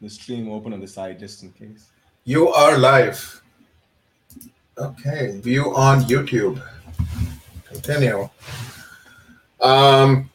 the 0.00 0.10
stream 0.10 0.50
open 0.50 0.72
on 0.72 0.80
the 0.80 0.88
side 0.88 1.18
just 1.18 1.42
in 1.42 1.52
case. 1.52 1.90
You 2.24 2.48
are 2.48 2.76
live. 2.78 3.42
Okay, 4.78 5.38
view 5.40 5.74
on 5.74 6.00
YouTube. 6.02 6.60
Continue. 7.64 8.28
Um, 9.60 10.30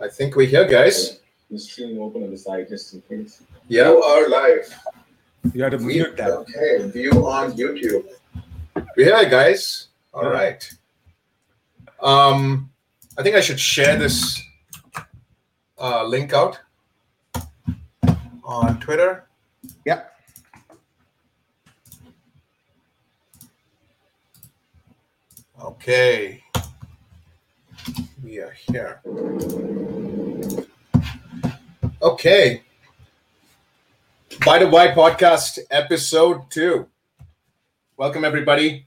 I 0.00 0.08
think 0.08 0.34
we're 0.34 0.46
here, 0.46 0.66
guys. 0.66 1.20
The 1.50 1.58
stream 1.58 2.00
open 2.00 2.22
on 2.22 2.30
the 2.30 2.38
side 2.38 2.68
just 2.68 2.94
in 2.94 3.02
case. 3.02 3.42
Yeah, 3.68 3.90
you 3.90 4.02
are 4.02 4.28
live. 4.28 4.82
You 5.52 5.62
have 5.62 5.72
to 5.72 5.78
mute 5.78 6.16
that. 6.16 6.30
Okay, 6.30 6.88
view 6.88 7.26
on 7.26 7.52
YouTube. 7.52 8.06
We're 8.96 9.16
here, 9.16 9.28
guys. 9.28 9.88
All 10.14 10.30
right. 10.30 10.66
Um, 12.00 12.70
I 13.18 13.22
think 13.22 13.36
I 13.36 13.40
should 13.40 13.60
share 13.60 13.96
this 13.96 14.40
uh, 15.78 16.04
link 16.04 16.32
out 16.32 16.60
on 18.44 18.78
Twitter. 18.80 19.26
Yep. 19.84 20.10
Okay. 25.62 26.42
We 28.22 28.38
are 28.38 28.52
here. 28.52 29.00
Okay. 32.02 32.62
By 34.44 34.58
the 34.58 34.68
Why 34.68 34.88
podcast 34.88 35.58
episode 35.70 36.50
two. 36.50 36.86
Welcome 37.96 38.24
everybody. 38.24 38.84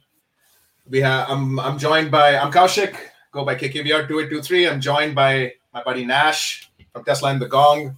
We 0.90 1.02
have 1.02 1.30
I'm 1.30 1.60
I'm 1.60 1.80
joined 1.80 2.12
by 2.12 2.38
I'm 2.38 2.52
Kaushik, 2.52 2.96
go 3.32 3.44
by 3.44 3.55
KKVR 3.55 4.08
2823. 4.08 4.68
I'm 4.68 4.82
joined 4.82 5.16
by 5.16 5.54
my 5.74 5.84
buddy 5.84 6.05
Nash 6.05 6.70
from 6.94 7.04
Tesla 7.04 7.32
and 7.32 7.41
the 7.41 7.48
Gong, 7.48 7.98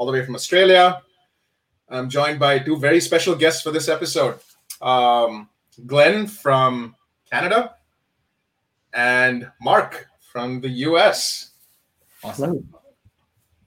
all 0.00 0.06
the 0.06 0.12
way 0.12 0.24
from 0.24 0.34
Australia. 0.34 1.02
I'm 1.90 2.08
joined 2.08 2.40
by 2.40 2.58
two 2.58 2.78
very 2.78 3.00
special 3.00 3.34
guests 3.34 3.60
for 3.60 3.70
this 3.70 3.86
episode. 3.86 4.38
Um, 4.80 5.50
Glenn 5.86 6.26
from 6.26 6.96
Canada 7.30 7.74
and 8.94 9.52
Mark 9.60 10.06
from 10.32 10.62
the 10.62 10.70
US. 10.88 11.50
Awesome. 12.24 12.66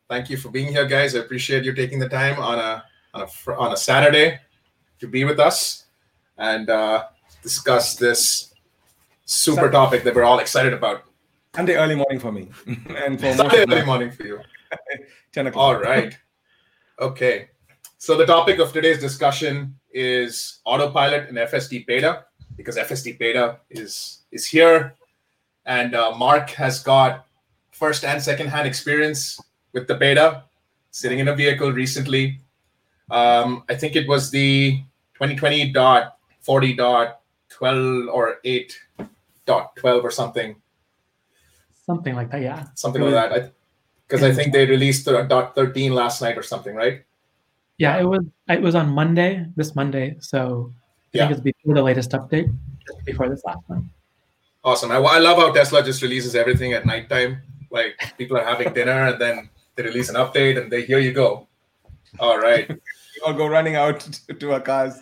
Thank 0.10 0.32
you 0.32 0.38
for 0.38 0.50
being 0.50 0.70
here, 0.70 0.88
guys. 0.88 1.16
I 1.16 1.20
appreciate 1.20 1.66
you 1.66 1.74
taking 1.74 2.00
the 2.00 2.10
time 2.10 2.40
on 2.40 2.58
a 2.58 2.84
on 3.14 3.22
a 3.22 3.52
on 3.52 3.72
a 3.72 3.78
Saturday 3.78 4.40
to 5.02 5.08
be 5.08 5.26
with 5.26 5.40
us 5.40 5.86
and 6.40 6.68
uh, 6.68 7.06
discuss 7.44 7.96
this 7.96 8.56
super 9.26 9.70
topic 9.70 10.04
that 10.04 10.16
we're 10.16 10.24
all 10.24 10.40
excited 10.40 10.74
about. 10.74 11.04
Sunday 11.56 11.76
early 11.76 11.96
morning 11.96 12.20
for 12.20 12.32
me, 12.32 12.50
and 12.66 13.20
for 13.22 13.32
Sunday 13.34 13.66
early 13.70 13.86
morning 13.86 14.10
for 14.10 14.26
you. 14.26 14.40
10 15.34 15.48
o'clock. 15.48 15.76
All 15.76 15.82
right. 15.82 16.18
Okay. 17.00 17.50
So 17.98 18.18
the 18.18 18.26
topic 18.26 18.60
of 18.60 18.74
today's 18.74 19.00
discussion 19.00 19.76
is 19.92 20.60
autopilot 20.66 21.30
and 21.30 21.38
FSD 21.38 21.86
beta 21.86 22.26
because 22.58 22.76
FSD 22.78 23.18
beta 23.18 23.60
is 23.70 24.24
is 24.32 24.46
here, 24.48 24.96
and 25.66 25.96
uh, 25.96 26.14
Mark 26.16 26.50
has 26.52 26.84
got 26.84 27.26
first 27.72 28.04
and 28.04 28.22
second 28.22 28.48
hand 28.48 28.68
experience 28.68 29.40
with 29.72 29.88
the 29.88 29.96
beta, 29.96 30.44
sitting 30.92 31.20
in 31.20 31.28
a 31.28 31.36
vehicle 31.36 31.72
recently. 31.72 32.40
Um, 33.10 33.64
I 33.70 33.76
think 33.76 33.96
it 33.96 34.08
was 34.08 34.30
the 34.32 34.82
2020.40.12 35.20 38.08
or 38.12 38.40
8.12 38.46 40.04
or 40.04 40.12
something, 40.12 40.56
something 41.86 42.16
like 42.16 42.32
that. 42.32 42.42
Yeah. 42.42 42.66
something 42.76 43.02
like 43.02 43.14
that. 43.14 43.54
Because 44.14 44.30
I, 44.30 44.32
think 44.32 44.54
they 44.54 44.68
released 44.68 45.06
the 45.06 45.24
dot 45.24 45.56
13 45.56 45.92
last 45.92 46.22
night 46.22 46.38
or 46.38 46.44
something, 46.44 46.76
right? 46.76 47.04
Yeah. 47.80 47.98
It 47.98 48.04
was 48.04 48.22
it 48.48 48.62
was 48.62 48.76
on 48.76 48.90
Monday, 48.90 49.44
this 49.56 49.74
Monday. 49.76 50.18
So 50.20 50.72
I 50.72 51.18
Yeah. 51.18 51.22
think 51.24 51.32
it's 51.32 51.42
before 51.42 51.74
the 51.74 51.82
latest 51.82 52.12
update, 52.12 52.54
before 53.06 53.28
this 53.28 53.42
last 53.44 53.64
one. 53.66 53.90
Awesome. 54.64 54.92
I, 54.92 54.98
I 54.98 55.18
love 55.18 55.38
how 55.40 55.52
Tesla 55.52 55.82
just 55.84 56.04
releases 56.04 56.36
everything 56.36 56.74
at 56.74 56.86
nighttime. 56.86 57.42
Like 57.72 58.14
people 58.20 58.38
are 58.38 58.46
having 58.46 58.72
dinner 58.72 59.08
and 59.08 59.20
then 59.20 59.50
they 59.76 59.82
release 59.82 60.10
an 60.10 60.16
update 60.16 60.62
and 60.62 60.72
they 60.72 60.84
here 60.84 61.00
you 61.00 61.12
go. 61.12 61.48
All 62.20 62.38
right. 62.40 62.70
We 63.16 63.22
all 63.26 63.34
go 63.34 63.48
running 63.48 63.76
out 63.76 64.00
to, 64.28 64.34
to 64.34 64.54
our 64.54 64.60
cars. 64.60 65.00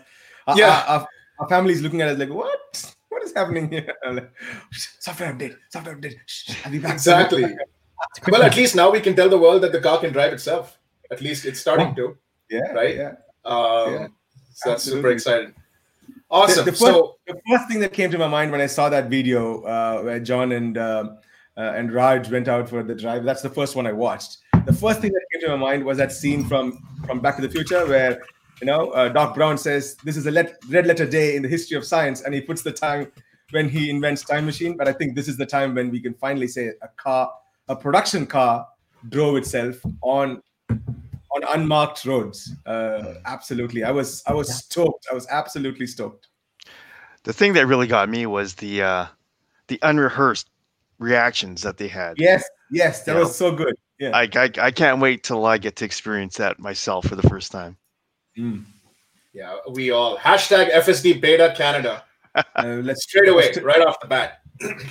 Yeah. 0.56 0.84
Our, 0.88 1.00
our, 1.00 1.08
our 1.40 1.50
family's 1.50 1.82
looking 1.82 2.02
at 2.02 2.08
us 2.10 2.18
like, 2.18 2.30
what? 2.30 2.94
What 3.10 3.24
is 3.24 3.34
happening 3.34 3.70
here? 3.70 3.94
I'm 4.06 4.16
like, 4.20 4.32
software 4.72 5.34
update, 5.34 5.56
software 5.70 5.98
update. 5.98 6.16
Shh, 6.26 6.56
I'll 6.66 6.72
be 6.72 6.80
back. 6.80 6.94
Exactly. 6.94 7.44
Well, 8.28 8.44
at 8.44 8.56
least 8.56 8.76
now 8.76 8.92
we 8.92 9.00
can 9.00 9.16
tell 9.16 9.30
the 9.30 9.38
world 9.38 9.64
that 9.64 9.72
the 9.72 9.80
car 9.80 10.00
can 10.00 10.12
drive 10.12 10.34
itself. 10.34 10.80
At 11.12 11.22
least 11.22 11.46
it's 11.46 11.60
starting 11.60 11.94
to. 11.96 12.18
Yeah. 12.50 12.72
Right? 12.72 12.96
Yeah. 12.96 13.14
Um, 13.46 13.94
Yeah, 13.94 14.08
so 14.54 14.70
that's 14.70 14.84
super 14.84 15.12
exciting. 15.12 15.54
Awesome. 16.30 16.66
The, 16.66 16.72
the, 16.72 16.78
first, 16.78 16.92
so 16.92 17.18
the 17.28 17.40
first 17.50 17.68
thing 17.68 17.80
that 17.82 17.92
came 17.92 18.10
to 18.12 18.18
my 18.18 18.28
mind 18.28 18.52
when 18.52 18.62
I 18.62 18.68
saw 18.68 18.90
that 18.90 19.10
video 19.10 19.64
uh, 19.64 20.02
where 20.02 20.20
John 20.20 20.54
and 20.54 20.78
um 20.78 21.18
uh, 21.58 21.74
and 21.76 21.92
Raj 21.92 22.32
went 22.32 22.48
out 22.48 22.70
for 22.70 22.82
the 22.82 22.96
drive, 22.96 23.26
that's 23.26 23.42
the 23.42 23.50
first 23.50 23.76
one 23.76 23.86
I 23.86 23.92
watched. 23.92 24.38
The 24.66 24.74
first 24.74 25.02
thing 25.02 25.12
that 25.12 25.22
came 25.32 25.42
to 25.42 25.50
my 25.50 25.58
mind 25.58 25.84
was 25.84 25.98
that 25.98 26.14
scene 26.14 26.46
from 26.46 26.82
from 27.06 27.20
Back 27.20 27.36
to 27.36 27.42
the 27.42 27.50
Future 27.50 27.86
where 27.86 28.22
you 28.62 28.68
know 28.68 28.92
uh, 28.92 29.10
Doc 29.10 29.36
Brown 29.36 29.58
says 29.58 29.96
this 30.06 30.16
is 30.16 30.26
a 30.28 30.32
let, 30.32 30.56
red 30.70 30.88
letter 30.88 31.06
day 31.06 31.36
in 31.36 31.42
the 31.42 31.50
history 31.50 31.76
of 31.76 31.84
science, 31.84 32.22
and 32.22 32.34
he 32.34 32.40
puts 32.40 32.62
the 32.62 32.72
time 32.72 33.12
when 33.52 33.68
he 33.68 33.90
invents 33.90 34.24
time 34.24 34.46
machine. 34.46 34.78
But 34.78 34.88
I 34.88 34.94
think 34.94 35.16
this 35.16 35.28
is 35.28 35.36
the 35.36 35.46
time 35.46 35.76
when 35.76 35.92
we 35.92 36.00
can 36.00 36.14
finally 36.14 36.48
say 36.48 36.72
a 36.82 36.88
car, 36.96 37.30
a 37.68 37.76
production 37.76 38.26
car, 38.26 38.68
drove 39.10 39.36
itself 39.38 39.78
on 40.02 40.42
on 40.70 41.44
unmarked 41.50 42.04
roads. 42.06 42.52
Uh, 42.66 43.14
absolutely, 43.26 43.84
I 43.84 43.92
was 43.92 44.22
I 44.28 44.34
was 44.34 44.54
stoked. 44.54 45.08
I 45.10 45.14
was 45.14 45.28
absolutely 45.30 45.88
stoked. 45.88 46.28
the 47.24 47.34
thing 47.34 47.54
that 47.54 47.68
really 47.68 47.88
got 47.88 48.10
me 48.10 48.26
was 48.26 48.56
the 48.56 48.82
uh 48.82 49.06
the 49.68 49.80
unrehearsed 49.84 50.50
reactions 51.00 51.62
that 51.62 51.78
they 51.78 51.88
had 51.88 52.20
Yes, 52.20 52.44
yes, 52.72 53.04
that 53.06 53.14
Yeah. 53.14 53.20
was 53.22 53.36
so 53.36 53.52
good. 53.56 53.76
Yeah. 54.00 54.12
I, 54.16 54.28
I 54.36 54.50
i 54.58 54.72
can't 54.72 55.00
wait 55.00 55.24
till 55.24 55.46
i 55.46 55.58
get 55.60 55.76
to 55.78 55.86
experience 55.86 56.36
that 56.38 56.60
myself 56.60 57.06
for 57.08 57.16
the 57.16 57.28
first 57.30 57.52
time 57.52 57.78
Mm. 58.38 58.64
yeah, 59.34 59.58
we 59.70 59.92
all 59.92 60.18
hashtag 60.18 60.72
FSD 60.72 61.22
beta 61.22 61.54
Canada. 61.56 62.04
Uh, 62.56 62.80
let's 62.84 63.04
Straight 63.04 63.28
away, 63.30 63.52
right 63.62 63.82
off 63.86 64.00
the 64.00 64.08
bat. 64.08 64.41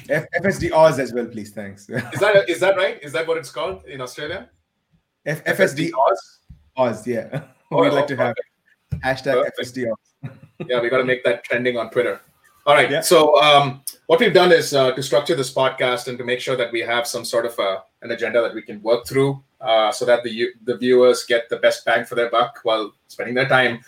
F- 0.09 0.27
FSD 0.43 0.73
Oz 0.73 0.99
as 0.99 1.13
well, 1.13 1.27
please. 1.27 1.51
Thanks. 1.53 1.89
Is 1.89 2.21
that 2.21 2.49
is 2.49 2.61
that 2.61 2.77
right? 2.77 3.03
Is 3.03 3.13
that 3.13 3.27
what 3.27 3.37
it's 3.37 3.51
called 3.51 3.85
in 3.87 4.01
Australia? 4.01 4.49
F- 5.27 5.45
FSD 5.45 5.91
Oz? 5.93 6.39
Oz, 6.77 7.07
yeah. 7.07 7.43
Oh, 7.73 7.83
We'd 7.83 7.93
like 7.93 8.09
to 8.09 8.17
have 8.17 8.35
hashtag 9.05 9.35
Perfect. 9.45 9.61
FSD 9.61 9.93
Oz. 9.93 10.33
yeah, 10.67 10.81
we 10.81 10.89
got 10.89 10.99
to 10.99 11.05
make 11.05 11.23
that 11.23 11.45
trending 11.45 11.77
on 11.77 11.89
Twitter. 11.91 12.21
All 12.67 12.75
right. 12.75 12.91
Yeah. 12.91 13.01
So 13.01 13.41
um, 13.41 13.83
what 14.07 14.19
we've 14.19 14.35
done 14.35 14.51
is 14.51 14.75
uh, 14.75 14.91
to 14.93 15.03
structure 15.05 15.37
this 15.37 15.55
podcast 15.55 16.09
and 16.09 16.19
to 16.19 16.25
make 16.25 16.41
sure 16.41 16.57
that 16.57 16.73
we 16.73 16.81
have 16.81 17.07
some 17.07 17.25
sort 17.25 17.47
of 17.47 17.57
a, 17.61 17.85
an 18.03 18.11
agenda 18.11 18.43
that 18.43 18.55
we 18.55 18.63
can 18.63 18.83
work 18.83 19.07
through, 19.07 19.41
uh, 19.61 19.93
so 19.93 20.05
that 20.05 20.25
the 20.25 20.49
the 20.65 20.77
viewers 20.77 21.25
get 21.25 21.49
the 21.49 21.59
best 21.59 21.85
bang 21.85 22.05
for 22.05 22.17
their 22.17 22.29
buck 22.29 22.59
while 22.65 22.93
spending 23.07 23.35
their 23.37 23.49
time. 23.49 23.81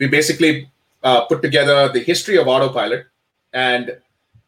We 0.00 0.08
basically 0.08 0.70
uh, 1.04 1.26
put 1.26 1.40
together 1.42 1.88
the 1.88 2.00
history 2.00 2.38
of 2.38 2.48
autopilot, 2.48 3.06
and 3.52 3.98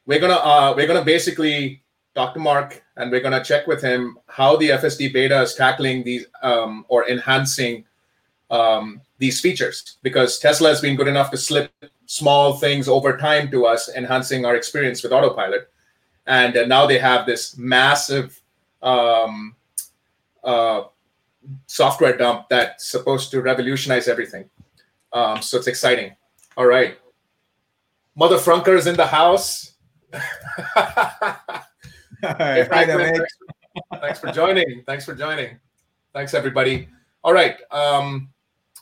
we're 0.07 0.21
gonna 0.21 0.35
uh, 0.35 0.75
we're 0.77 0.87
gonna 0.87 1.05
basically 1.05 1.83
talk 2.15 2.35
to 2.35 2.41
Mark 2.41 2.83
and 2.97 3.11
we're 3.11 3.21
gonna 3.21 3.43
check 3.43 3.67
with 3.67 3.83
him 3.83 4.19
how 4.27 4.57
the 4.57 4.71
FSD 4.71 5.13
beta 5.13 5.41
is 5.43 5.55
tackling 5.55 6.03
these 6.03 6.27
um, 6.43 6.85
or 6.89 7.09
enhancing 7.09 7.85
um, 8.51 9.01
these 9.19 9.41
features 9.41 9.99
because 10.03 10.39
Tesla 10.39 10.69
has 10.69 10.81
been 10.81 10.97
good 10.97 11.09
enough 11.09 11.31
to 11.31 11.37
slip 11.37 11.73
small 12.07 12.57
things 12.57 12.89
over 12.89 13.17
time 13.17 13.51
to 13.53 13.67
us, 13.67 13.89
enhancing 13.95 14.45
our 14.45 14.57
experience 14.57 15.03
with 15.03 15.13
autopilot. 15.13 15.71
And 16.27 16.57
uh, 16.57 16.67
now 16.67 16.87
they 16.87 16.99
have 16.99 17.25
this 17.25 17.57
massive 17.57 18.41
um, 18.83 19.55
uh, 20.43 20.83
software 21.67 22.17
dump 22.17 22.49
that's 22.49 22.87
supposed 22.87 23.31
to 23.31 23.43
revolutionize 23.43 24.09
everything. 24.09 24.51
Um, 25.13 25.43
so 25.43 25.59
it's 25.59 25.67
exciting. 25.67 26.17
All 26.57 26.67
right. 26.67 26.99
Mother 28.17 28.37
Frunkers 28.37 28.87
in 28.87 28.97
the 28.97 29.07
house. 29.07 29.70
Hi, 30.13 31.61
Franklin, 32.65 32.99
there, 32.99 33.15
thanks, 33.15 33.37
thanks 34.01 34.21
for 34.21 34.33
joining. 34.33 34.83
Thanks 34.87 35.05
for 35.05 35.15
joining. 35.15 35.59
Thanks, 36.13 36.35
everybody. 36.35 36.89
All 37.23 37.33
right. 37.33 37.57
Um, 37.71 38.31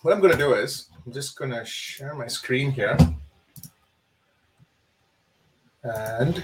what 0.03 0.15
I'm 0.15 0.21
going 0.21 0.33
to 0.33 0.39
do 0.39 0.55
is 0.55 0.89
I'm 1.05 1.13
just 1.13 1.37
going 1.37 1.51
to 1.51 1.65
share 1.65 2.15
my 2.15 2.27
screen 2.27 2.71
here. 2.71 2.97
And 5.83 6.43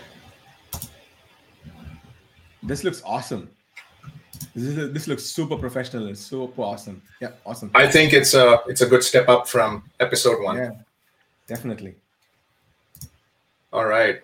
This 2.64 2.82
looks 2.82 3.02
awesome. 3.04 3.50
This, 4.54 4.64
is, 4.64 4.92
this 4.92 5.06
looks 5.06 5.22
super 5.22 5.56
professional. 5.56 6.08
It's 6.08 6.20
super 6.20 6.62
awesome. 6.62 7.02
Yeah, 7.20 7.32
awesome. 7.44 7.70
I 7.74 7.86
think 7.86 8.14
it's 8.14 8.34
a 8.34 8.62
it's 8.66 8.80
a 8.80 8.86
good 8.86 9.04
step 9.04 9.28
up 9.28 9.46
from 9.46 9.84
episode 10.00 10.42
one. 10.42 10.56
Yeah, 10.56 10.70
definitely. 11.46 11.94
All 13.72 13.84
right. 13.84 14.22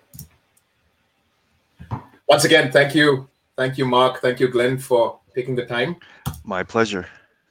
Once 2.30 2.44
again, 2.44 2.70
thank 2.70 2.94
you, 2.94 3.28
thank 3.56 3.76
you, 3.76 3.84
Mark, 3.84 4.20
thank 4.20 4.38
you, 4.38 4.46
Glenn, 4.46 4.78
for 4.78 5.18
taking 5.34 5.56
the 5.56 5.66
time. 5.66 5.96
my 6.44 6.62
pleasure 6.62 7.04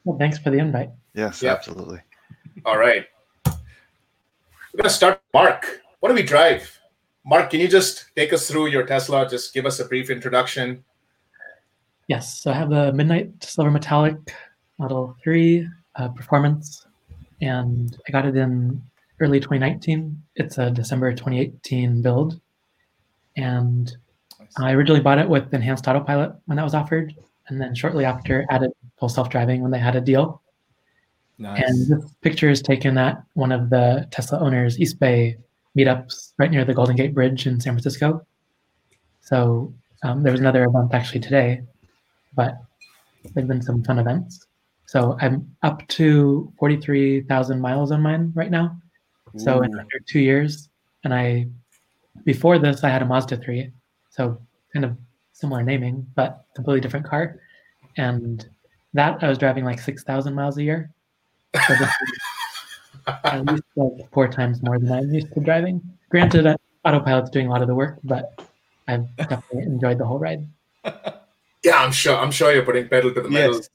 Well, 0.06 0.18
thanks 0.18 0.38
for 0.38 0.52
the 0.52 0.58
invite. 0.58 0.90
Yes, 1.14 1.42
Yeah. 1.44 1.52
absolutely. 1.52 2.00
All 2.66 2.78
right. 2.78 3.06
We're 3.46 4.78
going 4.78 4.84
to 4.84 4.90
start. 4.90 5.22
Mark, 5.34 5.82
what 6.00 6.08
do 6.08 6.16
we 6.16 6.24
drive? 6.24 6.80
Mark, 7.26 7.50
can 7.50 7.60
you 7.60 7.68
just 7.68 8.06
take 8.16 8.32
us 8.32 8.50
through 8.50 8.68
your 8.68 8.86
Tesla? 8.86 9.28
Just 9.30 9.54
give 9.54 9.66
us 9.66 9.82
a 9.82 9.86
brief 9.86 10.10
introduction. 10.10 10.82
Yes, 12.08 12.40
so 12.40 12.52
I 12.52 12.54
have 12.54 12.70
the 12.70 12.94
Midnight 12.94 13.44
Silver 13.44 13.70
Metallic 13.72 14.16
Model 14.78 15.14
3 15.22 15.68
uh, 15.98 16.08
Performance, 16.10 16.88
and 17.42 17.98
I 18.08 18.12
got 18.14 18.26
it 18.26 18.38
in 18.38 18.82
early 19.20 19.42
2019. 19.42 20.24
It's 20.38 20.58
a 20.58 20.72
December 20.72 21.12
2018 21.12 22.02
build, 22.02 22.40
and 23.36 23.92
I 24.58 24.74
originally 24.74 25.02
bought 25.02 25.20
it 25.20 25.30
with 25.30 25.54
enhanced 25.54 25.88
autopilot 25.88 26.34
when 26.46 26.58
that 26.58 26.64
was 26.64 26.74
offered, 26.74 27.16
and 27.48 27.60
then 27.62 27.76
shortly 27.76 28.06
after 28.06 28.46
added 28.50 28.72
full 29.00 29.10
self-driving 29.10 29.62
when 29.62 29.72
they 29.72 29.80
had 29.80 29.96
a 29.96 30.02
deal. 30.02 30.42
Nice. 31.38 31.64
And 31.64 31.88
this 31.88 32.12
picture 32.22 32.50
is 32.50 32.62
taken 32.62 32.98
at 32.98 33.24
one 33.34 33.52
of 33.52 33.70
the 33.70 34.08
Tesla 34.12 34.40
owners' 34.40 34.80
East 34.80 35.00
Bay 35.00 35.38
meetups 35.78 36.34
right 36.38 36.52
near 36.52 36.66
the 36.66 36.74
Golden 36.74 36.96
Gate 36.96 37.14
Bridge 37.14 37.48
in 37.48 37.60
San 37.60 37.74
Francisco. 37.74 38.26
So 39.22 39.74
um, 40.04 40.24
there 40.24 40.32
was 40.32 40.42
another 40.42 40.66
event 40.66 40.94
actually 40.94 41.22
today, 41.22 41.62
but 42.36 42.58
there've 43.34 43.48
been 43.48 43.62
some 43.62 43.84
fun 43.84 44.00
events. 44.00 44.48
So 44.86 45.18
I'm 45.22 45.56
up 45.62 45.88
to 45.90 46.52
43,000 46.60 47.62
miles 47.62 47.92
on 47.92 48.02
mine 48.02 48.32
right 48.36 48.52
now. 48.52 48.76
So 49.38 49.62
in 49.62 49.72
under 49.72 50.00
two 50.08 50.20
years, 50.20 50.70
and 51.04 51.14
I 51.14 51.48
before 52.26 52.58
this 52.58 52.84
I 52.84 52.90
had 52.90 53.04
a 53.04 53.06
Mazda 53.06 53.38
3, 53.38 53.72
so 54.20 54.38
kind 54.74 54.84
of 54.84 54.98
similar 55.32 55.64
naming, 55.64 56.06
but 56.14 56.44
completely 56.54 56.82
different 56.82 57.06
car. 57.06 57.40
And 57.96 58.46
that 58.94 59.24
I 59.24 59.30
was 59.30 59.38
driving 59.38 59.64
like 59.64 59.80
6,000 59.80 60.36
miles 60.36 60.58
a 60.58 60.64
year. 60.64 60.92
So 61.68 61.74
this 61.76 61.90
is 61.90 62.20
at 63.24 63.46
least 63.46 63.64
like 63.78 64.12
four 64.12 64.28
times 64.28 64.62
more 64.62 64.78
than 64.78 64.92
I'm 64.92 65.14
used 65.14 65.34
to 65.34 65.40
driving. 65.40 65.82
Granted, 66.10 66.48
uh, 66.48 66.58
autopilot's 66.84 67.30
doing 67.30 67.48
a 67.48 67.50
lot 67.50 67.62
of 67.62 67.70
the 67.70 67.76
work, 67.76 67.98
but 68.04 68.46
I've 68.90 69.08
definitely 69.16 69.64
enjoyed 69.64 69.98
the 69.98 70.06
whole 70.06 70.20
ride. 70.20 70.46
Yeah, 71.62 71.84
I'm 71.84 71.92
sure. 71.92 72.16
I'm 72.16 72.32
sure 72.32 72.54
you're 72.54 72.64
putting 72.64 72.88
pedal 72.88 73.14
to 73.14 73.22
the 73.22 73.30
metal. 73.30 73.56
yes. 73.56 73.70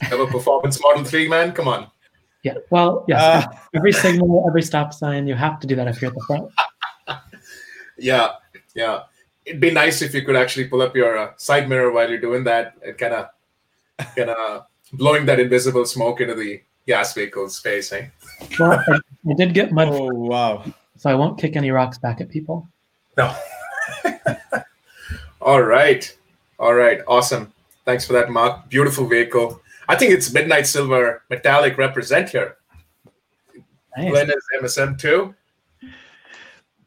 Have 0.00 0.18
a 0.18 0.26
performance 0.26 0.82
Model 0.82 1.04
3, 1.04 1.28
man. 1.28 1.52
Come 1.52 1.68
on. 1.68 1.86
Yeah. 2.42 2.54
Well, 2.70 3.04
yes. 3.06 3.22
Uh, 3.22 3.46
every 3.76 3.92
signal, 3.92 4.44
every 4.48 4.62
stop 4.62 4.92
sign, 4.92 5.28
you 5.28 5.36
have 5.36 5.60
to 5.60 5.68
do 5.68 5.76
that 5.76 5.86
if 5.86 6.02
you're 6.02 6.10
at 6.10 6.16
the 6.16 6.24
front. 6.26 6.50
Yeah, 7.98 8.30
yeah. 8.74 9.02
It'd 9.48 9.60
be 9.60 9.70
nice 9.70 10.02
if 10.02 10.14
you 10.14 10.22
could 10.22 10.36
actually 10.36 10.68
pull 10.68 10.82
up 10.82 10.94
your 10.94 11.16
uh, 11.16 11.32
side 11.38 11.68
mirror 11.68 11.90
while 11.90 12.08
you're 12.08 12.20
doing 12.20 12.44
that. 12.44 12.74
It 12.82 12.98
kind 12.98 13.14
of, 13.14 13.28
kind 14.14 14.30
of 14.30 14.66
blowing 14.92 15.24
that 15.26 15.40
invisible 15.40 15.86
smoke 15.86 16.20
into 16.20 16.34
the 16.34 16.60
gas 16.86 17.14
vehicle's 17.14 17.58
face, 17.58 17.92
eh? 17.92 18.08
Well, 18.60 18.72
I, 18.72 18.98
I 19.30 19.34
did 19.34 19.54
get 19.54 19.72
mud, 19.72 19.88
oh 19.90 20.08
wow. 20.12 20.64
so 20.96 21.10
I 21.10 21.14
won't 21.14 21.38
kick 21.38 21.56
any 21.56 21.70
rocks 21.70 21.96
back 21.96 22.20
at 22.20 22.28
people. 22.28 22.68
No. 23.16 23.34
All 25.40 25.62
right. 25.62 26.14
All 26.58 26.74
right. 26.74 27.00
Awesome. 27.08 27.52
Thanks 27.84 28.06
for 28.06 28.12
that, 28.12 28.30
Mark. 28.30 28.68
Beautiful 28.68 29.06
vehicle. 29.06 29.62
I 29.88 29.96
think 29.96 30.12
it's 30.12 30.30
Midnight 30.32 30.66
Silver 30.66 31.22
Metallic 31.30 31.78
represent 31.78 32.28
here. 32.28 32.56
Nice. 33.96 34.10
Glenn 34.10 34.30
is 34.30 34.44
MSM 34.60 34.98
too. 34.98 35.34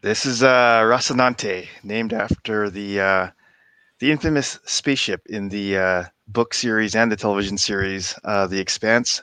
This 0.02 0.26
is 0.26 0.42
uh, 0.42 0.82
Rocinante, 0.82 1.68
named 1.84 2.12
after 2.12 2.72
the 2.72 3.00
uh, 3.00 3.28
the 4.00 4.12
infamous 4.12 4.58
spaceship 4.66 5.22
in 5.28 5.50
the 5.50 5.78
uh, 5.78 6.04
book 6.28 6.56
series 6.56 6.96
and 6.96 7.12
the 7.12 7.16
television 7.16 7.56
series, 7.60 8.18
uh, 8.24 8.48
The 8.48 8.58
Expanse. 8.58 9.22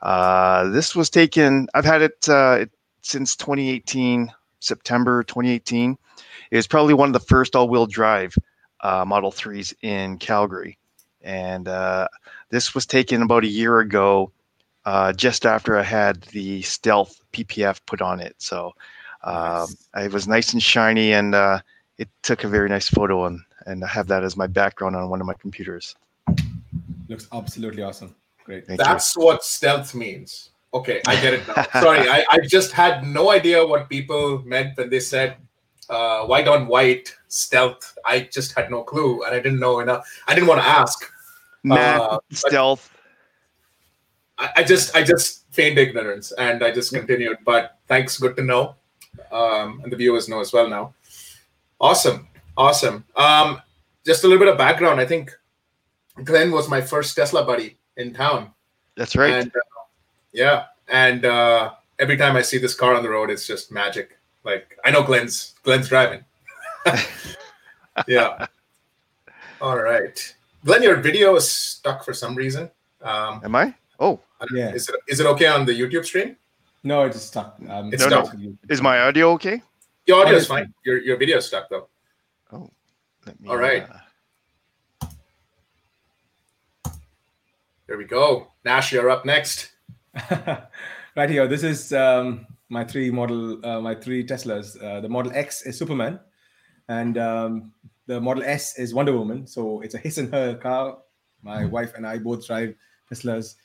Uh, 0.00 0.68
this 0.68 0.94
was 0.94 1.10
taken. 1.10 1.66
I've 1.74 1.84
had 1.84 2.02
it, 2.02 2.28
uh, 2.28 2.58
it 2.60 2.70
since 3.02 3.34
2018, 3.34 4.32
September 4.60 5.24
2018. 5.24 5.98
It 6.52 6.56
was 6.56 6.68
probably 6.68 6.94
one 6.94 7.08
of 7.08 7.12
the 7.12 7.26
first 7.26 7.56
all-wheel 7.56 7.86
drive 7.86 8.36
Model 8.84 9.32
3s 9.32 9.74
in 9.82 10.16
Calgary, 10.18 10.78
and 11.22 11.66
this 12.50 12.72
was 12.72 12.86
taken 12.86 13.22
about 13.22 13.42
a 13.42 13.48
year 13.48 13.80
ago, 13.80 14.30
just 15.16 15.44
after 15.44 15.76
I 15.76 15.82
had 15.82 16.22
the 16.22 16.62
Stealth 16.62 17.20
PPF 17.32 17.80
put 17.84 18.00
on 18.00 18.20
it. 18.20 18.36
So. 18.38 18.74
Um, 19.22 19.68
it 19.96 20.12
was 20.12 20.26
nice 20.26 20.52
and 20.52 20.62
shiny, 20.62 21.12
and 21.12 21.34
uh, 21.34 21.60
it 21.98 22.08
took 22.22 22.44
a 22.44 22.48
very 22.48 22.68
nice 22.68 22.88
photo, 22.88 23.26
and 23.26 23.40
and 23.66 23.84
I 23.84 23.88
have 23.88 24.06
that 24.08 24.24
as 24.24 24.36
my 24.36 24.46
background 24.46 24.96
on 24.96 25.08
one 25.10 25.20
of 25.20 25.26
my 25.26 25.34
computers. 25.34 25.94
Looks 27.08 27.28
absolutely 27.32 27.82
awesome. 27.82 28.14
Great. 28.44 28.66
Thank 28.66 28.80
That's 28.80 29.16
what 29.16 29.44
stealth 29.44 29.94
means. 29.94 30.50
Okay, 30.72 31.02
I 31.06 31.20
get 31.20 31.34
it 31.34 31.46
now. 31.48 31.62
Sorry, 31.80 32.08
I, 32.08 32.24
I 32.30 32.38
just 32.46 32.72
had 32.72 33.06
no 33.06 33.30
idea 33.30 33.66
what 33.66 33.88
people 33.88 34.42
meant 34.46 34.76
when 34.78 34.88
they 34.88 35.00
said 35.00 35.36
uh, 35.90 36.24
white 36.24 36.48
on 36.48 36.66
white 36.68 37.14
stealth. 37.28 37.98
I 38.06 38.20
just 38.32 38.56
had 38.56 38.70
no 38.70 38.82
clue, 38.82 39.22
and 39.24 39.34
I 39.34 39.40
didn't 39.40 39.58
know 39.58 39.80
enough. 39.80 40.06
I 40.26 40.34
didn't 40.34 40.48
want 40.48 40.62
to 40.62 40.66
ask. 40.66 41.02
you. 41.02 41.08
Matte 41.62 42.00
Uh, 42.00 42.18
stealth. 42.30 42.96
I, 44.38 44.50
I 44.56 44.62
just 44.62 44.96
I 44.96 45.02
just 45.02 45.44
feigned 45.52 45.78
ignorance 45.78 46.32
and 46.32 46.64
I 46.64 46.70
just 46.70 46.92
continued. 46.92 47.38
But 47.44 47.78
thanks, 47.86 48.18
good 48.18 48.36
to 48.36 48.42
know. 48.42 48.76
Um, 49.32 49.80
and 49.82 49.92
the 49.92 49.96
viewers 49.96 50.28
know 50.28 50.40
as 50.40 50.52
well 50.52 50.68
now. 50.68 50.94
Awesome, 51.80 52.28
awesome. 52.56 53.04
Um, 53.16 53.60
just 54.04 54.24
a 54.24 54.26
little 54.28 54.44
bit 54.44 54.52
of 54.52 54.58
background. 54.58 55.00
I 55.00 55.06
think 55.06 55.32
Glenn 56.24 56.50
was 56.50 56.68
my 56.68 56.80
first 56.80 57.14
Tesla 57.16 57.44
buddy 57.44 57.78
in 57.96 58.12
town. 58.12 58.50
That's 58.96 59.16
right. 59.16 59.32
And 59.32 59.48
uh, 59.54 59.60
yeah, 60.32 60.64
and 60.88 61.24
uh, 61.24 61.72
every 61.98 62.16
time 62.16 62.36
I 62.36 62.42
see 62.42 62.58
this 62.58 62.74
car 62.74 62.94
on 62.94 63.02
the 63.02 63.08
road, 63.10 63.30
it's 63.30 63.46
just 63.46 63.70
magic. 63.72 64.18
Like 64.44 64.76
I 64.84 64.90
know 64.90 65.02
Glenn's 65.02 65.54
Glenn's 65.62 65.88
driving. 65.88 66.24
yeah. 68.06 68.46
All 69.60 69.78
right, 69.78 70.34
Glenn, 70.64 70.82
your 70.82 70.96
video 70.96 71.36
is 71.36 71.50
stuck 71.50 72.04
for 72.04 72.14
some 72.14 72.34
reason. 72.34 72.70
Um, 73.02 73.42
Am 73.44 73.54
I? 73.54 73.74
Oh, 73.98 74.20
Yeah. 74.52 74.72
is 74.72 74.88
it 74.88 74.96
is 75.06 75.20
it 75.20 75.26
okay 75.26 75.46
on 75.46 75.66
the 75.66 75.72
YouTube 75.78 76.04
stream? 76.06 76.36
No, 76.82 77.02
it's 77.02 77.20
stuck. 77.20 77.58
Um, 77.68 77.92
It's 77.92 78.02
stuck. 78.04 78.26
stuck. 78.26 78.40
is 78.68 78.80
my 78.80 79.00
audio 79.00 79.32
okay? 79.32 79.62
Your 80.06 80.22
audio 80.24 80.36
is 80.36 80.46
fine. 80.46 80.72
Your 80.84 80.98
your 80.98 81.16
video 81.18 81.38
is 81.38 81.46
stuck 81.46 81.68
though. 81.68 81.88
Let 83.26 83.38
me, 83.38 83.48
All 83.50 83.56
right. 83.58 83.86
uh, 83.88 85.08
There 87.86 87.98
we 87.98 88.04
go. 88.04 88.52
Nash, 88.64 88.92
you're 88.92 89.10
up 89.10 89.24
next. 89.26 89.72
right 91.16 91.28
here. 91.28 91.46
This 91.46 91.62
is 91.62 91.92
um, 91.92 92.46
my 92.68 92.84
three 92.84 93.10
model, 93.10 93.64
uh, 93.66 93.80
my 93.80 93.94
three 93.94 94.24
Teslas. 94.24 94.80
Uh, 94.82 95.00
the 95.00 95.08
Model 95.08 95.32
X 95.34 95.62
is 95.66 95.76
Superman, 95.78 96.18
and 96.88 97.18
um, 97.18 97.72
the 98.06 98.20
Model 98.20 98.42
S 98.44 98.78
is 98.78 98.94
Wonder 98.94 99.12
Woman. 99.16 99.46
So 99.46 99.80
it's 99.80 99.94
a 99.94 99.98
his 99.98 100.18
and 100.18 100.32
her 100.32 100.54
car. 100.54 100.98
My 101.42 101.64
wife 101.64 101.92
and 101.94 102.06
I 102.06 102.18
both 102.18 102.46
drive 102.46 102.74
Teslas. 103.10 103.56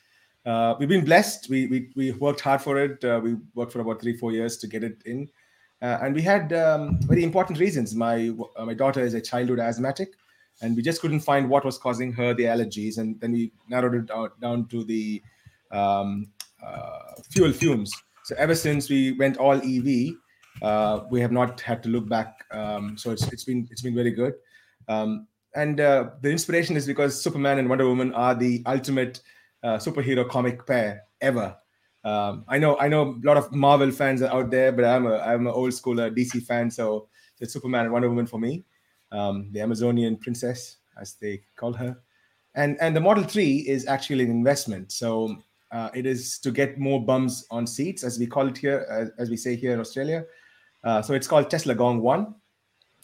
Uh, 0.46 0.76
we've 0.78 0.88
been 0.88 1.04
blessed. 1.04 1.48
We, 1.50 1.66
we 1.66 1.90
we 1.96 2.12
worked 2.12 2.40
hard 2.40 2.62
for 2.62 2.78
it. 2.78 3.04
Uh, 3.04 3.20
we 3.22 3.36
worked 3.54 3.72
for 3.72 3.80
about 3.80 4.00
three 4.00 4.16
four 4.16 4.30
years 4.30 4.56
to 4.58 4.68
get 4.68 4.84
it 4.84 5.02
in, 5.04 5.28
uh, 5.82 5.98
and 6.02 6.14
we 6.14 6.22
had 6.22 6.52
um, 6.52 7.00
very 7.02 7.24
important 7.24 7.58
reasons. 7.58 7.96
My 7.96 8.32
uh, 8.56 8.64
my 8.64 8.74
daughter 8.74 9.00
is 9.00 9.14
a 9.14 9.20
childhood 9.20 9.58
asthmatic, 9.58 10.14
and 10.62 10.76
we 10.76 10.82
just 10.82 11.00
couldn't 11.00 11.20
find 11.20 11.50
what 11.50 11.64
was 11.64 11.78
causing 11.78 12.12
her 12.12 12.32
the 12.32 12.44
allergies. 12.44 12.98
And 12.98 13.20
then 13.20 13.32
we 13.32 13.50
narrowed 13.68 13.96
it 13.96 14.06
down, 14.06 14.30
down 14.40 14.68
to 14.68 14.84
the 14.84 15.20
um, 15.72 16.28
uh, 16.64 17.20
fuel 17.28 17.52
fumes. 17.52 17.92
So 18.22 18.36
ever 18.38 18.54
since 18.54 18.88
we 18.88 19.12
went 19.12 19.38
all 19.38 19.56
EV, 19.56 20.14
uh, 20.62 21.00
we 21.10 21.20
have 21.20 21.32
not 21.32 21.60
had 21.60 21.82
to 21.82 21.88
look 21.88 22.08
back. 22.08 22.44
Um, 22.52 22.96
so 22.96 23.10
it's 23.10 23.26
it's 23.32 23.42
been 23.42 23.66
it's 23.72 23.82
been 23.82 23.96
very 23.96 24.12
good. 24.12 24.34
Um, 24.86 25.26
and 25.56 25.78
the 25.78 26.12
inspiration 26.30 26.76
is 26.76 26.86
because 26.86 27.20
Superman 27.20 27.58
and 27.58 27.68
Wonder 27.68 27.88
Woman 27.88 28.12
are 28.12 28.34
the 28.34 28.62
ultimate 28.66 29.22
uh, 29.66 29.78
superhero 29.78 30.28
comic 30.28 30.64
pair 30.64 31.02
ever. 31.20 31.56
Um, 32.04 32.44
I 32.46 32.58
know 32.58 32.78
I 32.78 32.86
know 32.88 33.18
a 33.22 33.26
lot 33.26 33.36
of 33.36 33.52
Marvel 33.52 33.90
fans 33.90 34.22
are 34.22 34.32
out 34.32 34.50
there, 34.50 34.70
but 34.70 34.84
I'm 34.84 35.06
a 35.06 35.18
I'm 35.18 35.46
an 35.46 35.52
old 35.52 35.74
school 35.74 36.00
uh, 36.00 36.08
DC 36.08 36.44
fan, 36.44 36.70
so 36.70 37.08
it's 37.40 37.52
Superman 37.52 37.84
and 37.84 37.92
Wonder 37.92 38.08
Woman 38.08 38.26
for 38.26 38.38
me. 38.38 38.64
Um, 39.10 39.48
the 39.52 39.60
Amazonian 39.60 40.16
princess, 40.16 40.76
as 41.00 41.14
they 41.14 41.42
call 41.56 41.72
her, 41.72 41.98
and 42.54 42.76
and 42.80 42.94
the 42.94 43.00
Model 43.00 43.24
Three 43.24 43.56
is 43.66 43.86
actually 43.88 44.22
an 44.24 44.30
investment. 44.30 44.92
So 44.92 45.36
uh, 45.72 45.90
it 45.94 46.06
is 46.06 46.38
to 46.40 46.52
get 46.52 46.78
more 46.78 47.04
bums 47.04 47.44
on 47.50 47.66
seats, 47.66 48.04
as 48.04 48.20
we 48.20 48.26
call 48.28 48.46
it 48.46 48.56
here, 48.56 48.86
as, 48.88 49.10
as 49.18 49.30
we 49.30 49.36
say 49.36 49.56
here 49.56 49.72
in 49.72 49.80
Australia. 49.80 50.24
Uh, 50.84 51.02
so 51.02 51.12
it's 51.14 51.26
called 51.26 51.50
Tesla 51.50 51.74
Gong 51.74 52.00
One, 52.00 52.36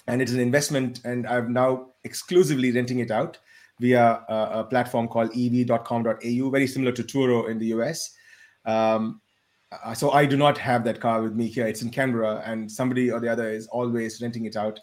and 0.07 0.23
it's 0.23 0.33
an 0.33 0.38
investment. 0.38 1.00
And 1.04 1.26
I'm 1.26 1.52
now 1.52 1.88
exclusively 2.04 2.71
renting 2.71 3.00
it 3.00 3.11
out 3.11 3.38
via 3.82 4.24
a, 4.28 4.60
a 4.60 4.64
platform 4.64 5.08
called 5.08 5.30
ev.com.au, 5.36 6.50
very 6.50 6.66
similar 6.66 6.92
to 6.92 7.02
Turo 7.02 7.50
in 7.50 7.58
the 7.58 7.66
US. 7.66 8.16
Um, 8.64 9.20
uh, 9.70 9.92
so 9.92 10.12
I 10.12 10.24
do 10.24 10.36
not 10.36 10.56
have 10.56 10.84
that 10.84 11.00
car 11.00 11.22
with 11.22 11.34
me 11.34 11.48
here. 11.48 11.66
It's 11.66 11.82
in 11.82 11.90
Canberra, 11.90 12.42
and 12.46 12.70
somebody 12.70 13.10
or 13.10 13.20
the 13.20 13.28
other 13.28 13.50
is 13.50 13.66
always 13.66 14.22
renting 14.22 14.44
it 14.44 14.56
out. 14.56 14.78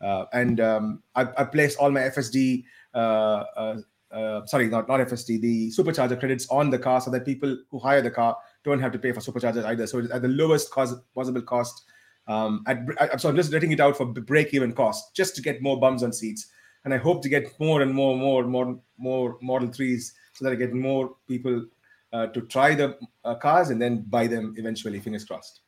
Uh, 0.00 0.26
and 0.32 0.60
um, 0.60 1.02
I, 1.14 1.22
I 1.38 1.44
placed 1.44 1.78
all 1.78 1.90
my 1.90 2.00
FSD 2.00 2.64
uh, 2.94 3.44
uh, 3.56 3.76
uh, 4.12 4.44
sorry, 4.46 4.68
not 4.68 4.88
not 4.88 5.00
FSD, 5.00 5.40
the 5.40 5.70
supercharger 5.70 6.18
credits 6.18 6.46
on 6.48 6.70
the 6.70 6.78
car, 6.78 7.00
so 7.00 7.10
that 7.10 7.24
people 7.24 7.56
who 7.70 7.78
hire 7.78 8.02
the 8.02 8.10
car 8.10 8.36
don't 8.62 8.80
have 8.80 8.92
to 8.92 8.98
pay 8.98 9.12
for 9.12 9.20
superchargers 9.20 9.64
either. 9.64 9.86
So 9.86 9.98
it's 9.98 10.12
at 10.12 10.22
the 10.22 10.28
lowest 10.28 10.70
cost 10.70 10.96
possible 11.14 11.42
cost. 11.42 11.84
Um, 12.28 12.62
at, 12.66 12.78
I, 13.00 13.16
so 13.16 13.28
I'm 13.28 13.36
just 13.36 13.52
letting 13.52 13.72
it 13.72 13.80
out 13.80 13.96
for 13.96 14.04
break 14.04 14.54
even 14.54 14.72
cost, 14.74 15.16
just 15.16 15.34
to 15.36 15.42
get 15.42 15.62
more 15.62 15.80
bums 15.80 16.02
on 16.02 16.12
seats. 16.12 16.48
And 16.84 16.92
I 16.92 16.96
hope 16.96 17.22
to 17.22 17.28
get 17.28 17.58
more 17.60 17.82
and 17.82 17.94
more, 17.94 18.12
and 18.12 18.20
more, 18.20 18.42
more, 18.44 18.80
more 18.98 19.38
Model 19.40 19.68
Threes, 19.68 20.14
so 20.32 20.44
that 20.44 20.52
I 20.52 20.56
get 20.56 20.72
more 20.72 21.14
people 21.28 21.66
uh, 22.12 22.26
to 22.28 22.40
try 22.42 22.74
the 22.74 22.98
uh, 23.24 23.34
cars 23.36 23.70
and 23.70 23.80
then 23.80 24.02
buy 24.08 24.26
them 24.26 24.54
eventually. 24.58 25.00
Fingers 25.00 25.24
crossed. 25.24 25.60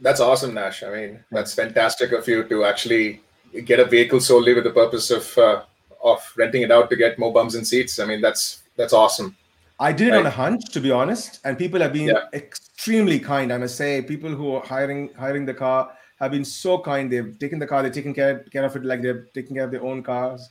That's 0.00 0.20
awesome, 0.20 0.54
Nash. 0.54 0.82
I 0.82 0.90
mean, 0.90 1.24
that's 1.30 1.54
fantastic 1.54 2.12
of 2.12 2.26
you 2.28 2.44
to 2.44 2.64
actually 2.64 3.20
get 3.64 3.80
a 3.80 3.84
vehicle 3.84 4.20
solely 4.20 4.54
with 4.54 4.64
the 4.64 4.70
purpose 4.70 5.10
of 5.10 5.36
uh, 5.38 5.62
of 6.02 6.32
renting 6.36 6.62
it 6.62 6.70
out 6.70 6.88
to 6.90 6.96
get 6.96 7.18
more 7.18 7.32
bums 7.32 7.54
and 7.56 7.66
seats. 7.66 7.98
I 7.98 8.04
mean, 8.04 8.20
that's 8.20 8.62
that's 8.76 8.92
awesome. 8.92 9.36
I 9.80 9.92
did 9.92 10.08
it 10.08 10.10
right. 10.12 10.20
on 10.20 10.26
a 10.26 10.30
hunch, 10.30 10.70
to 10.72 10.80
be 10.80 10.90
honest, 10.90 11.40
and 11.44 11.56
people 11.56 11.80
have 11.80 11.92
been 11.92 12.08
yeah. 12.08 12.24
extremely 12.32 13.18
kind. 13.18 13.52
I 13.52 13.58
must 13.58 13.76
say, 13.76 14.02
people 14.02 14.30
who 14.30 14.54
are 14.54 14.64
hiring 14.64 15.10
hiring 15.14 15.46
the 15.46 15.54
car 15.54 15.92
have 16.20 16.30
been 16.30 16.44
so 16.44 16.78
kind. 16.78 17.10
They've 17.10 17.38
taken 17.38 17.58
the 17.58 17.66
car, 17.66 17.82
they've 17.82 17.92
taken 17.92 18.14
care, 18.14 18.40
care 18.50 18.64
of 18.64 18.74
it 18.76 18.84
like 18.84 19.02
they're 19.02 19.26
taking 19.34 19.56
care 19.56 19.64
of 19.64 19.70
their 19.70 19.82
own 19.82 20.02
cars. 20.02 20.50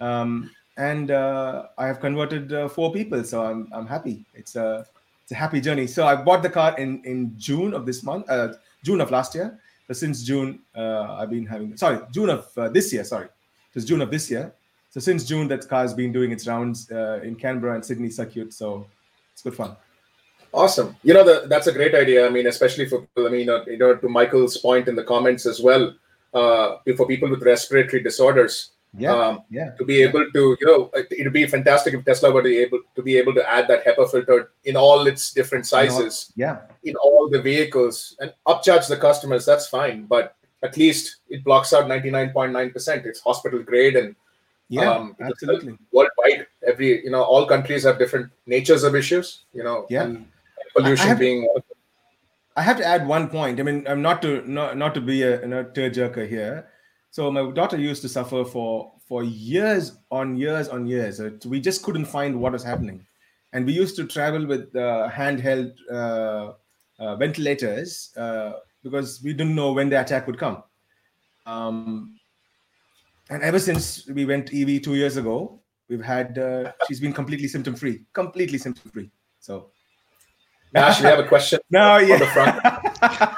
Um, 0.00 0.50
and 0.76 1.10
uh, 1.10 1.68
I 1.78 1.86
have 1.86 2.00
converted 2.00 2.52
uh, 2.52 2.68
four 2.68 2.92
people, 2.92 3.22
so 3.24 3.42
I'm 3.44 3.68
I'm 3.72 3.86
happy. 3.86 4.24
It's 4.34 4.56
a 4.56 4.86
it's 5.22 5.32
a 5.32 5.34
happy 5.34 5.60
journey. 5.60 5.86
So 5.86 6.06
I 6.06 6.16
bought 6.16 6.42
the 6.42 6.50
car 6.50 6.76
in 6.78 7.02
in 7.04 7.32
June 7.38 7.72
of 7.72 7.86
this 7.86 8.02
month, 8.02 8.28
uh, 8.28 8.54
June 8.82 9.00
of 9.00 9.10
last 9.10 9.34
year. 9.34 9.58
So 9.86 9.94
since 9.94 10.22
June, 10.22 10.60
uh, 10.74 11.16
I've 11.18 11.30
been 11.30 11.46
having 11.46 11.76
sorry 11.76 12.00
June 12.12 12.28
of 12.28 12.46
uh, 12.58 12.68
this 12.68 12.92
year. 12.92 13.04
Sorry, 13.04 13.26
it 13.26 13.74
was 13.74 13.84
June 13.84 14.02
of 14.02 14.10
this 14.10 14.30
year. 14.30 14.52
So 14.90 15.00
since 15.00 15.24
June, 15.24 15.48
that 15.48 15.66
car 15.68 15.82
has 15.82 15.94
been 15.94 16.12
doing 16.12 16.30
its 16.32 16.46
rounds 16.46 16.90
uh, 16.90 17.20
in 17.22 17.36
Canberra 17.36 17.74
and 17.74 17.84
Sydney 17.84 18.10
circuit. 18.10 18.52
So 18.52 18.86
it's 19.32 19.42
good 19.42 19.54
fun. 19.54 19.76
Awesome. 20.56 20.96
You 21.02 21.12
know, 21.14 21.22
the, 21.22 21.46
that's 21.48 21.66
a 21.66 21.72
great 21.72 21.94
idea. 21.94 22.26
I 22.26 22.30
mean, 22.30 22.46
especially 22.46 22.86
for 22.86 23.06
I 23.18 23.28
mean, 23.28 23.48
you 23.66 23.76
know, 23.76 23.94
to 23.94 24.08
Michael's 24.08 24.56
point 24.56 24.88
in 24.88 24.96
the 24.96 25.04
comments 25.04 25.44
as 25.44 25.60
well, 25.60 25.94
uh, 26.32 26.78
for 26.96 27.06
people 27.06 27.28
with 27.28 27.42
respiratory 27.42 28.02
disorders. 28.02 28.70
Yeah, 28.98 29.12
um, 29.12 29.42
yeah. 29.50 29.72
To 29.72 29.84
be 29.84 30.02
able 30.02 30.24
to, 30.32 30.56
you 30.58 30.66
know, 30.66 30.90
it 30.94 31.24
would 31.24 31.32
be 31.34 31.46
fantastic 31.46 31.92
if 31.92 32.04
Tesla 32.06 32.32
were 32.32 32.42
to 32.42 32.48
be 32.48 32.58
able 32.58 32.80
to 32.94 33.02
be 33.02 33.18
able 33.18 33.34
to 33.34 33.46
add 33.46 33.68
that 33.68 33.84
HEPA 33.84 34.10
filter 34.10 34.52
in 34.64 34.76
all 34.76 35.06
its 35.06 35.34
different 35.34 35.66
sizes. 35.66 36.32
yeah. 36.34 36.60
In 36.84 36.96
all 36.96 37.28
the 37.28 37.42
vehicles 37.42 38.16
and 38.20 38.32
upcharge 38.46 38.88
the 38.88 38.96
customers. 38.96 39.44
That's 39.44 39.66
fine, 39.66 40.06
but 40.06 40.36
at 40.62 40.78
least 40.78 41.16
it 41.28 41.44
blocks 41.44 41.74
out 41.74 41.88
ninety 41.88 42.10
nine 42.10 42.30
point 42.30 42.52
nine 42.52 42.70
percent. 42.70 43.04
It's 43.04 43.20
hospital 43.20 43.62
grade 43.62 43.96
and 43.96 44.16
yeah, 44.68 44.90
um, 44.90 45.14
absolutely. 45.20 45.76
Worldwide, 45.92 46.46
every 46.66 47.04
you 47.04 47.10
know, 47.10 47.22
all 47.22 47.44
countries 47.44 47.84
have 47.84 47.98
different 47.98 48.32
natures 48.46 48.82
of 48.82 48.96
issues. 48.96 49.44
You 49.52 49.64
know, 49.64 49.86
yeah. 49.90 50.14
Pollution 50.76 51.06
I 51.06 51.08
have, 51.08 51.18
being. 51.18 51.48
I 52.56 52.62
have 52.62 52.78
to 52.78 52.86
add 52.86 53.06
one 53.06 53.28
point. 53.28 53.60
I 53.60 53.62
mean, 53.62 53.86
I'm 53.86 54.02
not 54.02 54.22
to 54.22 54.42
not 54.50 54.76
not 54.76 54.94
to 54.94 55.00
be 55.00 55.22
a 55.22 55.40
you 55.40 55.48
know, 55.48 55.64
tearjerker 55.64 56.28
here. 56.28 56.68
So 57.10 57.30
my 57.30 57.50
daughter 57.50 57.78
used 57.78 58.02
to 58.02 58.08
suffer 58.08 58.44
for 58.44 58.92
for 59.06 59.22
years 59.22 59.98
on 60.10 60.36
years 60.36 60.68
on 60.68 60.86
years. 60.86 61.20
we 61.46 61.60
just 61.60 61.82
couldn't 61.82 62.06
find 62.06 62.40
what 62.40 62.52
was 62.52 62.64
happening, 62.64 63.06
and 63.52 63.66
we 63.66 63.72
used 63.72 63.96
to 63.96 64.06
travel 64.06 64.46
with 64.46 64.74
uh, 64.76 65.08
handheld 65.10 65.72
uh, 65.90 66.52
uh, 66.98 67.16
ventilators 67.16 68.12
uh, 68.16 68.52
because 68.82 69.22
we 69.22 69.32
didn't 69.32 69.54
know 69.54 69.72
when 69.72 69.88
the 69.88 70.00
attack 70.00 70.26
would 70.26 70.38
come. 70.38 70.62
Um, 71.46 72.18
and 73.30 73.42
ever 73.42 73.58
since 73.58 74.06
we 74.08 74.24
went 74.24 74.52
EV 74.52 74.82
two 74.82 74.94
years 74.94 75.16
ago, 75.16 75.60
we've 75.88 76.04
had 76.04 76.38
uh, 76.38 76.72
she's 76.88 77.00
been 77.00 77.12
completely 77.12 77.48
symptom 77.48 77.74
free, 77.74 78.04
completely 78.12 78.58
symptom 78.58 78.90
free. 78.90 79.10
So. 79.40 79.70
Nash, 80.72 81.00
we 81.00 81.06
have 81.06 81.18
a 81.18 81.28
question. 81.28 81.60
No, 81.70 81.96
yeah. 81.98 83.34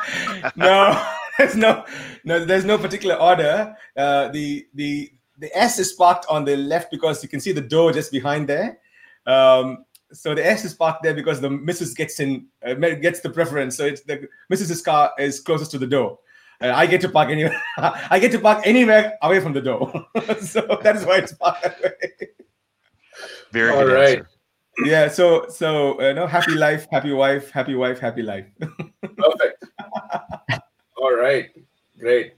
no 0.56 1.02
there's 1.38 1.56
no, 1.56 1.84
no, 2.24 2.44
there's 2.44 2.64
no 2.64 2.76
particular 2.76 3.14
order. 3.14 3.74
Uh, 3.96 4.28
the 4.28 4.66
the 4.74 5.10
the 5.38 5.56
S 5.56 5.78
is 5.78 5.92
parked 5.92 6.26
on 6.28 6.44
the 6.44 6.56
left 6.56 6.90
because 6.90 7.22
you 7.22 7.28
can 7.28 7.40
see 7.40 7.52
the 7.52 7.60
door 7.60 7.92
just 7.92 8.10
behind 8.10 8.48
there. 8.48 8.78
Um, 9.24 9.84
so 10.12 10.34
the 10.34 10.44
S 10.44 10.64
is 10.64 10.74
parked 10.74 11.04
there 11.04 11.14
because 11.14 11.40
the 11.40 11.48
Mrs. 11.48 11.94
gets 11.96 12.18
in 12.18 12.46
uh, 12.66 12.74
gets 12.74 13.20
the 13.20 13.30
preference. 13.30 13.76
So 13.76 13.86
it's 13.86 14.02
the 14.02 14.28
Mrs.'s 14.52 14.82
car 14.82 15.12
is 15.18 15.40
closest 15.40 15.70
to 15.72 15.78
the 15.78 15.86
door. 15.86 16.18
Uh, 16.60 16.72
I 16.74 16.86
get 16.86 17.00
to 17.02 17.08
park 17.08 17.30
anywhere. 17.30 17.62
I 17.76 18.18
get 18.18 18.32
to 18.32 18.40
park 18.40 18.66
anywhere 18.66 19.16
away 19.22 19.38
from 19.40 19.52
the 19.52 19.62
door. 19.62 20.06
so 20.40 20.78
that 20.82 20.96
is 20.96 21.04
why 21.04 21.18
it's 21.18 21.32
parked 21.32 21.62
that 21.62 21.80
way. 21.80 22.28
Very 23.52 23.70
all 23.70 23.86
right. 23.86 24.18
Answer. 24.18 24.37
Yeah. 24.84 25.08
So 25.08 25.46
so 25.48 25.98
uh, 26.00 26.12
no 26.12 26.26
happy 26.26 26.54
life, 26.54 26.86
happy 26.90 27.12
wife, 27.12 27.50
happy 27.50 27.74
wife, 27.74 27.98
happy 27.98 28.22
life. 28.22 28.46
Perfect. 29.02 29.64
All 30.96 31.14
right, 31.14 31.50
great. 31.98 32.34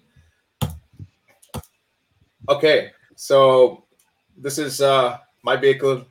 Okay, 2.48 2.90
so 3.14 3.84
this 4.36 4.58
is 4.58 4.80
uh, 4.80 5.18
my 5.42 5.56
vehicle. 5.56 6.04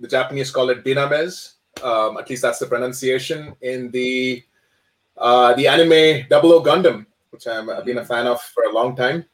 The 0.00 0.08
Japanese 0.08 0.50
call 0.50 0.70
it 0.70 0.84
Dynames. 0.84 1.54
Um, 1.82 2.18
at 2.18 2.28
least 2.30 2.42
that's 2.42 2.58
the 2.58 2.66
pronunciation 2.66 3.54
in 3.62 3.90
the 3.90 4.42
uh, 5.16 5.54
the 5.54 5.68
anime 5.68 6.26
Double 6.28 6.52
O 6.52 6.62
Gundam, 6.62 7.06
which 7.30 7.46
i 7.46 7.54
have 7.54 7.84
been 7.84 7.98
a 7.98 8.04
fan 8.04 8.26
of 8.26 8.40
for 8.40 8.64
a 8.64 8.72
long 8.72 8.96
time. 8.96 9.24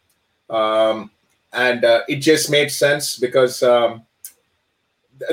Um, 0.48 1.10
and 1.52 1.84
uh, 1.84 2.02
it 2.08 2.16
just 2.16 2.50
made 2.50 2.70
sense 2.70 3.18
because 3.18 3.62
um, 3.62 4.06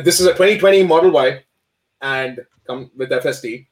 this 0.03 0.19
is 0.19 0.27
a 0.27 0.31
2020 0.31 0.83
Model 0.83 1.11
Y 1.11 1.43
and 2.01 2.45
come 2.65 2.91
with 2.95 3.09
FSD. 3.09 3.67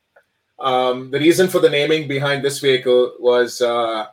Um, 0.59 1.11
the 1.11 1.19
reason 1.19 1.47
for 1.47 1.59
the 1.59 1.69
naming 1.69 2.07
behind 2.07 2.43
this 2.43 2.59
vehicle 2.59 3.13
was 3.19 3.61
uh, 3.61 4.07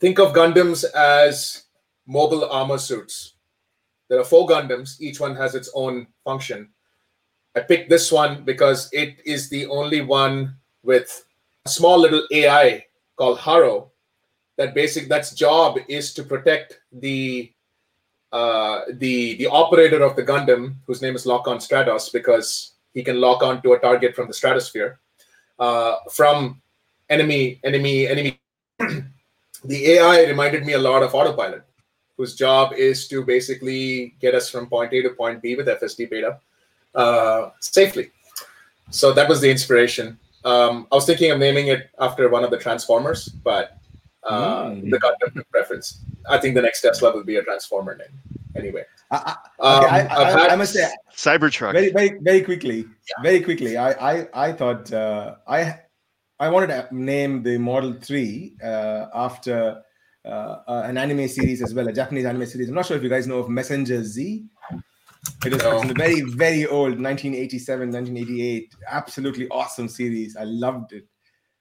think 0.00 0.18
of 0.18 0.32
Gundams 0.32 0.84
as 0.92 1.64
mobile 2.06 2.48
armor 2.48 2.78
suits. 2.78 3.34
There 4.08 4.18
are 4.18 4.24
four 4.24 4.46
Gundams, 4.46 5.00
each 5.00 5.20
one 5.20 5.36
has 5.36 5.54
its 5.54 5.70
own 5.74 6.06
function. 6.24 6.70
I 7.54 7.60
picked 7.60 7.90
this 7.90 8.10
one 8.10 8.44
because 8.44 8.88
it 8.92 9.18
is 9.26 9.50
the 9.50 9.66
only 9.66 10.00
one 10.00 10.56
with 10.82 11.26
a 11.66 11.68
small 11.68 11.98
little 11.98 12.26
AI 12.32 12.86
called 13.16 13.38
Haro 13.38 13.90
that 14.56 14.74
basic 14.74 15.08
that's 15.08 15.34
job 15.34 15.78
is 15.88 16.14
to 16.14 16.22
protect 16.22 16.80
the 16.92 17.52
uh, 18.32 18.80
the 18.94 19.36
the 19.36 19.46
operator 19.46 20.02
of 20.02 20.16
the 20.16 20.22
Gundam, 20.22 20.74
whose 20.86 21.02
name 21.02 21.14
is 21.14 21.26
Lockon 21.26 21.58
Stratos, 21.58 22.12
because 22.12 22.72
he 22.94 23.02
can 23.02 23.20
lock 23.20 23.42
on 23.42 23.62
to 23.62 23.72
a 23.72 23.78
target 23.78 24.14
from 24.14 24.28
the 24.28 24.34
stratosphere 24.34 24.98
uh, 25.58 25.96
from 26.12 26.60
enemy 27.08 27.60
enemy 27.64 28.06
enemy. 28.06 28.40
The 29.64 29.94
ai 29.94 30.24
reminded 30.26 30.64
me 30.64 30.74
a 30.74 30.78
lot 30.78 31.02
of 31.02 31.16
autopilot 31.16 31.64
whose 32.16 32.36
job 32.36 32.74
is 32.74 33.08
to 33.08 33.24
basically 33.24 34.14
get 34.20 34.32
us 34.32 34.48
from 34.48 34.68
point 34.68 34.92
a 34.92 35.02
to 35.02 35.10
point 35.10 35.42
b 35.42 35.56
with 35.56 35.66
fsd 35.66 36.08
beta 36.08 36.38
uh, 36.94 37.50
safely. 37.58 38.12
So 38.90 39.12
that 39.12 39.28
was 39.28 39.40
the 39.40 39.50
inspiration. 39.50 40.16
Um, 40.44 40.86
i 40.92 40.94
was 40.94 41.06
thinking 41.06 41.32
of 41.32 41.40
naming 41.40 41.66
it 41.66 41.90
after 41.98 42.28
one 42.28 42.44
of 42.44 42.52
the 42.52 42.56
transformers 42.56 43.28
but 43.28 43.78
uh, 44.24 44.64
mm. 44.66 44.90
the 44.90 44.98
Gundam 44.98 45.44
preference 45.50 46.04
i 46.28 46.38
think 46.38 46.54
the 46.54 46.62
next 46.62 46.80
tesla 46.80 47.12
will 47.12 47.24
be 47.24 47.36
a 47.36 47.42
transformer 47.42 47.96
name 47.96 48.20
anyway 48.56 48.84
I, 49.10 49.36
I, 49.60 49.78
okay, 49.78 49.86
um, 49.86 50.08
I, 50.10 50.42
I, 50.42 50.48
I, 50.48 50.56
must 50.56 50.74
say 50.74 50.86
Cybertruck. 51.16 51.72
Very, 51.72 51.90
very, 51.90 52.18
very 52.20 52.42
quickly. 52.42 52.80
Yeah. 52.80 53.22
Very 53.22 53.40
quickly. 53.40 53.76
I, 53.78 53.92
I, 53.92 54.28
I 54.34 54.52
thought 54.52 54.92
uh, 54.92 55.36
I, 55.46 55.78
I 56.38 56.50
wanted 56.50 56.66
to 56.68 56.88
name 56.94 57.42
the 57.42 57.56
Model 57.56 57.94
Three 57.94 58.54
uh, 58.62 59.06
after 59.14 59.82
uh, 60.24 60.28
uh, 60.68 60.82
an 60.84 60.98
anime 60.98 61.26
series 61.26 61.62
as 61.62 61.72
well, 61.74 61.88
a 61.88 61.92
Japanese 61.92 62.26
anime 62.26 62.44
series. 62.44 62.68
I'm 62.68 62.74
not 62.74 62.86
sure 62.86 62.96
if 62.96 63.02
you 63.02 63.08
guys 63.08 63.26
know 63.26 63.38
of 63.38 63.46
Mazinger 63.46 64.02
Z. 64.02 64.44
It 65.44 65.52
is 65.52 65.62
no. 65.62 65.80
very, 65.96 66.20
very 66.20 66.66
old, 66.66 67.00
1987, 67.00 67.90
1988. 67.90 68.74
Absolutely 68.88 69.48
awesome 69.48 69.88
series. 69.88 70.36
I 70.36 70.44
loved 70.44 70.92
it. 70.92 71.06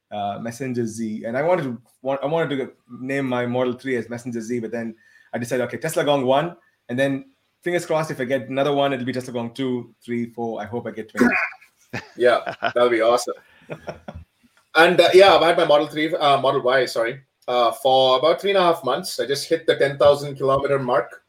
Uh, 0.09 0.39
Mazinger 0.39 0.85
Z, 0.85 1.25
and 1.25 1.37
I 1.37 1.41
wanted 1.41 1.63
to, 1.63 1.81
want, 2.01 2.21
I 2.23 2.27
wanted 2.27 2.55
to 2.55 2.71
name 3.01 3.27
my 3.27 3.45
Model 3.45 3.73
Three 3.73 3.97
as 3.97 4.07
Mazinger 4.07 4.39
Z, 4.39 4.59
but 4.59 4.71
then 4.71 4.95
I 5.33 5.37
decided, 5.37 5.63
okay, 5.65 5.77
Tesla 5.77 6.05
Gong 6.05 6.25
one, 6.25 6.55
and 6.87 6.97
then 6.97 7.25
fingers 7.61 7.85
crossed, 7.85 8.11
if 8.11 8.21
I 8.21 8.23
get 8.23 8.47
another 8.47 8.73
one, 8.73 8.93
it'll 8.93 9.05
be 9.05 9.11
Tesla 9.11 9.33
Gong 9.33 9.53
two, 9.53 9.93
three, 10.01 10.27
four. 10.27 10.61
I 10.61 10.65
hope 10.65 10.87
I 10.87 10.91
get 10.91 11.09
20. 11.09 11.35
yeah, 12.15 12.55
that'll 12.61 12.89
be 12.89 13.01
awesome. 13.01 13.33
and 14.75 14.99
uh, 14.99 15.09
yeah, 15.13 15.35
I've 15.35 15.43
had 15.43 15.57
my 15.57 15.65
Model 15.65 15.87
3, 15.87 16.15
uh, 16.15 16.39
Model 16.39 16.61
Y, 16.61 16.85
sorry, 16.85 17.21
uh, 17.47 17.71
for 17.71 18.19
about 18.19 18.39
three 18.39 18.51
and 18.51 18.57
a 18.57 18.61
half 18.61 18.83
months. 18.83 19.19
I 19.19 19.25
just 19.25 19.49
hit 19.49 19.67
the 19.67 19.75
10,000 19.75 20.35
kilometer 20.35 20.79
mark. 20.79 21.23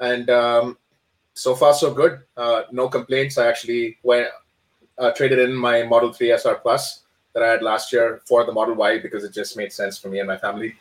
And 0.00 0.30
um, 0.30 0.78
so 1.34 1.54
far, 1.54 1.74
so 1.74 1.92
good. 1.92 2.20
Uh, 2.36 2.62
no 2.72 2.88
complaints. 2.88 3.38
I 3.38 3.46
actually 3.48 3.98
went, 4.02 4.28
uh, 4.98 5.12
traded 5.12 5.38
in 5.38 5.54
my 5.54 5.84
Model 5.84 6.12
3 6.12 6.32
SR 6.32 6.56
Plus 6.56 7.04
that 7.34 7.42
I 7.42 7.48
had 7.48 7.62
last 7.62 7.92
year 7.92 8.20
for 8.26 8.44
the 8.44 8.52
Model 8.52 8.74
Y 8.74 8.98
because 8.98 9.24
it 9.24 9.32
just 9.32 9.56
made 9.56 9.72
sense 9.72 9.98
for 9.98 10.08
me 10.08 10.18
and 10.18 10.28
my 10.28 10.36
family. 10.36 10.76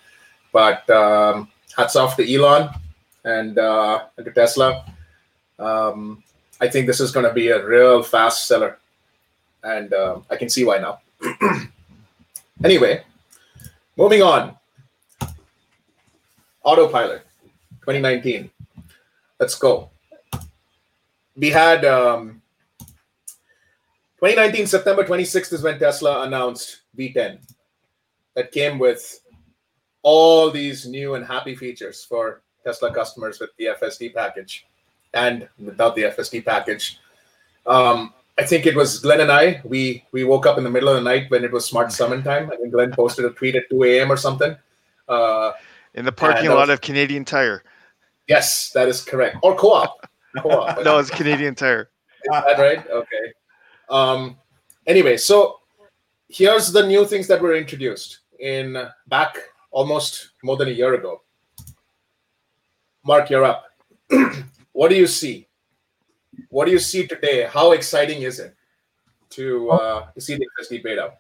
But 0.51 0.89
um, 0.89 1.50
hats 1.75 1.96
off 1.96 2.16
to 2.18 2.34
Elon 2.34 2.70
and 3.24 3.58
uh, 3.60 4.06
and 4.18 4.25
to 4.25 4.32
Tesla. 4.32 4.86
Um, 5.60 6.24
I 6.60 6.68
think 6.68 6.88
this 6.88 7.00
is 7.00 7.12
going 7.12 7.25
to 7.25 7.34
be 7.34 7.50
a 7.50 7.66
real 7.66 8.01
fast 8.01 8.48
seller, 8.48 8.80
and 9.63 9.94
uh, 9.94 10.20
I 10.30 10.36
can 10.36 10.50
see 10.50 10.66
why 10.66 10.77
now. 10.80 11.00
anyway, 12.63 13.04
moving 13.96 14.22
on. 14.22 14.56
Autopilot 16.63 17.22
2019. 17.82 18.50
Let's 19.39 19.56
go. 19.56 19.89
We 21.36 21.50
had 21.50 21.86
um, 21.86 22.42
2019 24.19 24.65
September 24.65 25.03
26th 25.03 25.53
is 25.53 25.62
when 25.62 25.77
Tesla 25.77 26.24
announced 26.24 26.81
V10 26.97 27.38
that 28.36 28.51
came 28.51 28.79
with 28.79 29.19
all 30.01 30.50
these 30.50 30.88
new 30.88 31.13
and 31.13 31.25
happy 31.25 31.55
features 31.55 32.03
for 32.03 32.41
Tesla 32.63 32.91
customers 32.91 33.39
with 33.39 33.51
the 33.57 33.65
FSD 33.79 34.15
package 34.15 34.65
and 35.13 35.47
without 35.59 35.95
the 35.95 36.03
FSD 36.03 36.43
package. 36.43 37.00
Um, 37.67 38.13
I 38.39 38.43
think 38.43 38.65
it 38.65 38.75
was 38.75 39.00
Glenn 39.00 39.21
and 39.21 39.31
I. 39.31 39.62
We 39.63 40.03
we 40.12 40.24
woke 40.24 40.45
up 40.45 40.57
in 40.57 40.63
the 40.63 40.69
middle 40.69 40.89
of 40.89 40.95
the 40.95 41.01
night 41.01 41.29
when 41.29 41.43
it 41.43 41.51
was 41.51 41.65
smart 41.65 41.91
summon 41.91 42.24
time. 42.31 42.50
I 42.51 42.55
think 42.55 42.71
Glenn 42.71 42.91
posted 42.93 43.25
a 43.25 43.31
tweet 43.31 43.55
at 43.55 43.69
2 43.69 43.83
a.m. 43.83 44.12
or 44.12 44.17
something. 44.17 44.55
Uh, 45.07 45.51
in 45.93 46.05
the 46.05 46.12
parking 46.12 46.50
lot 46.50 46.67
was, 46.67 46.69
of 46.69 46.81
Canadian 46.81 47.25
Tire. 47.25 47.63
Yes, 48.27 48.71
that 48.71 48.88
is 48.88 49.03
correct. 49.03 49.38
Or 49.41 49.55
co-op. 49.55 50.07
co-op. 50.41 50.83
no, 50.83 50.97
it's 50.97 51.09
Canadian 51.09 51.55
Tire. 51.55 51.89
Is 52.24 52.29
that 52.31 52.59
right? 52.59 52.88
Okay. 52.89 53.33
Um, 53.89 54.38
anyway, 54.86 55.17
so 55.17 55.60
here's 56.29 56.72
the 56.72 56.86
new 56.86 57.06
things 57.06 57.27
that 57.27 57.41
were 57.41 57.56
introduced 57.56 58.20
in 58.39 58.77
back 59.08 59.38
almost 59.72 60.32
more 60.44 60.58
than 60.58 60.67
a 60.67 60.72
year 60.72 60.94
ago. 60.94 61.22
Mark, 63.06 63.29
you're 63.29 63.46
up. 63.46 63.65
what 64.74 64.89
do 64.89 64.96
you 64.96 65.08
see? 65.08 65.48
What 66.50 66.65
do 66.65 66.72
you 66.72 66.79
see 66.79 67.08
today? 67.08 67.48
How 67.51 67.72
exciting 67.72 68.24
is 68.24 68.39
it 68.39 68.56
to 69.32 69.70
uh, 69.72 70.12
to 70.12 70.22
see 70.22 70.36
the 70.36 70.48
FSD 70.60 70.84
beta? 70.84 71.13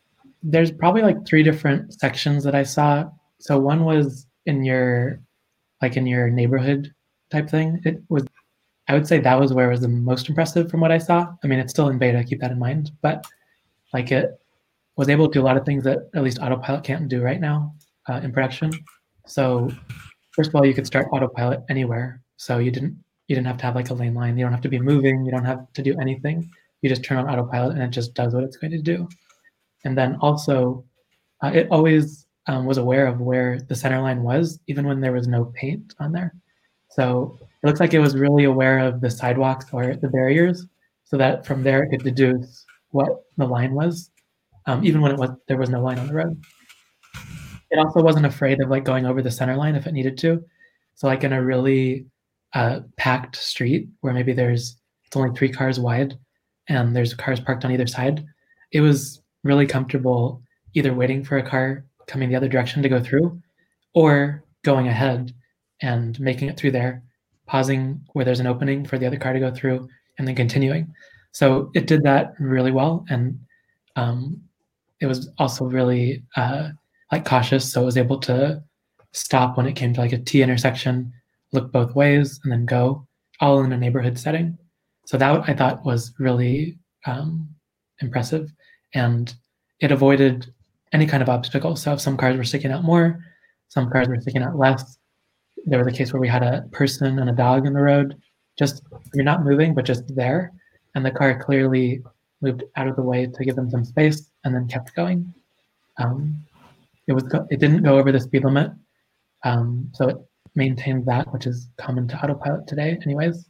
There's 0.43 0.71
probably 0.71 1.01
like 1.01 1.25
three 1.25 1.43
different 1.43 1.93
sections 1.93 2.43
that 2.43 2.55
I 2.55 2.63
saw. 2.63 3.09
So 3.39 3.57
one 3.57 3.83
was 3.83 4.27
in 4.45 4.63
your 4.63 5.19
like 5.81 5.97
in 5.97 6.05
your 6.05 6.29
neighborhood 6.29 6.93
type 7.29 7.49
thing. 7.49 7.81
It 7.85 8.01
was 8.09 8.25
I 8.87 8.93
would 8.93 9.07
say 9.07 9.19
that 9.19 9.39
was 9.39 9.53
where 9.53 9.67
it 9.67 9.71
was 9.71 9.81
the 9.81 9.87
most 9.87 10.29
impressive 10.29 10.69
from 10.69 10.79
what 10.79 10.91
I 10.91 10.97
saw. 10.97 11.33
I 11.43 11.47
mean, 11.47 11.59
it's 11.59 11.71
still 11.71 11.89
in 11.89 11.97
beta, 11.97 12.23
keep 12.23 12.39
that 12.39 12.51
in 12.51 12.59
mind, 12.59 12.91
but 13.01 13.25
like 13.93 14.11
it 14.11 14.39
was 14.95 15.09
able 15.09 15.27
to 15.27 15.33
do 15.33 15.41
a 15.41 15.45
lot 15.45 15.57
of 15.57 15.65
things 15.65 15.83
that 15.83 16.09
at 16.15 16.23
least 16.23 16.39
autopilot 16.39 16.83
can't 16.83 17.07
do 17.07 17.21
right 17.21 17.39
now 17.39 17.73
uh, 18.07 18.21
in 18.23 18.31
production. 18.31 18.71
So 19.25 19.69
first 20.31 20.49
of 20.49 20.55
all, 20.55 20.65
you 20.65 20.73
could 20.73 20.87
start 20.87 21.07
autopilot 21.11 21.63
anywhere. 21.69 22.21
So 22.37 22.59
you 22.59 22.71
didn't 22.71 22.97
you 23.27 23.35
didn't 23.35 23.47
have 23.47 23.57
to 23.57 23.65
have 23.65 23.75
like 23.75 23.89
a 23.89 23.93
lane 23.93 24.13
line. 24.13 24.37
You 24.37 24.45
don't 24.45 24.53
have 24.53 24.61
to 24.61 24.69
be 24.69 24.79
moving. 24.79 25.25
You 25.25 25.31
don't 25.31 25.43
have 25.43 25.71
to 25.73 25.81
do 25.81 25.99
anything. 25.99 26.49
You 26.81 26.89
just 26.89 27.03
turn 27.03 27.17
on 27.17 27.29
autopilot 27.29 27.73
and 27.73 27.83
it 27.83 27.89
just 27.89 28.13
does 28.13 28.33
what 28.33 28.43
it's 28.43 28.55
going 28.55 28.71
to 28.71 28.81
do. 28.81 29.09
And 29.83 29.97
then 29.97 30.17
also, 30.21 30.85
uh, 31.43 31.51
it 31.53 31.67
always 31.69 32.25
um, 32.47 32.65
was 32.65 32.77
aware 32.77 33.05
of 33.05 33.19
where 33.19 33.59
the 33.59 33.75
center 33.75 33.99
line 33.99 34.23
was, 34.23 34.59
even 34.67 34.87
when 34.87 35.01
there 35.01 35.11
was 35.11 35.27
no 35.27 35.45
paint 35.55 35.93
on 35.99 36.13
there. 36.13 36.33
So 36.89 37.37
it 37.63 37.67
looks 37.67 37.79
like 37.79 37.93
it 37.93 37.99
was 37.99 38.15
really 38.15 38.43
aware 38.43 38.79
of 38.79 39.01
the 39.01 39.09
sidewalks 39.09 39.65
or 39.71 39.95
the 39.95 40.09
barriers, 40.09 40.65
so 41.05 41.17
that 41.17 41.45
from 41.45 41.63
there 41.63 41.83
it 41.83 41.89
could 41.89 42.03
deduce 42.03 42.65
what 42.91 43.23
the 43.37 43.45
line 43.45 43.73
was, 43.73 44.11
um, 44.65 44.83
even 44.83 45.01
when 45.01 45.11
it 45.11 45.17
was 45.17 45.31
there 45.47 45.57
was 45.57 45.69
no 45.69 45.81
line 45.81 45.99
on 45.99 46.07
the 46.07 46.13
road. 46.13 46.41
It 47.69 47.79
also 47.79 48.01
wasn't 48.01 48.25
afraid 48.25 48.61
of 48.61 48.69
like 48.69 48.85
going 48.85 49.05
over 49.05 49.21
the 49.21 49.31
center 49.31 49.55
line 49.55 49.75
if 49.75 49.87
it 49.87 49.93
needed 49.93 50.17
to. 50.19 50.43
So 50.95 51.07
like 51.07 51.23
in 51.23 51.33
a 51.33 51.43
really 51.43 52.05
uh, 52.53 52.81
packed 52.95 53.35
street 53.35 53.89
where 54.01 54.13
maybe 54.13 54.33
there's 54.33 54.77
it's 55.05 55.15
only 55.15 55.35
three 55.37 55.49
cars 55.49 55.79
wide 55.79 56.17
and 56.67 56.95
there's 56.95 57.13
cars 57.13 57.39
parked 57.39 57.65
on 57.65 57.71
either 57.71 57.87
side, 57.87 58.25
it 58.71 58.81
was 58.81 59.21
really 59.43 59.65
comfortable 59.65 60.41
either 60.73 60.93
waiting 60.93 61.23
for 61.23 61.37
a 61.37 61.47
car 61.47 61.85
coming 62.07 62.29
the 62.29 62.35
other 62.35 62.47
direction 62.47 62.83
to 62.83 62.89
go 62.89 63.01
through 63.01 63.41
or 63.93 64.43
going 64.63 64.87
ahead 64.87 65.33
and 65.81 66.19
making 66.19 66.49
it 66.49 66.57
through 66.57 66.71
there, 66.71 67.03
pausing 67.47 67.99
where 68.13 68.23
there's 68.23 68.39
an 68.39 68.47
opening 68.47 68.85
for 68.85 68.97
the 68.99 69.07
other 69.07 69.17
car 69.17 69.33
to 69.33 69.39
go 69.39 69.51
through, 69.51 69.87
and 70.17 70.27
then 70.27 70.35
continuing. 70.35 70.93
So 71.31 71.71
it 71.73 71.87
did 71.87 72.03
that 72.03 72.33
really 72.39 72.71
well, 72.71 73.05
and 73.09 73.39
um, 73.95 74.41
it 74.99 75.07
was 75.07 75.29
also 75.37 75.65
really 75.65 76.23
uh, 76.35 76.69
like 77.11 77.25
cautious. 77.25 77.71
So 77.71 77.81
it 77.81 77.85
was 77.85 77.97
able 77.97 78.19
to 78.21 78.63
stop 79.11 79.57
when 79.57 79.67
it 79.67 79.75
came 79.75 79.93
to 79.93 80.01
like 80.01 80.13
a 80.13 80.17
T 80.19 80.41
intersection, 80.41 81.11
look 81.51 81.71
both 81.71 81.95
ways, 81.95 82.39
and 82.43 82.51
then 82.51 82.65
go, 82.65 83.07
all 83.39 83.63
in 83.63 83.71
a 83.71 83.77
neighborhood 83.77 84.17
setting. 84.17 84.57
So 85.05 85.17
that 85.17 85.49
I 85.49 85.53
thought 85.53 85.85
was 85.85 86.13
really 86.19 86.77
um, 87.05 87.47
impressive, 88.01 88.51
and 88.93 89.33
it 89.79 89.91
avoided 89.91 90.51
any 90.93 91.05
kind 91.05 91.21
of 91.21 91.29
obstacle. 91.29 91.75
So 91.75 91.93
if 91.93 92.01
some 92.01 92.17
cars 92.17 92.35
were 92.35 92.43
sticking 92.43 92.71
out 92.71 92.83
more, 92.83 93.23
some 93.67 93.89
cars 93.89 94.07
were 94.07 94.19
sticking 94.21 94.41
out 94.41 94.57
less, 94.57 94.96
there 95.65 95.79
was 95.79 95.87
a 95.87 95.97
case 95.97 96.13
where 96.13 96.21
we 96.21 96.27
had 96.27 96.43
a 96.43 96.65
person 96.71 97.19
and 97.19 97.29
a 97.29 97.33
dog 97.33 97.65
in 97.65 97.73
the 97.73 97.81
road. 97.81 98.15
Just 98.57 98.83
you're 99.13 99.23
not 99.23 99.43
moving, 99.43 99.73
but 99.73 99.85
just 99.85 100.15
there, 100.15 100.51
and 100.95 101.05
the 101.05 101.11
car 101.11 101.41
clearly 101.43 102.01
moved 102.41 102.63
out 102.75 102.87
of 102.87 102.95
the 102.95 103.01
way 103.01 103.25
to 103.25 103.45
give 103.45 103.55
them 103.55 103.69
some 103.69 103.85
space, 103.85 104.31
and 104.43 104.53
then 104.53 104.67
kept 104.67 104.95
going. 104.95 105.33
Um, 105.97 106.43
it 107.07 107.13
was 107.13 107.23
it 107.49 107.59
didn't 107.59 107.83
go 107.83 107.97
over 107.97 108.11
the 108.11 108.19
speed 108.19 108.43
limit, 108.43 108.71
um, 109.43 109.89
so 109.93 110.09
it 110.09 110.17
maintained 110.55 111.05
that, 111.05 111.31
which 111.31 111.45
is 111.45 111.69
common 111.77 112.07
to 112.07 112.23
autopilot 112.23 112.67
today, 112.67 112.97
anyways. 113.05 113.47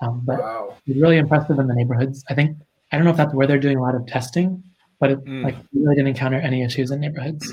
Um, 0.00 0.22
but 0.24 0.40
wow. 0.40 0.76
really 0.86 1.18
impressive 1.18 1.58
in 1.58 1.66
the 1.66 1.74
neighborhoods. 1.74 2.24
I 2.30 2.34
think 2.34 2.56
I 2.90 2.96
don't 2.96 3.04
know 3.04 3.10
if 3.10 3.16
that's 3.16 3.34
where 3.34 3.46
they're 3.46 3.58
doing 3.58 3.76
a 3.76 3.82
lot 3.82 3.94
of 3.94 4.06
testing, 4.06 4.62
but 4.98 5.10
it 5.10 5.24
mm. 5.24 5.44
like 5.44 5.56
we 5.72 5.82
really 5.82 5.96
didn't 5.96 6.08
encounter 6.08 6.38
any 6.38 6.62
issues 6.62 6.90
in 6.90 7.00
neighborhoods. 7.00 7.52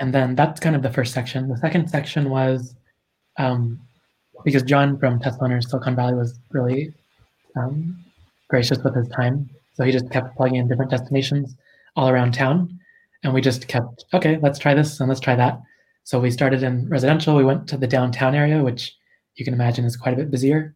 And 0.00 0.12
then 0.12 0.34
that's 0.34 0.60
kind 0.60 0.74
of 0.74 0.82
the 0.82 0.92
first 0.92 1.12
section. 1.12 1.48
The 1.48 1.56
second 1.56 1.88
section 1.88 2.30
was 2.30 2.74
um, 3.38 3.80
because 4.44 4.62
John 4.62 4.98
from 4.98 5.20
Tesla 5.20 5.44
Owners 5.44 5.70
Silicon 5.70 5.96
Valley 5.96 6.14
was 6.14 6.38
really 6.50 6.92
um, 7.56 7.96
gracious 8.48 8.78
with 8.78 8.94
his 8.94 9.08
time. 9.08 9.48
So 9.74 9.84
he 9.84 9.92
just 9.92 10.10
kept 10.10 10.36
plugging 10.36 10.56
in 10.56 10.68
different 10.68 10.90
destinations 10.90 11.54
all 11.96 12.08
around 12.08 12.34
town. 12.34 12.78
And 13.22 13.32
we 13.32 13.40
just 13.40 13.68
kept, 13.68 14.04
okay, 14.12 14.38
let's 14.42 14.58
try 14.58 14.74
this 14.74 15.00
and 15.00 15.08
let's 15.08 15.20
try 15.20 15.34
that. 15.36 15.60
So 16.04 16.20
we 16.20 16.30
started 16.30 16.62
in 16.62 16.88
residential. 16.88 17.36
We 17.36 17.44
went 17.44 17.66
to 17.68 17.76
the 17.76 17.86
downtown 17.86 18.34
area, 18.34 18.62
which 18.62 18.94
you 19.36 19.44
can 19.44 19.54
imagine 19.54 19.84
is 19.84 19.96
quite 19.96 20.14
a 20.14 20.18
bit 20.18 20.30
busier. 20.30 20.74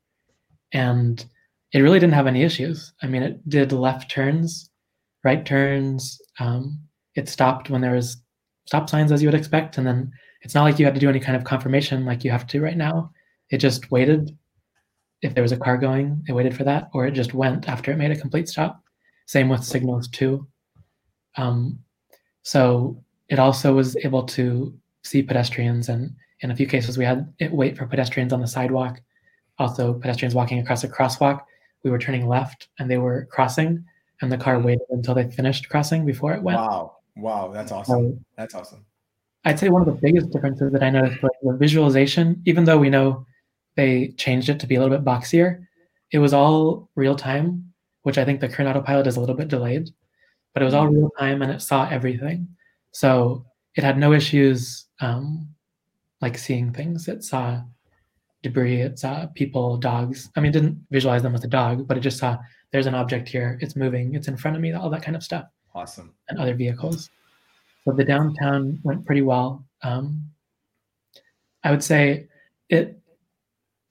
And 0.73 1.25
it 1.73 1.81
really 1.81 1.99
didn't 1.99 2.15
have 2.15 2.27
any 2.27 2.43
issues. 2.43 2.93
I 3.03 3.07
mean, 3.07 3.23
it 3.23 3.49
did 3.49 3.73
left 3.73 4.11
turns, 4.11 4.71
right 5.23 5.45
turns. 5.45 6.21
Um, 6.41 6.79
it 7.15 7.29
stopped 7.29 7.69
when 7.69 7.83
there 7.83 7.95
was 7.95 8.17
stop 8.69 8.91
signs 8.91 9.11
as 9.11 9.23
you 9.23 9.29
would 9.29 9.35
expect. 9.35 9.79
And 9.79 9.87
then 9.87 10.13
it's 10.43 10.55
not 10.55 10.65
like 10.65 10.79
you 10.79 10.85
had 10.85 10.93
to 10.93 11.01
do 11.01 11.09
any 11.09 11.21
kind 11.21 11.35
of 11.35 11.45
confirmation 11.45 12.05
like 12.05 12.23
you 12.23 12.31
have 12.31 12.47
to 12.49 12.61
right 12.61 12.77
now. 12.77 13.11
It 13.49 13.59
just 13.59 13.91
waited. 13.91 14.37
If 15.23 15.33
there 15.33 15.43
was 15.43 15.53
a 15.53 15.57
car 15.57 15.79
going, 15.79 16.23
it 16.29 16.33
waited 16.33 16.55
for 16.55 16.65
that, 16.65 16.91
or 16.93 17.07
it 17.07 17.13
just 17.13 17.33
went 17.33 17.67
after 17.67 17.91
it 17.91 17.97
made 17.97 18.11
a 18.11 18.21
complete 18.21 18.47
stop. 18.47 18.83
Same 19.25 19.49
with 19.49 19.65
signals 19.65 20.07
too. 20.07 20.47
Um, 21.37 21.79
so 22.43 23.03
it 23.31 23.39
also 23.39 23.73
was 23.73 23.97
able 24.05 24.25
to 24.25 24.79
see 25.03 25.23
pedestrians, 25.23 25.89
and 25.89 26.15
in 26.41 26.51
a 26.51 26.57
few 26.57 26.67
cases 26.67 26.99
we 26.99 27.07
had 27.07 27.33
it 27.39 27.51
wait 27.51 27.77
for 27.77 27.87
pedestrians 27.87 28.35
on 28.35 28.43
the 28.43 28.47
sidewalk. 28.47 29.01
Also, 29.59 29.95
pedestrians 29.95 30.35
walking 30.35 30.59
across 30.59 30.85
a 30.85 30.89
crosswalk. 30.89 31.41
We 31.85 31.91
were 31.91 31.99
turning 31.99 32.29
left, 32.29 32.69
and 32.79 32.91
they 32.91 32.99
were 32.99 33.27
crossing, 33.33 33.83
and 34.21 34.31
the 34.31 34.37
car 34.37 34.61
waited 34.61 34.87
until 34.91 35.15
they 35.15 35.31
finished 35.31 35.71
crossing 35.71 36.05
before 36.05 36.35
it 36.35 36.43
went. 36.43 36.59
Wow. 36.59 36.98
Wow, 37.19 37.51
that's 37.53 37.73
awesome. 37.73 38.25
that's 38.37 38.55
awesome. 38.55 38.85
I'd 39.45 39.59
say 39.59 39.69
one 39.69 39.83
of 39.83 39.87
the 39.87 40.01
biggest 40.01 40.31
differences 40.31 40.73
that 40.73 40.83
I 40.83 40.91
noticed 40.91 41.23
was 41.23 41.33
the 41.43 41.57
visualization, 41.57 42.43
even 42.45 42.65
though 42.65 42.79
we 42.79 42.91
know 42.91 43.27
they 43.77 44.09
changed 44.17 44.49
it 44.49 44.61
to 44.61 44.67
be 44.67 44.75
a 44.75 44.81
little 44.81 44.97
bit 44.97 45.05
boxier, 45.05 45.65
it 46.13 46.19
was 46.19 46.33
all 46.33 46.91
real 46.97 47.17
time, 47.17 47.73
which 48.03 48.19
I 48.19 48.25
think 48.25 48.41
the 48.41 48.49
current 48.49 48.69
autopilot 48.69 49.07
is 49.07 49.17
a 49.17 49.21
little 49.21 49.35
bit 49.35 49.49
delayed, 49.49 49.91
but 50.53 50.63
it 50.63 50.65
was 50.65 50.75
all 50.75 50.87
mm-hmm. 50.87 50.97
real 50.97 51.11
time 51.19 51.43
and 51.43 51.53
it 51.53 51.63
saw 51.63 51.89
everything. 51.89 52.49
So 52.93 53.45
it 53.75 53.85
had 53.85 53.99
no 53.99 54.13
issues 54.13 54.87
um, 55.01 55.49
like 56.21 56.37
seeing 56.39 56.73
things. 56.73 57.09
It 57.09 57.23
saw 57.25 57.63
debris, 58.43 58.81
it 58.83 58.99
saw 58.99 59.27
people, 59.35 59.77
dogs. 59.77 60.31
I 60.37 60.41
mean, 60.41 60.53
didn't 60.53 60.85
visualize 60.91 61.23
them 61.23 61.35
as 61.35 61.45
a 61.45 61.49
dog, 61.49 61.87
but 61.87 61.97
it 61.97 62.01
just 62.01 62.19
saw 62.19 62.39
there's 62.73 62.87
an 62.87 62.95
object 62.95 63.29
here, 63.29 63.59
it's 63.61 63.77
moving, 63.77 64.15
it's 64.15 64.29
in 64.29 64.37
front 64.37 64.57
of 64.57 64.63
me, 64.63 64.73
all 64.73 64.91
that 64.91 65.03
kind 65.03 65.17
of 65.17 65.23
stuff. 65.23 65.47
Awesome. 65.79 66.13
And 66.29 66.41
other 66.41 66.55
vehicles. 66.55 67.11
So 67.85 67.93
the 67.93 68.05
downtown 68.05 68.81
went 68.83 69.07
pretty 69.07 69.23
well. 69.23 69.65
Um, 69.83 70.25
I 71.63 71.71
would 71.71 71.85
say 71.85 72.27
it 72.69 73.01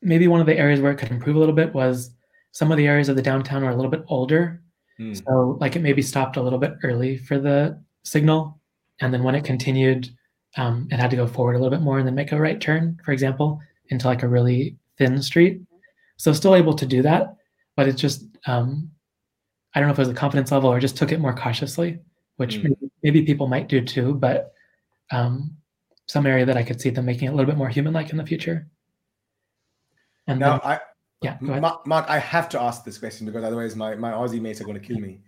maybe 0.01 0.27
one 0.27 0.41
of 0.41 0.45
the 0.45 0.57
areas 0.57 0.81
where 0.81 0.91
it 0.91 0.97
could 0.97 1.11
improve 1.11 1.37
a 1.37 1.39
little 1.39 1.55
bit 1.55 1.73
was 1.73 2.11
some 2.51 2.71
of 2.71 2.77
the 2.77 2.87
areas 2.87 3.07
of 3.07 3.15
the 3.15 3.21
downtown 3.21 3.63
are 3.63 3.71
a 3.71 3.75
little 3.75 3.89
bit 3.89 4.03
older. 4.07 4.61
Mm. 4.99 5.23
So 5.25 5.57
like 5.61 5.75
it 5.77 5.81
maybe 5.81 6.01
stopped 6.01 6.35
a 6.35 6.41
little 6.41 6.59
bit 6.59 6.73
early 6.83 7.17
for 7.17 7.39
the 7.39 7.81
signal. 8.03 8.59
And 8.99 9.13
then 9.13 9.23
when 9.23 9.35
it 9.35 9.45
continued, 9.45 10.09
um, 10.57 10.87
it 10.91 10.99
had 10.99 11.09
to 11.11 11.15
go 11.15 11.25
forward 11.25 11.55
a 11.55 11.59
little 11.59 11.75
bit 11.75 11.83
more 11.83 11.99
and 11.99 12.07
then 12.07 12.15
make 12.15 12.33
a 12.33 12.39
right 12.39 12.59
turn, 12.59 12.99
for 13.05 13.11
example. 13.11 13.61
into 13.89 14.07
like 14.07 14.23
a 14.23 14.27
really 14.27 14.75
thin 14.97 15.21
street. 15.21 15.61
So 16.17 16.33
still 16.33 16.55
able 16.55 16.73
to 16.73 16.85
do 16.85 17.01
that, 17.03 17.37
but 17.77 17.87
it's 17.87 18.01
just 18.01 18.25
um, 18.45 18.91
I 19.77 19.79
don't 19.79 19.89
know 19.89 19.93
if 19.93 19.99
it 19.99 20.01
was 20.01 20.09
a 20.09 20.13
confidence 20.15 20.51
level 20.51 20.71
or 20.71 20.79
just 20.79 20.97
took 20.97 21.11
it 21.11 21.19
more 21.19 21.35
cautiously, 21.35 21.99
which 22.37 22.55
Mm. 22.55 22.63
maybe, 22.63 22.91
maybe 23.03 23.21
people 23.21 23.45
might 23.45 23.67
do 23.67 23.79
too. 23.79 24.15
But 24.15 24.51
um, 25.11 25.55
some 26.07 26.25
area 26.25 26.47
that 26.47 26.57
I 26.57 26.63
could 26.63 26.81
see 26.81 26.89
them 26.89 27.05
making 27.05 27.27
it 27.27 27.31
a 27.31 27.35
little 27.35 27.45
bit 27.45 27.59
more 27.59 27.69
human-like 27.69 28.09
in 28.09 28.17
the 28.17 28.25
future. 28.25 28.67
And 30.25 30.39
Now, 30.39 30.57
then, 30.57 30.61
I, 30.63 30.79
yeah, 31.21 31.37
go 31.39 31.49
ahead. 31.49 31.61
Mark, 31.61 31.85
Mark, 31.85 32.09
I 32.09 32.17
have 32.17 32.49
to 32.49 32.59
ask 32.59 32.83
this 32.85 32.97
question 32.97 33.27
because 33.27 33.43
otherwise 33.43 33.75
my, 33.75 33.93
my 33.93 34.11
Aussie 34.13 34.41
mates 34.41 34.59
are 34.59 34.63
going 34.63 34.81
to 34.81 34.87
kill 34.87 34.97
me. 34.99 35.19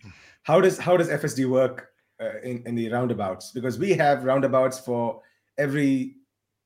How 0.41 0.59
does 0.59 0.79
how 0.79 0.97
does 0.97 1.09
FSD 1.09 1.47
work 1.47 1.89
uh, 2.19 2.39
in 2.41 2.63
in 2.65 2.73
the 2.73 2.89
roundabouts? 2.89 3.51
Because 3.51 3.77
we 3.77 3.93
have 3.93 4.23
roundabouts 4.23 4.79
for 4.79 5.21
every 5.59 6.15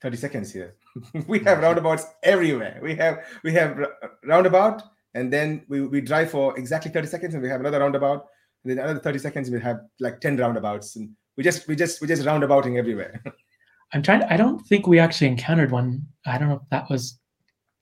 thirty 0.02 0.16
seconds 0.16 0.54
here. 0.54 0.76
we 1.28 1.40
have 1.40 1.60
roundabouts 1.60 2.06
everywhere. 2.24 2.80
We 2.82 2.96
have 2.96 3.26
we 3.44 3.52
have 3.54 3.78
roundabout, 4.24 4.84
and 5.14 5.32
then 5.32 5.64
we, 5.68 5.82
we 5.82 6.02
drive 6.02 6.32
for 6.32 6.58
exactly 6.58 6.92
thirty 6.92 7.08
seconds, 7.08 7.34
and 7.34 7.44
we 7.44 7.50
have 7.50 7.60
another 7.60 7.80
roundabout, 7.80 8.28
and 8.64 8.72
then 8.72 8.80
another 8.84 9.00
thirty 9.00 9.20
seconds. 9.20 9.50
We 9.50 9.60
have 9.62 9.82
like 10.00 10.20
ten 10.22 10.38
roundabouts, 10.38 10.96
and 10.96 11.10
we 11.38 11.44
just 11.44 11.68
we 11.68 11.76
just 11.76 12.02
we 12.02 12.08
just 12.08 12.26
roundabouting 12.26 12.78
everywhere. 12.78 13.22
I'm 13.94 14.02
trying. 14.02 14.22
to, 14.22 14.34
I 14.34 14.38
don't 14.38 14.60
think 14.68 14.88
we 14.88 15.00
actually 15.00 15.28
encountered 15.28 15.72
one. 15.72 16.06
I 16.26 16.38
don't 16.38 16.50
know 16.50 16.56
if 16.56 16.70
that 16.72 16.90
was 16.90 17.20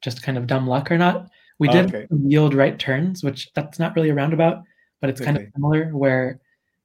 just 0.02 0.24
kind 0.24 0.38
of 0.38 0.48
dumb 0.48 0.68
luck 0.68 0.92
or 0.92 0.98
not. 0.98 1.30
We 1.60 1.68
did 1.70 1.86
Okay. 1.94 2.08
yield 2.26 2.54
right 2.56 2.78
turns, 2.78 3.24
which 3.24 3.50
that's 3.54 3.78
not 3.80 3.96
really 3.96 4.10
a 4.10 4.16
roundabout, 4.16 4.64
but 5.00 5.10
it's 5.12 5.22
kind 5.22 5.38
Okay. 5.38 5.46
of 5.46 5.54
similar 5.54 5.86
where 5.96 6.40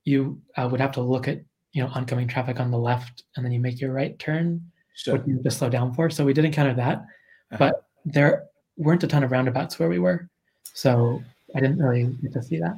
you 0.05 0.41
uh, 0.57 0.69
would 0.71 0.81
have 0.81 0.93
to 0.93 1.01
look 1.01 1.27
at 1.29 1.41
you 1.73 1.83
know 1.83 1.91
oncoming 1.95 2.29
traffic 2.29 2.61
on 2.61 2.71
the 2.71 2.79
left, 2.79 3.25
and 3.35 3.45
then 3.45 3.53
you 3.53 3.59
make 3.59 3.81
your 3.81 3.93
right 3.93 4.17
turn, 4.19 4.61
sure. 4.95 5.15
which 5.15 5.27
you 5.27 5.35
have 5.35 5.43
to 5.45 5.51
slow 5.51 5.69
down 5.71 5.93
for. 5.95 6.09
So 6.11 6.25
we 6.25 6.33
did 6.33 6.45
encounter 6.45 6.75
that, 6.75 6.99
Uh-huh. 6.99 7.57
but 7.59 7.85
there 8.05 8.45
weren't 8.77 9.03
a 9.03 9.07
ton 9.09 9.25
of 9.25 9.31
roundabouts 9.33 9.79
where 9.79 9.89
we 9.89 9.99
were, 9.99 10.29
so 10.77 11.23
I 11.55 11.61
didn't 11.61 11.79
really 11.79 12.05
get 12.21 12.35
to 12.35 12.43
see 12.43 12.59
that. 12.61 12.77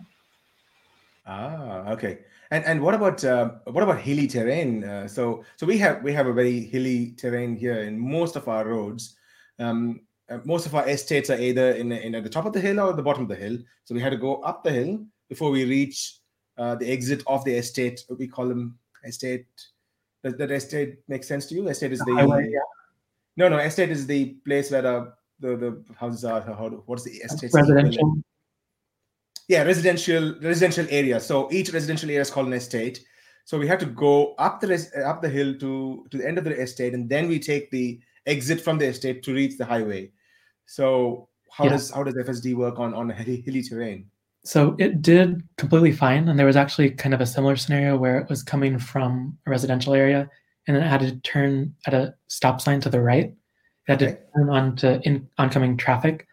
Ah, 1.26 1.90
okay. 1.90 2.20
And 2.52 2.64
and 2.64 2.80
what 2.80 2.94
about 2.94 3.24
uh, 3.24 3.50
what 3.64 3.82
about 3.82 3.98
hilly 3.98 4.28
terrain? 4.28 4.84
Uh, 4.84 5.08
so 5.08 5.44
so 5.56 5.66
we 5.66 5.76
have 5.78 6.02
we 6.02 6.12
have 6.12 6.28
a 6.28 6.32
very 6.32 6.60
hilly 6.60 7.12
terrain 7.18 7.56
here 7.56 7.80
in 7.80 7.98
most 7.98 8.36
of 8.36 8.46
our 8.46 8.68
roads. 8.68 9.16
Um, 9.58 10.00
uh, 10.30 10.38
most 10.44 10.64
of 10.64 10.76
our 10.76 10.88
estates 10.88 11.28
are 11.28 11.40
either 11.40 11.72
in, 11.72 11.90
in 11.90 12.14
at 12.14 12.22
the 12.22 12.30
top 12.30 12.46
of 12.46 12.52
the 12.52 12.60
hill 12.60 12.78
or 12.78 12.92
the 12.92 13.02
bottom 13.02 13.24
of 13.24 13.28
the 13.28 13.34
hill. 13.34 13.58
So 13.84 13.94
we 13.94 14.00
had 14.00 14.10
to 14.10 14.16
go 14.16 14.36
up 14.42 14.62
the 14.62 14.70
hill 14.70 15.04
before 15.28 15.50
we 15.50 15.64
reach 15.64 16.20
uh, 16.56 16.76
the 16.76 16.90
exit 16.90 17.24
of 17.26 17.44
the 17.44 17.54
estate. 17.54 18.04
We 18.16 18.28
call 18.28 18.46
them 18.46 18.78
estate. 19.04 19.46
Does 20.22 20.36
that 20.36 20.52
estate 20.52 20.98
make 21.08 21.24
sense 21.24 21.46
to 21.46 21.54
you? 21.56 21.68
Estate 21.68 21.92
is 21.92 22.00
the, 22.00 22.14
highway, 22.14 22.48
yeah. 22.50 22.60
no 23.36 23.48
no 23.48 23.58
estate 23.58 23.90
is 23.90 24.06
the 24.06 24.36
place 24.46 24.70
where 24.70 24.82
the 24.82 25.12
the, 25.40 25.56
the 25.56 25.84
houses 25.96 26.24
are. 26.24 26.40
How, 26.40 26.68
do- 26.68 26.82
what's 26.86 27.04
the 27.04 27.12
estate? 27.12 27.50
Residential. 27.54 28.14
yeah 29.48 29.62
residential 29.62 30.34
residential 30.42 30.86
area 30.90 31.18
so 31.20 31.48
each 31.50 31.72
residential 31.72 32.10
area 32.10 32.20
is 32.20 32.30
called 32.30 32.46
an 32.48 32.52
estate 32.52 33.00
so 33.46 33.58
we 33.58 33.66
have 33.66 33.78
to 33.78 33.86
go 33.86 34.34
up 34.34 34.60
the 34.60 34.66
res- 34.66 34.92
up 35.06 35.22
the 35.22 35.28
hill 35.28 35.54
to 35.58 36.04
to 36.10 36.18
the 36.18 36.26
end 36.28 36.36
of 36.38 36.44
the 36.44 36.54
estate 36.60 36.92
and 36.94 37.08
then 37.08 37.28
we 37.28 37.38
take 37.38 37.70
the 37.70 37.98
exit 38.26 38.60
from 38.60 38.76
the 38.78 38.86
estate 38.86 39.22
to 39.22 39.32
reach 39.32 39.56
the 39.56 39.64
highway 39.64 40.10
so 40.66 41.28
how 41.50 41.64
Yeah. 41.64 41.70
does 41.70 41.90
how 41.90 42.02
does 42.02 42.14
fsd 42.14 42.54
work 42.54 42.78
on 42.78 42.92
on 42.94 43.08
hilly, 43.10 43.40
hilly 43.46 43.62
terrain 43.62 44.10
So 44.44 44.76
it 44.78 45.02
did 45.02 45.42
completely 45.56 45.92
fine. 45.92 46.28
And 46.28 46.38
there 46.38 46.46
was 46.46 46.56
actually 46.56 46.90
kind 47.02 47.14
of 47.14 47.20
a 47.20 47.26
similar 47.26 47.56
scenario 47.56 47.96
where 48.02 48.18
it 48.22 48.28
was 48.32 48.42
coming 48.42 48.78
from 48.78 49.36
a 49.46 49.50
residential 49.50 49.92
area 49.94 50.20
and 50.66 50.76
then 50.76 50.82
it 50.84 50.88
had 50.94 51.00
to 51.00 51.16
turn 51.32 51.74
at 51.86 51.94
a 51.94 52.14
stop 52.28 52.60
sign 52.60 52.80
to 52.82 52.90
the 52.90 53.00
right. 53.00 53.34
Had 53.88 53.98
to 54.00 54.18
turn 54.36 54.50
on 54.50 54.76
to 54.76 55.00
in, 55.04 55.28
oncoming 55.38 55.76
traffic, 55.76 56.26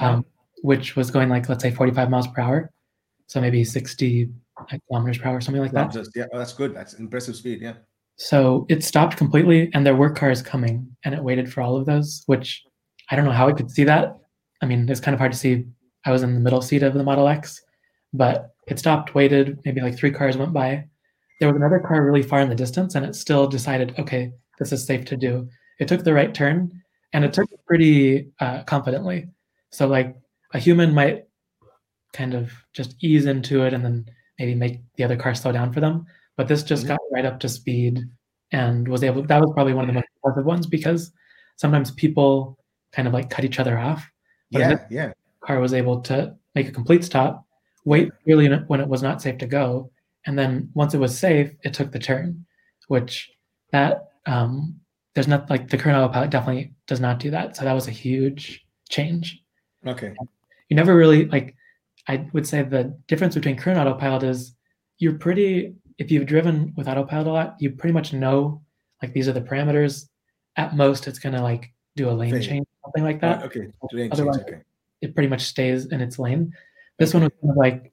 um, 0.00 0.24
which 0.62 0.96
was 0.96 1.10
going 1.10 1.28
like, 1.28 1.48
let's 1.48 1.62
say 1.62 1.70
45 1.70 2.10
miles 2.10 2.26
per 2.28 2.40
hour. 2.40 2.70
So 3.26 3.40
maybe 3.40 3.62
60 3.64 4.30
kilometers 4.88 5.18
per 5.18 5.28
hour, 5.28 5.40
something 5.40 5.62
like 5.62 5.72
that. 5.72 5.94
Yeah 6.14 6.26
oh, 6.32 6.38
that's 6.38 6.52
good 6.52 6.74
that's 6.74 6.94
impressive 6.94 7.36
speed 7.36 7.60
yeah 7.60 7.74
So 8.16 8.66
it 8.68 8.84
stopped 8.84 9.16
completely, 9.16 9.70
and 9.74 9.84
there 9.84 9.96
were 9.96 10.10
cars 10.10 10.40
coming, 10.42 10.96
and 11.04 11.14
it 11.14 11.22
waited 11.22 11.52
for 11.52 11.60
all 11.60 11.76
of 11.76 11.86
those. 11.86 12.22
Which 12.26 12.62
I 13.10 13.16
don't 13.16 13.24
know 13.24 13.32
how 13.32 13.48
I 13.48 13.52
could 13.52 13.70
see 13.70 13.84
that. 13.84 14.16
I 14.62 14.66
mean, 14.66 14.88
it's 14.88 15.00
kind 15.00 15.14
of 15.14 15.18
hard 15.18 15.32
to 15.32 15.38
see. 15.38 15.66
I 16.06 16.10
was 16.10 16.22
in 16.22 16.34
the 16.34 16.40
middle 16.40 16.62
seat 16.62 16.82
of 16.82 16.94
the 16.94 17.02
Model 17.02 17.28
X, 17.28 17.60
but 18.12 18.54
it 18.68 18.78
stopped, 18.78 19.14
waited. 19.14 19.58
Maybe 19.64 19.80
like 19.80 19.96
three 19.96 20.10
cars 20.10 20.36
went 20.36 20.52
by. 20.52 20.84
There 21.40 21.48
was 21.48 21.56
another 21.56 21.80
car 21.80 22.04
really 22.04 22.22
far 22.22 22.40
in 22.40 22.48
the 22.48 22.54
distance, 22.54 22.94
and 22.94 23.04
it 23.04 23.14
still 23.14 23.46
decided, 23.46 23.94
okay, 23.98 24.32
this 24.58 24.72
is 24.72 24.86
safe 24.86 25.04
to 25.06 25.16
do. 25.16 25.48
It 25.80 25.88
took 25.88 26.04
the 26.04 26.14
right 26.14 26.32
turn, 26.32 26.70
and 27.14 27.24
it 27.24 27.32
took 27.32 27.50
it 27.50 27.60
pretty 27.66 28.28
uh, 28.40 28.62
confidently. 28.64 29.28
So 29.70 29.86
like 29.86 30.14
a 30.52 30.58
human 30.58 30.92
might 30.92 31.24
kind 32.12 32.34
of 32.34 32.52
just 32.74 32.96
ease 33.02 33.24
into 33.24 33.64
it, 33.64 33.72
and 33.72 33.82
then 33.84 34.04
maybe 34.38 34.54
make 34.54 34.80
the 34.96 35.04
other 35.04 35.16
car 35.16 35.34
slow 35.34 35.52
down 35.52 35.72
for 35.72 35.80
them. 35.80 36.04
But 36.36 36.48
this 36.48 36.62
just 36.62 36.84
Mhm. 36.84 36.88
got 36.88 37.00
right 37.12 37.24
up 37.24 37.40
to 37.40 37.48
speed 37.48 38.00
and 38.52 38.86
was 38.86 39.02
able. 39.02 39.22
That 39.22 39.40
was 39.40 39.52
probably 39.54 39.74
one 39.74 39.84
of 39.84 39.88
the 39.88 39.94
most 39.94 40.08
impressive 40.16 40.44
ones 40.44 40.66
because 40.66 41.12
sometimes 41.56 41.90
people 41.92 42.58
kind 42.92 43.08
of 43.08 43.14
like 43.14 43.30
cut 43.30 43.44
each 43.44 43.58
other 43.60 43.78
off. 43.78 44.08
But 44.52 44.60
yeah 44.60 44.86
yeah 44.90 45.12
car 45.40 45.60
was 45.60 45.74
able 45.74 46.00
to 46.02 46.34
make 46.54 46.68
a 46.68 46.72
complete 46.72 47.04
stop, 47.04 47.44
wait 47.84 48.10
really 48.26 48.48
when 48.66 48.80
it 48.80 48.88
was 48.88 49.02
not 49.02 49.22
safe 49.22 49.38
to 49.38 49.46
go, 49.46 49.90
and 50.26 50.38
then 50.38 50.70
once 50.74 50.94
it 50.94 50.98
was 50.98 51.16
safe, 51.18 51.52
it 51.64 51.74
took 51.74 51.92
the 51.92 51.98
turn, 51.98 52.44
which 52.88 53.30
that 53.72 54.08
um, 54.26 54.80
there's 55.14 55.28
not 55.28 55.48
like 55.48 55.68
the 55.68 55.78
current 55.78 55.96
autopilot 55.96 56.30
definitely 56.30 56.72
does 56.86 57.00
not 57.00 57.18
do 57.18 57.30
that. 57.30 57.56
So 57.56 57.64
that 57.64 57.72
was 57.72 57.88
a 57.88 57.92
huge 57.92 58.66
change. 58.88 59.42
Okay. 59.86 60.14
You 60.68 60.76
never 60.76 60.94
really 60.96 61.26
like 61.26 61.54
i 62.08 62.28
would 62.34 62.46
say 62.46 62.62
the 62.62 62.94
difference 63.06 63.34
between 63.34 63.56
current 63.56 63.78
autopilot 63.78 64.22
is 64.24 64.54
you're 64.98 65.14
pretty 65.14 65.74
if 65.96 66.10
you've 66.10 66.26
driven 66.26 66.72
with 66.76 66.86
autopilot 66.86 67.26
a 67.26 67.30
lot 67.30 67.56
you 67.60 67.70
pretty 67.70 67.94
much 67.94 68.12
know 68.12 68.60
like 69.00 69.12
these 69.12 69.28
are 69.28 69.32
the 69.32 69.40
parameters. 69.40 70.08
At 70.56 70.76
most 70.76 71.06
it's 71.06 71.18
going 71.18 71.34
to 71.34 71.42
like 71.42 71.72
do 71.96 72.08
a 72.08 72.12
lane 72.12 72.32
Fade. 72.32 72.42
change 72.42 72.66
something 72.84 73.04
like 73.04 73.20
that. 73.20 73.42
Uh, 73.42 73.46
okay. 73.46 73.68
Change, 73.92 74.12
Otherwise- 74.12 74.40
okay. 74.40 74.60
it 75.02 75.14
pretty 75.14 75.28
much 75.28 75.42
stays 75.42 75.86
in 75.86 76.00
its 76.00 76.18
lane. 76.18 76.52
This 76.98 77.12
one 77.12 77.24
was 77.24 77.32
kind 77.40 77.50
of 77.50 77.56
like 77.56 77.92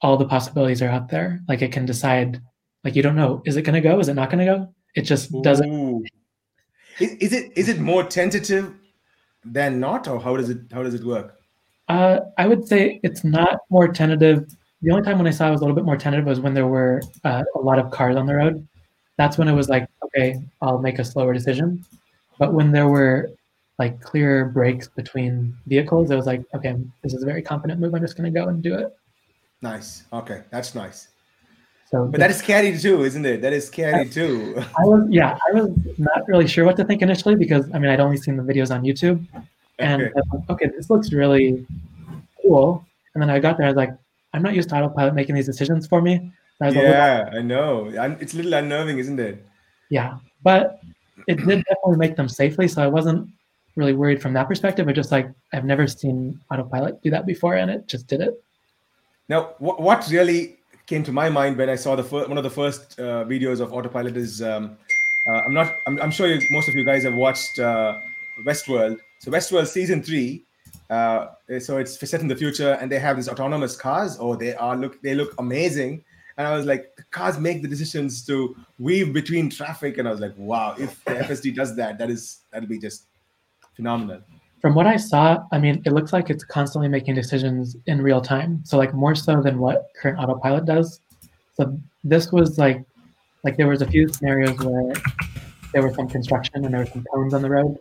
all 0.00 0.16
the 0.16 0.26
possibilities 0.26 0.82
are 0.82 0.88
out 0.88 1.08
there. 1.08 1.40
Like 1.48 1.62
it 1.62 1.72
can 1.72 1.86
decide 1.86 2.40
like 2.84 2.96
you 2.96 3.02
don't 3.02 3.16
know 3.16 3.42
is 3.46 3.56
it 3.56 3.62
going 3.62 3.74
to 3.74 3.88
go? 3.88 3.98
Is 3.98 4.08
it 4.08 4.14
not 4.14 4.30
going 4.30 4.44
to 4.46 4.52
go? 4.52 4.74
It 4.94 5.02
just 5.02 5.32
doesn't 5.42 5.70
Ooh. 5.72 6.04
Is, 7.04 7.10
is 7.26 7.32
it 7.38 7.44
is 7.60 7.68
it 7.72 7.78
more 7.90 8.02
tentative 8.18 8.64
than 9.58 9.80
not 9.80 10.02
or 10.10 10.16
how 10.26 10.34
does 10.40 10.50
it 10.54 10.60
how 10.74 10.82
does 10.86 10.94
it 11.00 11.04
work 11.14 11.28
Uh, 11.88 12.16
I 12.42 12.44
would 12.50 12.64
say 12.72 12.80
it's 13.06 13.22
not 13.38 13.54
more 13.76 13.88
tentative. 14.00 14.38
The 14.84 14.90
only 14.92 15.04
time 15.06 15.18
when 15.20 15.26
I 15.30 15.34
saw 15.38 15.48
it 15.48 15.54
was 15.56 15.60
a 15.60 15.64
little 15.64 15.78
bit 15.80 15.84
more 15.90 15.98
tentative 16.04 16.26
was 16.32 16.40
when 16.44 16.54
there 16.58 16.70
were 16.76 17.02
uh, 17.28 17.42
a 17.60 17.62
lot 17.68 17.78
of 17.82 17.90
cars 17.96 18.16
on 18.20 18.24
the 18.30 18.36
road. 18.42 18.54
That's 19.18 19.36
when 19.38 19.48
it 19.48 19.56
was 19.60 19.68
like, 19.74 19.84
okay, 20.06 20.28
I'll 20.62 20.78
make 20.88 20.98
a 21.00 21.04
slower 21.12 21.32
decision. 21.34 21.84
But 22.40 22.54
when 22.56 22.72
there 22.76 22.88
were 22.96 23.30
like 23.82 24.00
clear 24.00 24.46
breaks 24.46 24.86
between 25.00 25.56
vehicles, 25.66 26.10
it 26.10 26.16
was 26.16 26.26
like, 26.32 26.42
okay, 26.56 26.74
this 27.02 27.12
is 27.14 27.22
a 27.22 27.26
very 27.32 27.42
confident 27.42 27.80
move. 27.80 27.94
I'm 27.94 28.00
just 28.00 28.16
going 28.16 28.32
to 28.32 28.40
go 28.40 28.48
and 28.48 28.62
do 28.62 28.74
it. 28.82 28.88
nice 29.62 29.90
okay 30.20 30.38
that's 30.50 30.74
nice 30.74 30.98
So 31.92 32.06
but 32.06 32.18
that 32.20 32.30
is 32.30 32.38
scary 32.38 32.76
too 32.78 33.04
isn't 33.04 33.24
it 33.26 33.42
that 33.42 33.52
is 33.52 33.66
scary 33.66 34.08
too 34.08 34.56
I 34.80 34.84
was, 34.90 35.06
yeah, 35.10 35.36
I 35.46 35.52
was 35.60 35.68
not 35.98 36.26
really 36.26 36.48
sure 36.48 36.64
what 36.64 36.76
to 36.78 36.84
think 36.84 37.02
initially 37.02 37.36
because 37.36 37.68
I 37.74 37.78
mean, 37.78 37.90
I'd 37.92 38.00
only 38.00 38.16
seen 38.16 38.36
the 38.36 38.42
videos 38.42 38.70
on 38.74 38.82
YouTube. 38.82 39.18
And 39.78 40.02
Okay. 40.02 40.12
I 40.16 40.20
was 40.20 40.26
like, 40.32 40.50
okay, 40.50 40.66
this 40.76 40.88
looks 40.90 41.12
really 41.12 41.66
cool. 42.40 42.84
And 43.14 43.20
then 43.22 43.28
I 43.30 43.38
got 43.38 43.56
there, 43.58 43.66
I 43.66 43.70
was 43.70 43.76
like, 43.76 43.92
I'm 44.32 44.42
not 44.42 44.54
used 44.54 44.70
to 44.70 44.76
autopilot 44.76 45.14
making 45.14 45.34
these 45.34 45.44
decisions 45.46 45.86
for 45.86 46.00
me. 46.00 46.32
I 46.62 46.68
a 46.68 46.70
little- 46.70 46.82
yeah, 46.84 47.28
I 47.32 47.42
know. 47.42 47.88
It's 48.20 48.32
a 48.32 48.36
little 48.38 48.54
unnerving, 48.54 48.98
isn't 48.98 49.20
it? 49.20 49.44
yeah. 49.90 50.16
But 50.42 50.80
it 51.28 51.36
did 51.36 51.62
definitely 51.68 51.98
make 51.98 52.16
them 52.16 52.28
safely. 52.28 52.68
So 52.68 52.82
I 52.82 52.86
wasn't 52.86 53.28
really 53.76 53.92
worried 53.92 54.22
from 54.22 54.32
that 54.34 54.48
perspective. 54.48 54.86
But 54.86 54.94
just 54.94 55.12
like, 55.12 55.28
I've 55.52 55.64
never 55.64 55.86
seen 55.86 56.40
autopilot 56.50 57.02
do 57.02 57.10
that 57.10 57.26
before 57.26 57.54
and 57.56 57.70
it 57.70 57.86
just 57.86 58.06
did 58.06 58.20
it. 58.22 58.42
Now, 59.28 59.54
what, 59.58 59.80
what 59.80 60.08
really 60.10 60.56
came 60.86 61.02
to 61.04 61.12
my 61.12 61.28
mind 61.28 61.56
when 61.56 61.68
I 61.68 61.76
saw 61.76 61.96
the 61.96 62.04
fir- 62.04 62.26
one 62.26 62.38
of 62.38 62.44
the 62.44 62.50
first 62.50 62.98
uh, 62.98 63.24
videos 63.24 63.60
of 63.60 63.72
autopilot 63.72 64.16
is 64.16 64.42
um, 64.42 64.76
uh, 65.28 65.40
I'm 65.46 65.54
not 65.54 65.74
I'm, 65.86 66.00
I'm 66.00 66.10
sure 66.10 66.26
you, 66.26 66.40
most 66.50 66.68
of 66.68 66.74
you 66.74 66.84
guys 66.84 67.04
have 67.04 67.14
watched 67.14 67.58
uh, 67.58 67.98
Westworld. 68.44 68.98
So 69.20 69.30
Westworld 69.30 69.66
season 69.66 70.02
three. 70.02 70.44
Uh, 70.90 71.28
so 71.58 71.78
it's 71.78 71.98
set 71.98 72.20
in 72.20 72.28
the 72.28 72.36
future, 72.36 72.72
and 72.80 72.90
they 72.92 72.98
have 72.98 73.16
these 73.16 73.28
autonomous 73.28 73.76
cars. 73.76 74.18
Oh, 74.20 74.34
they 74.34 74.54
are 74.54 74.76
look 74.76 75.00
they 75.02 75.14
look 75.14 75.34
amazing. 75.38 76.04
And 76.38 76.46
I 76.46 76.56
was 76.56 76.64
like, 76.64 76.96
the 76.96 77.02
cars 77.04 77.38
make 77.38 77.60
the 77.60 77.68
decisions 77.68 78.24
to 78.26 78.56
weave 78.78 79.12
between 79.12 79.50
traffic, 79.50 79.98
and 79.98 80.08
I 80.08 80.10
was 80.10 80.20
like, 80.20 80.32
wow, 80.36 80.74
if 80.78 81.02
the 81.04 81.12
FSD 81.12 81.54
does 81.54 81.76
that, 81.76 81.98
that 81.98 82.10
is 82.10 82.40
that'll 82.50 82.68
be 82.68 82.78
just 82.78 83.04
phenomenal. 83.74 84.22
From 84.62 84.74
what 84.76 84.86
I 84.86 84.96
saw, 84.96 85.44
I 85.50 85.58
mean, 85.58 85.82
it 85.84 85.92
looks 85.92 86.12
like 86.12 86.30
it's 86.30 86.44
constantly 86.44 86.88
making 86.88 87.16
decisions 87.16 87.76
in 87.86 88.00
real 88.00 88.20
time. 88.20 88.60
So 88.64 88.78
like 88.78 88.94
more 88.94 89.14
so 89.16 89.42
than 89.42 89.58
what 89.58 89.88
current 90.00 90.18
autopilot 90.20 90.64
does. 90.64 91.00
So 91.54 91.76
this 92.04 92.30
was 92.30 92.58
like, 92.58 92.82
like 93.42 93.56
there 93.56 93.66
was 93.66 93.82
a 93.82 93.86
few 93.86 94.08
scenarios 94.08 94.56
where 94.60 94.92
there 95.72 95.82
was 95.82 95.96
some 95.96 96.08
construction 96.08 96.64
and 96.64 96.72
there 96.72 96.80
were 96.80 96.86
some 96.86 97.04
cones 97.12 97.34
on 97.34 97.42
the 97.42 97.50
road, 97.50 97.76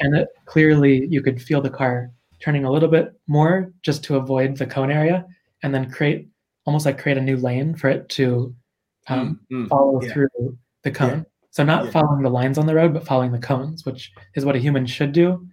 and 0.00 0.16
it 0.16 0.28
clearly 0.46 1.06
you 1.06 1.22
could 1.22 1.40
feel 1.40 1.60
the 1.60 1.70
car 1.70 2.10
turning 2.40 2.64
a 2.64 2.70
little 2.70 2.88
bit 2.88 3.12
more 3.28 3.70
just 3.82 4.02
to 4.04 4.16
avoid 4.16 4.56
the 4.56 4.66
cone 4.66 4.90
area, 4.90 5.24
and 5.62 5.72
then 5.72 5.88
create 5.88 6.28
almost 6.66 6.84
like 6.84 6.98
create 6.98 7.16
a 7.16 7.20
new 7.20 7.36
lane 7.36 7.74
for 7.76 7.88
it 7.88 8.08
to 8.08 8.52
um, 9.08 9.38
Mm, 9.52 9.64
mm. 9.64 9.68
follow 9.68 10.02
yeah. 10.02 10.12
through 10.12 10.58
the 10.82 10.90
cone. 10.90 11.24
So 11.52 11.62
not 11.62 11.84
Yeah. 11.84 11.90
following 11.92 12.22
the 12.22 12.30
lines 12.30 12.58
on 12.58 12.66
the 12.66 12.74
road, 12.74 12.92
but 12.92 13.06
following 13.06 13.30
the 13.30 13.38
cones, 13.38 13.86
which 13.86 14.12
is 14.34 14.44
what 14.44 14.56
a 14.56 14.58
human 14.58 14.84
should 14.86 15.12
do. 15.12 15.46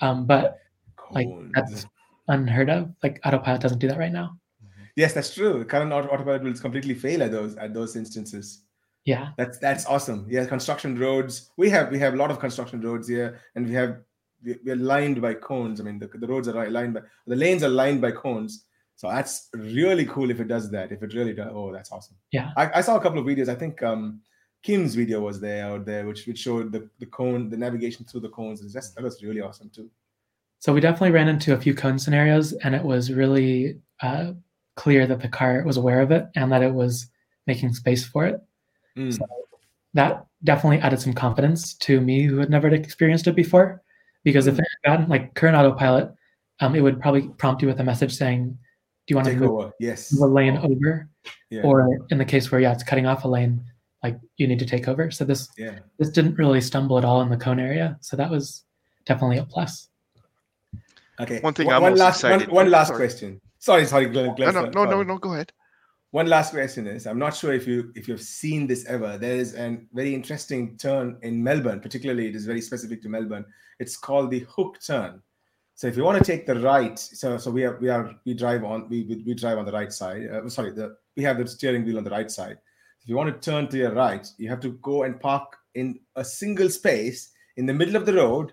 Um, 0.00 0.26
but 0.26 0.58
like 1.10 1.28
that's 1.54 1.86
unheard 2.28 2.70
of. 2.70 2.92
Like 3.02 3.20
autopilot 3.24 3.60
doesn't 3.60 3.78
do 3.78 3.88
that 3.88 3.98
right 3.98 4.12
now. 4.12 4.36
yes, 4.96 5.12
that's 5.12 5.34
true. 5.34 5.64
Current 5.64 5.92
auto- 5.92 6.08
autopilot 6.08 6.42
will 6.42 6.54
completely 6.54 6.94
fail 6.94 7.22
at 7.22 7.30
those 7.32 7.56
at 7.56 7.72
those 7.74 7.96
instances. 7.96 8.62
Yeah. 9.04 9.30
That's 9.38 9.58
that's 9.58 9.86
awesome. 9.86 10.26
Yeah, 10.28 10.44
construction 10.44 10.98
roads. 10.98 11.50
We 11.56 11.70
have 11.70 11.90
we 11.90 11.98
have 11.98 12.14
a 12.14 12.16
lot 12.16 12.30
of 12.30 12.38
construction 12.38 12.80
roads 12.80 13.08
here, 13.08 13.40
and 13.54 13.66
we 13.66 13.72
have 13.74 14.00
we- 14.44 14.58
we're 14.64 14.76
lined 14.76 15.20
by 15.22 15.34
cones. 15.34 15.80
I 15.80 15.84
mean, 15.84 15.98
the, 15.98 16.08
the 16.08 16.26
roads 16.26 16.46
are 16.48 16.70
lined 16.70 16.94
by 16.94 17.00
the 17.26 17.36
lanes 17.36 17.62
are 17.62 17.68
lined 17.70 18.00
by 18.00 18.10
cones. 18.12 18.64
So 18.96 19.08
that's 19.08 19.48
really 19.54 20.04
cool 20.06 20.28
if 20.30 20.40
it 20.40 20.48
does 20.48 20.70
that. 20.72 20.90
If 20.90 21.02
it 21.04 21.14
really 21.14 21.32
does, 21.32 21.50
oh, 21.54 21.72
that's 21.72 21.92
awesome. 21.92 22.16
Yeah. 22.32 22.50
I, 22.56 22.78
I 22.78 22.80
saw 22.80 22.96
a 22.96 23.00
couple 23.00 23.20
of 23.20 23.26
videos. 23.26 23.48
I 23.48 23.54
think 23.54 23.80
um, 23.80 24.20
Kim's 24.68 24.94
video 24.94 25.20
was 25.20 25.40
there 25.40 25.64
out 25.64 25.86
there, 25.86 26.04
which 26.04 26.26
which 26.26 26.40
showed 26.40 26.72
the 26.72 26.86
the 26.98 27.06
cone, 27.06 27.48
the 27.48 27.56
navigation 27.56 28.04
through 28.04 28.20
the 28.20 28.28
cones. 28.28 28.60
That 28.60 29.02
was 29.02 29.22
really 29.22 29.40
awesome 29.40 29.70
too. 29.70 29.90
So 30.58 30.74
we 30.74 30.80
definitely 30.82 31.12
ran 31.12 31.28
into 31.28 31.54
a 31.54 31.56
few 31.56 31.74
cone 31.74 31.98
scenarios, 31.98 32.52
and 32.52 32.74
it 32.74 32.84
was 32.84 33.10
really 33.10 33.78
uh, 34.02 34.32
clear 34.76 35.06
that 35.06 35.20
the 35.22 35.28
car 35.28 35.62
was 35.64 35.78
aware 35.78 36.02
of 36.02 36.10
it 36.10 36.26
and 36.36 36.52
that 36.52 36.62
it 36.62 36.74
was 36.74 37.06
making 37.46 37.72
space 37.72 38.04
for 38.06 38.26
it. 38.26 38.42
Mm. 38.94 39.10
So 39.16 39.24
that 39.94 40.26
definitely 40.44 40.80
added 40.80 41.00
some 41.00 41.14
confidence 41.14 41.72
to 41.86 42.02
me 42.02 42.24
who 42.24 42.36
had 42.36 42.50
never 42.50 42.68
experienced 42.68 43.26
it 43.26 43.36
before. 43.36 43.82
Because 44.22 44.46
if 44.48 44.56
Mm. 44.56 44.58
it 44.58 44.66
had 44.82 44.90
gotten 44.90 45.08
like 45.08 45.32
current 45.32 45.56
autopilot, 45.56 46.12
um, 46.60 46.74
it 46.74 46.82
would 46.82 47.00
probably 47.00 47.26
prompt 47.38 47.62
you 47.62 47.68
with 47.68 47.80
a 47.80 47.84
message 47.84 48.12
saying, 48.12 48.50
"Do 49.06 49.12
you 49.12 49.16
want 49.16 49.28
to 49.28 49.34
move. 49.34 49.72
Yes. 49.80 50.10
the 50.10 50.26
lane 50.26 50.58
over?" 50.58 51.08
Yeah. 51.48 51.62
Or 51.62 51.88
in 52.10 52.18
the 52.18 52.26
case 52.26 52.52
where 52.52 52.60
yeah, 52.60 52.72
it's 52.72 52.82
cutting 52.82 53.06
off 53.06 53.24
a 53.24 53.28
lane, 53.28 53.64
like 54.02 54.18
you 54.36 54.46
need 54.46 54.58
to 54.60 54.66
take 54.66 54.88
over. 54.88 55.10
So 55.10 55.24
this 55.24 55.48
yeah. 55.56 55.78
this 55.98 56.10
didn't 56.10 56.36
really 56.38 56.60
stumble 56.60 56.98
at 56.98 57.04
all 57.04 57.20
in 57.22 57.28
the 57.28 57.36
cone 57.36 57.58
area. 57.60 57.96
So 58.00 58.16
that 58.16 58.30
was 58.30 58.64
definitely 59.06 59.38
a 59.38 59.44
plus. 59.44 59.88
Okay. 61.20 61.40
One 61.40 61.54
thing 61.54 61.66
One, 61.66 61.76
I'm 61.76 61.82
one 61.82 61.96
last 61.96 62.22
one, 62.22 62.32
excited- 62.34 62.52
one 62.52 62.70
last 62.70 62.88
Sorry. 62.88 62.98
question. 62.98 63.40
Sorry, 63.58 63.86
sorry, 63.86 64.06
Glenn. 64.06 64.26
No, 64.28 64.34
Glenn 64.34 64.54
no, 64.54 64.60
sorry, 64.60 64.70
no, 64.70 64.84
no, 64.84 64.90
sorry. 64.90 65.04
no. 65.06 65.18
Go 65.18 65.32
ahead. 65.32 65.52
One 66.12 66.26
last 66.26 66.52
question 66.52 66.86
is: 66.86 67.06
I'm 67.06 67.18
not 67.18 67.34
sure 67.36 67.52
if 67.52 67.66
you 67.66 67.92
if 67.94 68.08
you've 68.08 68.22
seen 68.22 68.66
this 68.66 68.86
ever. 68.86 69.18
There 69.18 69.34
is 69.36 69.54
a 69.54 69.78
very 69.92 70.14
interesting 70.14 70.78
turn 70.78 71.18
in 71.22 71.42
Melbourne, 71.42 71.80
particularly 71.80 72.28
it 72.28 72.36
is 72.36 72.46
very 72.46 72.62
specific 72.62 73.02
to 73.02 73.08
Melbourne. 73.08 73.44
It's 73.78 73.96
called 73.96 74.30
the 74.30 74.40
hook 74.48 74.78
turn. 74.80 75.20
So 75.74 75.86
if 75.86 75.96
you 75.96 76.04
want 76.04 76.18
to 76.18 76.24
take 76.24 76.46
the 76.46 76.60
right, 76.60 76.98
so 76.98 77.36
so 77.36 77.50
we 77.50 77.64
are 77.64 77.78
we 77.78 77.88
are 77.88 78.14
we 78.24 78.32
drive 78.34 78.64
on 78.64 78.88
we 78.88 79.02
we, 79.04 79.22
we 79.26 79.34
drive 79.34 79.58
on 79.58 79.66
the 79.66 79.72
right 79.72 79.92
side. 79.92 80.28
Uh, 80.30 80.48
sorry, 80.48 80.72
the 80.72 80.96
we 81.16 81.22
have 81.24 81.36
the 81.38 81.46
steering 81.46 81.84
wheel 81.84 81.98
on 81.98 82.04
the 82.04 82.10
right 82.10 82.30
side. 82.30 82.58
If 83.02 83.08
you 83.08 83.16
want 83.16 83.32
to 83.32 83.50
turn 83.50 83.68
to 83.68 83.76
your 83.76 83.92
right, 83.92 84.26
you 84.38 84.48
have 84.48 84.60
to 84.60 84.72
go 84.82 85.04
and 85.04 85.20
park 85.20 85.56
in 85.74 85.98
a 86.16 86.24
single 86.24 86.68
space 86.68 87.30
in 87.56 87.66
the 87.66 87.74
middle 87.74 87.96
of 87.96 88.06
the 88.06 88.14
road, 88.14 88.52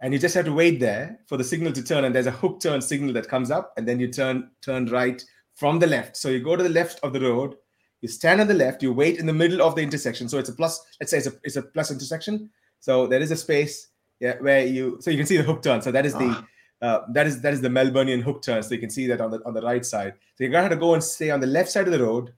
and 0.00 0.12
you 0.12 0.18
just 0.18 0.34
have 0.34 0.46
to 0.46 0.52
wait 0.52 0.80
there 0.80 1.20
for 1.26 1.36
the 1.36 1.44
signal 1.44 1.72
to 1.72 1.82
turn. 1.82 2.04
And 2.04 2.14
there's 2.14 2.26
a 2.26 2.32
hook 2.32 2.60
turn 2.60 2.80
signal 2.80 3.12
that 3.14 3.28
comes 3.28 3.50
up, 3.50 3.72
and 3.76 3.86
then 3.86 4.00
you 4.00 4.08
turn 4.08 4.50
turn 4.62 4.86
right 4.86 5.22
from 5.54 5.78
the 5.78 5.86
left. 5.86 6.16
So 6.16 6.28
you 6.28 6.40
go 6.40 6.56
to 6.56 6.62
the 6.62 6.68
left 6.68 7.00
of 7.02 7.12
the 7.12 7.20
road, 7.20 7.54
you 8.00 8.08
stand 8.08 8.40
on 8.40 8.48
the 8.48 8.54
left, 8.54 8.82
you 8.82 8.92
wait 8.92 9.18
in 9.18 9.26
the 9.26 9.32
middle 9.32 9.62
of 9.62 9.74
the 9.74 9.82
intersection. 9.82 10.28
So 10.28 10.38
it's 10.38 10.48
a 10.48 10.54
plus, 10.54 10.80
let's 11.00 11.10
say 11.10 11.18
it's 11.18 11.26
a 11.26 11.32
it's 11.44 11.56
a 11.56 11.62
plus 11.62 11.90
intersection. 11.90 12.50
So 12.80 13.06
there 13.06 13.20
is 13.20 13.30
a 13.30 13.36
space 13.36 13.88
yeah, 14.20 14.36
where 14.40 14.64
you 14.64 14.98
so 15.00 15.10
you 15.10 15.18
can 15.18 15.26
see 15.26 15.36
the 15.36 15.42
hook 15.42 15.62
turn. 15.62 15.82
So 15.82 15.92
that 15.92 16.06
is 16.06 16.14
the 16.14 16.44
uh, 16.82 17.00
that 17.12 17.26
is 17.26 17.40
that 17.42 17.52
is 17.52 17.60
the 17.60 17.68
Melbourneian 17.68 18.22
hook 18.22 18.42
turn. 18.42 18.62
So 18.62 18.74
you 18.74 18.80
can 18.80 18.90
see 18.90 19.06
that 19.06 19.20
on 19.20 19.30
the 19.30 19.40
on 19.44 19.54
the 19.54 19.62
right 19.62 19.84
side. 19.84 20.14
So 20.34 20.44
you're 20.44 20.50
gonna 20.50 20.62
have 20.62 20.72
to 20.72 20.76
go 20.76 20.94
and 20.94 21.04
stay 21.04 21.30
on 21.30 21.40
the 21.40 21.46
left 21.46 21.70
side 21.70 21.86
of 21.86 21.92
the 21.92 22.02
road. 22.02 22.32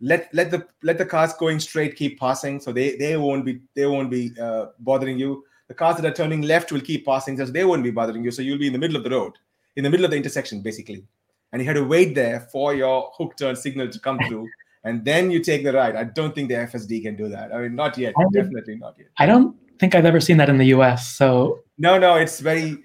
Let 0.00 0.32
let 0.32 0.50
the 0.50 0.66
let 0.82 0.98
the 0.98 1.06
cars 1.06 1.32
going 1.34 1.60
straight 1.60 1.96
keep 1.96 2.18
passing. 2.18 2.60
So 2.60 2.72
they 2.72 2.96
they 2.96 3.16
won't 3.16 3.44
be 3.44 3.60
they 3.74 3.86
won't 3.86 4.10
be 4.10 4.32
uh, 4.40 4.66
bothering 4.80 5.18
you. 5.18 5.44
The 5.68 5.74
cars 5.74 5.96
that 5.96 6.04
are 6.04 6.14
turning 6.14 6.42
left 6.42 6.72
will 6.72 6.80
keep 6.80 7.04
passing, 7.06 7.36
so 7.36 7.44
they 7.44 7.64
won't 7.64 7.84
be 7.84 7.90
bothering 7.90 8.24
you. 8.24 8.30
So 8.30 8.42
you'll 8.42 8.58
be 8.58 8.66
in 8.66 8.72
the 8.72 8.78
middle 8.78 8.96
of 8.96 9.04
the 9.04 9.10
road, 9.10 9.34
in 9.76 9.84
the 9.84 9.90
middle 9.90 10.04
of 10.04 10.10
the 10.10 10.16
intersection, 10.16 10.62
basically 10.62 11.04
and 11.52 11.60
you 11.60 11.66
had 11.66 11.76
to 11.76 11.84
wait 11.84 12.14
there 12.14 12.40
for 12.52 12.74
your 12.74 13.10
hook 13.16 13.36
turn 13.36 13.56
signal 13.56 13.88
to 13.88 13.98
come 13.98 14.18
through, 14.28 14.48
and 14.84 15.04
then 15.04 15.30
you 15.30 15.40
take 15.40 15.64
the 15.64 15.72
right. 15.72 15.96
I 15.96 16.04
don't 16.04 16.34
think 16.34 16.48
the 16.48 16.54
FSD 16.54 17.02
can 17.02 17.16
do 17.16 17.28
that. 17.28 17.52
I 17.52 17.62
mean, 17.62 17.74
not 17.74 17.98
yet. 17.98 18.14
I 18.16 18.24
Definitely 18.32 18.76
not 18.76 18.94
yet. 18.98 19.08
I 19.18 19.26
don't 19.26 19.56
think 19.78 19.94
I've 19.94 20.04
ever 20.04 20.20
seen 20.20 20.36
that 20.38 20.48
in 20.48 20.58
the 20.58 20.66
US. 20.66 21.08
So 21.08 21.60
No, 21.78 21.98
no, 21.98 22.16
it's 22.16 22.40
very. 22.40 22.78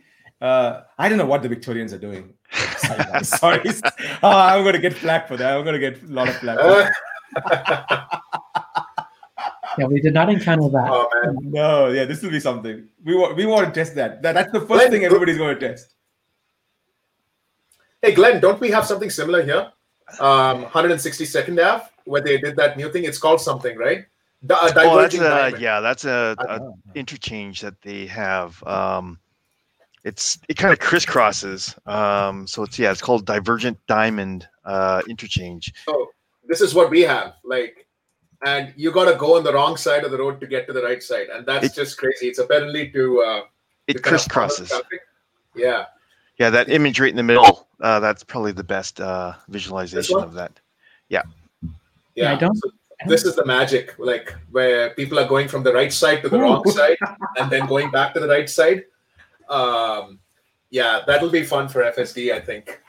Uh, 0.46 0.84
I 1.00 1.10
don't 1.10 1.18
know 1.18 1.26
what 1.26 1.42
the 1.42 1.50
Victorians 1.50 1.92
are 1.92 1.98
doing. 1.98 2.34
Sorry, 2.78 3.24
sorry. 3.24 3.64
Oh, 4.24 4.30
I'm 4.30 4.62
going 4.64 4.76
to 4.76 4.84
get 4.88 4.94
flack 4.94 5.28
for 5.28 5.38
that. 5.38 5.58
I'm 5.58 5.64
going 5.64 5.80
to 5.80 5.86
get 5.88 6.04
a 6.04 6.14
lot 6.14 6.30
of 6.30 6.36
flack. 6.38 6.60
yeah, 9.80 9.88
we 9.88 10.00
did 10.02 10.14
not 10.14 10.30
encounter 10.30 10.70
that. 10.70 10.88
oh 10.88 11.10
man. 11.24 11.52
No, 11.52 11.88
yeah, 11.88 12.06
this 12.06 12.22
will 12.22 12.30
be 12.30 12.40
something. 12.40 12.88
We 13.04 13.16
want 13.16 13.36
we 13.36 13.46
want 13.48 13.66
to 13.68 13.74
test 13.74 13.96
that. 13.96 14.22
that 14.22 14.34
that's 14.34 14.52
the 14.52 14.60
first 14.60 14.70
Glenn, 14.70 14.92
thing 14.92 15.04
everybody's 15.04 15.40
going 15.40 15.58
to 15.58 15.68
test. 15.68 15.96
Hey 18.04 18.14
Glenn, 18.14 18.40
don't 18.40 18.60
we 18.60 18.70
have 18.70 18.86
something 18.86 19.10
similar 19.10 19.42
here? 19.42 19.72
Um, 20.20 20.66
162nd 20.66 21.58
Ave, 21.66 21.86
where 22.06 22.22
they 22.22 22.38
did 22.38 22.56
that 22.58 22.78
new 22.78 22.92
thing. 22.92 23.06
It's 23.06 23.18
called 23.18 23.42
something, 23.42 23.76
right? 23.78 24.06
Di- 24.46 24.54
uh, 24.56 24.72
Oh, 24.78 25.02
that's 25.02 25.16
a 25.16 25.20
diamond. 25.20 25.62
yeah, 25.62 25.80
that's 25.80 26.06
a, 26.06 26.36
I 26.38 26.58
a 26.58 26.60
interchange 26.94 27.62
that 27.62 27.82
they 27.82 28.06
have. 28.06 28.62
Um, 28.64 29.20
it's 30.06 30.40
it 30.48 30.56
kind 30.56 30.72
of 30.72 30.80
crisscrosses. 30.80 31.76
Um, 31.88 32.48
so 32.48 32.64
it's 32.64 32.78
yeah, 32.80 32.92
it's 32.92 33.02
called 33.02 33.26
divergent 33.26 33.78
diamond 33.88 34.48
uh, 34.64 35.02
interchange. 35.10 35.74
So 35.86 36.08
this 36.48 36.62
is 36.62 36.74
what 36.74 36.90
we 36.92 37.02
have, 37.02 37.34
like, 37.44 37.88
and 38.46 38.72
you 38.78 38.92
got 38.92 39.12
to 39.12 39.18
go 39.18 39.36
on 39.36 39.44
the 39.44 39.52
wrong 39.52 39.76
side 39.78 40.04
of 40.06 40.12
the 40.12 40.18
road 40.20 40.40
to 40.42 40.48
get 40.48 40.68
to 40.68 40.74
the 40.74 40.84
right 40.84 41.02
side, 41.02 41.28
and 41.34 41.46
that's 41.46 41.66
It- 41.66 41.74
just 41.76 41.98
crazy. 41.98 42.28
It's 42.28 42.40
apparently 42.40 42.90
to 42.92 43.22
uh, 43.22 43.42
It 43.88 43.94
to 43.98 44.02
kind 44.02 44.16
of 44.16 44.22
follow 44.22 44.48
crisscrosses. 44.48 44.82
Yeah, 45.56 45.86
Yeah, 46.38 46.50
that 46.52 46.70
image 46.70 47.00
right 47.00 47.10
in 47.10 47.16
the 47.16 47.24
middle. 47.24 47.68
Uh, 47.82 48.00
that's 48.00 48.24
probably 48.24 48.52
the 48.52 48.64
best 48.64 49.02
uh, 49.02 49.34
visualization 49.50 50.20
of 50.20 50.34
that. 50.36 50.60
yeah. 51.10 51.24
Yeah, 52.14 52.34
I 52.34 52.36
don't- 52.36 52.56
So 52.56 52.70
this 53.08 53.26
is 53.26 53.36
the 53.36 53.46
magic, 53.46 53.96
like 53.98 54.34
where 54.52 54.92
people 54.92 55.18
are 55.20 55.28
going 55.28 55.48
from 55.48 55.64
the 55.64 55.74
right 55.74 55.92
side 55.92 56.22
to 56.24 56.30
the 56.30 56.40
wrong 56.40 56.64
side, 56.72 56.98
and 57.38 57.50
then 57.52 57.66
going 57.66 57.90
back 57.92 58.14
to 58.14 58.20
the 58.20 58.28
right 58.28 58.50
side. 58.50 58.84
Um, 59.50 60.20
yeah, 60.70 61.02
that'll 61.06 61.30
be 61.30 61.44
fun 61.44 61.68
for 61.68 61.84
FSD, 61.84 62.34
I 62.34 62.40
think. 62.40 62.82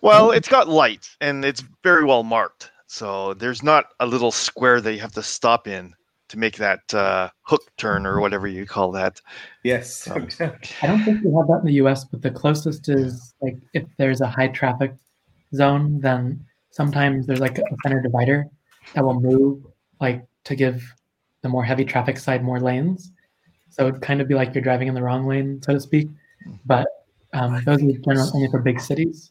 Well, 0.00 0.30
it's 0.30 0.48
got 0.48 0.68
lights 0.68 1.16
and 1.20 1.44
it's 1.44 1.62
very 1.82 2.04
well 2.04 2.22
marked. 2.22 2.70
So 2.86 3.34
there's 3.34 3.62
not 3.62 3.86
a 4.00 4.06
little 4.06 4.32
square 4.32 4.80
that 4.80 4.92
you 4.92 5.00
have 5.00 5.12
to 5.12 5.22
stop 5.22 5.68
in 5.68 5.94
to 6.28 6.38
make 6.38 6.56
that 6.56 6.94
uh, 6.94 7.28
hook 7.42 7.62
turn 7.76 8.06
or 8.06 8.20
whatever 8.20 8.46
you 8.46 8.64
call 8.64 8.92
that. 8.92 9.20
Yes. 9.64 10.08
Um, 10.08 10.28
I 10.40 10.86
don't 10.86 11.04
think 11.04 11.22
we 11.24 11.32
have 11.34 11.46
that 11.48 11.60
in 11.60 11.66
the 11.66 11.74
US, 11.84 12.04
but 12.04 12.22
the 12.22 12.30
closest 12.30 12.88
is 12.88 13.34
like 13.40 13.58
if 13.74 13.84
there's 13.98 14.20
a 14.20 14.28
high 14.28 14.48
traffic 14.48 14.94
zone, 15.54 16.00
then 16.00 16.44
sometimes 16.70 17.26
there's 17.26 17.40
like 17.40 17.58
a 17.58 17.62
center 17.82 18.00
divider 18.00 18.46
that 18.94 19.04
will 19.04 19.20
move 19.20 19.64
like 20.00 20.24
to 20.44 20.54
give 20.54 20.94
the 21.42 21.48
more 21.48 21.64
heavy 21.64 21.84
traffic 21.84 22.18
side 22.18 22.44
more 22.44 22.60
lanes. 22.60 23.12
So 23.70 23.88
it'd 23.88 24.02
kind 24.02 24.20
of 24.20 24.28
be 24.28 24.34
like 24.34 24.54
you're 24.54 24.62
driving 24.62 24.88
in 24.88 24.94
the 24.94 25.02
wrong 25.02 25.26
lane, 25.26 25.62
so 25.62 25.74
to 25.74 25.80
speak. 25.80 26.08
But 26.66 26.86
um, 27.32 27.62
those 27.64 27.82
are 27.82 27.92
generally 27.92 28.30
only 28.34 28.48
for 28.48 28.60
big 28.60 28.80
cities. 28.80 29.30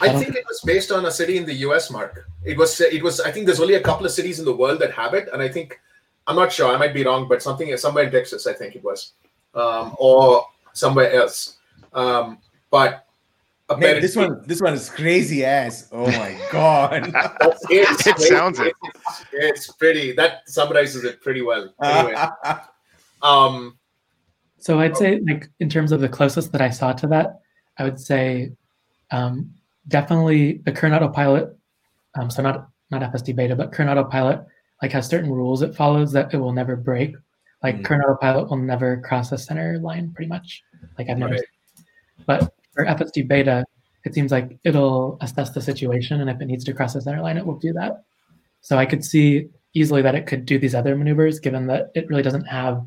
I 0.00 0.06
I 0.06 0.12
don't- 0.12 0.22
think 0.22 0.34
it 0.36 0.44
was 0.48 0.60
based 0.64 0.90
on 0.90 1.04
a 1.06 1.10
city 1.10 1.36
in 1.36 1.44
the 1.44 1.54
US, 1.66 1.90
Mark. 1.90 2.26
It 2.44 2.56
was. 2.56 2.80
It 2.80 3.02
was. 3.02 3.20
I 3.20 3.30
think 3.30 3.46
there's 3.46 3.60
only 3.60 3.74
a 3.74 3.80
couple 3.82 4.06
of 4.06 4.12
cities 4.12 4.38
in 4.38 4.44
the 4.44 4.54
world 4.56 4.78
that 4.80 4.92
have 4.92 5.14
it, 5.14 5.28
and 5.32 5.42
I 5.42 5.48
think 5.48 5.78
I'm 6.26 6.36
not 6.36 6.52
sure. 6.52 6.72
I 6.72 6.76
might 6.78 6.94
be 6.94 7.04
wrong, 7.04 7.28
but 7.28 7.42
something 7.42 7.76
somewhere 7.76 8.04
in 8.04 8.10
Texas, 8.10 8.46
I 8.46 8.54
think 8.54 8.74
it 8.76 8.82
was, 8.82 9.12
um, 9.54 9.94
or 9.98 10.46
somewhere 10.72 11.12
else. 11.12 11.58
Um, 11.92 12.38
but 12.70 13.06
Man, 13.70 13.78
apparently, 13.78 14.00
this 14.00 14.16
one 14.16 14.42
this 14.46 14.60
one 14.60 14.74
is 14.74 14.90
crazy 14.90 15.44
ass. 15.44 15.88
Oh 15.92 16.06
my 16.06 16.38
god. 16.50 17.12
it's, 17.70 18.06
It 18.06 18.18
sounds 18.20 18.58
it. 18.58 18.74
It's, 18.84 19.24
it's 19.32 19.72
pretty. 19.72 20.12
That 20.12 20.48
summarizes 20.48 21.04
it 21.04 21.20
pretty 21.20 21.42
well. 21.42 21.72
Anyway, 21.82 22.14
um, 23.24 23.78
So 24.58 24.80
I'd 24.80 24.96
say, 24.96 25.20
like 25.20 25.48
in 25.60 25.68
terms 25.68 25.92
of 25.92 26.00
the 26.00 26.08
closest 26.08 26.52
that 26.52 26.60
I 26.60 26.70
saw 26.70 26.92
to 26.92 27.06
that, 27.08 27.40
I 27.78 27.84
would 27.84 27.98
say 27.98 28.52
um, 29.10 29.50
definitely 29.88 30.60
the 30.64 30.72
current 30.72 30.94
autopilot. 30.94 31.56
Um, 32.14 32.30
so 32.30 32.42
not 32.42 32.68
not 32.90 33.02
FSD 33.12 33.34
beta, 33.34 33.56
but 33.56 33.72
current 33.72 33.90
autopilot 33.90 34.44
like 34.82 34.92
has 34.92 35.06
certain 35.08 35.30
rules 35.30 35.62
it 35.62 35.74
follows 35.74 36.12
that 36.12 36.32
it 36.34 36.36
will 36.36 36.52
never 36.52 36.76
break. 36.76 37.14
Like 37.62 37.76
Mm. 37.78 37.84
current 37.84 38.04
autopilot 38.04 38.50
will 38.50 38.58
never 38.58 39.00
cross 39.00 39.30
the 39.30 39.38
center 39.38 39.78
line, 39.78 40.12
pretty 40.12 40.28
much. 40.28 40.62
Like 40.98 41.08
I've 41.08 41.18
never. 41.18 41.34
Right. 41.34 41.44
But 42.26 42.54
for 42.72 42.84
FSD 42.84 43.26
beta, 43.26 43.64
it 44.04 44.14
seems 44.14 44.30
like 44.30 44.58
it'll 44.64 45.16
assess 45.22 45.50
the 45.50 45.60
situation, 45.62 46.20
and 46.20 46.28
if 46.28 46.40
it 46.40 46.46
needs 46.46 46.64
to 46.64 46.74
cross 46.74 46.92
the 46.92 47.00
center 47.00 47.22
line, 47.22 47.38
it 47.38 47.46
will 47.46 47.56
do 47.58 47.72
that. 47.72 48.04
So 48.60 48.76
I 48.78 48.86
could 48.86 49.04
see 49.04 49.48
easily 49.72 50.02
that 50.02 50.14
it 50.14 50.26
could 50.26 50.44
do 50.46 50.58
these 50.58 50.74
other 50.74 50.94
maneuvers, 50.94 51.40
given 51.40 51.66
that 51.68 51.90
it 51.94 52.08
really 52.08 52.22
doesn't 52.22 52.44
have 52.44 52.86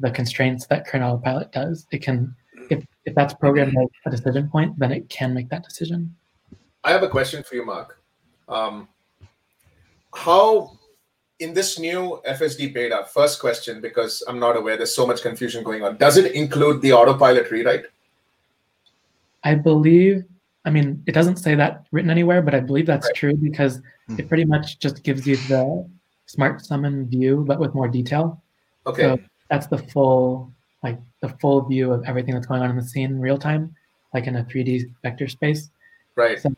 the 0.00 0.10
constraints 0.10 0.66
that 0.66 0.86
current 0.86 1.04
autopilot 1.04 1.52
does. 1.52 1.86
It 1.90 2.02
can, 2.02 2.34
if, 2.70 2.84
if 3.04 3.14
that's 3.14 3.34
programmed 3.34 3.74
as 3.78 3.88
a 4.06 4.10
decision 4.10 4.48
point, 4.48 4.78
then 4.78 4.92
it 4.92 5.08
can 5.08 5.34
make 5.34 5.48
that 5.50 5.64
decision. 5.64 6.14
I 6.84 6.92
have 6.92 7.02
a 7.02 7.08
question 7.08 7.42
for 7.42 7.54
you, 7.56 7.66
Mark. 7.66 8.00
Um, 8.48 8.88
how 10.14 10.78
in 11.40 11.54
this 11.54 11.78
new 11.78 12.20
FSD 12.26 12.72
beta, 12.74 13.06
first 13.12 13.40
question, 13.40 13.80
because 13.80 14.22
I'm 14.26 14.38
not 14.38 14.56
aware, 14.56 14.76
there's 14.76 14.94
so 14.94 15.06
much 15.06 15.22
confusion 15.22 15.62
going 15.62 15.82
on. 15.82 15.96
Does 15.96 16.16
it 16.16 16.32
include 16.32 16.82
the 16.82 16.92
autopilot 16.92 17.50
rewrite? 17.50 17.84
I 19.44 19.54
believe, 19.54 20.24
I 20.64 20.70
mean, 20.70 21.02
it 21.06 21.12
doesn't 21.12 21.36
say 21.36 21.54
that 21.54 21.86
written 21.92 22.10
anywhere, 22.10 22.42
but 22.42 22.54
I 22.54 22.60
believe 22.60 22.86
that's 22.86 23.06
Right. 23.06 23.14
true 23.14 23.34
because 23.34 23.80
Hmm. 24.08 24.18
it 24.18 24.28
pretty 24.28 24.44
much 24.44 24.78
just 24.78 25.02
gives 25.04 25.26
you 25.26 25.36
the 25.36 25.88
smart 26.26 26.64
summon 26.64 27.08
view, 27.08 27.44
but 27.46 27.60
with 27.60 27.74
more 27.74 27.88
detail. 27.88 28.42
Okay. 28.86 29.02
So 29.02 29.18
that's 29.50 29.66
the 29.66 29.78
full, 29.78 30.52
like 30.82 30.98
the 31.20 31.28
full 31.40 31.62
view 31.66 31.92
of 31.92 32.04
everything 32.04 32.34
that's 32.34 32.46
going 32.46 32.62
on 32.62 32.70
in 32.70 32.76
the 32.76 32.82
scene 32.82 33.10
in 33.10 33.20
real 33.20 33.38
time, 33.38 33.74
like 34.14 34.26
in 34.26 34.36
a 34.36 34.44
3D 34.44 34.92
vector 35.02 35.28
space. 35.28 35.70
right. 36.16 36.40
So 36.40 36.50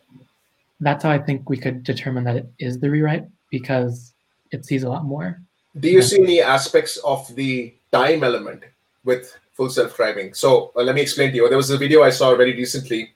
that's 0.81 1.05
how 1.05 1.11
I 1.11 1.19
think 1.19 1.49
we 1.51 1.59
could 1.59 1.83
determine 1.85 2.25
that 2.25 2.37
it 2.37 2.49
is 2.59 2.81
the 2.81 2.91
rewrite 2.91 3.27
because 3.51 4.15
it 4.51 4.65
sees 4.65 4.83
a 4.83 4.89
lot 4.89 5.05
more. 5.05 5.39
Do 5.79 5.89
you 5.91 5.99
Yeah. 6.01 6.05
see 6.05 6.23
any 6.23 6.41
aspects 6.41 6.97
of 6.99 7.33
the 7.37 7.75
time 7.93 8.25
element 8.25 8.63
with 9.05 9.37
full 9.53 9.69
self-driving? 9.71 10.33
So 10.35 10.73
uh, 10.75 10.83
let 10.83 10.95
me 10.95 11.03
explain 11.03 11.31
to 11.31 11.37
you. 11.37 11.49
There 11.49 11.59
was 11.59 11.71
a 11.71 11.77
video 11.77 12.03
I 12.03 12.11
saw 12.11 12.35
very 12.35 12.55
recently 12.55 13.13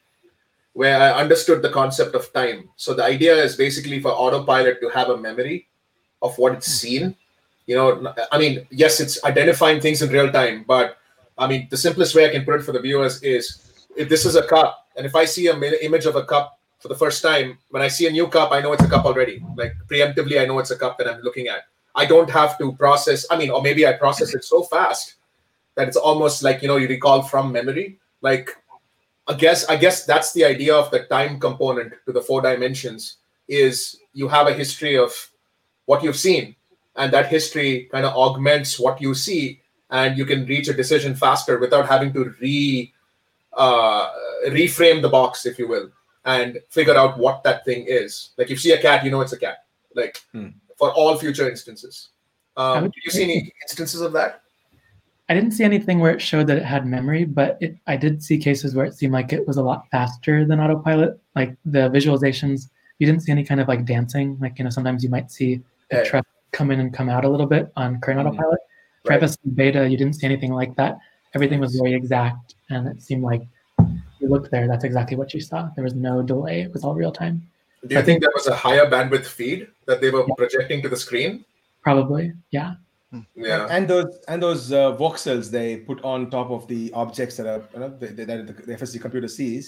where 0.74 1.00
I 1.00 1.12
understood 1.12 1.62
the 1.62 1.70
concept 1.70 2.14
of 2.14 2.30
time. 2.32 2.68
So 2.76 2.92
the 2.94 3.04
idea 3.04 3.34
is 3.42 3.56
basically 3.56 3.98
for 4.00 4.10
autopilot 4.10 4.80
to 4.82 4.88
have 4.90 5.08
a 5.08 5.16
memory 5.16 5.66
of 6.20 6.37
what 6.37 6.52
it's 6.54 6.66
seen. 6.66 7.16
You 7.66 7.77
know, 7.77 8.14
I 8.31 8.38
mean, 8.38 8.66
yes, 8.70 9.00
it's 9.00 9.22
identifying 9.24 9.81
things 9.81 10.03
in 10.03 10.11
real 10.11 10.31
time, 10.31 10.64
but 10.66 10.98
I 11.38 11.46
mean, 11.46 11.66
the 11.70 11.77
simplest 11.77 12.14
way 12.14 12.27
I 12.27 12.31
can 12.31 12.44
put 12.44 12.61
it 12.61 12.62
for 12.62 12.72
the 12.72 12.81
viewers 12.81 13.22
is 13.22 13.72
if 13.96 14.09
this 14.09 14.24
is 14.24 14.37
a 14.37 14.46
cup, 14.46 14.87
and 14.96 15.07
if 15.07 15.14
I 15.14 15.24
see 15.24 15.48
a 15.48 15.57
image 15.83 16.07
of 16.07 16.16
a 16.16 16.24
cup 16.24 16.59
for 16.79 16.88
the 16.88 16.94
first 16.94 17.22
time, 17.22 17.59
when 17.70 17.83
I 17.83 17.88
see 17.88 18.07
a 18.07 18.11
new 18.11 18.29
cup, 18.29 18.53
I 18.53 18.61
know 18.61 18.72
it's 18.72 18.85
a 18.85 18.88
cup 18.88 19.05
already. 19.07 19.42
Like 19.57 19.74
preemptively, 19.88 20.40
I 20.40 20.44
know 20.44 20.59
it's 20.59 20.70
a 20.70 20.79
cup 20.79 20.98
that 20.98 21.09
I'm 21.09 21.20
looking 21.22 21.48
at. 21.48 21.62
I 21.94 22.05
don't 22.05 22.29
have 22.31 22.59
to 22.59 22.72
process. 22.72 23.27
I 23.31 23.37
mean, 23.37 23.50
or 23.50 23.62
maybe 23.62 23.87
I 23.87 23.94
process 23.94 24.35
it 24.35 24.44
so 24.44 24.62
fast 24.62 25.14
that 25.74 25.88
it's 25.88 25.96
almost 25.96 26.42
like 26.42 26.62
you 26.62 26.68
know 26.68 26.77
you 26.77 26.88
recall 26.88 27.22
from 27.22 27.50
memory. 27.50 27.98
Like, 28.20 28.50
I 29.27 29.35
guess 29.35 29.66
I 29.66 29.77
guess 29.77 30.05
that's 30.05 30.33
the 30.33 30.44
idea 30.44 30.74
of 30.74 30.90
the 30.90 31.05
time 31.05 31.40
component 31.40 31.94
to 32.07 32.12
the 32.12 32.20
four 32.20 32.42
dimensions 32.42 33.16
is 33.48 33.96
you 34.12 34.29
have 34.29 34.46
a 34.46 34.53
history 34.55 34.96
of 34.96 35.12
what 35.87 36.03
you've 36.03 36.16
seen, 36.16 36.57
and 36.96 37.12
that 37.12 37.26
history 37.26 37.88
kind 37.90 38.04
of 38.04 38.14
augments 38.14 38.78
what 38.78 39.00
you 39.00 39.14
see, 39.14 39.61
and 39.90 40.16
you 40.16 40.24
can 40.24 40.46
reach 40.46 40.68
a 40.68 40.74
decision 40.74 41.14
faster 41.14 41.59
without 41.59 41.88
having 41.88 42.12
to 42.12 42.35
re 42.40 42.92
uh, 43.52 44.11
reframe 44.48 45.00
the 45.02 45.09
box, 45.09 45.46
if 45.46 45.59
you 45.59 45.68
will, 45.68 45.90
and 46.24 46.59
figure 46.70 46.96
out 46.96 47.18
what 47.18 47.42
that 47.44 47.64
thing 47.64 47.85
is. 47.87 48.30
Like 48.37 48.46
if 48.46 48.50
you 48.50 48.57
see 48.57 48.72
a 48.72 48.80
cat, 48.83 49.04
you 49.04 49.11
know 49.11 49.20
it's 49.20 49.33
a 49.33 49.38
cat. 49.38 49.59
Like 49.94 50.18
Hmm. 50.33 50.48
for 50.76 50.90
all 50.92 51.16
future 51.16 51.48
instances. 51.48 52.11
I 52.57 52.76
Um, 52.76 52.83
would 52.83 52.92
do 52.92 53.00
you 53.04 53.11
see 53.11 53.22
any 53.24 53.52
instances 53.62 54.00
of 54.00 54.12
that? 54.12 54.42
I 55.28 55.35
didn't 55.35 55.52
see 55.52 55.64
anything 55.64 56.00
where 56.00 56.12
it 56.12 56.20
showed 56.20 56.46
that 56.48 56.59
it 56.59 56.64
had 56.64 56.87
memory, 56.87 57.24
but 57.24 57.57
it, 57.61 57.76
I 57.87 57.96
did 57.96 58.22
see 58.22 58.37
cases 58.38 58.74
where 58.74 58.85
it 58.85 58.94
seemed 58.94 59.12
like 59.12 59.33
it 59.33 59.46
was 59.46 59.57
a 59.57 59.62
lot 59.62 59.87
faster 59.90 60.44
than 60.44 60.61
autopilot. 60.61 61.18
Like 61.35 61.57
the 61.64 61.88
visualizations, 61.90 62.68
you 62.98 63.07
didn't 63.07 63.22
see 63.22 63.33
any 63.33 63.44
kind 63.44 63.61
of 63.61 63.66
like 63.68 63.87
dancing. 63.87 64.37
Like, 64.40 64.59
you 64.59 64.64
know, 64.64 64.70
sometimes 64.70 65.02
you 65.02 65.11
might 65.11 65.30
see 65.30 65.62
a 65.90 65.96
Yeah. 65.96 66.04
truck 66.04 66.26
come 66.54 66.70
in 66.70 66.80
and 66.80 66.94
come 66.94 67.08
out 67.14 67.24
a 67.24 67.28
little 67.28 67.46
bit 67.54 67.70
on 67.76 68.00
current 68.00 68.20
Mhm. 68.20 68.26
autopilot. 68.28 68.60
For 69.04 69.10
Right. 69.10 69.22
FSD 69.22 69.50
beta, 69.60 69.88
you 69.90 69.96
didn't 69.98 70.14
see 70.18 70.26
anything 70.26 70.52
like 70.60 70.74
that. 70.76 70.96
Everything 71.34 71.60
was 71.60 71.74
very 71.76 71.92
exact, 71.94 72.54
and 72.70 72.86
it 72.92 73.02
seemed 73.02 73.22
like 73.30 73.42
you 74.20 74.28
looked 74.28 74.50
there, 74.50 74.66
that's 74.68 74.84
exactly 74.84 75.16
what 75.16 75.34
you 75.34 75.40
saw. 75.40 75.68
There 75.74 75.84
was 75.84 75.94
no 75.94 76.22
delay, 76.22 76.62
it 76.62 76.72
was 76.72 76.84
all 76.84 76.94
real 76.94 77.12
time. 77.12 77.36
Do 77.86 77.94
you 77.94 78.00
I 78.00 78.02
think 78.02 78.22
there 78.22 78.30
was 78.34 78.46
a 78.46 78.54
higher 78.54 78.86
bandwidth 78.94 79.26
feed 79.26 79.66
that 79.88 80.00
they 80.00 80.10
were 80.10 80.24
Yeah. 80.26 80.34
projecting 80.42 80.80
to 80.84 80.88
the 80.88 80.96
screen? 80.96 81.44
Probably, 81.82 82.32
yeah. 82.50 82.70
Yeah. 83.36 83.66
And 83.70 83.86
those 83.86 84.10
and 84.30 84.42
those 84.42 84.72
uh, 84.72 84.96
voxels 85.02 85.50
they 85.50 85.68
put 85.90 85.98
on 86.02 86.30
top 86.30 86.50
of 86.50 86.66
the 86.72 86.82
objects 86.94 87.36
that 87.38 87.46
are 87.52 87.62
you 87.74 87.80
know, 87.80 87.90
that 88.00 88.16
that 88.16 88.46
the, 88.48 88.52
the 88.68 88.72
FSD 88.74 88.98
computer 89.00 89.28
sees. 89.28 89.64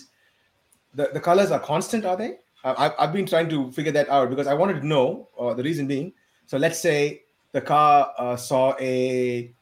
The, 0.98 1.10
the 1.12 1.20
colors 1.20 1.50
are 1.50 1.60
constant, 1.60 2.04
are 2.10 2.16
they? 2.16 2.30
I- 2.64 2.78
I've, 2.86 2.94
I've 3.00 3.12
been 3.12 3.26
trying 3.26 3.48
to 3.50 3.70
figure 3.70 3.92
that 3.92 4.08
out 4.08 4.30
because 4.30 4.46
I 4.46 4.54
wanted 4.54 4.80
to 4.80 4.86
know. 4.94 5.28
Uh, 5.38 5.52
the 5.54 5.62
reason 5.62 5.86
being, 5.86 6.12
so 6.46 6.58
let's 6.58 6.80
say 6.80 7.22
the 7.52 7.60
car 7.60 8.12
uh, 8.18 8.36
saw 8.36 8.74
a 8.80 9.52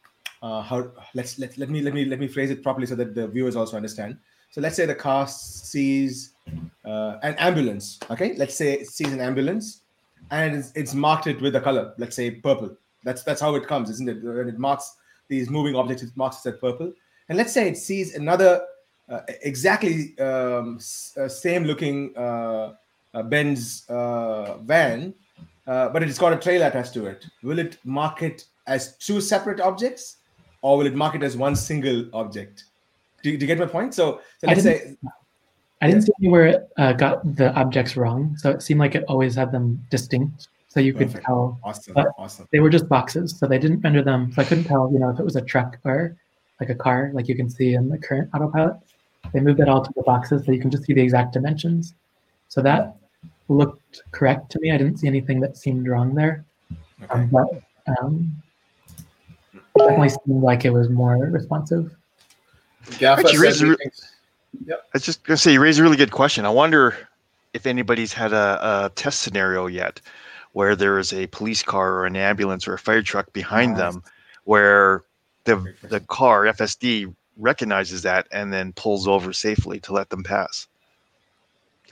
uh, 0.43 0.61
how 0.63 0.91
let's 1.15 1.39
let, 1.39 1.57
let 1.57 1.71
me 1.71 1.81
let 1.81 1.95
me 1.95 2.05
let 2.05 2.21
me 2.21 2.29
phrase 2.29 2.51
it 2.51 2.63
properly 2.63 2.87
so 2.87 2.95
that 2.95 3.15
the 3.15 3.27
viewers 3.29 3.57
also 3.57 3.77
understand. 3.77 4.19
So 4.51 4.61
let's 4.61 4.77
say 4.77 4.87
the 4.87 4.95
car 4.95 5.27
sees 5.27 6.35
uh, 6.85 7.19
an 7.23 7.35
ambulance. 7.39 7.99
Okay, 8.11 8.35
let's 8.37 8.55
say 8.55 8.75
it 8.75 8.89
sees 8.89 9.13
an 9.13 9.21
ambulance, 9.21 9.83
and 10.31 10.55
it's, 10.57 10.73
it's 10.75 10.95
marked 10.95 11.27
it 11.27 11.41
with 11.41 11.57
a 11.57 11.61
color. 11.61 11.95
Let's 11.99 12.17
say 12.17 12.31
purple. 12.31 12.77
That's 13.05 13.23
that's 13.23 13.41
how 13.41 13.55
it 13.55 13.67
comes, 13.67 13.91
isn't 13.91 14.09
it? 14.09 14.23
When 14.23 14.49
it 14.49 14.59
marks 14.59 14.97
these 15.29 15.49
moving 15.51 15.77
objects, 15.77 16.03
it 16.03 16.11
marks 16.17 16.45
it 16.45 16.55
as 16.55 16.61
purple. 16.61 16.93
And 17.29 17.39
let's 17.39 17.53
say 17.53 17.69
it 17.69 17.79
sees 17.79 18.15
another 18.15 18.63
uh, 19.09 19.21
exactly 19.43 20.19
um, 20.19 20.77
s- 20.77 21.17
uh, 21.17 21.29
same 21.29 21.65
looking 21.65 22.15
uh, 22.17 22.75
uh, 23.15 23.23
Benz 23.23 23.89
uh, 23.89 24.59
van, 24.59 25.15
uh, 25.67 25.89
but 25.89 26.03
it's 26.03 26.19
got 26.19 26.33
a 26.33 26.37
trailer 26.37 26.67
attached 26.67 26.95
to 26.95 27.07
it. 27.07 27.27
Will 27.43 27.59
it 27.59 27.79
mark 27.85 28.23
it 28.23 28.45
as 28.67 28.97
two 28.99 29.21
separate 29.21 29.61
objects, 29.61 30.17
or 30.63 30.79
will 30.79 30.87
it 30.87 30.95
mark 30.95 31.15
it 31.15 31.23
as 31.23 31.37
one 31.37 31.55
single 31.57 32.09
object? 32.15 32.65
Do 33.23 33.31
you, 33.31 33.39
do 33.39 33.45
you 33.45 33.47
get 33.47 33.59
my 33.59 33.67
point? 33.67 33.95
So, 33.95 34.21
so 34.39 34.49
I 34.49 34.53
let's 34.53 34.63
didn't- 34.65 34.99
say 35.03 35.11
I 35.83 35.87
didn't 35.89 36.03
see 36.03 36.13
anywhere 36.23 36.47
it 36.47 36.69
uh, 36.79 36.93
got 36.95 37.37
the 37.37 37.53
objects 37.55 37.97
wrong, 37.97 38.37
so 38.39 38.51
it 38.51 38.63
seemed 38.63 38.81
like 38.81 38.95
it 38.95 39.05
always 39.09 39.35
had 39.35 39.53
them 39.53 39.85
distinct, 39.91 40.49
so 40.69 40.81
you 40.81 40.95
could 40.95 41.11
tell 41.11 41.59
awesome, 41.63 41.93
But- 41.95 42.09
awesome. 42.17 42.49
they 42.53 42.61
were 42.61 42.71
just 42.71 42.89
boxes, 42.89 43.37
so 43.39 43.47
they 43.47 43.59
didn't 43.59 43.81
render 43.81 44.03
them. 44.03 44.33
So 44.33 44.41
I 44.43 44.45
couldn't 44.47 44.65
tell, 44.65 44.91
you 44.93 44.99
know, 44.99 45.11
if 45.11 45.19
it 45.19 45.25
was 45.25 45.37
a 45.37 45.43
truck 45.43 45.79
or 45.85 46.17
like 46.61 46.71
a 46.71 46.75
car, 46.75 47.11
like 47.13 47.29
you 47.29 47.35
can 47.35 47.51
see 47.51 47.75
in 47.75 47.89
the 47.91 47.99
current 47.99 48.31
autopilot. 48.35 48.77
They 49.33 49.41
moved 49.41 49.61
it 49.61 49.69
all 49.69 49.83
to 49.85 49.91
the 49.97 50.03
boxes, 50.03 50.45
so 50.47 50.53
you 50.53 50.61
can 50.61 50.71
just 50.71 50.85
see 50.85 50.95
the 50.95 51.03
exact 51.03 51.33
dimensions. 51.33 51.95
So 52.49 52.63
that 52.63 52.97
looked 53.49 54.03
correct 54.13 54.51
to 54.53 54.61
me. 54.61 54.71
I 54.73 54.79
didn't 54.79 54.99
see 54.99 55.07
anything 55.07 55.41
that 55.41 55.57
seemed 55.57 55.87
wrong 55.89 56.15
there, 56.15 56.45
Okay. 57.03 57.13
um, 57.13 57.29
but 57.31 57.99
um, 58.01 58.43
it 59.53 59.63
definitely 59.79 60.09
seemed 60.11 60.43
like 60.43 60.65
it 60.65 60.71
was 60.71 60.89
more 60.89 61.17
responsive. 61.17 61.95
Gaffa 62.85 63.19
Actually, 63.19 63.33
said 63.37 63.41
raise 63.43 63.63
a 63.63 63.67
re- 63.69 63.77
thinks- 63.77 64.11
I 64.71 64.75
was 64.93 65.03
just 65.03 65.25
gonna 65.25 65.37
say 65.37 65.53
you 65.53 65.61
raised 65.61 65.81
a 65.81 65.83
really 65.83 65.97
good 65.97 66.13
question. 66.13 66.45
I 66.45 66.51
wonder 66.51 66.97
if 67.55 67.67
anybody's 67.67 68.13
had 68.13 68.33
a, 68.33 68.85
a 68.87 68.91
test 68.95 69.23
scenario 69.23 69.67
yet 69.67 70.01
where 70.53 70.77
there 70.77 70.99
is 70.99 71.13
a 71.13 71.27
police 71.29 71.63
car 71.63 71.95
or 71.95 72.07
an 72.07 72.15
ambulance 72.17 72.69
or 72.69 72.75
a 72.75 72.79
fire 72.79 73.03
truck 73.03 73.33
behind 73.33 73.73
Nice. 73.73 73.79
them 73.95 74.03
where 74.45 75.03
the 75.45 75.75
the 75.89 76.01
car 76.01 76.45
FSD 76.45 77.13
recognizes 77.37 78.03
that 78.03 78.29
and 78.31 78.53
then 78.53 78.73
pulls 78.75 79.09
over 79.09 79.33
safely 79.33 79.81
to 79.81 79.93
let 79.93 80.09
them 80.11 80.23
pass. 80.23 80.69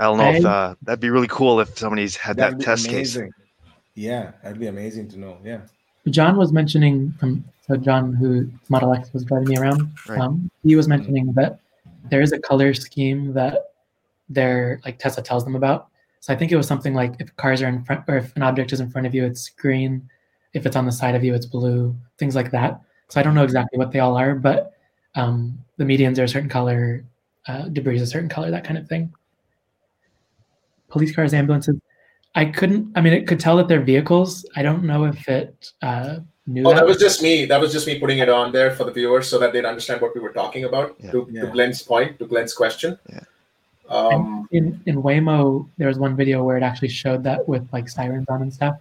I 0.00 0.04
don't 0.04 0.18
know 0.18 0.30
if 0.30 0.44
uh, 0.44 0.74
that'd 0.82 1.00
be 1.00 1.10
really 1.10 1.28
cool 1.28 1.60
if 1.60 1.78
somebody's 1.78 2.16
had 2.16 2.36
That'd 2.36 2.54
that 2.54 2.58
be 2.58 2.64
test 2.64 2.88
case. 2.88 3.18
Yeah, 3.94 4.32
that'd 4.42 4.58
be 4.58 4.68
amazing 4.68 5.08
to 5.08 5.18
know. 5.18 5.38
Yeah. 5.44 5.60
John 6.08 6.36
was 6.36 6.52
mentioning 6.52 7.12
from 7.18 7.44
so 7.66 7.76
John, 7.76 8.12
who 8.12 8.50
Model 8.68 8.92
X 8.94 9.12
was 9.12 9.24
driving 9.24 9.48
me 9.48 9.56
around, 9.56 9.92
Right. 10.08 10.18
um, 10.18 10.50
he 10.64 10.74
was 10.76 10.88
mentioning 10.88 11.32
that 11.34 11.60
there 12.10 12.20
is 12.20 12.32
a 12.32 12.38
color 12.40 12.74
scheme 12.74 13.32
that 13.34 13.72
their 14.28 14.80
like 14.84 14.98
Tesla 14.98 15.22
tells 15.22 15.44
them 15.44 15.54
about. 15.54 15.88
So 16.20 16.32
I 16.32 16.36
think 16.36 16.52
it 16.52 16.56
was 16.56 16.66
something 16.66 16.94
like 16.94 17.14
if 17.20 17.34
cars 17.36 17.62
are 17.62 17.68
in 17.68 17.84
front 17.84 18.04
or 18.08 18.16
if 18.16 18.34
an 18.36 18.42
object 18.42 18.72
is 18.72 18.80
in 18.80 18.90
front 18.90 19.06
of 19.06 19.14
you, 19.14 19.24
it's 19.24 19.48
green. 19.50 20.08
If 20.54 20.66
it's 20.66 20.76
on 20.76 20.86
the 20.86 20.92
side 20.92 21.14
of 21.14 21.22
you, 21.24 21.34
it's 21.34 21.46
blue. 21.46 21.94
Things 22.18 22.34
like 22.34 22.50
that. 22.52 22.80
So 23.08 23.20
I 23.20 23.22
don't 23.22 23.34
know 23.34 23.44
exactly 23.44 23.78
what 23.78 23.92
they 23.92 24.00
all 24.00 24.16
are, 24.16 24.34
but 24.34 24.72
um, 25.14 25.58
the 25.76 25.84
medians 25.84 26.18
are 26.18 26.24
a 26.24 26.28
certain 26.28 26.48
color, 26.48 27.04
uh, 27.46 27.68
debris 27.68 27.96
is 27.96 28.02
a 28.02 28.06
certain 28.06 28.28
color, 28.28 28.50
that 28.50 28.64
kind 28.64 28.78
of 28.78 28.88
thing. 28.88 29.12
Police 30.92 31.14
cars, 31.16 31.32
ambulances. 31.34 31.76
I 32.34 32.44
couldn't. 32.44 32.92
I 32.96 33.00
mean, 33.00 33.14
it 33.14 33.26
could 33.26 33.40
tell 33.40 33.56
that 33.56 33.66
they're 33.68 33.82
vehicles. 33.82 34.46
I 34.56 34.62
don't 34.62 34.84
know 34.84 35.04
if 35.04 35.26
it 35.28 35.72
uh, 35.82 36.18
knew 36.46 36.64
Oh, 36.66 36.70
that. 36.70 36.76
that 36.80 36.86
was 36.86 36.98
just 36.98 37.22
me. 37.22 37.46
That 37.46 37.60
was 37.60 37.72
just 37.72 37.86
me 37.86 37.98
putting 37.98 38.18
it 38.18 38.28
on 38.28 38.52
there 38.52 38.70
for 38.76 38.84
the 38.84 38.92
viewers 38.92 39.28
so 39.28 39.38
that 39.38 39.52
they'd 39.52 39.64
understand 39.64 40.00
what 40.02 40.14
we 40.14 40.20
were 40.20 40.32
talking 40.32 40.64
about. 40.64 40.94
Yeah. 40.98 41.10
To, 41.12 41.28
Yeah. 41.30 41.40
to 41.42 41.46
Glenn's 41.50 41.82
point, 41.82 42.18
to 42.18 42.26
Glenn's 42.26 42.54
question. 42.54 42.98
Yeah. 43.10 43.20
Um, 43.88 44.48
in 44.52 44.80
in 44.86 45.02
Waymo, 45.02 45.68
there 45.78 45.88
was 45.88 45.98
one 45.98 46.14
video 46.16 46.44
where 46.44 46.56
it 46.56 46.62
actually 46.62 46.88
showed 46.88 47.22
that 47.24 47.46
with 47.48 47.66
like 47.72 47.88
sirens 47.88 48.26
on 48.28 48.42
and 48.42 48.52
stuff. 48.52 48.76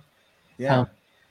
Yeah. 0.58 0.80
Um, 0.80 0.88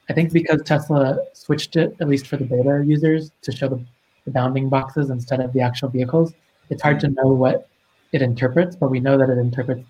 I 0.08 0.12
think 0.12 0.32
because 0.32 0.60
Tesla 0.62 1.18
switched 1.34 1.76
it, 1.76 1.94
at 2.00 2.08
least 2.08 2.26
for 2.26 2.36
the 2.36 2.44
beta 2.44 2.82
users, 2.84 3.30
to 3.42 3.52
show 3.52 3.68
the, 3.68 3.82
the 4.24 4.30
bounding 4.32 4.68
boxes 4.68 5.08
instead 5.10 5.40
of 5.40 5.52
the 5.52 5.60
actual 5.60 5.88
vehicles, 5.88 6.32
it's 6.68 6.82
hard 6.82 6.98
to 7.00 7.08
know 7.08 7.28
what 7.28 7.68
it 8.12 8.20
interprets, 8.20 8.74
but 8.76 8.90
we 8.90 8.98
know 8.98 9.16
that 9.16 9.30
it 9.30 9.38
interprets 9.38 9.82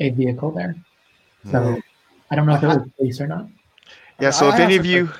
a 0.00 0.10
vehicle 0.10 0.50
there. 0.50 0.74
So 1.50 1.52
Mhm. 1.58 1.82
I 2.30 2.34
don't 2.36 2.46
know 2.46 2.54
if 2.54 2.62
it 2.62 2.66
was 2.66 2.88
police 2.96 3.20
or 3.20 3.26
not. 3.26 3.46
Yeah. 4.18 4.30
So 4.30 4.48
I 4.48 4.54
if 4.54 4.60
any 4.60 4.76
of 4.76 4.84
a- 4.84 4.88
you, 4.88 5.10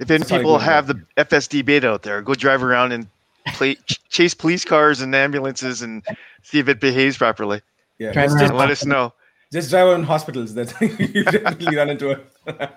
If 0.00 0.08
any 0.12 0.24
Sorry, 0.24 0.40
people 0.42 0.58
have 0.60 0.86
the 0.86 1.02
FSD 1.16 1.60
beta 1.64 1.88
out 1.90 2.02
there, 2.04 2.22
go 2.22 2.32
drive 2.34 2.62
around 2.62 2.92
and 2.92 3.08
play, 3.48 3.74
ch- 3.74 4.00
chase 4.10 4.32
police 4.32 4.64
cars 4.64 5.00
and 5.00 5.12
ambulances 5.12 5.82
and 5.82 6.04
see 6.44 6.60
if 6.60 6.68
it 6.68 6.78
behaves 6.78 7.16
properly. 7.18 7.62
Yeah, 7.98 8.12
Drive 8.12 8.26
just, 8.26 8.34
around. 8.36 8.40
just, 8.42 8.50
And 8.52 8.58
let 8.60 8.70
us 8.70 8.84
know. 8.84 9.12
just 9.52 9.70
drive 9.70 9.88
around 9.88 10.04
hospitals. 10.04 10.54
That 10.54 10.72
you 10.80 11.24
definitely 11.24 11.76
run 11.76 11.90
into 11.90 12.10
it. 12.10 12.20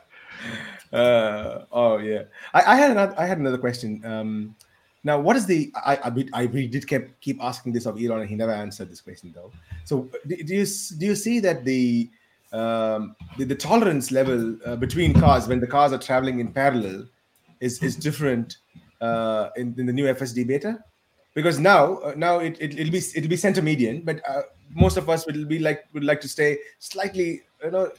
uh, 0.94 1.66
oh 1.72 1.98
yeah, 2.00 2.24
I, 2.56 2.74
I 2.74 2.76
had 2.76 2.90
another. 2.92 3.14
I 3.18 3.26
had 3.28 3.38
another 3.38 3.60
question. 3.60 4.04
Um, 4.04 4.56
now, 5.04 5.20
what 5.20 5.36
is 5.36 5.46
the? 5.46 5.72
I 5.76 5.98
I, 6.04 6.10
be- 6.10 6.30
I 6.34 6.44
really 6.44 6.68
did 6.68 6.88
keep 6.88 7.20
keep 7.22 7.44
asking 7.44 7.74
this 7.74 7.86
of 7.86 8.02
Elon, 8.02 8.22
and 8.22 8.30
he 8.30 8.36
never 8.36 8.52
answered 8.52 8.90
this 8.90 9.02
question 9.02 9.32
though. 9.34 9.52
So, 9.84 10.10
do, 10.28 10.36
you 10.36 10.66
do 10.66 11.06
you 11.06 11.16
see 11.16 11.40
that 11.40 11.66
the 11.66 12.10
um, 12.52 13.16
the, 13.38 13.46
the 13.46 13.56
tolerance 13.56 14.12
level 14.12 14.58
uh, 14.66 14.76
between 14.76 15.14
cars 15.14 15.48
when 15.48 15.60
the 15.60 15.68
cars 15.68 15.92
are 15.92 15.98
traveling 15.98 16.40
in 16.40 16.52
parallel 16.52 17.08
is 17.62 17.82
is 17.82 17.96
different 17.96 18.58
uh, 19.00 19.50
in, 19.56 19.74
in 19.78 19.88
the 19.88 19.94
new 19.94 20.06
FSD 20.06 20.46
beta? 20.46 20.84
Because 21.34 21.58
now 21.58 21.96
uh, 21.98 22.14
now 22.16 22.38
it, 22.38 22.58
it 22.60 22.78
it'll 22.78 22.92
be 22.92 23.02
it'll 23.16 23.30
be 23.30 23.38
center 23.38 23.64
median, 23.64 24.02
but 24.02 24.22
uh, 24.30 24.44
most 24.76 24.98
of 24.98 25.10
us 25.10 25.26
will 25.26 25.46
be 25.46 25.58
like 25.58 25.86
would 25.94 26.04
like 26.04 26.22
to 26.22 26.28
stay 26.28 26.60
slightly 26.78 27.42
you 27.64 27.72
know 27.72 27.92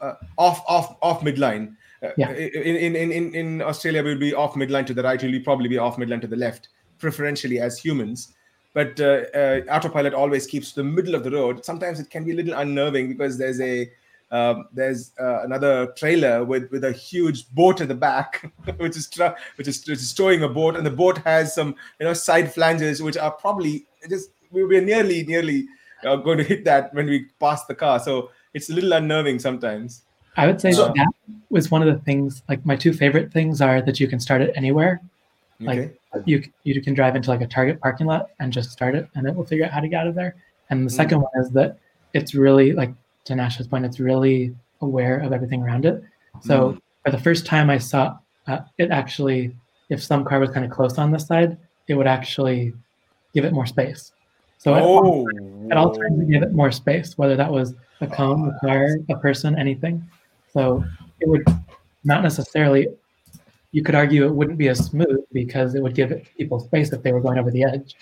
uh, 0.00 0.14
off 0.38 0.64
off 0.66 0.96
off 1.02 1.20
midline. 1.20 1.76
Uh. 2.02 2.08
In, 2.18 2.96
in 2.96 3.12
in 3.12 3.34
in 3.34 3.62
Australia, 3.62 4.02
we'll 4.02 4.18
be 4.18 4.34
off 4.34 4.54
midline 4.54 4.86
to 4.86 4.94
the 4.94 5.02
right. 5.02 5.22
We'll 5.22 5.42
probably 5.42 5.68
be 5.68 5.78
off 5.78 5.96
midline 5.96 6.20
to 6.22 6.26
the 6.26 6.36
left, 6.36 6.68
preferentially 6.98 7.60
as 7.60 7.78
humans. 7.78 8.34
But 8.74 8.98
uh, 9.00 9.24
uh, 9.34 9.60
autopilot 9.70 10.14
always 10.14 10.46
keeps 10.46 10.72
the 10.72 10.82
middle 10.82 11.14
of 11.14 11.24
the 11.24 11.30
road. 11.30 11.64
Sometimes 11.64 12.00
it 12.00 12.10
can 12.10 12.24
be 12.24 12.32
a 12.32 12.34
little 12.34 12.54
unnerving 12.54 13.08
because 13.08 13.38
there's 13.38 13.60
a 13.60 13.90
um, 14.32 14.68
there's 14.72 15.12
uh, 15.20 15.42
another 15.42 15.92
trailer 15.96 16.42
with 16.42 16.70
with 16.70 16.84
a 16.84 16.92
huge 16.92 17.48
boat 17.50 17.82
at 17.82 17.88
the 17.88 17.94
back, 17.94 18.50
which 18.78 18.96
is 18.96 19.08
which 19.56 19.68
is 19.68 19.86
which 19.86 19.98
is 19.98 20.14
towing 20.14 20.42
a 20.42 20.48
boat, 20.48 20.76
and 20.76 20.86
the 20.86 20.90
boat 20.90 21.18
has 21.18 21.54
some 21.54 21.76
you 22.00 22.06
know 22.06 22.14
side 22.14 22.52
flanges 22.52 23.02
which 23.02 23.18
are 23.18 23.30
probably 23.30 23.86
just 24.08 24.30
we 24.50 24.64
we're 24.64 24.80
nearly 24.80 25.22
nearly 25.24 25.68
uh, 26.04 26.16
going 26.16 26.38
to 26.38 26.44
hit 26.44 26.64
that 26.64 26.92
when 26.94 27.06
we 27.06 27.26
pass 27.38 27.66
the 27.66 27.74
car. 27.74 28.00
So 28.00 28.30
it's 28.54 28.70
a 28.70 28.72
little 28.72 28.94
unnerving 28.94 29.38
sometimes. 29.38 30.02
I 30.36 30.46
would 30.46 30.60
say 30.60 30.72
So- 30.72 30.92
that 30.96 31.08
was 31.50 31.70
one 31.70 31.86
of 31.86 31.92
the 31.94 32.00
things. 32.04 32.42
Like 32.48 32.64
my 32.64 32.76
two 32.76 32.92
favorite 32.92 33.32
things 33.32 33.60
are 33.60 33.82
that 33.82 34.00
you 34.00 34.08
can 34.08 34.18
start 34.20 34.40
it 34.40 34.52
anywhere. 34.56 35.00
Like 35.60 35.78
Okay. 36.14 36.22
you 36.26 36.42
you 36.64 36.80
can 36.82 36.94
drive 36.94 37.14
into 37.16 37.30
like 37.30 37.40
a 37.42 37.46
Target 37.46 37.80
parking 37.80 38.06
lot 38.06 38.30
and 38.40 38.52
just 38.52 38.70
start 38.70 38.94
it, 38.94 39.08
and 39.14 39.26
it 39.26 39.34
will 39.34 39.44
figure 39.44 39.64
out 39.64 39.70
how 39.70 39.80
to 39.80 39.88
get 39.88 40.00
out 40.00 40.06
of 40.08 40.14
there. 40.14 40.34
And 40.70 40.86
the 40.86 40.90
Mm. 40.90 40.96
second 40.96 41.20
one 41.20 41.30
is 41.36 41.50
that 41.50 41.76
it's 42.14 42.34
really 42.34 42.72
like 42.72 42.92
to 43.24 43.34
Nash's 43.34 43.68
point, 43.68 43.84
it's 43.84 44.00
really 44.00 44.54
aware 44.80 45.18
of 45.20 45.32
everything 45.32 45.62
around 45.62 45.84
it. 45.84 46.02
So 46.40 46.76
for 47.04 47.10
the 47.12 47.18
first 47.18 47.46
time, 47.46 47.70
I 47.70 47.78
saw 47.78 48.16
uh, 48.48 48.58
it 48.78 48.90
actually, 48.90 49.54
if 49.88 50.02
some 50.02 50.24
car 50.24 50.40
was 50.40 50.50
kind 50.50 50.66
of 50.66 50.72
close 50.72 50.98
on 50.98 51.12
this 51.12 51.26
side, 51.26 51.56
it 51.86 51.94
would 51.94 52.08
actually 52.08 52.72
give 53.34 53.44
it 53.44 53.52
more 53.52 53.66
space. 53.66 54.10
So 54.58 54.74
at, 54.74 54.82
all, 54.82 55.24
oh, 55.30 55.68
at 55.70 55.76
all 55.76 55.92
times, 55.94 56.20
it 56.20 56.28
gave 56.28 56.42
it 56.42 56.52
more 56.52 56.72
space, 56.72 57.16
whether 57.16 57.36
that 57.36 57.50
was 57.52 57.74
a 58.00 58.06
cone, 58.08 58.48
a 58.50 58.58
car, 58.66 58.88
a 59.08 59.16
person, 59.16 59.56
anything. 59.56 60.02
So 60.52 60.84
it 61.20 61.28
would 61.28 61.44
not 62.04 62.22
necessarily. 62.22 62.88
You 63.72 63.82
could 63.82 63.94
argue 63.94 64.26
it 64.26 64.34
wouldn't 64.34 64.58
be 64.58 64.68
as 64.68 64.84
smooth 64.84 65.24
because 65.32 65.74
it 65.74 65.82
would 65.82 65.94
give 65.94 66.12
people 66.36 66.60
space 66.60 66.92
if 66.92 67.02
they 67.02 67.12
were 67.12 67.20
going 67.20 67.38
over 67.38 67.50
the 67.50 67.64
edge, 67.64 67.96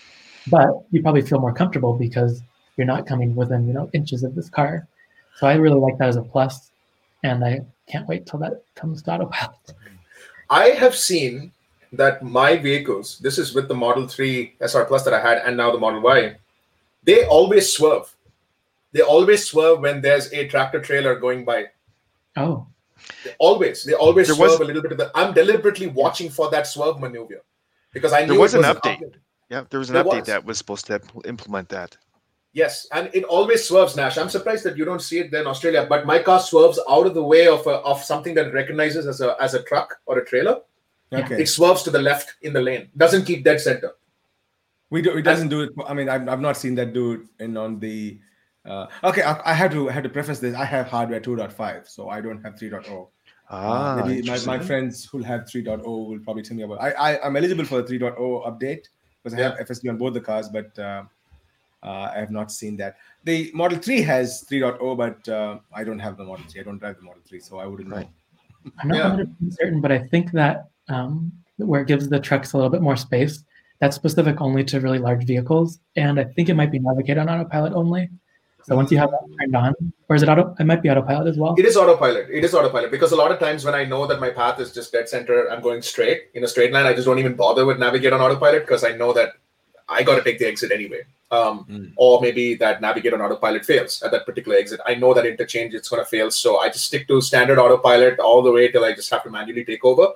but 0.48 0.68
you 0.90 1.01
probably 1.01 1.22
feel 1.22 1.38
more 1.38 1.53
comfortable 1.53 1.92
because 1.94 2.42
you're 2.76 2.86
not 2.86 3.07
coming 3.07 3.36
within 3.36 3.68
you 3.68 3.72
know 3.72 3.88
inches 3.92 4.24
of 4.24 4.34
this 4.34 4.48
car. 4.48 4.88
So 5.36 5.46
I 5.46 5.55
really 5.55 5.78
like 5.78 5.96
that 5.98 6.09
as 6.09 6.16
a 6.16 6.22
plus, 6.22 6.72
and 7.22 7.44
I 7.44 7.61
can't 7.86 8.09
wait 8.09 8.26
till 8.26 8.40
that 8.40 8.62
comes 8.74 9.03
to 9.03 9.12
autopilot. 9.12 9.74
I 10.51 10.70
have 10.70 10.96
seen 10.96 11.53
that 11.92 12.22
my 12.22 12.57
vehicles, 12.57 13.18
this 13.18 13.38
is 13.38 13.55
with 13.55 13.68
the 13.68 13.74
Model 13.74 14.07
3 14.07 14.57
SR 14.61 14.84
Plus 14.84 15.05
that 15.05 15.14
I 15.14 15.20
had 15.20 15.38
and 15.38 15.57
now 15.57 15.70
the 15.70 15.78
Model 15.78 16.01
Y, 16.01 16.36
they 17.05 17.24
always 17.26 17.72
swerve. 17.72 18.14
They 18.92 19.01
always 19.01 19.46
swerve 19.46 19.80
when 19.80 20.01
there's 20.01 20.32
a 20.32 20.48
tractor 20.48 20.80
trailer 20.80 21.14
going 21.14 21.44
by. 21.44 21.66
Oh, 22.36 22.66
They 23.24 23.34
always, 23.38 23.82
they 23.84 23.94
always 23.94 24.26
There 24.28 24.36
swerve 24.36 24.50
was- 24.50 24.60
a 24.60 24.64
little 24.64 24.82
bit 24.82 24.92
of 24.92 24.98
the. 24.98 25.10
I'm 25.14 25.32
deliberately 25.34 25.86
watching 25.88 26.30
for 26.30 26.50
that 26.50 26.66
swerve 26.66 27.00
maneuver 27.00 27.42
because 27.92 28.12
I 28.12 28.20
knew 28.22 28.32
there 28.32 28.40
was 28.40 28.54
it 28.54 28.58
an 28.58 28.68
was 28.68 28.76
update. 28.76 29.14
Yeah, 29.48 29.64
there 29.68 29.80
was 29.80 29.90
an 29.90 29.94
There 29.94 30.04
update 30.04 30.20
was. 30.20 30.26
that 30.28 30.44
was 30.44 30.58
supposed 30.58 30.86
to 30.86 31.00
implement 31.24 31.68
that. 31.70 31.96
Yes, 32.52 32.86
and 32.92 33.08
it 33.14 33.24
always 33.24 33.66
swerves, 33.66 33.96
Nash. 33.96 34.18
I'm 34.18 34.28
surprised 34.28 34.64
that 34.64 34.76
you 34.76 34.84
don't 34.84 35.00
see 35.02 35.18
it 35.20 35.30
there 35.30 35.40
in 35.40 35.46
Australia, 35.46 35.86
but 35.88 36.04
my 36.04 36.18
car 36.20 36.40
swerves 36.40 36.80
out 36.88 37.06
of 37.06 37.14
the 37.14 37.22
way 37.22 37.46
of 37.46 37.64
a, 37.66 37.76
of 37.90 38.02
something 38.02 38.34
that 38.34 38.48
it 38.48 38.54
recognizes 38.54 39.06
as 39.06 39.20
a 39.20 39.36
as 39.40 39.54
a 39.54 39.62
truck 39.62 39.96
or 40.06 40.18
a 40.18 40.24
trailer. 40.24 40.60
Okay. 41.12 41.42
It 41.42 41.46
swerves 41.48 41.82
to 41.84 41.90
the 41.90 42.00
left 42.00 42.34
in 42.42 42.52
the 42.52 42.60
lane. 42.60 42.90
Doesn't 42.96 43.24
keep 43.24 43.44
dead 43.44 43.60
center. 43.60 43.92
We 44.90 45.00
do. 45.02 45.16
It 45.16 45.22
doesn't 45.22 45.48
do 45.48 45.62
it. 45.62 45.70
I 45.86 45.94
mean, 45.94 46.08
I've, 46.08 46.28
I've 46.28 46.40
not 46.40 46.56
seen 46.56 46.74
that 46.76 46.92
do 46.92 47.12
it 47.12 47.20
in 47.44 47.56
on 47.56 47.78
the. 47.80 48.18
Uh, 48.64 48.86
okay, 49.04 49.22
I, 49.22 49.40
I 49.50 49.54
have 49.54 49.72
to 49.72 49.88
I 49.88 49.92
have 49.92 50.02
to 50.02 50.08
preface 50.08 50.38
this. 50.38 50.54
I 50.54 50.64
have 50.64 50.86
hardware 50.86 51.20
2.5, 51.20 51.88
so 51.88 52.08
I 52.08 52.20
don't 52.20 52.42
have 52.44 52.54
3.0. 52.54 53.08
Ah, 53.52 53.92
Uh, 53.92 54.06
maybe 54.06 54.22
my, 54.28 54.38
my 54.46 54.58
friends 54.58 55.04
who 55.04 55.22
have 55.22 55.42
3.0 55.42 55.82
will 55.84 56.18
probably 56.20 56.42
tell 56.42 56.56
me 56.56 56.62
about. 56.62 56.80
I, 56.80 56.90
I 56.92 57.26
I'm 57.26 57.36
eligible 57.36 57.64
for 57.64 57.82
the 57.82 57.98
3.0 57.98 58.16
update 58.46 58.84
because 59.22 59.38
I 59.38 59.42
have 59.42 59.58
FSD 59.66 59.88
on 59.90 59.96
both 59.96 60.14
the 60.14 60.20
cars, 60.20 60.48
but 60.48 60.78
uh, 60.78 61.04
uh, 61.82 62.11
I 62.14 62.18
have 62.18 62.30
not 62.30 62.52
seen 62.52 62.76
that. 62.76 62.96
The 63.24 63.50
Model 63.54 63.78
3 63.78 64.02
has 64.02 64.44
3.0, 64.50 64.96
but 64.96 65.28
uh, 65.28 65.58
I 65.72 65.82
don't 65.84 65.98
have 65.98 66.16
the 66.16 66.24
Model 66.24 66.44
3. 66.48 66.61
I 66.61 66.64
don't 66.64 66.78
drive 66.78 66.96
the 66.96 67.02
Model 67.02 67.22
3, 67.26 67.40
so 67.40 67.58
I 67.58 67.66
wouldn't 67.66 67.88
know. 67.88 68.08
I'm 68.78 68.88
not 68.88 68.96
Yeah. 68.96 69.24
100% 69.24 69.52
certain, 69.54 69.80
but 69.80 69.90
I 69.90 69.98
think 69.98 70.32
that 70.32 70.68
um, 70.88 71.32
where 71.56 71.80
it 71.80 71.88
gives 71.88 72.08
the 72.08 72.20
trucks 72.20 72.52
a 72.52 72.56
little 72.56 72.70
bit 72.70 72.82
more 72.82 72.96
space, 72.96 73.42
that's 73.78 73.96
specific 73.96 74.40
only 74.42 74.64
to 74.64 74.80
really 74.80 74.98
large 74.98 75.24
vehicles. 75.24 75.80
And 75.96 76.20
I 76.20 76.24
think 76.24 76.50
it 76.50 76.54
might 76.54 76.70
be 76.70 76.78
navigate 76.78 77.16
on 77.16 77.28
autopilot 77.30 77.72
only. 77.72 78.11
So 78.64 78.76
once 78.76 78.90
you 78.90 78.98
have 78.98 79.11
that 79.11 79.20
turned 79.38 79.56
on, 79.56 79.74
or 80.08 80.16
is 80.16 80.22
it 80.22 80.28
auto? 80.28 80.54
It 80.58 80.64
might 80.64 80.82
be 80.82 80.90
autopilot 80.90 81.26
as 81.28 81.38
well. 81.38 81.54
It 81.58 81.64
is 81.64 81.76
autopilot. 81.76 82.28
It 82.30 82.44
is 82.44 82.54
autopilot 82.54 82.90
because 82.90 83.12
a 83.12 83.16
lot 83.16 83.32
of 83.32 83.38
times 83.38 83.64
when 83.64 83.74
I 83.74 83.84
know 83.84 84.06
that 84.06 84.20
my 84.20 84.30
path 84.30 84.61
is 84.61 84.72
just 84.72 84.92
dead 84.92 85.08
center, 85.08 85.50
I'm 85.50 85.62
going 85.62 85.82
straight 85.82 86.24
in 86.34 86.44
a 86.44 86.48
straight 86.48 86.72
line. 86.72 86.86
I 86.86 86.92
just 86.92 87.06
don't 87.06 87.18
even 87.18 87.34
bother 87.34 87.66
with 87.66 87.78
navigate 87.78 88.12
on 88.12 88.20
autopilot 88.20 88.62
because 88.66 88.84
I 88.84 88.92
know 88.92 89.12
that 89.14 89.30
I 89.88 90.02
got 90.02 90.16
to 90.16 90.22
take 90.22 90.38
the 90.38 90.46
exit 90.46 90.72
anyway. 90.72 91.02
Um, 91.32 91.64
Mm. 91.70 91.92
Or 91.96 92.20
maybe 92.20 92.54
that 92.56 92.80
navigate 92.80 93.14
on 93.14 93.22
autopilot 93.22 93.64
fails 93.64 94.02
at 94.02 94.11
that 94.11 94.26
particular 94.26 94.56
exit. 94.58 94.80
I 94.84 94.96
know 94.96 95.14
that 95.14 95.26
interchange 95.26 95.74
it's 95.74 95.88
going 95.88 96.02
to 96.02 96.08
fail, 96.08 96.30
so 96.30 96.58
I 96.58 96.68
just 96.68 96.86
stick 96.86 97.06
to 97.06 97.20
standard 97.20 97.58
autopilot 97.58 98.18
all 98.18 98.42
the 98.42 98.50
way 98.50 98.68
till 98.70 98.84
I 98.84 98.94
just 98.94 99.11
have 99.11 99.22
to 99.22 99.30
manually 99.30 99.64
take 99.64 99.84
over. 99.84 100.08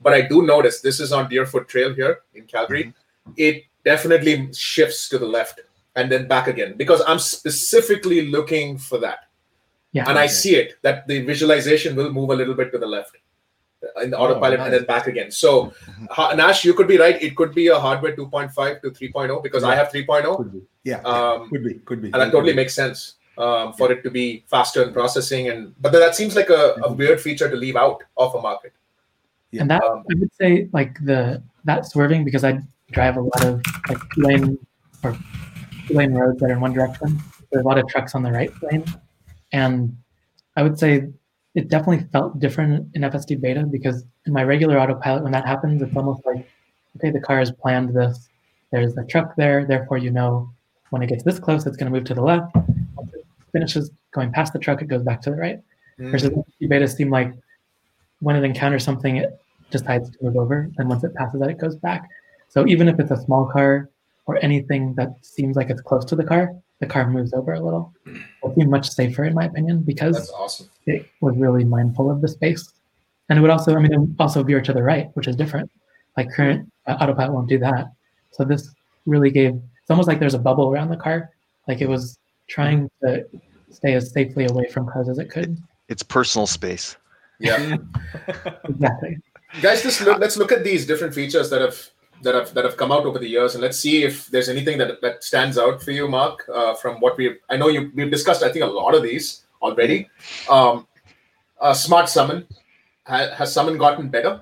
But 0.00 0.14
I 0.14 0.22
do 0.22 0.42
notice 0.42 0.80
this 0.80 0.98
is 0.98 1.12
on 1.12 1.28
Deerfoot 1.28 1.68
Trail 1.68 1.92
here 1.94 2.20
in 2.34 2.44
Calgary. 2.44 2.94
It 3.36 3.64
definitely 3.84 4.48
shifts 4.54 5.08
to 5.10 5.18
the 5.18 5.26
left 5.26 5.60
and 5.96 6.10
then 6.10 6.26
back 6.26 6.46
again 6.48 6.74
because 6.76 7.02
I'm 7.06 7.18
specifically 7.18 8.30
looking 8.30 8.78
for 8.78 8.98
that 8.98 9.20
Yeah. 9.92 10.08
and 10.08 10.18
I 10.18 10.26
see 10.26 10.54
it 10.56 10.74
that 10.82 11.06
the 11.06 11.20
visualization 11.24 11.94
will 11.96 12.10
move 12.12 12.30
a 12.30 12.34
little 12.34 12.54
bit 12.54 12.72
to 12.72 12.78
the 12.78 12.86
left 12.86 13.16
uh, 13.84 14.00
in 14.00 14.10
the 14.10 14.16
Oh, 14.16 14.24
autopilot 14.24 14.60
and 14.60 14.72
then 14.72 14.84
back 14.84 15.06
again. 15.06 15.30
So, 15.30 15.74
Nash, 16.36 16.64
you 16.64 16.72
could 16.72 16.88
be 16.88 16.96
right. 16.98 17.20
It 17.20 17.36
could 17.36 17.52
be 17.54 17.66
a 17.68 17.78
hardware 17.78 18.14
2.5 18.16 18.80
to 18.82 18.90
3.0 18.90 19.42
because 19.42 19.64
I 19.64 19.74
have 19.74 19.88
3.0, 19.90 20.36
Could 20.36 20.52
be. 20.52 20.62
Yeah. 20.84 21.00
um, 21.02 21.50
could 21.50 21.64
be. 21.64 21.74
Could 21.88 22.00
be. 22.00 22.08
and 22.12 22.14
that 22.22 22.30
totally 22.32 22.54
makes 22.54 22.74
sense 22.74 23.14
um, 23.38 23.72
for 23.74 23.90
it 23.92 24.02
to 24.04 24.10
be 24.10 24.44
faster 24.48 24.82
in 24.82 24.92
processing. 24.94 25.48
And 25.50 25.74
but 25.80 25.92
that 25.92 26.14
seems 26.14 26.34
like 26.36 26.48
a, 26.50 26.76
a 26.84 26.92
weird 26.92 27.20
feature 27.20 27.50
to 27.50 27.56
leave 27.56 27.76
out 27.76 28.02
of 28.16 28.34
a 28.34 28.40
market. 28.40 28.72
and 29.60 29.68
that 29.70 29.82
Um, 29.84 30.04
I 30.10 30.14
would 30.20 30.32
say 30.40 30.68
like 30.72 30.94
the 31.04 31.42
that 31.64 31.84
swerving 31.86 32.24
because 32.24 32.44
I 32.44 32.52
drive 32.92 33.16
a 33.18 33.20
lot 33.20 33.44
of 33.44 33.60
like 33.90 34.02
lane 34.16 34.58
or 35.04 35.16
two 35.92 35.98
lane 35.98 36.12
roads 36.14 36.40
that 36.40 36.50
are 36.50 36.54
in 36.54 36.60
one 36.60 36.72
direction. 36.72 37.20
There's 37.50 37.64
a 37.64 37.68
lot 37.68 37.78
of 37.78 37.86
trucks 37.88 38.14
on 38.14 38.22
the 38.22 38.32
right 38.32 38.52
lane, 38.62 38.84
and 39.52 39.96
I 40.56 40.62
would 40.62 40.78
say 40.78 41.08
it 41.54 41.68
definitely 41.68 42.06
felt 42.12 42.38
different 42.38 42.88
in 42.94 43.02
FSD 43.02 43.40
beta 43.40 43.64
because 43.64 44.04
in 44.26 44.32
my 44.32 44.42
regular 44.42 44.78
autopilot 44.78 45.22
when 45.22 45.32
that 45.32 45.46
happens, 45.46 45.82
it's 45.82 45.96
almost 45.96 46.24
like 46.24 46.48
okay, 46.96 47.10
the 47.10 47.20
car 47.20 47.38
has 47.38 47.50
planned 47.50 47.94
this. 47.94 48.28
There's 48.70 48.96
a 48.96 49.04
truck 49.04 49.36
there, 49.36 49.66
therefore 49.66 49.98
you 49.98 50.10
know 50.10 50.50
when 50.90 51.02
it 51.02 51.08
gets 51.08 51.22
this 51.22 51.38
close, 51.38 51.66
it's 51.66 51.76
going 51.76 51.90
to 51.90 51.96
move 51.96 52.04
to 52.04 52.14
the 52.14 52.22
left. 52.22 52.54
Once 52.54 53.12
it 53.14 53.24
finishes 53.50 53.90
going 54.12 54.30
past 54.32 54.52
the 54.52 54.58
truck, 54.58 54.82
it 54.82 54.88
goes 54.88 55.02
back 55.02 55.22
to 55.22 55.30
the 55.30 55.36
right. 55.36 55.60
mm, 55.98 56.10
Versus 56.10 56.30
FSD 56.30 56.68
beta 56.68 56.88
seem 56.88 57.10
like 57.10 57.32
when 58.20 58.36
it 58.36 58.44
encounters 58.44 58.84
something, 58.84 59.16
it 59.16 59.38
decides 59.70 60.10
to 60.10 60.18
move 60.22 60.36
over, 60.36 60.70
and 60.78 60.88
once 60.88 61.02
it 61.04 61.14
passes 61.14 61.40
that, 61.40 61.50
it 61.50 61.58
goes 61.58 61.76
back. 61.76 62.08
So 62.48 62.66
even 62.66 62.88
if 62.88 63.00
it's 63.00 63.10
a 63.10 63.16
small 63.16 63.46
car 63.46 63.88
or 64.26 64.42
anything 64.44 64.94
that 64.94 65.10
seems 65.22 65.56
like 65.56 65.70
it's 65.70 65.80
close 65.80 66.04
to 66.06 66.16
the 66.16 66.24
car, 66.24 66.52
the 66.80 66.86
car 66.86 67.08
moves 67.10 67.32
over 67.32 67.54
a 67.54 67.60
little. 67.60 67.92
It 68.06 68.54
seemed 68.54 68.70
much 68.70 68.88
safer 68.90 69.24
in 69.24 69.34
my 69.34 69.44
opinion 69.46 69.82
because 69.82 70.14
That's 70.16 70.30
awesome. 70.30 70.68
it 70.86 71.06
was 71.20 71.36
really 71.36 71.64
mindful 71.64 72.10
of 72.10 72.20
the 72.20 72.28
space, 72.28 72.72
and 73.28 73.38
it 73.38 73.42
would 73.42 73.50
also, 73.50 73.74
I 73.76 73.80
mean, 73.80 73.92
it 73.92 73.98
would 73.98 74.16
also 74.18 74.42
veer 74.42 74.60
to 74.60 74.72
the 74.72 74.82
right, 74.82 75.08
which 75.14 75.26
is 75.28 75.36
different. 75.36 75.70
Like 76.16 76.30
current 76.30 76.70
uh, 76.86 76.96
autopilot 77.00 77.32
won't 77.32 77.48
do 77.48 77.58
that. 77.60 77.86
So 78.32 78.44
this 78.44 78.74
really 79.06 79.30
gave. 79.30 79.54
It's 79.54 79.90
almost 79.90 80.08
like 80.08 80.20
there's 80.20 80.34
a 80.34 80.38
bubble 80.38 80.70
around 80.70 80.90
the 80.90 80.96
car, 80.96 81.30
like 81.68 81.80
it 81.80 81.88
was 81.88 82.18
trying 82.48 82.88
to 83.02 83.24
stay 83.70 83.94
as 83.94 84.12
safely 84.12 84.44
away 84.46 84.68
from 84.68 84.86
cars 84.86 85.08
as 85.08 85.18
it 85.18 85.30
could. 85.30 85.58
It's 85.88 86.02
personal 86.02 86.46
space. 86.46 86.96
Yeah. 87.40 87.76
Exactly. 88.68 89.18
guys, 89.60 89.82
just 89.82 90.00
look, 90.02 90.18
let's 90.18 90.36
look 90.36 90.52
at 90.52 90.64
these 90.64 90.86
different 90.86 91.12
features 91.14 91.50
that 91.50 91.60
have 91.60 91.76
that 92.22 92.34
have 92.34 92.54
that 92.54 92.64
have 92.64 92.76
come 92.76 92.92
out 92.92 93.04
over 93.04 93.18
the 93.18 93.28
years, 93.28 93.54
and 93.54 93.62
let's 93.62 93.78
see 93.78 94.04
if 94.04 94.26
there's 94.28 94.48
anything 94.48 94.78
that 94.78 95.00
that 95.00 95.22
stands 95.24 95.58
out 95.58 95.82
for 95.82 95.90
you, 95.90 96.08
Mark. 96.08 96.48
Uh, 96.52 96.74
from 96.74 97.00
what 97.00 97.16
we, 97.16 97.36
I 97.50 97.56
know 97.56 97.68
you 97.68 97.90
we've 97.94 98.10
discussed, 98.10 98.42
I 98.42 98.50
think 98.52 98.64
a 98.64 98.68
lot 98.68 98.94
of 98.94 99.02
these 99.02 99.44
already. 99.60 100.08
Um, 100.48 100.86
uh, 101.60 101.74
smart 101.74 102.08
summon 102.08 102.46
has, 103.04 103.32
has 103.34 103.52
summon 103.52 103.78
gotten 103.78 104.08
better? 104.08 104.40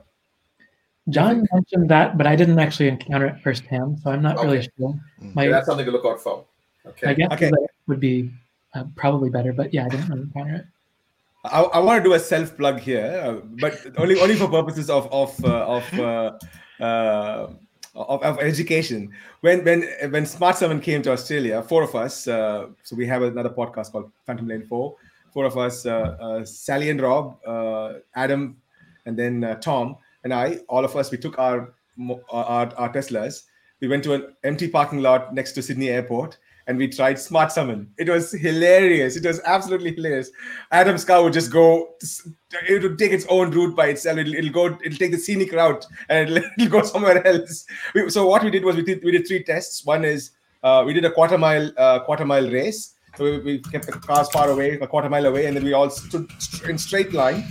John 1.08 1.46
mentioned 1.52 1.88
that, 1.90 2.16
but 2.16 2.26
I 2.26 2.36
didn't 2.36 2.58
actually 2.58 2.88
encounter 2.88 3.26
it 3.26 3.40
firsthand, 3.42 3.98
so 4.00 4.10
I'm 4.10 4.22
not 4.22 4.36
Okay. 4.38 4.46
really 4.46 4.62
sure. 4.62 4.94
Mm. 5.22 5.34
My, 5.34 5.44
Yeah, 5.44 5.50
that's 5.50 5.66
something 5.66 5.86
to 5.86 5.92
look 5.92 6.04
out 6.06 6.20
for. 6.20 6.44
Okay. 6.86 7.08
I 7.08 7.14
guess 7.14 7.32
Okay. 7.32 7.50
that 7.50 7.68
would 7.88 8.00
be 8.00 8.30
uh, 8.74 8.84
probably 8.96 9.28
better, 9.30 9.52
but 9.52 9.74
yeah, 9.74 9.86
I 9.86 9.88
didn't 9.88 10.08
really 10.08 10.22
encounter 10.22 10.54
it. 10.56 10.66
I, 11.44 11.62
I 11.62 11.78
want 11.80 12.02
to 12.02 12.08
do 12.08 12.14
a 12.14 12.18
self 12.18 12.56
plug 12.56 12.80
here, 12.80 13.22
uh, 13.24 13.40
but 13.60 13.80
only 13.96 14.20
only 14.20 14.36
for 14.36 14.48
purposes 14.48 14.90
of 14.90 15.10
of 15.10 15.32
uh, 15.44 15.76
of, 15.76 15.98
uh, 15.98 16.84
uh, 16.84 17.50
of 17.94 18.22
of 18.22 18.38
education. 18.38 19.12
When 19.40 19.64
when 19.64 19.82
when 20.10 20.26
Smart 20.26 20.56
Summon 20.56 20.80
came 20.80 21.02
to 21.02 21.12
Australia, 21.12 21.62
four 21.62 21.82
of 21.82 21.94
us. 21.94 22.28
Uh, 22.28 22.68
so 22.82 22.96
we 22.96 23.06
have 23.06 23.22
another 23.22 23.50
podcast 23.50 23.92
called 23.92 24.10
Phantom 24.26 24.46
Lane 24.46 24.66
Four. 24.66 24.96
Four 25.32 25.44
of 25.44 25.56
us: 25.58 25.86
uh, 25.86 26.16
uh, 26.20 26.44
Sally 26.44 26.90
and 26.90 27.00
Rob, 27.00 27.38
uh, 27.46 27.94
Adam, 28.14 28.56
and 29.06 29.18
then 29.18 29.58
Tom 29.60 29.96
and 30.24 30.32
I. 30.32 30.58
All 30.68 30.84
of 30.84 30.96
us. 30.96 31.10
We 31.10 31.18
took 31.18 31.38
our 31.38 31.74
our, 32.30 32.72
our 32.76 32.92
Teslas. 32.92 33.44
We 33.80 33.88
went 33.88 34.04
to 34.04 34.14
an 34.14 34.34
empty 34.44 34.68
parking 34.68 35.00
lot 35.00 35.34
next 35.34 35.52
to 35.52 35.62
Sydney 35.62 35.88
Airport. 35.88 36.38
And 36.70 36.78
we 36.78 36.86
tried 36.86 37.18
Smart 37.18 37.50
Summon. 37.50 37.92
It 37.98 38.08
was 38.08 38.30
hilarious. 38.30 39.16
It 39.16 39.26
was 39.26 39.40
absolutely 39.44 39.92
hilarious. 39.92 40.30
Adam's 40.70 41.04
car 41.04 41.20
would 41.24 41.32
just 41.32 41.50
go 41.50 41.96
it 42.52 42.80
would 42.84 42.96
take 42.96 43.10
its 43.10 43.26
own 43.28 43.50
route 43.50 43.74
by 43.74 43.86
itself. 43.88 44.18
It'll, 44.18 44.34
it'll 44.34 44.52
go 44.52 44.66
it'll 44.84 44.96
take 44.96 45.10
the 45.10 45.18
scenic 45.18 45.50
route 45.50 45.84
and 46.08 46.30
it'll, 46.30 46.48
it'll 46.58 46.70
go 46.70 46.82
somewhere 46.84 47.26
else. 47.26 47.66
We, 47.92 48.08
so 48.08 48.24
what 48.28 48.44
we 48.44 48.52
did 48.52 48.64
was 48.64 48.76
we 48.76 48.82
did 48.82 49.02
we 49.02 49.10
did 49.10 49.26
three 49.26 49.42
tests. 49.42 49.84
One 49.84 50.04
is 50.04 50.30
uh, 50.62 50.84
we 50.86 50.92
did 50.92 51.04
a 51.04 51.10
quarter 51.10 51.36
mile 51.36 51.72
uh, 51.76 51.98
quarter 52.04 52.24
mile 52.24 52.48
race. 52.48 52.94
So 53.16 53.24
we, 53.24 53.38
we 53.40 53.58
kept 53.58 53.86
the 53.86 53.92
cars 53.92 54.30
far 54.30 54.48
away 54.48 54.78
a 54.78 54.86
quarter 54.86 55.08
mile 55.08 55.26
away 55.26 55.46
and 55.46 55.56
then 55.56 55.64
we 55.64 55.72
all 55.72 55.90
stood 55.90 56.30
st- 56.40 56.70
in 56.70 56.78
straight 56.78 57.12
line 57.12 57.42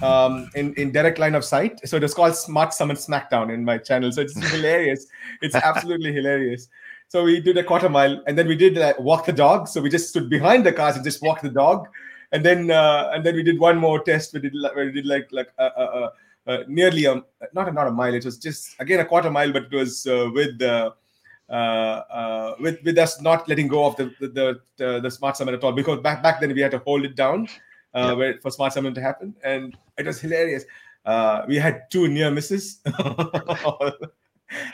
um, 0.00 0.48
in, 0.54 0.74
in 0.74 0.92
direct 0.92 1.18
line 1.18 1.34
of 1.34 1.44
sight. 1.44 1.80
So 1.88 1.96
it 1.96 2.04
was 2.04 2.14
called 2.14 2.36
smart 2.36 2.72
summon 2.72 2.94
smackdown 2.94 3.52
in 3.52 3.64
my 3.64 3.78
channel. 3.78 4.12
So 4.12 4.20
it's 4.20 4.38
hilarious. 4.52 5.06
It's 5.42 5.56
absolutely 5.56 6.12
hilarious 6.12 6.68
so 7.12 7.24
we 7.24 7.40
did 7.40 7.56
a 7.58 7.64
quarter 7.70 7.88
mile, 7.88 8.14
and 8.26 8.38
then 8.38 8.46
we 8.52 8.56
did 8.56 8.78
uh, 8.78 8.94
walk 9.10 9.26
the 9.26 9.32
dog. 9.44 9.66
So 9.68 9.80
we 9.84 9.90
just 9.90 10.08
stood 10.10 10.30
behind 10.30 10.64
the 10.64 10.72
cars 10.72 10.94
and 10.96 11.04
just 11.04 11.20
walked 11.22 11.42
the 11.42 11.50
dog, 11.64 11.88
and 12.32 12.44
then 12.44 12.70
uh, 12.70 13.10
and 13.12 13.26
then 13.26 13.34
we 13.34 13.42
did 13.42 13.58
one 13.58 13.78
more 13.86 13.98
test. 14.10 14.32
We 14.34 14.40
did 14.46 14.54
like- 14.54 14.76
we 14.76 14.92
did 14.98 15.06
like 15.06 15.26
like 15.38 15.50
uh, 15.58 15.70
uh, 15.76 15.90
uh, 15.98 16.10
uh, 16.50 16.58
nearly 16.68 17.04
a 17.06 17.14
not 17.58 17.68
a, 17.68 17.72
not 17.72 17.88
a 17.88 17.90
mile. 17.90 18.14
It 18.14 18.24
was 18.24 18.38
just 18.38 18.76
again 18.78 19.00
a 19.00 19.04
quarter 19.04 19.30
mile, 19.30 19.52
but 19.52 19.64
it 19.64 19.72
was 19.82 20.06
uh, 20.06 20.30
with. 20.32 20.62
Uh, 20.62 20.92
uh, 21.50 22.54
with 22.60 22.78
with 22.84 22.96
us 23.04 23.20
not 23.20 23.48
letting 23.48 23.66
go 23.66 23.84
of 23.84 23.96
the 23.96 24.04
the, 24.20 24.28
the, 24.38 24.46
the, 24.76 25.00
the 25.00 25.10
smart 25.10 25.36
summon 25.36 25.52
at 25.52 25.64
all 25.64 25.72
because 25.72 25.98
back 25.98 26.22
back 26.22 26.38
then 26.40 26.54
we 26.54 26.60
had 26.60 26.70
to 26.70 26.78
hold 26.86 27.04
it 27.04 27.16
down 27.16 27.48
uh, 27.92 28.06
Yeah. 28.06 28.12
where, 28.12 28.34
for 28.40 28.52
smart 28.52 28.72
summon 28.72 28.94
to 28.94 29.00
happen 29.00 29.34
and 29.42 29.76
it 29.98 30.06
was 30.06 30.20
hilarious. 30.20 30.62
Uh, 31.04 31.42
we 31.48 31.56
had 31.56 31.90
two 31.90 32.06
near 32.06 32.30
misses. 32.30 32.78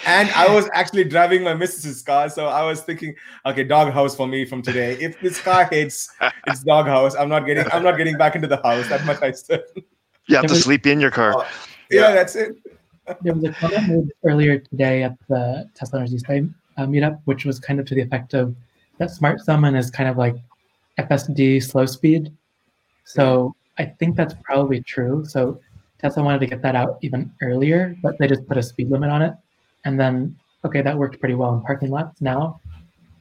and 0.07 0.31
I 0.31 0.53
was 0.53 0.69
actually 0.73 1.05
driving 1.05 1.43
my 1.43 1.55
missus's 1.55 2.03
car, 2.03 2.29
so 2.29 2.47
I 2.47 2.65
was 2.65 2.81
thinking, 2.83 3.15
okay, 3.45 3.65
doghouse 3.65 4.17
for 4.17 4.27
me 4.27 4.45
from 4.45 4.63
today. 4.63 4.97
If 5.01 5.21
this 5.21 5.41
car 5.41 5.67
hits, 5.71 6.11
it's 6.47 6.63
doghouse. 6.65 7.15
I'm 7.15 7.29
not 7.29 7.47
getting, 7.47 7.67
I'm 7.73 7.83
not 7.83 7.97
getting 7.97 8.17
back 8.17 8.35
into 8.35 8.49
the 8.49 8.57
house. 8.63 8.89
That 8.89 9.05
much 9.05 9.23
I 9.23 9.33
said. 9.33 9.63
You 10.27 10.37
have 10.37 10.43
to 10.47 10.49
Can 10.49 10.57
sleep 10.57 10.87
in 10.87 11.01
your 11.01 11.11
car. 11.11 11.35
Oh, 11.37 11.47
Yeah, 11.91 12.09
Yeah. 12.09 12.13
that's 12.15 12.37
it. 12.37 12.57
There 13.23 13.33
was 13.35 13.45
a 13.45 13.53
comment 13.53 13.89
made 13.89 14.09
earlier 14.25 14.59
today 14.59 15.05
at 15.05 15.17
the 15.29 15.71
Tesla 15.75 16.01
Energy 16.01 16.19
Site 16.19 16.45
uh, 16.77 16.87
meetup, 16.87 17.21
which 17.27 17.45
was 17.45 17.61
kind 17.61 17.79
of 17.79 17.87
to 17.87 17.95
the 17.95 18.01
effect 18.01 18.35
of 18.35 18.57
that 18.99 19.11
Smart 19.11 19.41
Summon 19.41 19.77
is 19.77 19.91
kind 19.91 20.09
of 20.09 20.17
like 20.17 20.35
FSD 20.99 21.63
slow 21.63 21.87
speed. 21.87 22.33
So 23.05 23.55
I 23.79 23.85
think 23.85 24.17
that's 24.17 24.35
probably 24.43 24.83
true. 24.83 25.25
So 25.25 25.61
Tesla 26.01 26.23
wanted 26.25 26.41
to 26.41 26.47
get 26.47 26.63
that 26.63 26.75
out 26.75 26.99
even 27.03 27.31
earlier, 27.43 27.95
but 28.03 28.19
they 28.19 28.27
just 28.27 28.47
put 28.49 28.57
a 28.57 28.63
speed 28.63 28.91
limit 28.91 29.11
on 29.11 29.23
it. 29.23 29.35
And 29.87 29.99
then, 30.01 30.37
okay, 30.65 30.83
that 30.83 30.99
worked 30.99 31.21
pretty 31.21 31.37
well 31.37 31.55
in 31.55 31.63
parking 31.63 31.91
lots. 31.91 32.21
Now, 32.21 32.61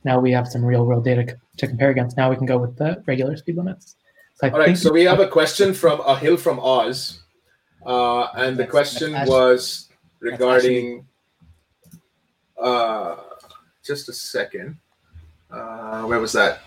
now 0.03 0.19
we 0.19 0.31
have 0.31 0.47
some 0.47 0.65
real 0.65 0.83
world 0.83 1.05
data 1.05 1.23
c- 1.29 1.35
to 1.57 1.67
compare 1.67 1.91
against. 1.91 2.17
Now 2.17 2.31
we 2.31 2.35
can 2.35 2.47
go 2.47 2.57
with 2.57 2.75
the 2.75 3.03
regular 3.05 3.37
speed 3.37 3.55
limits. 3.57 3.95
So 4.33 4.47
I 4.47 4.49
All 4.49 4.57
right. 4.59 4.65
think 4.65 4.77
So 4.77 4.91
we 4.91 5.03
have 5.03 5.19
a 5.19 5.27
question 5.27 5.75
from 5.75 6.01
a 6.01 6.17
hill 6.17 6.37
from 6.37 6.59
Oz, 6.59 7.19
uh, 7.85 8.23
and 8.35 8.57
the 8.57 8.65
question 8.65 9.11
that's 9.11 9.29
was 9.29 9.89
regarding. 10.19 11.05
Uh, 12.59 13.17
just 13.83 14.09
a 14.09 14.13
second. 14.13 14.77
Uh, 15.51 16.01
where 16.05 16.19
was 16.19 16.33
that? 16.33 16.61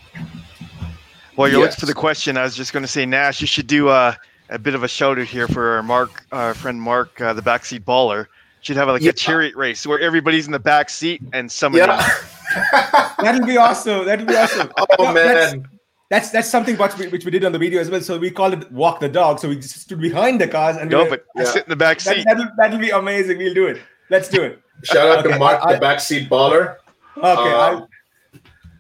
Well, 1.37 1.49
you're 1.49 1.59
Yes. 1.61 1.73
looking 1.73 1.81
for 1.81 1.87
the 1.87 1.95
question, 1.95 2.37
I 2.37 2.45
was 2.45 2.55
just 2.55 2.73
going 2.73 2.85
to 2.85 2.89
say, 2.89 3.05
Nash, 3.05 3.41
you 3.41 3.49
should 3.49 3.67
do 3.67 3.89
uh, 3.89 4.15
a 4.49 4.59
bit 4.61 4.75
of 4.77 4.85
a 4.85 4.89
shout 4.89 5.19
out 5.19 5.27
here 5.27 5.49
for 5.49 5.75
our 5.77 5.83
Mark, 5.83 6.25
our 6.31 6.55
friend 6.55 6.81
Mark, 6.81 7.21
uh, 7.21 7.33
the 7.33 7.43
backseat 7.43 7.81
baller. 7.85 8.27
Should 8.61 8.77
have 8.77 8.89
like 8.89 9.03
Yeah. 9.03 9.11
a 9.11 9.13
chariot 9.13 9.55
race 9.57 9.87
where 9.87 9.99
everybody's 10.01 10.47
in 10.47 10.53
the 10.53 10.59
back 10.59 10.91
seat 10.91 11.23
and 11.33 11.51
somebody. 11.51 11.87
Yeah. 11.87 13.15
That'll 13.21 13.47
be 13.47 13.57
awesome. 13.57 14.05
That'll 14.07 14.27
be 14.27 14.37
awesome. 14.37 14.71
oh 14.79 14.87
No, 14.99 15.15
that's- 15.15 15.55
man. 15.55 15.69
That's 16.11 16.31
that's 16.31 16.49
something 16.49 16.79
what 16.79 16.97
we, 16.97 17.07
which 17.09 17.27
we 17.27 17.31
did 17.31 17.45
on 17.45 17.53
the 17.53 17.59
video 17.59 17.81
as 17.83 17.91
well. 17.91 18.01
So 18.01 18.19
we 18.19 18.31
called 18.31 18.55
it 18.55 18.73
walk 18.73 18.99
the 19.01 19.11
dog. 19.11 19.39
So 19.41 19.49
we 19.51 19.57
just 19.57 19.79
stood 19.81 20.01
behind 20.01 20.41
the 20.41 20.49
cars 20.49 20.79
and 20.79 20.89
we 20.91 20.97
No, 20.97 21.05
were- 21.05 21.11
but 21.11 21.27
Yeah. 21.37 21.45
sit 21.45 21.65
in 21.65 21.69
the 21.69 21.77
back 21.77 21.99
that, 22.01 22.17
seat. 22.17 22.25
that'll 22.27 22.47
that'll 22.57 22.79
be 22.79 22.89
amazing. 22.91 23.37
We'll 23.39 23.53
do 23.53 23.67
it. 23.67 23.79
Let's 24.09 24.29
do 24.31 24.43
it. 24.43 24.59
Shout 24.85 25.07
out 25.09 25.19
Okay, 25.27 25.33
to 25.35 25.39
Mark, 25.39 25.61
I- 25.63 25.75
the 25.75 25.81
backseat 25.85 26.29
baller. 26.31 26.77
Okay, 27.19 27.53
Um, 27.53 27.87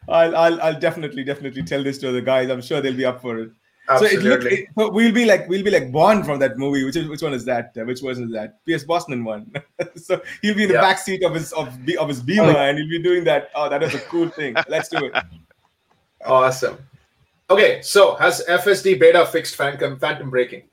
I'll, 0.09 0.35
I'll 0.35 0.37
I'll 0.37 0.63
I'll 0.63 0.81
definitely 0.81 1.23
definitely 1.23 1.63
tell 1.65 1.83
this 1.85 1.99
to 1.99 2.13
the 2.13 2.23
guys. 2.23 2.49
I'm 2.49 2.63
sure 2.63 2.81
they'll 2.81 2.95
be 2.97 3.05
up 3.05 3.21
for 3.21 3.39
it. 3.39 3.51
So 3.97 4.05
it 4.05 4.23
look, 4.23 4.45
it, 4.45 4.67
so 4.77 4.91
we'll 4.91 5.13
be 5.13 5.25
like 5.25 5.49
we'll 5.49 5.65
be 5.65 5.71
like 5.71 5.91
Bond 5.91 6.27
from 6.27 6.39
that 6.41 6.59
movie. 6.59 6.85
Which 6.85 6.97
is 6.97 7.09
which 7.09 7.23
one 7.23 7.33
is 7.33 7.47
that? 7.47 7.73
Uh, 7.75 7.85
which 7.85 8.03
version 8.03 8.25
is 8.25 8.33
that? 8.33 8.63
Pierce 8.67 8.85
Brosnan 8.85 9.25
one. 9.25 9.51
so 9.97 10.21
he'll 10.43 10.55
be 10.55 10.65
in 10.65 10.69
the 10.69 10.75
Yeah. 10.75 10.83
back 10.83 10.99
seat 10.99 11.23
of 11.25 11.35
his 11.35 11.53
of 11.55 11.69
of 11.99 12.09
his 12.09 12.21
Beamer 12.21 12.55
and 12.57 12.77
he'll 12.77 12.91
be 12.91 13.03
doing 13.03 13.25
that. 13.25 13.51
Oh, 13.55 13.71
that 13.71 13.83
is 13.83 13.95
a 13.95 14.01
cool 14.01 14.29
thing. 14.29 14.55
Let's 14.69 14.91
do 14.91 15.07
it. 15.07 15.15
awesome. 16.27 16.77
Okay, 17.49 17.81
so 17.81 18.15
has 18.17 18.45
FSD 18.47 19.01
beta 19.01 19.25
fixed 19.25 19.57
phantom 19.57 19.99
phantom 19.99 20.29
braking? 20.29 20.65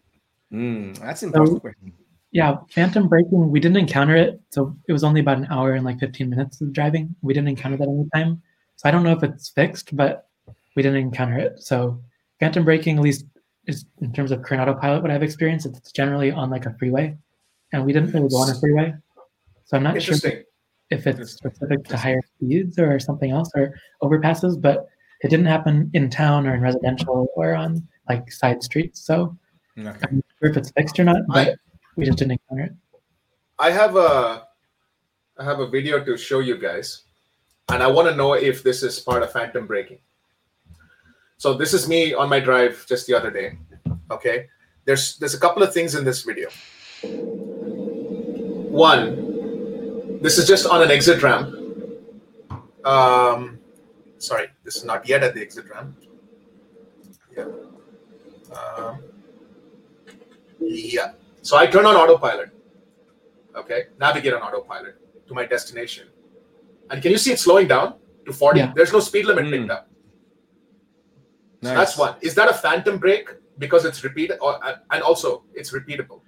Mm, 0.51 0.99
that's 0.99 1.24
an 1.24 1.30
important 1.30 1.61
question. 1.61 1.93
Yeah, 2.32 2.57
phantom 2.70 3.07
braking, 3.07 3.49
we 3.49 3.61
didn't 3.61 3.78
encounter 3.78 4.18
it. 4.18 4.41
So 4.49 4.76
it 4.89 4.91
was 4.91 5.05
only 5.05 5.22
about 5.22 5.38
an 5.38 5.47
hour 5.49 5.72
and 5.72 5.86
like 5.86 5.99
15 6.01 6.30
minutes 6.30 6.59
of 6.59 6.74
driving. 6.74 7.16
We 7.22 7.34
didn't 7.34 7.47
encounter 7.47 7.78
that 7.78 7.88
any 7.88 8.09
time. 8.13 8.41
So 8.76 8.89
I 8.89 8.91
don't 8.91 9.03
know 9.03 9.13
if 9.13 9.24
it's 9.24 9.47
fixed, 9.49 9.95
but 9.95 10.28
we 10.76 10.84
didn't 10.84 10.99
encounter 10.99 11.38
it. 11.38 11.61
So 11.61 12.01
phantom 12.40 12.66
braking, 12.66 12.98
at 12.98 13.04
least 13.04 13.26
is 13.68 13.86
in 14.02 14.14
terms 14.14 14.32
of 14.32 14.44
current 14.44 14.62
autopilot, 14.62 15.02
what 15.02 15.12
I've 15.12 15.24
experienced, 15.24 15.66
it's 15.66 15.92
generally 15.92 16.32
on 16.32 16.50
like 16.50 16.66
a 16.66 16.74
freeway. 16.78 17.18
And 17.74 17.86
we 17.86 17.94
didn't 17.94 18.12
really 18.14 18.30
go 18.30 18.38
on 18.38 18.50
a 18.50 18.60
freeway. 18.60 18.94
So 19.66 19.78
I'm 19.78 19.84
not 19.84 20.02
sure 20.02 20.16
if 20.92 21.08
it's 21.08 21.32
specific 21.32 21.84
to 21.86 21.98
higher 21.98 22.22
speeds 22.36 22.78
or 22.78 23.00
something 23.00 23.32
else 23.32 23.50
or 23.56 23.74
overpasses, 24.04 24.62
but 24.62 24.88
it 25.22 25.30
didn't 25.30 25.48
happen 25.48 25.90
in 25.94 26.10
town 26.10 26.46
or 26.46 26.54
in 26.54 26.62
residential 26.62 27.28
or 27.36 27.56
on 27.56 27.88
like 28.08 28.32
side 28.32 28.62
streets. 28.62 29.02
So 29.02 29.36
Okay. 29.78 29.90
I'm 29.90 30.16
not 30.18 30.26
sure 30.40 30.50
if 30.52 30.58
it's 30.58 30.72
fixed 30.72 31.00
or 31.00 31.04
not, 31.04 31.24
but 31.28 31.48
I- 31.50 31.56
we 31.98 32.06
just 32.06 32.18
didn't 32.18 32.34
encounter 32.34 32.66
it. 32.66 32.74
I 33.60 33.72
have 33.72 33.96
a 33.96 34.48
I 35.38 35.44
have 35.44 35.60
a 35.60 35.68
video 35.68 36.02
to 36.04 36.16
show 36.16 36.40
you 36.40 36.58
guys, 36.58 37.04
and 37.68 37.84
I 37.84 37.88
want 37.88 38.08
to 38.08 38.16
know 38.16 38.34
if 38.34 38.64
this 38.64 38.84
is 38.84 39.00
part 39.00 39.22
of 39.22 39.34
phantom 39.34 39.68
braking. 39.68 40.00
So 41.38 41.54
this 41.54 41.74
is 41.74 41.88
me 41.88 42.14
on 42.14 42.30
my 42.30 42.40
drive 42.40 42.86
just 42.88 43.08
the 43.08 43.14
other 43.14 43.30
day. 43.32 43.58
Okay, 44.12 44.48
there's 44.86 45.18
there's 45.18 45.34
a 45.34 45.40
couple 45.40 45.64
of 45.64 45.74
things 45.74 45.96
in 45.96 46.04
this 46.06 46.24
video. 46.24 46.50
One, 48.72 50.20
this 50.22 50.38
is 50.38 50.48
just 50.48 50.66
on 50.68 50.82
an 50.82 50.92
exit 50.92 51.22
ramp. 51.24 51.54
Um, 52.86 53.60
sorry, 54.18 54.48
this 54.64 54.76
is 54.76 54.86
not 54.86 55.08
yet 55.08 55.24
at 55.24 55.34
the 55.34 55.42
exit 55.42 55.70
ramp. 55.70 55.98
Yeah. 57.36 57.48
Um, 58.56 59.00
yeah. 60.60 61.14
So 61.42 61.58
I 61.58 61.68
turn 61.68 61.86
on 61.86 61.96
autopilot. 61.96 62.50
Okay, 63.56 63.84
navigate 64.00 64.34
on 64.34 64.42
autopilot 64.42 64.96
to 65.28 65.34
my 65.34 65.46
destination. 65.46 66.08
And 66.90 67.02
can 67.02 67.12
you 67.12 67.18
see 67.18 67.32
it 67.32 67.40
slowing 67.40 67.68
down 67.68 67.96
to 68.26 68.34
40? 68.34 68.60
Yeah. 68.60 68.74
There's 68.76 68.94
no 68.94 69.00
speed 69.00 69.26
limit 69.26 69.46
Mm. 69.46 69.52
picked 69.52 69.72
up. 69.72 69.90
So 71.66 71.76
that's 71.76 71.97
one. 71.97 72.16
Is 72.22 72.36
that 72.36 72.49
a 72.49 72.53
phantom 72.53 72.97
break 72.97 73.30
because 73.57 73.86
it's 73.86 74.03
repeated, 74.03 74.38
or 74.41 74.59
and 74.91 75.01
also 75.01 75.43
it's 75.53 75.72
repeatable? 75.72 76.22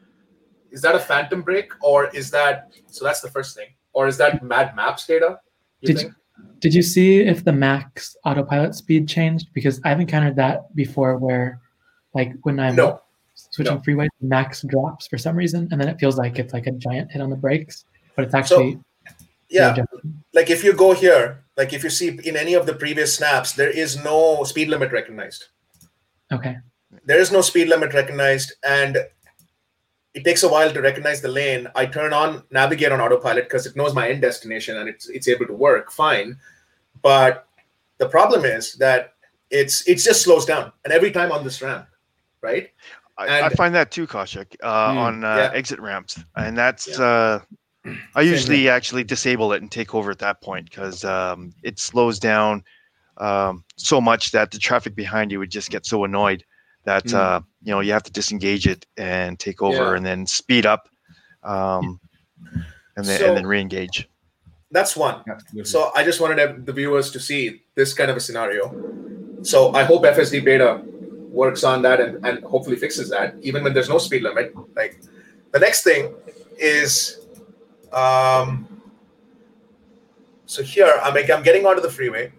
Is 0.72 0.82
that 0.82 0.96
a 0.96 1.00
phantom 1.00 1.42
break, 1.42 1.72
or 1.82 2.08
is 2.08 2.30
that 2.32 2.72
so? 2.88 3.06
That's 3.06 3.22
the 3.22 3.30
first 3.32 3.56
thing. 3.56 3.68
Or 3.94 4.08
is 4.08 4.18
that 4.18 4.44
Mad 4.44 4.76
Maps 4.76 5.08
data? 5.08 5.40
You 5.82 5.88
Did 5.88 5.98
think? 5.98 6.14
Did 6.60 6.74
you 6.74 6.82
see 6.82 7.20
if 7.20 7.44
the 7.44 7.54
max 7.54 8.16
autopilot 8.26 8.76
speed 8.76 9.08
changed? 9.08 9.48
Because 9.54 9.80
I've 9.86 10.00
encountered 10.00 10.36
that 10.36 10.74
before 10.76 11.18
where 11.18 11.60
like 12.14 12.34
when 12.44 12.60
I'm 12.60 12.76
No. 12.76 13.02
switching 13.36 13.76
No. 13.76 13.82
freeways, 13.82 14.10
max 14.22 14.64
drops 14.64 15.08
for 15.08 15.18
some 15.18 15.36
reason, 15.36 15.68
and 15.72 15.80
then 15.80 15.88
it 15.88 16.00
feels 16.00 16.18
like 16.18 16.40
it's 16.40 16.54
like 16.54 16.68
a 16.68 16.72
giant 16.72 17.12
hit 17.12 17.22
on 17.22 17.30
the 17.30 17.36
brakes, 17.36 17.86
but 18.16 18.26
it's 18.26 18.34
actually 18.34 18.80
Yeah, 19.50 19.72
adjusted. 19.74 20.14
like 20.34 20.50
if 20.50 20.64
you 20.64 20.74
go 20.74 20.94
here, 20.94 21.44
like 21.56 21.74
if 21.74 21.84
you 21.84 21.90
see 21.90 22.20
in 22.24 22.36
any 22.36 22.54
of 22.54 22.66
the 22.66 22.74
previous 22.74 23.16
snaps, 23.16 23.54
there 23.54 23.70
is 23.70 24.02
no 24.04 24.44
speed 24.44 24.68
limit 24.70 24.92
recognized. 24.92 25.46
okay. 26.32 26.58
There 27.06 27.20
is 27.20 27.32
no 27.32 27.42
speed 27.42 27.68
limit 27.70 27.94
recognized, 27.94 28.54
and 28.64 28.98
it 30.14 30.24
takes 30.24 30.44
a 30.44 30.50
while 30.50 30.72
to 30.72 30.82
recognize 30.82 31.22
the 31.22 31.28
lane. 31.28 31.68
I 31.76 31.86
turn 31.86 32.12
on 32.14 32.44
navigate 32.52 32.92
on 32.92 33.00
autopilot 33.02 33.44
because 33.46 33.66
it 33.66 33.76
knows 33.76 33.94
my 33.94 34.10
end 34.10 34.22
destination 34.22 34.78
and 34.78 34.90
it's 34.90 35.08
it's 35.10 35.28
able 35.28 35.46
to 35.48 35.54
work 35.54 35.92
fine. 35.92 36.38
But 37.02 37.48
the 37.98 38.08
problem 38.10 38.46
is 38.46 38.74
that 38.76 39.14
it's 39.52 39.88
it 39.88 39.96
just 39.96 40.22
slows 40.24 40.46
down, 40.46 40.72
and 40.84 40.94
every 40.94 41.12
time 41.12 41.32
on 41.32 41.44
this 41.44 41.62
ramp, 41.62 41.88
right? 42.42 42.70
I, 43.20 43.44
I 43.44 43.50
find 43.50 43.74
that 43.76 43.90
too, 43.92 44.06
Kaushik, 44.08 44.56
uh, 44.62 44.92
Hmm, 44.92 44.98
on 44.98 45.24
uh, 45.24 45.36
yeah. 45.36 45.52
exit 45.54 45.80
ramps, 45.80 46.20
and 46.36 46.56
that's 46.58 46.88
Yeah. 46.88 47.04
uh, 47.06 47.40
I 48.16 48.24
Same 48.24 48.32
usually 48.34 48.70
actually 48.70 49.04
disable 49.04 49.54
it 49.54 49.62
and 49.62 49.72
take 49.72 49.94
over 49.96 50.12
at 50.12 50.20
that 50.20 50.42
point 50.42 50.70
because 50.70 51.04
um, 51.06 51.54
it 51.64 51.80
slows 51.80 52.20
down 52.20 52.64
um, 53.18 53.64
so 53.78 54.00
much 54.00 54.32
that 54.32 54.52
the 54.52 54.60
traffic 54.60 54.96
behind 54.96 55.32
you 55.32 55.40
would 55.40 55.52
just 55.52 55.70
get 55.70 55.86
so 55.86 56.04
annoyed 56.04 56.44
that 56.86 57.10
Hmm. 57.10 57.16
uh, 57.16 57.40
you 57.64 57.72
know 57.72 57.80
you 57.82 57.92
have 57.92 58.04
to 58.04 58.12
disengage 58.12 58.68
it 58.68 58.86
and 58.98 59.40
take 59.40 59.62
over 59.62 59.76
Yeah. 59.92 59.96
and 59.98 60.06
then 60.06 60.26
speed 60.26 60.66
up, 60.66 60.88
um, 61.44 62.00
and 62.96 63.06
then 63.06 63.20
So- 63.20 63.28
and 63.28 63.38
then 63.38 63.46
re-engage. 63.48 64.08
That's 64.72 64.96
one. 64.98 65.24
Absolutely. 65.30 65.64
So 65.70 65.92
I 65.96 66.04
just 66.04 66.20
wanted 66.20 66.66
the 66.66 66.74
viewers 66.74 67.10
to 67.12 67.20
see 67.22 67.62
this 67.76 67.94
kind 67.94 68.12
of 68.12 68.18
a 68.18 68.20
scenario. 68.20 68.74
So 69.42 69.74
I 69.74 69.84
hope 69.84 70.04
FSD 70.04 70.42
beta 70.44 70.82
works 71.32 71.64
on 71.64 71.82
that 71.84 72.02
and, 72.02 72.26
and 72.26 72.44
hopefully 72.44 72.76
fixes 72.76 73.10
that, 73.12 73.36
even 73.42 73.64
when 73.64 73.74
there's 73.74 73.88
no 73.88 73.98
speed 73.98 74.24
limit. 74.24 74.54
Like 74.76 75.00
the 75.54 75.60
next 75.60 75.84
thing 75.84 76.14
is 76.60 77.20
um 77.94 78.68
so 80.46 80.64
here 80.64 80.94
I'm 81.04 81.16
I'm 81.16 81.44
getting 81.44 81.66
onto 81.66 81.82
the 81.82 81.90
freeway. 81.90 82.32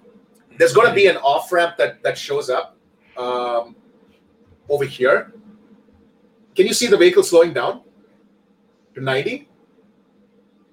There's 0.56 0.72
gonna 0.72 0.94
be 0.94 1.06
an 1.06 1.16
off 1.18 1.52
ramp 1.52 1.76
that 1.78 2.02
that 2.02 2.16
shows 2.18 2.50
up 2.50 2.76
um 3.16 3.76
over 4.68 4.84
here. 4.84 5.32
Can 6.54 6.66
you 6.66 6.74
see 6.74 6.86
the 6.86 6.96
vehicle 6.96 7.22
slowing 7.22 7.52
down 7.52 7.82
to 8.94 9.00
90? 9.00 9.48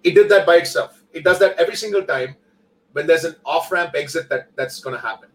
It 0.03 0.15
did 0.15 0.29
that 0.29 0.45
by 0.45 0.55
itself. 0.57 1.03
It 1.13 1.23
does 1.23 1.39
that 1.39 1.57
every 1.59 1.75
single 1.75 2.03
time 2.03 2.35
when 2.93 3.05
there's 3.05 3.23
an 3.23 3.35
off 3.45 3.71
ramp 3.71 3.93
exit 3.95 4.29
that 4.29 4.49
that's 4.55 4.79
going 4.79 4.95
to 4.95 5.01
happen. 5.01 5.29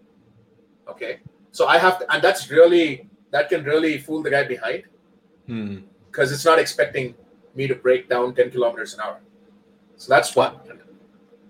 Okay, 0.89 1.21
so 1.53 1.69
I 1.69 1.79
have 1.79 1.99
to, 2.01 2.13
and 2.13 2.23
that's 2.23 2.51
really 2.51 3.09
that 3.31 3.49
can 3.49 3.63
really 3.65 3.99
fool 3.99 4.23
the 4.23 4.31
guy 4.31 4.45
behind 4.45 4.85
Hmm. 5.47 5.79
because 6.07 6.33
it's 6.33 6.45
not 6.45 6.59
expecting 6.59 7.15
me 7.55 7.67
to 7.67 7.75
break 7.75 8.09
down 8.09 8.35
10 8.35 8.51
kilometers 8.51 8.95
an 8.95 9.01
hour. 9.01 9.21
So 10.01 10.09
that's 10.09 10.35
one. 10.35 10.55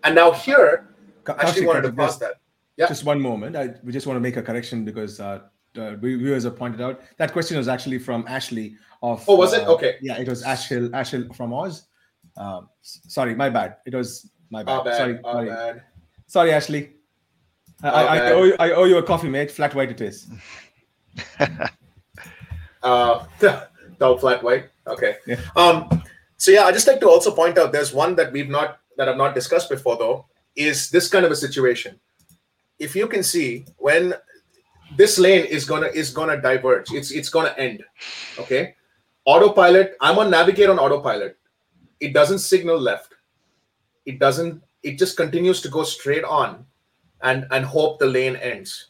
And 0.03 0.17
now 0.17 0.33
here, 0.33 0.89
I 1.29 1.47
actually 1.47 1.67
wanted 1.67 1.83
to 1.83 1.93
pause 1.93 2.19
that. 2.19 2.41
Yeah. 2.77 2.89
Just 2.89 3.05
one 3.05 3.21
moment. 3.21 3.55
I, 3.55 3.75
we 3.85 3.93
just 3.93 4.09
want 4.09 4.17
to 4.17 4.21
make 4.21 4.37
a 4.37 4.43
correction 4.43 4.85
because 4.85 5.21
uh, 5.21 5.43
uh, 5.79 5.95
we- 6.01 6.17
viewers 6.17 6.43
have 6.43 6.57
pointed 6.57 6.81
out 6.81 7.01
that 7.19 7.33
question 7.33 7.59
was 7.59 7.69
actually 7.69 8.01
from 8.01 8.25
Ashley 8.27 8.75
of. 9.05 9.25
Oh, 9.29 9.37
was 9.37 9.53
it? 9.53 9.69
uh, 9.69 9.75
Okay. 9.75 9.99
Yeah, 10.03 10.19
it 10.19 10.29
was 10.29 10.43
Ashhill, 10.43 10.91
Ashhill 10.91 11.33
from 11.37 11.53
Oz. 11.55 11.87
Um, 12.37 12.69
sorry, 12.83 13.37
my 13.37 13.51
bad. 13.51 13.77
It 13.87 13.95
was 13.95 14.29
my 14.51 14.65
bad. 14.65 14.83
Bad. 14.83 14.97
Sorry, 14.97 15.21
sorry, 15.23 15.49
bad. 15.49 15.83
sorry, 16.27 16.53
Ashley. 16.53 16.91
I, 17.85 17.89
I, 17.89 18.17
I, 18.17 18.33
owe 18.33 18.43
you, 18.43 18.57
I 18.59 18.73
owe 18.73 18.85
you 18.85 18.99
a 18.99 19.03
coffee, 19.05 19.29
mate. 19.29 19.53
Flat 19.53 19.77
white 19.77 19.91
it 19.93 20.01
is. 20.01 20.29
Uh, 22.83 23.27
dull 23.99 24.17
flat 24.17 24.43
white. 24.43 24.71
Okay. 24.87 25.17
Yeah. 25.27 25.37
Um, 25.55 26.03
so 26.41 26.51
yeah, 26.51 26.65
I 26.65 26.73
just 26.73 26.87
like 26.87 27.01
to 27.01 27.09
also 27.09 27.31
point 27.35 27.59
out 27.59 27.71
there's 27.71 27.93
one 27.93 28.17
that 28.17 28.33
we've 28.33 28.49
not 28.49 28.81
that 28.97 29.11
I've 29.11 29.19
not 29.19 29.35
discussed 29.35 29.69
before 29.69 29.99
though 29.99 30.25
is 30.57 30.89
this 30.89 31.07
kind 31.07 31.27
of 31.27 31.31
a 31.31 31.37
situation. 31.37 32.01
If 32.79 32.97
you 32.97 33.07
can 33.07 33.23
see 33.23 33.67
when 33.77 34.15
this 34.97 35.19
lane 35.19 35.45
is 35.45 35.67
gonna 35.67 35.89
is 35.89 36.11
gonna 36.11 36.41
diverge, 36.41 36.93
it's 36.93 37.11
it's 37.11 37.29
gonna 37.29 37.55
end. 37.59 37.85
Okay. 38.39 38.75
Autopilot. 39.27 39.99
I'm 40.01 40.19
on 40.19 40.31
navigate 40.31 40.71
on 40.71 40.79
autopilot. 40.79 41.37
It 42.01 42.15
doesn't 42.15 42.39
signal 42.39 42.81
left. 42.81 43.13
It 44.07 44.19
doesn't. 44.19 44.63
It 44.83 44.99
just 44.99 45.19
continues 45.19 45.61
to 45.61 45.69
go 45.69 45.85
straight 45.85 46.25
on, 46.25 46.65
and 47.21 47.47
and 47.51 47.67
hope 47.67 47.99
the 47.99 48.07
lane 48.07 48.37
ends. 48.37 48.87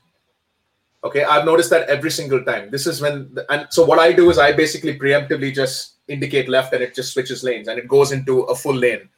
Okay, 1.02 1.24
I've 1.24 1.44
noticed 1.44 1.70
that 1.70 1.88
every 1.88 2.12
single 2.12 2.44
time. 2.44 2.70
This 2.70 2.86
is 2.86 3.00
when, 3.00 3.34
and 3.48 3.66
so 3.70 3.84
what 3.84 3.98
I 3.98 4.12
do 4.12 4.28
is 4.30 4.38
I 4.38 4.52
basically 4.52 4.98
preemptively 4.98 5.52
just 5.52 5.94
indicate 6.10 6.48
left 6.48 6.72
and 6.74 6.82
it 6.82 6.94
just 6.94 7.12
switches 7.12 7.42
lanes 7.42 7.68
and 7.68 7.78
it 7.78 7.86
goes 7.88 8.12
into 8.12 8.42
a 8.42 8.54
full 8.54 8.74
lane. 8.74 9.08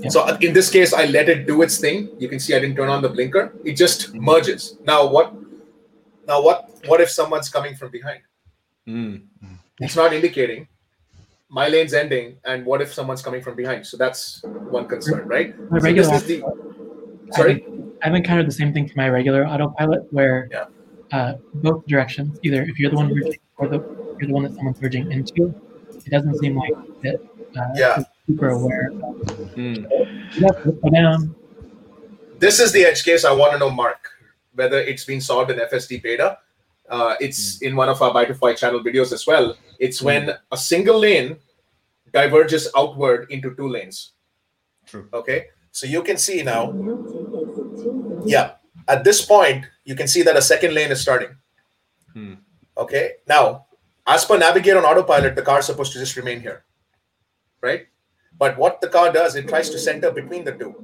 Yeah. 0.00 0.08
So 0.10 0.26
in 0.36 0.52
this 0.52 0.70
case, 0.70 0.92
I 0.92 1.06
let 1.06 1.28
it 1.28 1.46
do 1.46 1.62
its 1.62 1.78
thing. 1.78 2.10
You 2.18 2.28
can 2.28 2.38
see 2.38 2.54
I 2.54 2.60
didn't 2.60 2.76
turn 2.76 2.88
on 2.90 3.00
the 3.02 3.08
blinker. 3.08 3.52
It 3.64 3.74
just 3.74 4.14
merges. 4.14 4.76
Now 4.84 5.06
what? 5.06 5.32
Now 6.26 6.42
what? 6.42 6.70
What 6.86 7.00
if 7.00 7.10
someone's 7.10 7.48
coming 7.48 7.74
from 7.74 7.90
behind? 7.90 8.20
Hmm. 8.86 9.16
It's 9.80 9.96
not 9.96 10.12
indicating. 10.12 10.68
My 11.48 11.68
lane's 11.68 11.94
ending, 11.94 12.36
and 12.44 12.66
what 12.66 12.82
if 12.82 12.92
someone's 12.92 13.22
coming 13.22 13.40
from 13.40 13.54
behind? 13.54 13.86
So 13.86 13.96
that's 13.96 14.42
one 14.76 14.86
concern, 14.88 15.26
right? 15.28 15.54
My 15.70 15.78
So 15.78 15.84
regular 15.84 16.10
this 16.10 16.22
is 16.22 16.28
the. 16.28 16.44
I 16.44 17.36
Sorry. 17.36 17.54
think- 17.54 17.94
I've 18.02 18.14
encountered 18.14 18.46
the 18.46 18.52
same 18.52 18.72
thing 18.74 18.86
for 18.88 18.94
my 18.96 19.08
regular 19.08 19.46
autopilot 19.46 20.12
where 20.12 20.48
Yeah. 20.50 20.66
uh, 21.12 21.34
both 21.54 21.86
directions, 21.86 22.38
either 22.42 22.62
if 22.62 22.78
you're 22.78 22.90
the 22.90 22.96
one 22.96 23.08
merging 23.08 23.38
or 23.56 23.68
the, 23.68 23.78
you're 24.18 24.28
the 24.28 24.34
one 24.34 24.42
that 24.44 24.54
someone's 24.54 24.80
merging 24.80 25.10
into, 25.10 25.54
it 26.04 26.10
doesn't 26.10 26.38
seem 26.38 26.56
like 26.56 26.72
it 27.02 27.20
uh, 27.56 27.60
Yeah. 27.76 28.02
super 28.26 28.48
aware. 28.50 28.90
Of, 28.90 29.52
Hmm. 29.54 29.74
you 30.34 30.46
have 30.46 30.62
to 30.64 30.72
go 30.72 30.90
down. 30.90 31.34
this 32.38 32.58
is 32.60 32.72
the 32.72 32.84
edge 32.84 33.04
case 33.04 33.24
I 33.24 33.32
want 33.32 33.52
to 33.52 33.58
know, 33.58 33.70
Mark, 33.70 34.10
whether 34.54 34.78
it's 34.78 35.04
been 35.04 35.20
solved 35.20 35.50
in 35.50 35.58
FSD 35.60 35.98
beta. 36.02 36.38
Uh, 36.90 37.14
it's 37.20 37.62
in 37.62 37.74
one 37.76 37.88
of 37.88 38.02
our 38.02 38.12
Byte 38.12 38.26
to 38.28 38.34
Fight 38.34 38.58
channel 38.58 38.80
videos 38.80 39.12
as 39.12 39.26
well. 39.26 39.56
It's 39.78 40.02
when 40.02 40.30
a 40.52 40.56
single 40.56 40.98
lane 40.98 41.36
diverges 42.12 42.68
outward 42.76 43.30
into 43.30 43.54
two 43.54 43.68
lanes. 43.68 44.12
True. 44.86 45.08
Okay, 45.14 45.46
so 45.72 45.86
you 45.86 46.02
can 46.02 46.18
see 46.18 46.42
now. 46.42 46.72
Yeah, 48.26 48.52
at 48.88 49.02
this 49.04 49.24
point, 49.24 49.64
you 49.84 49.94
can 49.94 50.06
see 50.08 50.22
that 50.22 50.36
a 50.36 50.42
second 50.42 50.74
lane 50.74 50.92
is 50.92 51.00
starting. 51.00 51.34
Hmm. 52.12 52.34
Okay, 52.76 53.12
now 53.26 53.63
as 54.06 54.24
per 54.24 54.38
navigate 54.38 54.76
on 54.76 54.84
autopilot, 54.84 55.34
the 55.34 55.42
car 55.42 55.60
is 55.60 55.66
supposed 55.66 55.92
to 55.92 55.98
just 55.98 56.16
remain 56.16 56.40
here, 56.40 56.64
right? 57.60 57.86
But 58.38 58.58
what 58.58 58.80
the 58.80 58.88
car 58.88 59.12
does, 59.12 59.36
it 59.36 59.48
tries 59.48 59.70
to 59.70 59.78
center 59.78 60.10
between 60.10 60.44
the 60.44 60.52
two. 60.52 60.74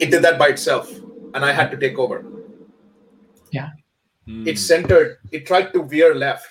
It 0.00 0.10
did 0.10 0.22
that 0.22 0.38
by 0.38 0.48
itself, 0.48 0.90
and 1.34 1.44
I 1.44 1.52
had 1.52 1.70
to 1.70 1.76
take 1.76 1.98
over. 1.98 2.24
Hmm. 4.26 4.46
It 4.46 4.58
centered, 4.58 5.18
it 5.32 5.46
tried 5.46 5.72
to 5.72 5.82
veer 5.82 6.14
left. 6.14 6.46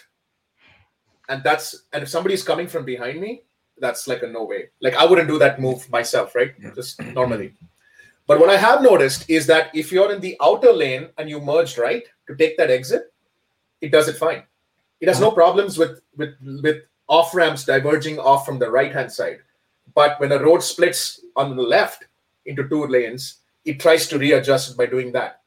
And 1.29 1.43
that's, 1.43 1.85
and 1.93 2.03
if 2.03 2.09
somebody's 2.09 2.43
coming 2.43 2.67
from 2.67 2.85
behind 2.85 3.19
me, 3.19 3.43
that's 3.79 4.07
like 4.07 4.23
a 4.23 4.27
no 4.27 4.43
way. 4.43 4.69
Like 4.81 4.95
I 4.95 5.05
wouldn't 5.05 5.27
do 5.27 5.39
that 5.39 5.61
move 5.61 5.89
myself, 5.89 6.35
right? 6.35 6.53
Just 6.75 7.01
normally. 7.01 7.53
But 8.25 8.39
what 8.39 8.49
I 8.49 8.57
have 8.57 8.81
noticed 8.81 9.29
is 9.29 9.47
that 9.47 9.69
if 9.73 9.91
you're 9.91 10.11
in 10.11 10.19
the 10.19 10.35
outer 10.41 10.73
lane 10.73 11.09
and 11.17 11.29
you 11.29 11.39
merged 11.39 11.77
right 11.77 12.03
to 12.27 12.35
take 12.35 12.57
that 12.57 12.69
exit, 12.69 13.13
it 13.79 13.91
does 13.91 14.07
it 14.07 14.17
fine. 14.17 14.43
It 14.99 15.07
has 15.07 15.19
no 15.19 15.27
uh-huh. 15.27 15.35
problems 15.35 15.77
with 15.77 16.01
with 16.15 16.35
with 16.63 16.83
off 17.07 17.33
ramps 17.33 17.65
diverging 17.65 18.19
off 18.19 18.45
from 18.45 18.59
the 18.59 18.69
right 18.69 18.93
hand 18.93 19.11
side. 19.11 19.39
But 19.93 20.19
when 20.19 20.31
a 20.31 20.39
road 20.39 20.61
splits 20.61 21.21
on 21.35 21.55
the 21.55 21.63
left 21.63 22.05
into 22.45 22.67
two 22.67 22.85
lanes, 22.87 23.37
it 23.65 23.79
tries 23.79 24.07
to 24.09 24.17
readjust 24.17 24.77
by 24.77 24.85
doing 24.85 25.11
that. 25.13 25.41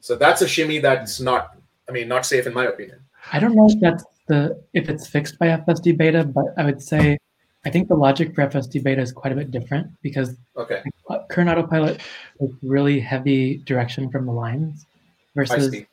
So 0.00 0.16
that's 0.16 0.42
a 0.42 0.48
shimmy 0.48 0.78
that's 0.78 1.20
not, 1.20 1.56
I 1.88 1.92
mean, 1.92 2.08
not 2.08 2.24
safe 2.24 2.46
in 2.46 2.54
my 2.54 2.66
opinion. 2.66 3.00
I 3.32 3.40
don't 3.40 3.54
know 3.54 3.68
if 3.68 3.80
that's 3.80 4.04
the 4.26 4.62
if 4.74 4.88
it's 4.88 5.06
fixed 5.06 5.38
by 5.38 5.48
FSD 5.48 5.96
beta, 5.96 6.24
but 6.24 6.46
I 6.56 6.64
would 6.64 6.82
say 6.82 7.18
I 7.64 7.70
think 7.70 7.88
the 7.88 7.94
logic 7.94 8.34
for 8.34 8.46
FSD 8.46 8.82
beta 8.82 9.02
is 9.02 9.12
quite 9.12 9.32
a 9.32 9.36
bit 9.36 9.50
different 9.50 9.88
because 10.02 10.36
Okay, 10.56 10.82
current 11.30 11.50
autopilot 11.50 12.00
takes 12.40 12.54
really 12.62 13.00
heavy 13.00 13.58
direction 13.58 14.10
from 14.10 14.26
the 14.26 14.32
lines 14.32 14.86
versus. 15.34 15.84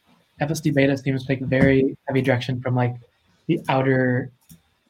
FSD 0.41 0.73
beta 0.73 0.97
seems 0.97 1.21
to 1.21 1.27
take 1.27 1.41
very 1.41 1.97
heavy 2.07 2.21
direction 2.21 2.61
from 2.61 2.75
like 2.75 2.95
the 3.47 3.59
outer 3.69 4.31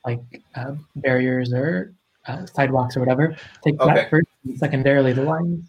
like 0.06 0.22
uh, 0.56 0.74
barriers 0.96 1.54
or 1.54 1.94
uh, 2.28 2.46
sidewalks 2.46 2.96
or 2.98 3.00
whatever. 3.00 3.36
Take 3.64 3.80
Okay. 3.80 3.94
that 3.94 4.10
first, 4.10 4.28
and 4.44 4.58
secondarily 4.58 5.14
the 5.14 5.24
lines. 5.24 5.68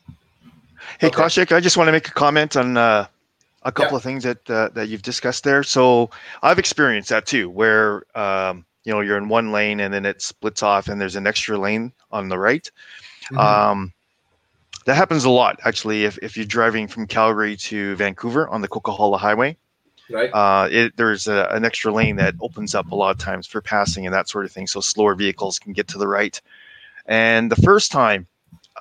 Hey, 0.98 1.08
Okay. 1.08 1.16
Kaushik, 1.22 1.52
I 1.52 1.60
just 1.60 1.76
want 1.76 1.88
to 1.88 1.92
make 1.92 2.08
a 2.08 2.12
comment 2.12 2.56
on 2.56 2.76
uh, 2.76 3.06
a 3.62 3.72
couple 3.72 3.96
of 3.96 4.02
things 4.02 4.22
that 4.24 4.48
uh, 4.50 4.68
that 4.70 4.88
you've 4.88 5.02
discussed 5.02 5.44
there. 5.44 5.62
So 5.62 6.10
I've 6.42 6.58
experienced 6.58 7.08
that 7.10 7.26
too, 7.26 7.50
where 7.50 8.04
um, 8.16 8.64
you 8.84 8.92
know 8.92 9.00
you're 9.00 9.18
in 9.18 9.28
one 9.28 9.52
lane 9.52 9.80
and 9.80 9.92
then 9.92 10.06
it 10.06 10.22
splits 10.22 10.62
off, 10.62 10.88
and 10.88 11.00
there's 11.00 11.16
an 11.16 11.26
extra 11.26 11.58
lane 11.58 11.92
on 12.10 12.28
the 12.28 12.38
right. 12.38 12.70
Mhm. 13.32 13.38
Um, 13.38 13.92
that 14.86 14.94
happens 14.94 15.24
a 15.24 15.30
lot, 15.30 15.58
actually. 15.64 16.04
If 16.04 16.18
if 16.22 16.36
you're 16.36 16.46
driving 16.46 16.86
from 16.86 17.06
Calgary 17.06 17.56
to 17.56 17.96
Vancouver 17.96 18.48
on 18.48 18.60
the 18.62 18.68
Coquihalla 18.68 19.18
Highway, 19.18 19.56
Right. 20.08 20.30
uh, 20.32 20.68
it, 20.70 20.96
there's 20.96 21.26
a, 21.26 21.48
an 21.50 21.64
extra 21.64 21.92
lane 21.92 22.16
that 22.16 22.34
opens 22.40 22.74
up 22.74 22.92
a 22.92 22.94
lot 22.94 23.10
of 23.10 23.18
times 23.18 23.46
for 23.46 23.60
passing 23.60 24.06
and 24.06 24.14
that 24.14 24.28
sort 24.28 24.44
of 24.44 24.52
thing, 24.52 24.66
so 24.66 24.80
slower 24.80 25.14
vehicles 25.14 25.58
can 25.58 25.72
get 25.72 25.88
to 25.88 25.98
the 25.98 26.06
right. 26.06 26.40
And 27.06 27.50
the 27.50 27.56
first 27.56 27.90
time 27.90 28.26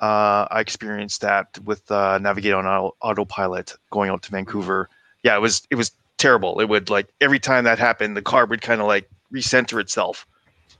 uh, 0.00 0.46
I 0.50 0.60
experienced 0.60 1.22
that 1.22 1.58
with 1.64 1.90
uh, 1.90 2.18
Navigate 2.18 2.52
on 2.52 2.66
auto, 2.66 2.96
autopilot 3.00 3.74
going 3.90 4.10
out 4.10 4.22
to 4.22 4.30
Vancouver, 4.30 4.88
yeah, 5.22 5.36
it 5.36 5.40
was 5.40 5.66
it 5.70 5.76
was 5.76 5.92
terrible. 6.18 6.60
It 6.60 6.68
would 6.68 6.90
like 6.90 7.08
every 7.20 7.38
time 7.38 7.64
that 7.64 7.78
happened, 7.78 8.16
the 8.16 8.22
car 8.22 8.46
would 8.46 8.62
kind 8.62 8.80
of 8.80 8.86
like 8.86 9.08
recenter 9.32 9.80
itself, 9.80 10.26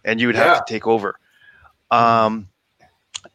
and 0.05 0.21
you 0.21 0.27
would 0.27 0.37
have 0.37 0.65
to 0.65 0.73
take 0.73 0.87
over. 0.87 1.19
Um, 1.91 2.49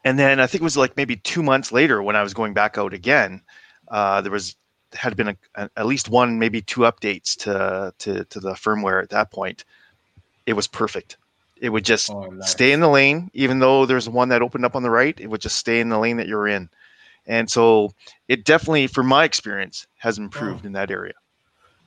and 0.03 0.18
then 0.18 0.39
I 0.39 0.47
think 0.47 0.62
it 0.62 0.64
was 0.64 0.78
like 0.78 0.97
maybe 0.97 1.16
two 1.18 1.43
months 1.43 1.72
later 1.72 2.01
when 2.01 2.16
I 2.16 2.24
was 2.24 2.34
going 2.34 2.53
back 2.53 2.78
out 2.78 2.93
again, 2.93 3.41
uh, 3.89 4.22
there 4.22 4.32
was 4.32 4.55
had 4.94 5.16
been 5.16 5.30
a, 5.30 5.38
a- 5.56 5.70
at 5.78 5.86
least 5.86 6.10
one, 6.10 6.39
maybe 6.39 6.62
two 6.62 6.82
updates 6.82 7.36
to, 7.38 7.94
to 8.00 8.24
to 8.26 8.39
the 8.39 8.52
firmware 8.52 9.02
at 9.02 9.10
that 9.10 9.32
point. 9.32 9.64
It 10.46 10.54
was 10.54 10.68
perfect. 10.68 11.18
It 11.62 11.70
would 11.70 11.86
just 11.86 12.10
Oh, 12.10 12.26
nice. 12.26 12.50
stay 12.52 12.72
in 12.72 12.80
the 12.80 12.89
lane, 12.89 13.30
even 13.34 13.60
though 13.60 13.86
there's 13.86 14.10
one 14.10 14.30
that 14.30 14.42
opened 14.42 14.66
up 14.66 14.76
on 14.76 14.84
the 14.84 14.89
right. 14.89 15.18
It 15.20 15.28
would 15.28 15.42
just 15.42 15.58
stay 15.58 15.80
in 15.80 15.89
the 15.89 16.00
lane 16.00 16.18
that 16.18 16.28
you're 16.28 16.48
in, 16.48 16.70
and 17.28 17.50
so 17.50 17.94
it 18.28 18.46
definitely, 18.46 18.88
from 18.88 19.08
my 19.08 19.24
experience, 19.24 19.86
has 19.98 20.18
improved 20.18 20.66
in 20.66 20.72
that 20.74 20.89
area. 20.92 21.14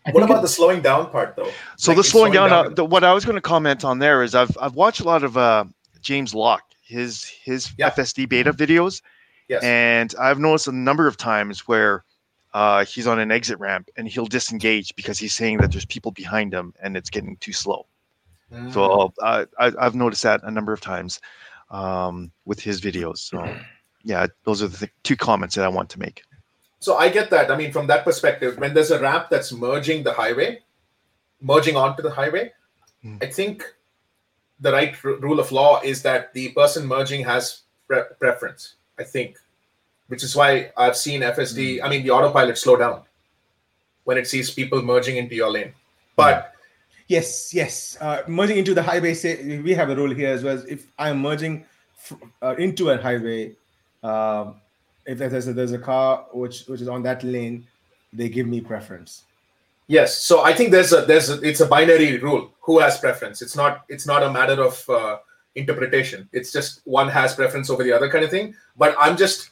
I 0.06 0.10
What 0.12 0.22
about 0.22 0.38
it- 0.38 0.42
the 0.42 0.48
slowing 0.48 0.80
down 0.82 1.10
part, 1.10 1.34
though? 1.34 1.50
So 1.76 1.90
Like, 1.90 1.96
the 1.96 2.00
it's 2.00 2.10
slowing 2.10 2.32
down, 2.32 2.50
down 2.50 2.66
uh, 2.66 2.68
the, 2.70 2.84
what 2.84 3.02
I 3.04 3.12
was 3.12 3.24
going 3.24 3.36
to 3.36 3.40
comment 3.40 3.84
on 3.84 3.98
there 3.98 4.22
is 4.22 4.34
I've 4.34 4.56
I've 4.60 4.74
watched 4.74 5.00
a 5.00 5.04
lot 5.04 5.24
of 5.24 5.36
uh, 5.36 5.64
James 6.00 6.34
Locke, 6.34 6.62
his 6.82 7.24
his 7.24 7.72
Yeah. 7.76 7.90
FSD 7.90 8.28
beta 8.28 8.52
videos, 8.52 9.02
Yes. 9.48 9.62
and 9.64 10.14
I've 10.20 10.38
noticed 10.38 10.68
a 10.68 10.72
number 10.72 11.06
of 11.08 11.16
times 11.16 11.66
where 11.66 12.04
uh, 12.54 12.84
he's 12.84 13.06
on 13.06 13.18
an 13.18 13.30
exit 13.30 13.58
ramp 13.58 13.90
and 13.96 14.08
he'll 14.08 14.26
disengage 14.26 14.94
because 14.96 15.18
he's 15.18 15.34
saying 15.34 15.58
that 15.58 15.72
there's 15.72 15.84
people 15.84 16.12
behind 16.12 16.54
him 16.54 16.72
and 16.82 16.96
it's 16.96 17.10
getting 17.10 17.36
too 17.38 17.52
slow. 17.52 17.86
Mm. 18.52 18.72
So 18.72 19.12
uh, 19.20 19.44
I, 19.58 19.72
I've 19.78 19.94
noticed 19.94 20.22
that 20.22 20.40
a 20.44 20.50
number 20.50 20.72
of 20.72 20.80
times 20.80 21.20
um, 21.70 22.30
with 22.44 22.60
his 22.60 22.80
videos. 22.80 23.18
So 23.18 23.54
yeah, 24.04 24.26
those 24.44 24.62
are 24.62 24.68
the 24.68 24.78
th- 24.78 24.92
two 25.02 25.16
comments 25.16 25.54
that 25.56 25.64
I 25.64 25.68
want 25.68 25.90
to 25.90 25.98
make. 25.98 26.22
So 26.78 26.96
I 26.96 27.08
get 27.08 27.30
that. 27.30 27.50
I 27.50 27.56
mean, 27.56 27.72
from 27.72 27.86
that 27.88 28.04
perspective, 28.04 28.58
when 28.58 28.74
there's 28.74 28.90
a 28.90 29.00
ramp 29.00 29.28
that's 29.30 29.52
merging 29.52 30.02
the 30.02 30.12
highway, 30.12 30.60
merging 31.40 31.76
onto 31.76 32.02
the 32.02 32.10
highway, 32.10 32.52
Hmm. 33.04 33.18
I 33.20 33.26
think 33.26 33.62
the 34.58 34.72
right 34.72 34.96
r- 35.04 35.16
rule 35.16 35.38
of 35.38 35.52
law 35.52 35.80
is 35.82 36.02
that 36.02 36.32
the 36.32 36.48
person 36.52 36.86
merging 36.86 37.24
has 37.24 37.62
pre- 37.86 38.10
preference. 38.18 38.76
I 38.98 39.04
think, 39.04 39.38
which 40.08 40.22
is 40.22 40.36
why 40.36 40.72
I've 40.76 40.96
seen 40.96 41.22
FSD. 41.22 41.80
I 41.82 41.88
mean, 41.88 42.02
the 42.02 42.10
autopilot 42.10 42.58
slow 42.58 42.76
down 42.76 43.02
when 44.04 44.18
it 44.18 44.26
sees 44.26 44.50
people 44.50 44.82
merging 44.82 45.16
into 45.16 45.34
your 45.34 45.50
lane. 45.50 45.72
But 46.16 46.54
Yes, 47.08 47.52
yes. 47.52 47.96
Uh, 48.00 48.22
merging 48.26 48.58
into 48.58 48.74
the 48.74 48.82
highway, 48.82 49.14
say 49.14 49.58
we 49.58 49.74
have 49.74 49.90
a 49.90 49.96
rule 49.96 50.14
here 50.14 50.30
as 50.30 50.42
well. 50.42 50.62
If 50.66 50.86
I'm 50.98 51.20
merging 51.20 51.64
f- 51.98 52.18
uh, 52.42 52.54
into 52.56 52.90
a 52.90 53.00
highway, 53.00 53.54
um, 54.02 54.56
if 55.06 55.18
there's 55.18 55.48
a, 55.48 55.52
there's 55.52 55.72
a 55.72 55.78
car 55.78 56.26
which 56.32 56.64
which 56.66 56.80
is 56.80 56.88
on 56.88 57.02
that 57.02 57.22
lane, 57.22 57.66
they 58.12 58.28
give 58.30 58.46
me 58.46 58.60
preference. 58.60 59.24
Yes, 59.86 60.16
so 60.16 60.42
I 60.42 60.54
think 60.54 60.70
there's 60.70 60.94
a 60.94 61.02
there's 61.02 61.28
a, 61.28 61.40
it's 61.42 61.60
a 61.60 61.66
binary 61.66 62.16
rule. 62.18 62.50
Who 62.62 62.78
has 62.78 62.98
preference? 62.98 63.42
It's 63.42 63.54
not 63.54 63.84
it's 63.90 64.06
not 64.06 64.22
a 64.22 64.32
matter 64.32 64.62
of 64.64 64.88
uh, 64.88 65.18
interpretation. 65.56 66.26
It's 66.32 66.50
just 66.52 66.80
one 66.84 67.08
has 67.10 67.34
preference 67.34 67.68
over 67.68 67.84
the 67.84 67.92
other 67.92 68.08
kind 68.08 68.24
of 68.24 68.30
thing. 68.30 68.54
But 68.78 68.96
I'm 68.98 69.18
just 69.18 69.50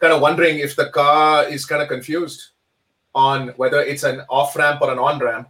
kind 0.00 0.12
of 0.12 0.20
wondering 0.20 0.58
if 0.58 0.74
the 0.74 0.86
car 0.86 1.44
is 1.44 1.66
kind 1.66 1.82
of 1.82 1.88
confused 1.88 2.50
on 3.14 3.48
whether 3.56 3.80
it's 3.80 4.02
an 4.02 4.22
off 4.28 4.56
ramp 4.56 4.80
or 4.80 4.90
an 4.90 4.98
on 4.98 5.18
ramp 5.18 5.48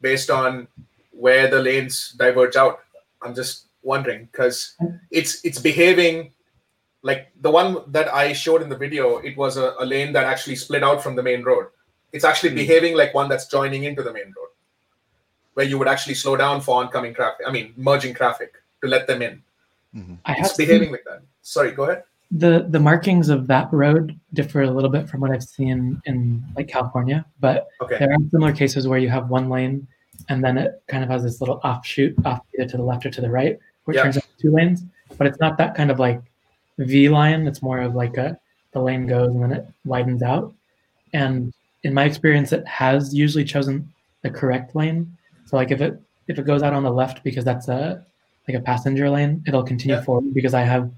based 0.00 0.30
on 0.30 0.68
where 1.12 1.48
the 1.48 1.58
lanes 1.58 2.14
diverge 2.16 2.56
out. 2.56 2.80
I'm 3.22 3.34
just 3.34 3.66
wondering 3.82 4.28
because 4.30 4.76
it's 5.10 5.44
it's 5.44 5.58
behaving 5.58 6.32
like 7.02 7.32
the 7.40 7.50
one 7.50 7.78
that 7.88 8.12
I 8.12 8.32
showed 8.32 8.62
in 8.62 8.68
the 8.68 8.76
video. 8.76 9.18
It 9.18 9.36
was 9.36 9.56
a, 9.56 9.74
a 9.80 9.84
lane 9.84 10.12
that 10.12 10.24
actually 10.24 10.56
split 10.56 10.84
out 10.84 11.02
from 11.02 11.16
the 11.16 11.22
main 11.22 11.42
road. 11.42 11.66
It's 12.12 12.24
actually 12.24 12.50
hmm. 12.50 12.56
behaving 12.56 12.96
like 12.96 13.14
one 13.14 13.28
that's 13.28 13.46
joining 13.46 13.84
into 13.84 14.02
the 14.02 14.12
main 14.12 14.32
road 14.36 14.52
where 15.54 15.66
you 15.66 15.76
would 15.76 15.88
actually 15.88 16.14
slow 16.14 16.36
down 16.36 16.60
for 16.60 16.80
oncoming 16.80 17.12
traffic 17.12 17.44
i 17.44 17.50
mean 17.50 17.74
merging 17.76 18.14
traffic 18.14 18.62
to 18.80 18.86
let 18.86 19.08
them 19.08 19.22
in. 19.22 19.42
Mm-hmm. 19.92 20.14
I 20.24 20.34
have 20.34 20.46
it's 20.46 20.54
seen 20.54 20.66
behaving 20.68 20.92
like 20.92 21.02
that. 21.04 21.22
Sorry 21.42 21.72
go 21.72 21.84
ahead 21.84 22.04
the 22.30 22.66
the 22.68 22.78
markings 22.78 23.30
of 23.30 23.46
that 23.46 23.72
road 23.72 24.18
differ 24.34 24.62
a 24.62 24.70
little 24.70 24.90
bit 24.90 25.08
from 25.08 25.20
what 25.22 25.30
I've 25.30 25.42
seen 25.42 26.00
in 26.04 26.44
like 26.56 26.68
California, 26.68 27.24
but 27.40 27.68
okay 27.80 27.98
there 27.98 28.12
are 28.12 28.16
similar 28.30 28.52
cases 28.52 28.86
where 28.86 28.98
you 28.98 29.08
have 29.08 29.30
one 29.30 29.48
lane 29.48 29.86
and 30.28 30.44
then 30.44 30.58
it 30.58 30.82
kind 30.88 31.02
of 31.02 31.08
has 31.08 31.22
this 31.22 31.40
little 31.40 31.58
offshoot 31.64 32.14
off 32.26 32.40
either 32.54 32.68
to 32.68 32.76
the 32.76 32.82
left 32.82 33.06
or 33.06 33.10
to 33.10 33.20
the 33.22 33.30
right, 33.30 33.58
which 33.84 33.96
it 33.96 33.98
Yeah. 33.98 34.02
turns 34.04 34.16
into 34.16 34.28
two 34.40 34.50
lanes. 34.52 34.84
But 35.16 35.26
it's 35.26 35.40
not 35.40 35.56
that 35.58 35.74
kind 35.74 35.90
of 35.90 35.98
like 35.98 36.20
V 36.78 37.08
line. 37.08 37.46
It's 37.46 37.62
more 37.62 37.80
of 37.80 37.94
like 37.94 38.18
a 38.18 38.38
the 38.72 38.80
lane 38.80 39.06
goes 39.06 39.28
and 39.30 39.42
then 39.42 39.52
it 39.52 39.66
widens 39.86 40.22
out. 40.22 40.52
And 41.14 41.54
in 41.84 41.94
my 41.94 42.04
experience, 42.04 42.52
it 42.52 42.66
has 42.66 43.14
usually 43.14 43.44
chosen 43.44 43.90
the 44.22 44.28
correct 44.30 44.76
lane. 44.76 45.16
So 45.46 45.56
like 45.56 45.70
if 45.70 45.80
it 45.80 45.98
if 46.26 46.38
it 46.38 46.44
goes 46.44 46.62
out 46.62 46.74
on 46.74 46.82
the 46.82 46.90
left 46.90 47.24
because 47.24 47.44
that's 47.44 47.68
a 47.68 48.04
like 48.46 48.56
a 48.56 48.60
passenger 48.60 49.08
lane, 49.08 49.42
it'll 49.46 49.62
continue 49.62 49.96
Yeah. 49.96 50.02
forward 50.02 50.34
because 50.34 50.52
I 50.52 50.60
have 50.62 50.90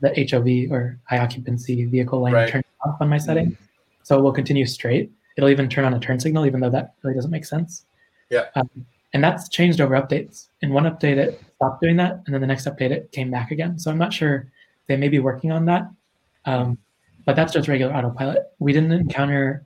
the 0.00 0.10
HOV 0.30 0.70
or 0.72 0.98
high 1.04 1.18
occupancy 1.18 1.84
vehicle 1.86 2.20
lane 2.22 2.34
Right. 2.34 2.48
turned 2.48 2.64
off 2.84 3.00
on 3.00 3.08
my 3.08 3.18
setting. 3.18 3.56
So 4.02 4.18
it 4.18 4.22
will 4.22 4.32
continue 4.32 4.66
straight. 4.66 5.10
It'll 5.36 5.50
even 5.50 5.68
turn 5.68 5.84
on 5.84 5.94
a 5.94 6.00
turn 6.00 6.18
signal, 6.18 6.46
even 6.46 6.60
though 6.60 6.70
that 6.70 6.94
really 7.02 7.14
doesn't 7.14 7.30
make 7.30 7.44
sense. 7.44 7.84
Yeah. 8.30 8.46
Um, 8.54 8.68
and 9.12 9.22
that's 9.24 9.48
changed 9.48 9.80
over 9.80 9.94
updates. 9.94 10.48
In 10.62 10.72
one 10.72 10.84
update, 10.84 11.16
it 11.16 11.40
stopped 11.56 11.80
doing 11.82 11.96
that, 11.96 12.20
and 12.26 12.34
then 12.34 12.40
the 12.40 12.46
next 12.46 12.66
update, 12.66 12.90
it 12.90 13.10
came 13.12 13.30
back 13.30 13.50
again. 13.50 13.78
So 13.78 13.90
I'm 13.90 13.98
not 13.98 14.12
sure 14.12 14.50
they 14.86 14.96
may 14.96 15.08
be 15.08 15.18
working 15.18 15.50
on 15.52 15.64
that. 15.66 15.88
Um, 16.44 16.78
but 17.24 17.36
that's 17.36 17.52
just 17.52 17.68
regular 17.68 17.94
autopilot. 17.94 18.38
We 18.58 18.72
didn't 18.72 18.92
encounter 18.92 19.64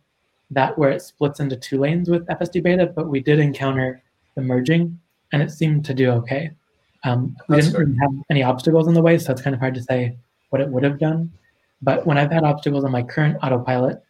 that 0.50 0.76
where 0.76 0.90
it 0.90 1.00
splits 1.02 1.40
into 1.40 1.56
two 1.56 1.78
lanes 1.78 2.08
with 2.10 2.26
FSD 2.26 2.62
beta, 2.62 2.86
but 2.86 3.08
we 3.08 3.20
did 3.20 3.38
encounter 3.38 4.02
the 4.34 4.42
merging, 4.42 4.98
and 5.32 5.42
it 5.42 5.50
seemed 5.50 5.84
to 5.86 5.94
do 5.94 6.10
okay. 6.10 6.50
Um, 7.04 7.36
we 7.48 7.56
That's 7.56 7.68
didn't 7.68 7.80
really 7.80 7.98
have 8.00 8.12
any 8.30 8.42
obstacles 8.42 8.86
in 8.88 8.94
the 8.94 9.02
way, 9.02 9.18
so 9.18 9.32
it's 9.32 9.42
kind 9.42 9.54
of 9.54 9.60
hard 9.60 9.74
to 9.74 9.82
say 9.82 10.16
what 10.50 10.60
it 10.60 10.68
would 10.68 10.84
have 10.84 10.98
done. 10.98 11.32
But 11.80 12.06
when 12.06 12.16
I've 12.16 12.30
had 12.30 12.44
obstacles 12.44 12.84
on 12.84 12.92
my 12.92 13.02
current 13.02 13.38
autopilot, 13.42 14.02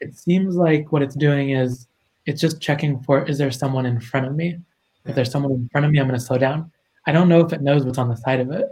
it 0.00 0.16
seems 0.16 0.56
like 0.56 0.90
what 0.92 1.02
it's 1.02 1.14
doing 1.14 1.50
is 1.50 1.86
it's 2.26 2.40
just 2.40 2.60
checking 2.60 3.00
for 3.00 3.24
is 3.24 3.38
there 3.38 3.50
someone 3.50 3.84
in 3.86 4.00
front 4.00 4.26
of 4.26 4.34
me? 4.34 4.58
If 5.04 5.14
there's 5.14 5.30
someone 5.30 5.52
in 5.52 5.68
front 5.70 5.86
of 5.86 5.92
me, 5.92 5.98
I'm 6.00 6.06
going 6.06 6.18
to 6.18 6.24
slow 6.24 6.38
down. 6.38 6.70
I 7.06 7.12
don't 7.12 7.28
know 7.28 7.40
if 7.40 7.52
it 7.52 7.62
knows 7.62 7.84
what's 7.84 7.98
on 7.98 8.08
the 8.08 8.16
side 8.16 8.40
of 8.40 8.50
it. 8.50 8.66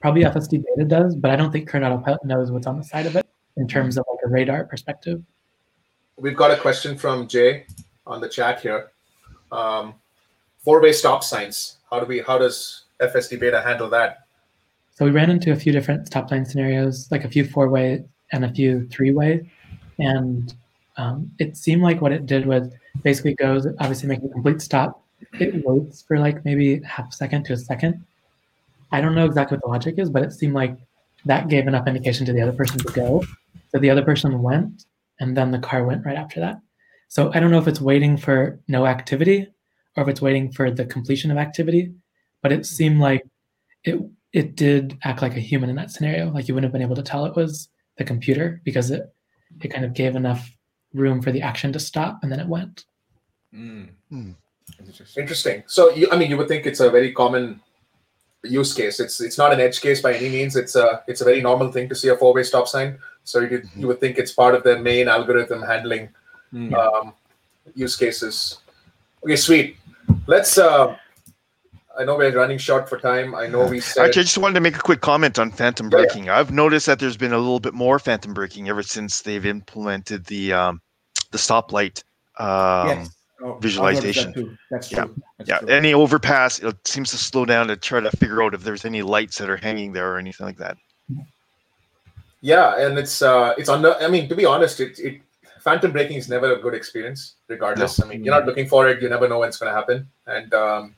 Probably 0.00 0.22
FSD 0.22 0.64
beta 0.64 0.88
does, 0.88 1.14
but 1.14 1.30
I 1.30 1.36
don't 1.36 1.52
think 1.52 1.68
current 1.68 1.84
autopilot 1.84 2.24
knows 2.24 2.50
what's 2.50 2.66
on 2.66 2.78
the 2.78 2.84
side 2.84 3.06
of 3.06 3.16
it 3.16 3.26
in 3.56 3.68
terms 3.68 3.98
of 3.98 4.04
like 4.10 4.20
a 4.24 4.28
radar 4.28 4.64
perspective. 4.64 5.22
we've 6.16 6.36
got 6.36 6.50
a 6.50 6.56
question 6.56 6.96
from 6.96 7.26
jay 7.26 7.64
on 8.06 8.20
the 8.20 8.28
chat 8.28 8.60
here 8.60 8.90
um, 9.52 9.94
four-way 10.58 10.92
stop 10.92 11.24
signs 11.24 11.78
how 11.90 11.98
do 11.98 12.06
we 12.06 12.20
how 12.20 12.38
does 12.38 12.84
fsd 13.02 13.38
beta 13.38 13.60
handle 13.62 13.88
that 13.88 14.26
So 14.92 15.04
we 15.04 15.10
ran 15.10 15.30
into 15.30 15.52
a 15.52 15.56
few 15.56 15.72
different 15.72 16.06
stop 16.06 16.30
line 16.30 16.44
scenarios, 16.44 17.10
like 17.10 17.24
a 17.24 17.28
few 17.28 17.44
four 17.44 17.68
way 17.68 18.04
and 18.32 18.44
a 18.44 18.52
few 18.52 18.86
three 18.88 19.12
way. 19.12 19.50
And 19.98 20.52
um, 20.96 21.30
it 21.38 21.56
seemed 21.56 21.82
like 21.82 22.00
what 22.02 22.12
it 22.12 22.26
did 22.26 22.44
was 22.46 22.68
basically 23.02 23.34
goes, 23.34 23.66
obviously 23.78 24.08
make 24.08 24.22
a 24.22 24.28
complete 24.28 24.60
stop. 24.60 25.02
It 25.38 25.64
waits 25.64 26.02
for 26.02 26.18
like 26.18 26.44
maybe 26.44 26.82
half 26.82 27.08
a 27.08 27.12
second 27.12 27.44
to 27.44 27.54
a 27.54 27.56
second. 27.56 28.04
I 28.92 29.00
don't 29.00 29.14
know 29.14 29.24
exactly 29.24 29.56
what 29.56 29.62
the 29.62 29.68
logic 29.68 29.94
is, 29.98 30.10
but 30.10 30.22
it 30.22 30.32
seemed 30.32 30.54
like 30.54 30.76
that 31.24 31.48
gave 31.48 31.66
enough 31.66 31.86
indication 31.86 32.26
to 32.26 32.32
the 32.32 32.42
other 32.42 32.52
person 32.52 32.78
to 32.78 32.92
go. 32.92 33.24
So 33.72 33.78
the 33.78 33.90
other 33.90 34.02
person 34.02 34.42
went, 34.42 34.84
and 35.20 35.36
then 35.36 35.50
the 35.50 35.58
car 35.58 35.84
went 35.84 36.04
right 36.04 36.16
after 36.16 36.40
that. 36.40 36.60
So 37.08 37.30
I 37.32 37.40
don't 37.40 37.50
know 37.50 37.58
if 37.58 37.68
it's 37.68 37.80
waiting 37.80 38.16
for 38.16 38.58
no 38.68 38.86
activity 38.86 39.48
or 39.96 40.02
if 40.02 40.08
it's 40.08 40.22
waiting 40.22 40.52
for 40.52 40.70
the 40.70 40.84
completion 40.84 41.30
of 41.30 41.36
activity, 41.36 41.92
but 42.42 42.52
it 42.52 42.66
seemed 42.66 42.98
like 42.98 43.26
it 43.84 44.00
it 44.32 44.56
did 44.56 44.96
act 45.04 45.22
like 45.22 45.36
a 45.36 45.40
human 45.40 45.70
in 45.70 45.76
that 45.76 45.90
scenario. 45.90 46.30
Like 46.30 46.48
you 46.48 46.54
wouldn't 46.54 46.68
have 46.68 46.72
been 46.72 46.82
able 46.82 46.96
to 46.96 47.02
tell 47.02 47.26
it 47.26 47.36
was 47.36 47.68
the 47.98 48.04
computer 48.04 48.60
because 48.64 48.90
it 48.90 49.12
it 49.60 49.68
kind 49.68 49.84
of 49.84 49.94
gave 49.94 50.16
enough 50.16 50.50
room 50.94 51.20
for 51.20 51.32
the 51.32 51.42
action 51.42 51.72
to 51.72 51.78
stop 51.78 52.20
and 52.22 52.30
then 52.30 52.40
it 52.40 52.46
went. 52.46 52.84
Mm. 53.54 53.88
That's 54.12 54.88
interesting. 54.88 55.20
interesting 55.22 55.62
so 55.66 55.90
you, 55.90 56.06
i 56.12 56.16
mean 56.16 56.30
you 56.30 56.36
would 56.36 56.46
think 56.46 56.64
it's 56.64 56.78
a 56.78 56.88
very 56.88 57.12
common 57.12 57.60
use 58.44 58.72
case 58.72 59.00
it's 59.00 59.20
it's 59.20 59.36
not 59.36 59.52
an 59.52 59.58
edge 59.58 59.80
case 59.80 60.00
by 60.00 60.14
any 60.14 60.28
means 60.28 60.54
it's 60.54 60.76
a 60.76 61.02
it's 61.08 61.20
a 61.20 61.24
very 61.24 61.40
normal 61.42 61.72
thing 61.72 61.88
to 61.88 61.96
see 61.96 62.06
a 62.08 62.16
four-way 62.16 62.44
stop 62.44 62.68
sign 62.68 62.96
so 63.24 63.40
you, 63.40 63.60
you 63.74 63.88
would 63.88 63.98
think 63.98 64.18
it's 64.18 64.30
part 64.30 64.54
of 64.54 64.62
their 64.62 64.78
main 64.78 65.08
algorithm 65.08 65.62
handling 65.62 66.08
Mm. 66.52 66.74
um, 66.74 67.12
use 67.74 67.96
cases. 67.96 68.58
Okay, 69.24 69.36
sweet. 69.36 69.76
Let's. 70.26 70.58
Uh, 70.58 70.96
I 71.98 72.04
know 72.04 72.16
we're 72.16 72.32
running 72.34 72.58
short 72.58 72.88
for 72.88 72.98
time. 72.98 73.34
I 73.34 73.46
know 73.46 73.66
we 73.66 73.80
said. 73.80 74.06
Actually, 74.06 74.20
I 74.20 74.24
just 74.24 74.38
wanted 74.38 74.54
to 74.54 74.60
make 74.60 74.76
a 74.76 74.80
quick 74.80 75.00
comment 75.00 75.38
on 75.38 75.50
phantom 75.50 75.90
Yeah, 75.90 75.98
yeah. 75.98 76.04
braking. 76.04 76.28
I've 76.30 76.52
noticed 76.52 76.86
that 76.86 76.98
there's 76.98 77.16
been 77.16 77.32
a 77.32 77.38
little 77.38 77.60
bit 77.60 77.74
more 77.74 77.98
phantom 77.98 78.32
braking 78.32 78.68
ever 78.68 78.82
since 78.82 79.22
they've 79.22 79.44
implemented 79.44 80.24
the 80.26 80.52
um, 80.52 80.80
the 81.32 81.38
stoplight 81.38 82.02
um, 82.38 82.88
Yes. 82.88 83.16
Oh, 83.42 83.54
visualization. 83.54 84.32
that 84.32 84.34
too. 84.34 84.56
That's 84.70 84.92
Yeah. 84.92 85.04
true. 85.04 85.16
That's 85.38 85.48
Yeah, 85.50 85.58
true. 85.58 85.68
any 85.68 85.94
overpass, 85.94 86.58
it 86.58 86.76
seems 86.86 87.10
to 87.10 87.16
slow 87.16 87.46
down 87.46 87.68
to 87.68 87.76
try 87.76 88.00
to 88.00 88.10
figure 88.18 88.42
out 88.42 88.52
if 88.52 88.62
there's 88.62 88.84
any 88.84 89.00
lights 89.02 89.38
that 89.38 89.48
are 89.48 89.56
hanging 89.56 89.92
there 89.92 90.12
or 90.12 90.18
anything 90.18 90.46
like 90.46 90.58
that. 90.58 90.76
Yeah, 92.42 92.86
and 92.86 92.98
it's 92.98 93.20
uh, 93.22 93.54
it's 93.58 93.68
under. 93.68 93.94
I 93.96 94.08
mean, 94.08 94.28
to 94.28 94.34
be 94.34 94.46
honest, 94.46 94.80
it, 94.80 94.98
it 94.98 95.20
phantom 95.60 95.92
braking 95.92 96.16
is 96.16 96.28
never 96.28 96.52
a 96.54 96.60
good 96.60 96.74
experience. 96.74 97.36
Regardless, 97.48 98.00
I 98.02 98.06
mean, 98.06 98.24
you're 98.24 98.34
not 98.34 98.46
looking 98.46 98.66
for 98.68 98.88
it. 98.88 99.02
You 99.02 99.08
never 99.08 99.28
know 99.28 99.40
when 99.40 99.48
it's 99.48 99.58
going 99.58 99.70
to 99.72 99.76
happen, 99.76 100.08
and 100.26 100.52
um, 100.54 100.94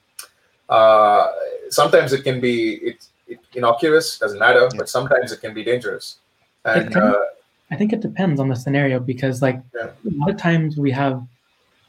uh, 0.78 1.22
sometimes 1.70 2.12
it 2.16 2.22
can 2.28 2.40
be 2.40 2.56
it, 2.90 2.98
it 3.32 3.40
innocuous, 3.54 4.18
doesn't 4.18 4.38
matter, 4.46 4.62
Yeah. 4.62 4.78
but 4.80 4.88
sometimes 4.88 5.28
it 5.34 5.40
can 5.44 5.52
be 5.58 5.62
dangerous. 5.72 6.06
And 6.64 6.92
can- 6.92 7.02
uh, 7.02 7.14
I 7.72 7.76
think 7.76 7.92
it 7.92 8.00
depends 8.00 8.38
on 8.42 8.48
the 8.52 8.56
scenario 8.64 8.96
because, 9.12 9.36
like, 9.48 9.58
Yeah. 9.74 9.90
a 10.10 10.12
lot 10.20 10.30
of 10.30 10.36
times 10.48 10.76
we 10.86 10.90
have 11.02 11.16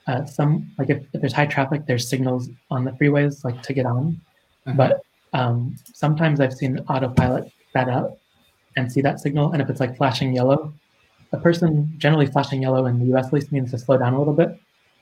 uh, 0.07 0.25
some, 0.25 0.51
like, 0.77 0.89
if, 0.89 0.99
if 1.13 1.21
there's 1.21 1.31
high 1.41 1.45
traffic, 1.55 1.79
there's 1.85 2.05
signals 2.13 2.49
on 2.69 2.83
the 2.83 2.91
freeways, 2.91 3.43
like, 3.47 3.61
to 3.67 3.71
get 3.73 3.85
on. 3.85 4.19
Mhm. 4.67 4.75
But 4.81 4.91
um, 5.39 5.75
sometimes 5.93 6.39
I've 6.41 6.53
seen 6.61 6.73
autopilot 6.89 7.45
that 7.73 7.87
up 7.89 8.07
and 8.77 8.91
see 8.91 9.01
that 9.01 9.19
signal. 9.19 9.51
And 9.53 9.61
if 9.61 9.69
it's 9.71 9.79
like 9.79 9.95
flashing 9.97 10.33
yellow, 10.39 10.73
a 11.31 11.37
person 11.37 11.69
generally 11.97 12.27
flashing 12.27 12.61
yellow 12.61 12.85
in 12.85 12.99
the 12.99 13.07
US 13.15 13.27
at 13.27 13.33
least 13.33 13.51
means 13.51 13.71
to 13.71 13.77
slow 13.77 13.97
down 13.97 14.13
a 14.13 14.19
little 14.19 14.33
bit. 14.43 14.49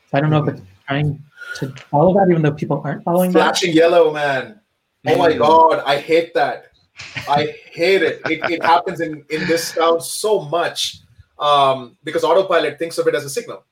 So 0.07 0.17
I 0.17 0.21
don't 0.21 0.29
know 0.29 0.43
if 0.43 0.47
it's 0.53 0.61
trying 0.87 1.09
to 1.55 1.69
follow 1.89 2.13
that, 2.13 2.29
even 2.29 2.41
though 2.41 2.51
people 2.53 2.81
aren't 2.83 3.03
following 3.03 3.31
that. 3.31 3.39
flashing 3.39 3.73
yellow, 3.73 4.11
man. 4.13 4.59
Oh 5.07 5.17
my 5.17 5.33
Mm. 5.33 5.39
god, 5.39 5.83
I 5.85 5.97
hate 5.97 6.33
that. 6.35 6.65
I 7.27 7.55
hate 7.71 8.03
it. 8.03 8.21
It, 8.29 8.39
it 8.49 8.63
happens 8.63 9.01
in, 9.01 9.25
in 9.29 9.47
this 9.47 9.73
town 9.73 10.01
so 10.01 10.41
much 10.41 10.99
um, 11.39 11.97
because 12.03 12.23
autopilot 12.23 12.77
thinks 12.77 12.97
of 12.99 13.07
it 13.07 13.15
as 13.15 13.25
a 13.25 13.29
signal. 13.29 13.63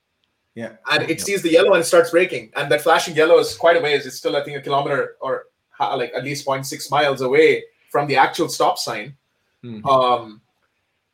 Yeah. 0.54 0.72
And 0.90 1.08
it 1.08 1.20
sees 1.20 1.42
the 1.42 1.50
yellow 1.50 1.72
and 1.74 1.82
it 1.82 1.84
starts 1.86 2.10
braking. 2.10 2.50
And 2.56 2.70
that 2.72 2.80
flashing 2.80 3.14
yellow 3.14 3.38
is 3.38 3.54
quite 3.56 3.76
a 3.76 3.80
ways. 3.80 4.04
It's 4.06 4.16
still, 4.16 4.36
I 4.36 4.42
think, 4.42 4.56
a 4.56 4.60
kilometer 4.60 5.16
or 5.20 5.44
like 5.78 6.12
at 6.14 6.24
least 6.24 6.44
0.6 6.46 6.90
miles 6.90 7.20
away 7.20 7.62
from 7.90 8.08
the 8.08 8.16
actual 8.16 8.48
stop 8.48 8.76
sign. 8.78 9.16
Mhm. 9.64 9.84
Um, 9.86 10.40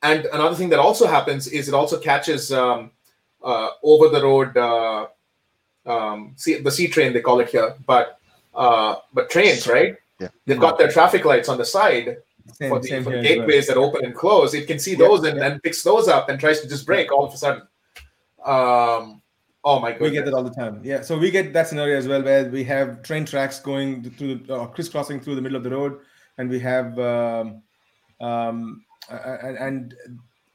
and 0.02 0.24
another 0.26 0.54
thing 0.56 0.70
that 0.70 0.78
also 0.78 1.06
happens 1.06 1.46
is 1.48 1.68
it 1.68 1.74
also 1.74 1.98
catches 1.98 2.50
um, 2.52 2.90
uh, 3.44 3.68
over 3.82 4.08
the 4.08 4.22
road 4.22 4.56
uh, 4.56 5.06
um, 5.86 6.32
C- 6.36 6.60
the 6.60 6.70
C 6.70 6.88
train 6.88 7.12
they 7.12 7.20
call 7.20 7.40
it 7.40 7.48
here, 7.48 7.74
but 7.86 8.18
uh, 8.54 8.96
but 9.12 9.30
trains, 9.30 9.66
right? 9.66 9.96
Yeah. 10.20 10.28
They've 10.46 10.58
got 10.60 10.78
their 10.78 10.90
traffic 10.90 11.24
lights 11.24 11.48
on 11.48 11.58
the 11.58 11.64
side 11.64 12.16
Same, 12.52 12.70
for 12.70 12.80
the, 12.80 12.88
for 13.02 13.10
the 13.10 13.20
here 13.22 13.32
as 13.32 13.36
well. 13.38 13.46
gateways 13.46 13.66
that 13.66 13.76
open 13.76 14.04
and 14.04 14.14
close. 14.14 14.54
It 14.54 14.66
can 14.66 14.78
see 14.78 14.92
Yeah, 14.92 15.08
those 15.08 15.24
and 15.24 15.36
yeah. 15.36 15.48
then 15.50 15.60
picks 15.60 15.82
those 15.82 16.08
up 16.08 16.28
and 16.30 16.40
tries 16.40 16.60
to 16.60 16.68
just 16.68 16.86
brake 16.86 17.12
all 17.12 17.26
of 17.26 17.34
a 17.34 17.36
sudden. 17.36 17.62
Um, 18.44 19.20
oh 19.64 19.80
my 19.80 19.92
god, 19.92 20.00
We 20.00 20.10
get 20.10 20.24
that 20.24 20.34
all 20.34 20.44
the 20.44 20.54
time. 20.54 20.80
Yeah, 20.82 21.02
so 21.02 21.18
we 21.18 21.30
get 21.30 21.52
that 21.52 21.68
scenario 21.68 21.96
as 21.98 22.08
well, 22.08 22.22
where 22.22 22.48
we 22.48 22.64
have 22.64 23.02
train 23.02 23.24
tracks 23.26 23.58
going 23.60 24.10
through, 24.10 24.40
uh, 24.48 24.66
crisscrossing 24.68 25.20
through 25.20 25.34
the 25.34 25.42
middle 25.42 25.56
of 25.56 25.64
the 25.64 25.70
road, 25.70 25.98
and 26.38 26.48
we 26.48 26.58
have, 26.60 26.98
um, 26.98 27.62
um, 28.20 28.84
and, 29.10 29.58
and 29.58 29.94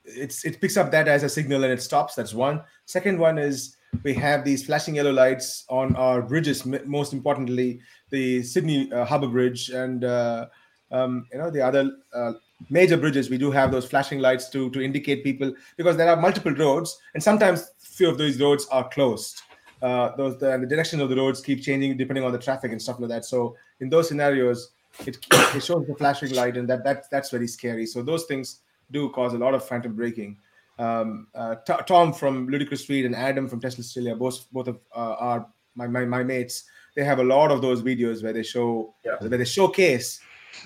it's 0.06 0.44
it 0.46 0.60
picks 0.60 0.78
up 0.78 0.90
that 0.92 1.08
as 1.08 1.24
a 1.24 1.30
signal 1.30 1.64
and 1.64 1.72
it 1.72 1.82
stops. 1.82 2.16
That's 2.16 2.34
one. 2.34 2.64
Second 2.86 3.20
one 3.20 3.38
is 3.38 3.76
we 4.04 4.14
have 4.14 4.44
these 4.44 4.66
flashing 4.66 4.96
yellow 4.96 5.12
lights 5.12 5.66
on 5.70 5.96
our 5.96 6.22
bridges. 6.22 6.66
Most 6.66 7.14
importantly, 7.14 7.82
the 8.10 8.44
Sydney 8.44 8.92
uh, 8.92 9.06
Harbour 9.06 9.28
Bridge 9.28 9.70
and 9.70 10.04
uh, 10.04 10.48
um, 10.92 11.28
you 11.32 11.38
know 11.38 11.50
the 11.50 11.62
other 11.62 11.92
uh, 12.14 12.34
major 12.70 12.98
bridges. 12.98 13.30
We 13.30 13.38
do 13.38 13.52
have 13.52 13.72
those 13.72 13.86
flashing 13.86 14.20
lights 14.20 14.50
to 14.50 14.70
to 14.72 14.82
indicate 14.82 15.24
people 15.24 15.54
because 15.78 15.98
there 15.98 16.10
are 16.10 16.20
multiple 16.20 16.54
roads, 16.54 16.98
and 17.14 17.24
sometimes 17.24 17.72
few 17.80 18.10
of 18.10 18.18
those 18.18 18.40
roads 18.40 18.68
are 18.72 18.88
closed. 18.90 19.42
Uh, 19.82 20.16
those 20.16 20.38
the, 20.38 20.58
the 20.58 20.68
direction 20.68 21.02
of 21.02 21.10
the 21.10 21.16
roads 21.16 21.42
keep 21.42 21.62
changing 21.62 21.98
depending 21.98 22.24
on 22.24 22.32
the 22.32 22.38
traffic 22.38 22.72
and 22.72 22.82
stuff 22.82 23.00
like 23.00 23.10
that. 23.10 23.26
So 23.26 23.56
in 23.80 23.90
those 23.90 24.08
scenarios, 24.08 24.72
it, 25.06 25.18
it 25.56 25.64
shows 25.64 25.88
the 25.88 25.96
flashing 25.98 26.34
light, 26.36 26.58
and 26.58 26.68
that 26.70 26.84
that 26.84 27.10
that's 27.10 27.30
very 27.30 27.48
scary. 27.48 27.86
So 27.86 28.02
those 28.02 28.26
things 28.26 28.62
do 28.92 29.10
cause 29.10 29.34
a 29.34 29.38
lot 29.38 29.54
of 29.54 29.66
phantom 29.66 29.96
braking. 29.96 30.38
Um, 30.80 31.28
uh, 31.36 31.56
T- 31.68 31.74
Tom 31.88 32.14
from 32.14 32.48
Ludicrous 32.48 32.84
Speed 32.84 33.06
and 33.06 33.16
Adam 33.16 33.48
from 33.48 33.60
Tesla 33.60 33.82
Australia, 33.82 34.16
both 34.16 34.52
both 34.52 34.68
of 34.68 34.80
uh, 34.96 35.16
are 35.20 35.48
my, 35.76 35.88
my 35.88 36.06
my 36.06 36.24
mates. 36.24 36.64
They 36.96 37.04
have 37.04 37.20
a 37.20 37.24
lot 37.24 37.52
of 37.52 37.62
those 37.62 37.82
videos 37.82 38.24
where 38.24 38.34
they 38.34 38.44
show 38.44 38.94
Yeah. 39.06 39.16
where 39.20 39.38
they 39.38 39.46
showcase 39.46 40.20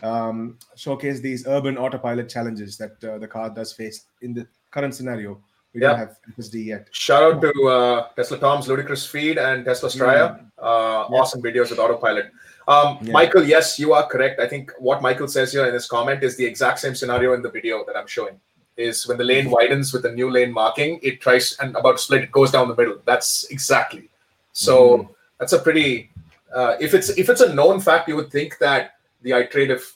um, 0.03 0.57
showcase 0.75 1.19
these 1.19 1.45
urban 1.47 1.77
autopilot 1.77 2.29
challenges 2.29 2.77
that 2.77 3.03
uh, 3.03 3.17
the 3.19 3.27
car 3.27 3.49
does 3.49 3.73
face 3.73 4.05
in 4.21 4.33
the 4.33 4.47
current 4.71 4.95
scenario. 4.95 5.41
We 5.73 5.81
Yeah. 5.81 5.89
don't 5.89 5.99
have 5.99 6.17
FSD 6.37 6.65
yet. 6.65 6.87
Shout 6.91 7.21
out 7.23 7.41
to 7.41 7.67
uh, 7.67 8.07
Tesla 8.15 8.37
Tom's 8.39 8.67
Ludicrous 8.67 9.03
Speed 9.03 9.37
and 9.37 9.65
Tesla 9.65 9.89
Straya. 9.89 10.39
Uh, 10.57 11.07
Yeah. 11.11 11.19
Awesome 11.19 11.41
videos 11.43 11.69
with 11.69 11.79
autopilot. 11.79 12.31
Um, 12.67 12.97
Yeah. 13.01 13.11
Michael, 13.11 13.43
yes, 13.43 13.77
you 13.77 13.93
are 13.93 14.07
correct. 14.07 14.39
I 14.39 14.47
think 14.47 14.71
what 14.79 15.01
Michael 15.01 15.27
says 15.27 15.51
here 15.51 15.65
in 15.67 15.73
his 15.73 15.87
comment 15.87 16.23
is 16.23 16.35
the 16.37 16.45
exact 16.45 16.79
same 16.79 16.95
scenario 16.95 17.33
in 17.33 17.41
the 17.41 17.51
video 17.51 17.83
that 17.85 17.95
I'm 17.97 18.07
showing. 18.07 18.39
Is 18.77 19.07
when 19.07 19.17
the 19.17 19.23
lane 19.23 19.49
widens 19.49 19.93
with 19.93 20.03
a 20.05 20.11
new 20.11 20.29
lane 20.29 20.51
marking, 20.51 20.99
it 21.01 21.21
tries 21.21 21.55
and 21.61 21.73
about 21.77 21.97
split, 21.99 22.23
it 22.23 22.31
goes 22.31 22.51
down 22.51 22.67
the 22.67 22.75
middle. 22.75 22.99
That's 23.05 23.45
exactly. 23.49 24.09
So 24.51 24.97
Mhm. 24.97 25.09
that's 25.39 25.53
a 25.53 25.59
pretty. 25.59 26.09
Uh, 26.53 26.75
if 26.81 26.93
it's 26.93 27.09
if 27.17 27.29
it's 27.29 27.39
a 27.41 27.53
known 27.53 27.79
fact, 27.79 28.09
you 28.09 28.17
would 28.17 28.31
think 28.31 28.57
that 28.59 28.95
the 29.21 29.31
iterative 29.31 29.95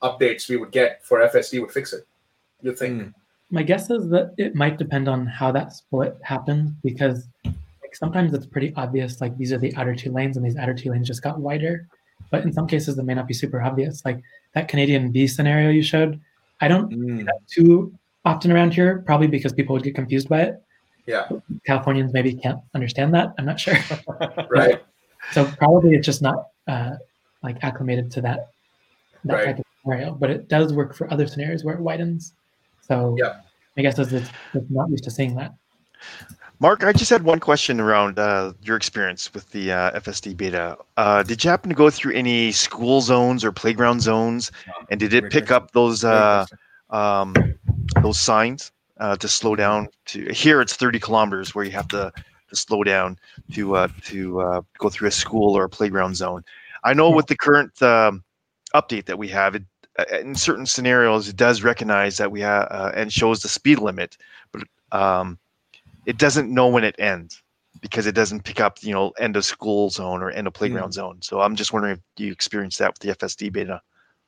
updates 0.00 0.48
we 0.48 0.56
would 0.56 0.70
get 0.70 1.04
for 1.04 1.22
FSD 1.22 1.60
would 1.60 1.72
fix 1.72 1.92
it. 1.92 2.06
You 2.62 2.72
think? 2.74 3.02
Mm. 3.02 3.14
My 3.50 3.62
guess 3.64 3.90
is 3.90 4.08
that 4.10 4.34
it 4.38 4.54
might 4.54 4.78
depend 4.78 5.08
on 5.08 5.26
how 5.26 5.50
that 5.52 5.72
split 5.72 6.16
happens 6.22 6.70
because 6.84 7.26
like, 7.44 7.94
sometimes 7.96 8.32
it's 8.32 8.46
pretty 8.46 8.72
obvious, 8.76 9.20
like 9.20 9.36
these 9.36 9.52
are 9.52 9.58
the 9.58 9.74
outer 9.76 9.94
two 9.94 10.12
lanes 10.12 10.36
and 10.36 10.46
these 10.46 10.56
outer 10.56 10.74
two 10.74 10.90
lanes 10.90 11.06
just 11.08 11.22
got 11.22 11.38
wider. 11.40 11.86
But 12.30 12.42
in 12.44 12.52
some 12.52 12.66
cases, 12.66 12.96
it 12.98 13.02
may 13.04 13.14
not 13.14 13.26
be 13.28 13.34
super 13.34 13.60
obvious. 13.60 14.04
Like 14.04 14.20
that 14.54 14.68
Canadian 14.68 15.10
B 15.10 15.26
scenario 15.26 15.70
you 15.70 15.82
showed, 15.82 16.20
I 16.60 16.68
don't 16.68 16.90
see 16.90 16.96
Mm. 16.96 17.24
that 17.26 17.40
too 17.48 17.92
often 18.24 18.50
around 18.52 18.72
here, 18.74 19.02
probably 19.06 19.26
because 19.26 19.52
people 19.52 19.74
would 19.74 19.82
get 19.82 19.94
confused 19.94 20.28
by 20.28 20.42
it. 20.42 20.62
Yeah. 21.06 21.28
Californians 21.66 22.12
maybe 22.12 22.34
can't 22.34 22.60
understand 22.74 23.14
that. 23.14 23.34
I'm 23.38 23.44
not 23.44 23.60
sure. 23.60 23.74
Right. 24.50 24.82
so 25.32 25.44
probably 25.58 25.94
it's 25.94 26.06
just 26.06 26.22
not 26.22 26.46
uh, 26.66 26.92
like 27.42 27.62
acclimated 27.62 28.10
to 28.12 28.20
that 28.22 28.50
that 29.24 29.34
Right. 29.34 29.44
type 29.46 29.58
of 29.58 29.64
scenario. 29.82 30.14
But 30.14 30.30
it 30.30 30.48
does 30.48 30.72
work 30.72 30.94
for 30.94 31.10
other 31.12 31.26
scenarios 31.26 31.64
where 31.64 31.74
it 31.74 31.80
widens. 31.80 32.32
So 32.80 33.16
Yeah. 33.18 33.40
I 33.76 33.82
guess 33.82 33.98
it's, 33.98 34.12
it's 34.12 34.30
it's 34.54 34.70
not 34.70 34.88
used 34.90 35.04
to 35.04 35.10
seeing 35.10 35.34
that. 35.36 35.52
Mark, 36.60 36.84
I 36.84 36.92
just 36.92 37.10
had 37.10 37.22
one 37.24 37.40
question 37.40 37.80
around 37.80 38.18
uh, 38.18 38.52
your 38.62 38.76
experience 38.76 39.32
with 39.34 39.50
the 39.50 39.72
uh, 39.72 40.00
FSD 40.00 40.36
beta. 40.36 40.78
Uh, 40.96 41.22
did 41.24 41.42
you 41.42 41.50
happen 41.50 41.68
to 41.68 41.74
go 41.74 41.90
through 41.90 42.14
any 42.14 42.52
school 42.52 43.00
zones 43.00 43.44
or 43.44 43.50
playground 43.50 44.00
zones, 44.00 44.52
and 44.88 45.00
did 45.00 45.12
it 45.12 45.30
pick 45.30 45.50
up 45.50 45.72
those 45.72 46.04
uh, 46.04 46.46
um, 46.90 47.34
those 48.02 48.18
signs 48.18 48.72
uh, 48.98 49.16
to 49.16 49.28
slow 49.28 49.56
down? 49.56 49.88
To 50.06 50.32
here, 50.32 50.60
it's 50.60 50.74
30 50.74 51.00
kilometers 51.00 51.54
where 51.54 51.64
you 51.64 51.72
have 51.72 51.88
to, 51.88 52.12
to 52.48 52.56
slow 52.56 52.82
down 52.82 53.18
to 53.52 53.76
uh, 53.76 53.88
to 54.04 54.40
uh, 54.40 54.60
go 54.78 54.88
through 54.88 55.08
a 55.08 55.12
school 55.12 55.56
or 55.56 55.64
a 55.64 55.68
playground 55.68 56.16
zone. 56.16 56.44
I 56.84 56.92
know 56.92 57.10
with 57.10 57.26
the 57.26 57.36
current 57.36 57.80
um, 57.82 58.22
update 58.74 59.06
that 59.06 59.18
we 59.18 59.28
have, 59.28 59.54
it, 59.54 59.64
uh, 59.98 60.04
in 60.18 60.34
certain 60.34 60.66
scenarios, 60.66 61.28
it 61.28 61.36
does 61.36 61.62
recognize 61.62 62.16
that 62.18 62.30
we 62.30 62.40
have 62.40 62.68
uh, 62.70 62.92
and 62.94 63.12
shows 63.12 63.40
the 63.40 63.48
speed 63.48 63.78
limit, 63.78 64.16
but 64.52 64.62
um, 64.92 65.38
it 66.06 66.18
doesn't 66.18 66.52
know 66.52 66.68
when 66.68 66.84
it 66.84 66.94
ends 66.98 67.42
because 67.80 68.06
it 68.06 68.14
doesn't 68.14 68.44
pick 68.44 68.60
up, 68.60 68.78
you 68.82 68.92
know, 68.92 69.10
end 69.18 69.36
of 69.36 69.44
school 69.44 69.90
zone 69.90 70.22
or 70.22 70.30
end 70.30 70.46
of 70.46 70.52
playground 70.52 70.92
zone. 70.92 71.18
So 71.20 71.40
I'm 71.40 71.56
just 71.56 71.72
wondering 71.72 71.94
if 71.94 72.00
you 72.16 72.32
experienced 72.32 72.78
that 72.78 72.92
with 72.92 72.98
the 73.00 73.26
FSD 73.26 73.52
beta. 73.52 73.80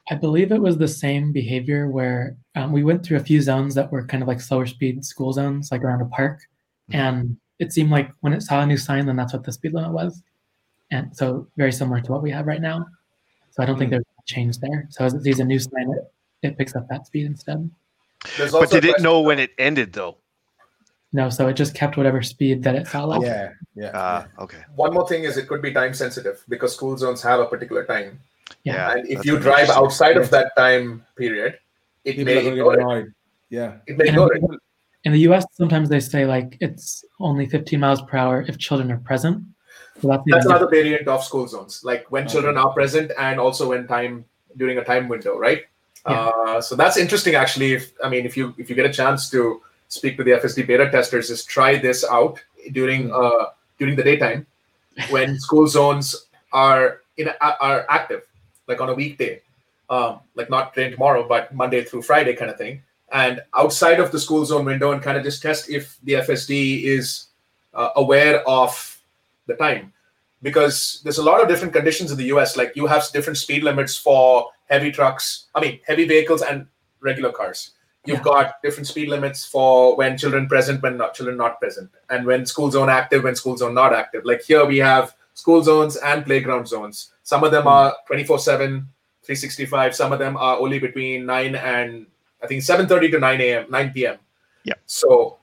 I 0.09 0.15
believe 0.15 0.53
it 0.53 0.61
was 0.61 0.79
the 0.79 0.89
same 0.89 1.33
behavior 1.33 1.89
where 1.89 2.37
um, 2.55 2.73
we 2.73 2.85
went 2.85 3.05
through 3.05 3.17
a 3.17 3.25
few 3.25 3.41
zones 3.43 3.75
that 3.75 3.91
were 3.91 4.07
kind 4.07 4.23
of 4.23 4.29
like 4.29 4.41
slower 4.41 4.67
speed 4.67 5.05
school 5.05 5.33
zones, 5.33 5.73
like 5.73 5.83
around 5.83 6.01
a 6.01 6.07
park. 6.07 6.41
And 6.93 7.37
it 7.59 7.73
seemed 7.73 7.91
like 7.91 8.11
when 8.21 8.33
it 8.33 8.43
saw 8.43 8.61
a 8.61 8.67
new 8.67 8.77
sign, 8.77 9.07
then 9.07 9.17
that's 9.17 9.33
what 9.33 9.43
the 9.43 9.51
speed 9.53 9.75
limit 9.75 9.91
was. 9.93 10.23
And 10.93 11.17
so 11.17 11.49
very 11.57 11.73
similar 11.73 12.01
to 12.01 12.13
what 12.13 12.23
we 12.23 12.31
have 12.31 12.47
right 12.47 12.61
now. 12.61 12.87
So 13.51 13.63
I 13.63 13.67
don't 13.67 13.77
think 13.79 13.89
Hmm. 13.89 13.95
there's 13.95 14.05
a 14.21 14.23
change 14.27 14.59
there. 14.59 14.87
So 14.91 15.05
as 15.05 15.15
it 15.15 15.23
sees 15.23 15.41
a 15.41 15.45
new 15.45 15.59
sign, 15.59 15.91
it, 15.91 16.13
it 16.43 16.59
picks 16.59 16.77
up 16.77 16.87
that 16.89 17.07
speed 17.07 17.27
instead. 17.27 17.69
There's 18.37 18.53
But 18.53 18.59
also 18.59 18.79
a 18.79 18.81
did 18.81 18.91
it 18.91 19.01
know 19.03 19.21
when 19.21 19.41
it 19.41 19.51
ended 19.59 19.93
though? 19.93 20.19
No, 21.13 21.31
so 21.31 21.49
it 21.49 21.55
just 21.55 21.75
kept 21.75 21.97
whatever 21.97 22.23
speed 22.23 22.63
that 22.65 22.77
it 22.77 22.87
saw 22.87 23.05
left. 23.07 23.25
Yeah, 23.25 23.51
yeah. 23.75 23.91
Ah, 23.95 24.27
okay. 24.39 24.59
One 24.77 24.93
more 24.93 25.09
thing 25.09 25.25
is 25.25 25.37
it 25.37 25.49
could 25.49 25.63
be 25.63 25.73
time 25.73 25.95
sensitive 25.95 26.45
because 26.49 26.75
school 26.75 26.97
zones 26.97 27.23
have 27.23 27.41
a 27.41 27.47
particular 27.47 27.85
time. 27.85 28.21
Yeah. 28.65 28.93
and 28.93 29.09
if 29.09 29.25
you 29.25 29.39
drive 29.39 29.61
interesting. 29.69 29.85
outside 29.85 30.17
of 30.17 30.31
that 30.31 30.57
time 30.57 31.05
period, 31.17 31.59
it 32.05 32.13
People 32.17 32.25
may 32.25 32.35
going 32.35 32.45
to 32.45 32.51
ignore 32.53 32.75
it. 32.75 32.81
annoyed. 32.81 33.15
Yeah. 33.51 33.77
It 33.87 33.97
may 33.97 34.09
And 34.09 34.17
ignore 34.17 34.35
it. 34.35 34.43
in 35.05 35.13
the 35.13 35.21
US, 35.31 35.45
sometimes 35.53 35.89
they 35.89 36.01
say 36.01 36.25
like 36.27 36.57
it's 36.61 37.05
only 37.21 37.47
15 37.47 37.79
miles 37.81 38.03
per 38.03 38.17
hour 38.19 38.45
if 38.49 38.59
children 38.59 38.91
are 38.93 38.99
present. 38.99 39.43
So 40.01 40.09
that's, 40.09 40.23
That's 40.27 40.47
another 40.47 40.69
variant 40.69 41.09
of 41.09 41.25
school 41.25 41.47
zones, 41.49 41.81
like 41.85 42.11
when 42.11 42.25
Okay. 42.25 42.33
children 42.33 42.57
are 42.59 42.73
present 42.73 43.13
and 43.19 43.41
also 43.41 43.71
when 43.71 43.87
time 43.87 44.25
during 44.57 44.79
a 44.79 44.85
time 44.85 45.09
window, 45.09 45.39
right? 45.39 45.63
Yeah. 46.09 46.27
Uh, 46.27 46.61
so 46.61 46.77
that's 46.77 46.97
interesting, 46.97 47.35
actually. 47.35 47.73
If 47.73 47.93
I 48.05 48.09
mean, 48.09 48.27
if 48.27 48.37
you 48.37 48.55
if 48.59 48.69
you 48.71 48.77
get 48.77 48.87
a 48.87 48.93
chance 48.93 49.29
to 49.31 49.63
speak 49.89 50.17
to 50.19 50.25
the 50.25 50.33
FSD 50.33 50.67
beta 50.67 50.91
testers, 50.91 51.31
is 51.31 51.45
try 51.45 51.79
this 51.79 52.05
out 52.05 52.39
during 52.73 53.11
a 53.11 53.47
during 53.79 53.97
the 53.97 54.03
daytime 54.05 54.47
when 55.11 55.39
school 55.39 55.67
zones 55.67 56.27
are 56.53 57.01
in 57.17 57.29
are 57.41 57.87
active, 57.89 58.23
like 58.67 58.81
on 58.81 58.89
a 58.89 58.95
weekday, 58.95 59.41
um, 59.91 60.21
like 60.35 60.51
not 60.51 60.75
today 60.75 60.91
tomorrow, 60.91 61.27
but 61.27 61.55
Monday 61.55 61.85
through 61.85 62.03
Friday 62.03 62.35
kind 62.35 62.51
of 62.51 62.59
thing. 62.59 62.83
And 63.13 63.41
outside 63.55 64.01
of 64.01 64.11
the 64.11 64.19
school 64.19 64.45
zone 64.45 64.65
window, 64.65 64.93
and 64.93 65.03
kind 65.03 65.17
of 65.17 65.23
just 65.23 65.43
test 65.43 65.71
if 65.71 65.99
the 66.03 66.15
FSD 66.15 66.83
is 66.85 67.27
uh, 67.73 67.91
aware 67.97 68.47
of 68.49 69.01
the 69.47 69.55
time, 69.55 69.93
because 70.43 71.01
there's 71.05 71.19
a 71.19 71.23
lot 71.23 71.41
of 71.41 71.49
different 71.49 71.73
conditions 71.73 72.11
in 72.11 72.19
the 72.19 72.27
US. 72.37 72.57
Like 72.57 72.75
you 72.75 72.87
have 72.87 73.07
different 73.13 73.39
speed 73.39 73.63
limits 73.63 73.97
for 73.97 74.51
heavy 74.69 74.91
trucks, 74.91 75.47
I 75.55 75.61
mean 75.61 75.81
heavy 75.87 76.07
vehicles 76.07 76.43
and 76.43 76.67
regular 77.01 77.31
cars. 77.31 77.73
You've 78.05 78.19
yeah. 78.19 78.25
got 78.25 78.63
different 78.63 78.87
speed 78.87 79.09
limits 79.09 79.45
for 79.45 79.97
when 79.97 80.17
children 80.17 80.47
present, 80.47 80.81
when 80.83 80.97
not 80.97 81.15
children 81.15 81.37
not 81.37 81.61
present, 81.61 81.91
and 82.11 82.25
when 82.25 82.47
school 82.47 82.71
zone 82.71 82.89
active, 82.89 83.25
when 83.25 83.35
school 83.35 83.57
zone 83.57 83.75
not 83.75 83.93
active. 83.93 84.25
Like 84.25 84.43
here 84.43 84.65
we 84.65 84.79
have 84.79 85.15
school 85.37 85.63
zones 85.63 85.97
and 85.97 86.25
playground 86.25 86.67
zones. 86.67 87.13
Some 87.23 87.45
of 87.45 87.53
them 87.53 87.65
mm. 87.65 87.71
are 87.71 87.95
24 88.07 88.39
7, 88.39 88.89
365. 89.23 89.95
Some 89.95 90.13
of 90.13 90.19
them 90.19 90.37
are 90.37 90.57
only 90.57 90.79
between 90.79 91.27
9 91.27 91.55
and 91.55 92.07
I 92.43 92.47
think 92.47 92.63
7.30 92.63 93.13
to 93.13 93.21
9 93.21 93.41
a.m., 93.41 93.67
9 93.71 93.91
p.m. 93.93 94.19
Yeah. 94.65 94.75
So 94.87 95.39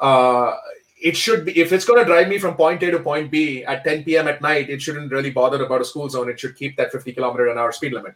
uh, 0.00 0.56
it 1.02 1.16
should 1.16 1.46
be, 1.46 1.58
if 1.58 1.72
it's 1.72 1.84
going 1.84 1.98
to 1.98 2.04
drive 2.04 2.28
me 2.28 2.38
from 2.38 2.54
point 2.54 2.82
A 2.82 2.90
to 2.90 3.00
point 3.00 3.30
B 3.30 3.64
at 3.64 3.82
10 3.82 4.04
p.m. 4.04 4.28
at 4.28 4.42
night, 4.42 4.68
it 4.68 4.82
shouldn't 4.82 5.10
really 5.10 5.30
bother 5.30 5.64
about 5.64 5.80
a 5.80 5.84
school 5.84 6.08
zone. 6.08 6.28
It 6.28 6.38
should 6.38 6.54
keep 6.54 6.76
that 6.76 6.92
50 6.92 7.12
kilometer 7.12 7.48
an 7.48 7.58
hour 7.58 7.72
speed 7.72 7.92
limit. 7.92 8.14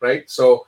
Right. 0.00 0.30
So, 0.30 0.66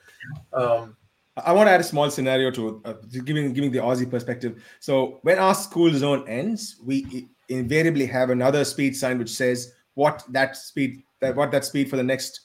um, 0.52 0.96
I 1.36 1.52
want 1.52 1.66
to 1.66 1.72
add 1.72 1.80
a 1.80 1.84
small 1.84 2.10
scenario 2.10 2.50
to 2.52 2.80
uh, 2.84 2.92
giving 3.24 3.52
giving 3.52 3.72
the 3.72 3.78
Aussie 3.78 4.08
perspective. 4.08 4.62
So 4.78 5.18
when 5.22 5.40
our 5.40 5.54
school 5.54 5.92
zone 5.92 6.24
ends, 6.28 6.76
we 6.84 7.28
invariably 7.48 8.06
have 8.06 8.30
another 8.30 8.64
speed 8.64 8.96
sign 8.96 9.18
which 9.18 9.30
says 9.30 9.72
what 9.94 10.24
that 10.30 10.56
speed 10.56 11.02
that 11.20 11.34
what 11.34 11.50
that 11.50 11.64
speed 11.64 11.88
for 11.88 11.96
the 11.96 12.02
next 12.02 12.40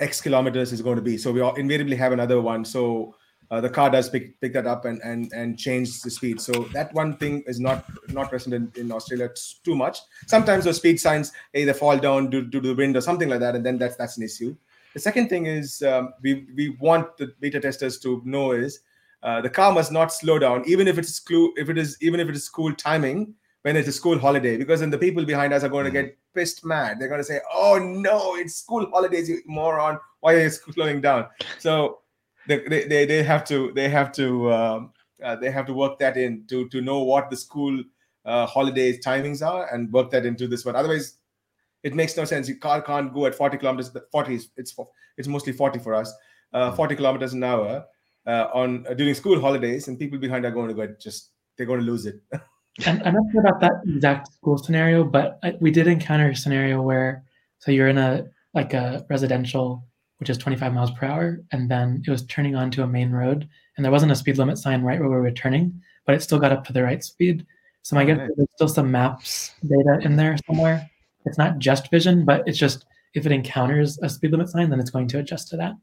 X 0.00 0.20
kilometers 0.20 0.72
is 0.72 0.80
going 0.80 0.96
to 0.96 1.02
be. 1.02 1.18
So 1.18 1.32
we 1.32 1.40
all 1.40 1.54
invariably 1.56 1.96
have 1.96 2.12
another 2.12 2.40
one. 2.40 2.64
So 2.64 3.14
uh, 3.50 3.60
the 3.60 3.70
car 3.70 3.90
does 3.90 4.08
pick 4.08 4.40
pick 4.40 4.52
that 4.52 4.66
up 4.66 4.84
and 4.84 5.00
and 5.02 5.32
and 5.32 5.58
change 5.58 6.02
the 6.02 6.10
speed. 6.10 6.40
So 6.40 6.52
that 6.72 6.92
one 6.94 7.16
thing 7.16 7.42
is 7.46 7.58
not 7.58 7.84
not 8.08 8.30
present 8.30 8.54
in, 8.54 8.72
in 8.76 8.92
Australia 8.92 9.30
too 9.64 9.74
much. 9.74 9.98
Sometimes 10.26 10.64
those 10.64 10.76
speed 10.76 11.00
signs 11.00 11.32
either 11.54 11.74
fall 11.74 11.98
down 11.98 12.30
due, 12.30 12.44
due 12.44 12.60
to 12.60 12.68
the 12.68 12.74
wind 12.74 12.96
or 12.96 13.00
something 13.00 13.28
like 13.28 13.40
that, 13.40 13.54
and 13.54 13.64
then 13.64 13.78
that's 13.78 13.96
that's 13.96 14.16
an 14.18 14.22
issue. 14.22 14.54
The 14.94 15.00
second 15.00 15.28
thing 15.28 15.46
is 15.46 15.82
um, 15.82 16.12
we 16.22 16.46
we 16.54 16.76
want 16.80 17.16
the 17.16 17.32
beta 17.40 17.60
testers 17.60 17.98
to 18.00 18.22
know 18.24 18.52
is 18.52 18.80
uh, 19.22 19.40
the 19.40 19.50
car 19.50 19.72
must 19.72 19.92
not 19.92 20.12
slow 20.12 20.38
down, 20.38 20.64
even 20.66 20.86
if 20.86 20.98
it's 20.98 21.14
school 21.14 21.52
if 21.56 21.70
it 21.70 21.78
is 21.78 21.96
even 22.00 22.20
if 22.20 22.28
it 22.28 22.36
is 22.36 22.44
school 22.44 22.74
timing 22.74 23.34
when 23.62 23.76
it's 23.76 23.88
a 23.88 23.92
school 23.92 24.18
holiday, 24.18 24.56
because 24.56 24.80
then 24.80 24.90
the 24.90 24.98
people 24.98 25.24
behind 25.24 25.52
us 25.52 25.64
are 25.64 25.68
going 25.68 25.84
to 25.84 25.90
mm-hmm. 25.90 26.06
get 26.06 26.18
pissed 26.38 26.64
mad. 26.64 26.98
They're 26.98 27.08
going 27.08 27.20
to 27.20 27.30
say, 27.32 27.40
"Oh 27.52 27.78
no, 27.78 28.36
it's 28.36 28.54
school 28.54 28.88
holidays, 28.90 29.28
you 29.28 29.42
moron! 29.46 29.98
Why 30.20 30.34
are 30.34 30.42
you 30.42 30.50
slowing 30.76 31.00
down?" 31.00 31.26
So 31.58 32.00
they 32.46 32.58
they, 32.92 33.06
they 33.06 33.22
have 33.22 33.44
to 33.46 33.72
they 33.72 33.88
have 33.88 34.12
to 34.12 34.52
um, 34.52 34.92
uh, 35.22 35.36
they 35.36 35.50
have 35.50 35.66
to 35.66 35.74
work 35.74 35.98
that 35.98 36.16
in 36.16 36.44
to 36.46 36.68
to 36.68 36.80
know 36.80 37.00
what 37.02 37.30
the 37.30 37.36
school 37.36 37.82
uh, 38.24 38.46
holidays 38.46 39.04
timings 39.04 39.46
are 39.46 39.72
and 39.74 39.92
work 39.92 40.10
that 40.10 40.26
into 40.26 40.46
this 40.46 40.64
one. 40.64 40.76
Otherwise, 40.76 41.14
it 41.82 41.94
makes 41.94 42.16
no 42.16 42.24
sense. 42.24 42.48
Your 42.48 42.58
car 42.58 42.82
can't 42.82 43.12
go 43.12 43.26
at 43.26 43.34
40 43.34 43.58
kilometers. 43.58 43.90
40 44.12 44.34
is 44.34 44.48
it's 44.56 44.74
it's 45.16 45.28
mostly 45.28 45.52
40 45.52 45.78
for 45.80 45.94
us. 45.94 46.12
Uh, 46.52 46.72
40 46.72 46.96
kilometers 46.96 47.34
an 47.34 47.44
hour 47.44 47.84
uh, 48.26 48.46
on 48.54 48.86
uh, 48.88 48.94
during 48.94 49.14
school 49.14 49.40
holidays, 49.40 49.88
and 49.88 49.98
people 49.98 50.18
behind 50.18 50.46
are 50.46 50.50
going 50.50 50.68
to 50.68 50.74
go 50.74 50.86
just 51.00 51.30
they're 51.56 51.66
going 51.66 51.80
to 51.80 51.86
lose 51.86 52.06
it. 52.06 52.20
I'm, 52.86 53.02
I'm 53.04 53.14
not 53.14 53.24
sure 53.32 53.40
about 53.40 53.60
that 53.60 53.72
exact 53.86 54.32
school 54.32 54.58
scenario, 54.58 55.04
but 55.04 55.38
I, 55.42 55.56
we 55.60 55.70
did 55.70 55.86
encounter 55.86 56.28
a 56.30 56.36
scenario 56.36 56.80
where 56.82 57.24
so 57.58 57.70
you're 57.70 57.88
in 57.88 57.98
a 57.98 58.26
like 58.54 58.74
a 58.74 59.04
residential, 59.10 59.84
which 60.18 60.30
is 60.30 60.38
25 60.38 60.72
miles 60.72 60.90
per 60.92 61.06
hour, 61.06 61.40
and 61.52 61.70
then 61.70 62.02
it 62.06 62.10
was 62.10 62.24
turning 62.26 62.56
onto 62.56 62.82
a 62.82 62.86
main 62.86 63.10
road, 63.10 63.48
and 63.76 63.84
there 63.84 63.92
wasn't 63.92 64.12
a 64.12 64.16
speed 64.16 64.38
limit 64.38 64.58
sign 64.58 64.82
right 64.82 65.00
where 65.00 65.08
we 65.08 65.16
were 65.16 65.30
turning, 65.30 65.80
but 66.06 66.14
it 66.14 66.22
still 66.22 66.38
got 66.38 66.52
up 66.52 66.64
to 66.66 66.72
the 66.72 66.82
right 66.82 67.02
speed. 67.02 67.46
So 67.82 67.96
my 67.96 68.02
oh, 68.02 68.06
guess 68.06 68.30
there's 68.36 68.48
still 68.54 68.68
some 68.68 68.90
maps 68.90 69.52
data 69.66 69.98
in 70.02 70.16
there 70.16 70.36
somewhere 70.46 70.88
it's 71.28 71.38
not 71.38 71.58
just 71.58 71.90
vision, 71.90 72.24
but 72.24 72.42
it's 72.46 72.58
just 72.58 72.86
if 73.14 73.26
it 73.26 73.32
encounters 73.32 73.98
a 74.02 74.08
speed 74.08 74.32
limit 74.32 74.48
sign, 74.48 74.70
then 74.70 74.80
it's 74.80 74.90
going 74.90 75.08
to 75.08 75.18
adjust 75.18 75.48
to 75.48 75.56
that. 75.56 75.74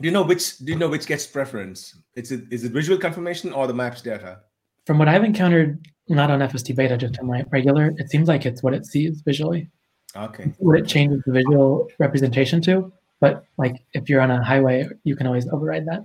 Do 0.00 0.08
you 0.08 0.12
know 0.12 0.22
which 0.22 0.58
do 0.58 0.72
you 0.72 0.78
know 0.78 0.88
which 0.88 1.06
gets 1.06 1.26
preference? 1.26 1.96
Is 2.14 2.32
it 2.32 2.44
is 2.50 2.64
it 2.64 2.72
visual 2.72 2.98
confirmation 2.98 3.52
or 3.52 3.66
the 3.66 3.74
maps 3.74 4.02
data? 4.02 4.40
From 4.86 4.98
what 4.98 5.08
I've 5.08 5.24
encountered, 5.24 5.86
not 6.08 6.30
on 6.30 6.40
FSD 6.40 6.74
beta, 6.74 6.96
just 6.96 7.18
on 7.18 7.26
my 7.26 7.44
regular, 7.50 7.92
it 7.96 8.10
seems 8.10 8.28
like 8.28 8.46
it's 8.46 8.62
what 8.62 8.74
it 8.74 8.86
sees 8.86 9.20
visually. 9.22 9.68
Okay. 10.16 10.52
What 10.58 10.78
it 10.78 10.86
changes 10.86 11.22
the 11.24 11.32
visual 11.32 11.88
representation 11.98 12.60
to. 12.62 12.92
But 13.20 13.44
like 13.56 13.82
if 13.94 14.08
you're 14.08 14.20
on 14.20 14.30
a 14.30 14.42
highway, 14.42 14.88
you 15.04 15.16
can 15.16 15.26
always 15.26 15.48
override 15.48 15.86
that. 15.86 16.04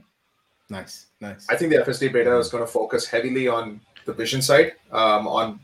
Nice, 0.69 1.07
nice. 1.19 1.47
I 1.49 1.55
think 1.55 1.71
the 1.71 1.79
FSD 1.79 2.13
beta 2.13 2.37
is 2.37 2.49
going 2.49 2.63
to 2.63 2.71
focus 2.71 3.07
heavily 3.07 3.47
on 3.47 3.81
the 4.05 4.13
vision 4.13 4.41
side, 4.41 4.73
um, 4.91 5.27
on 5.27 5.59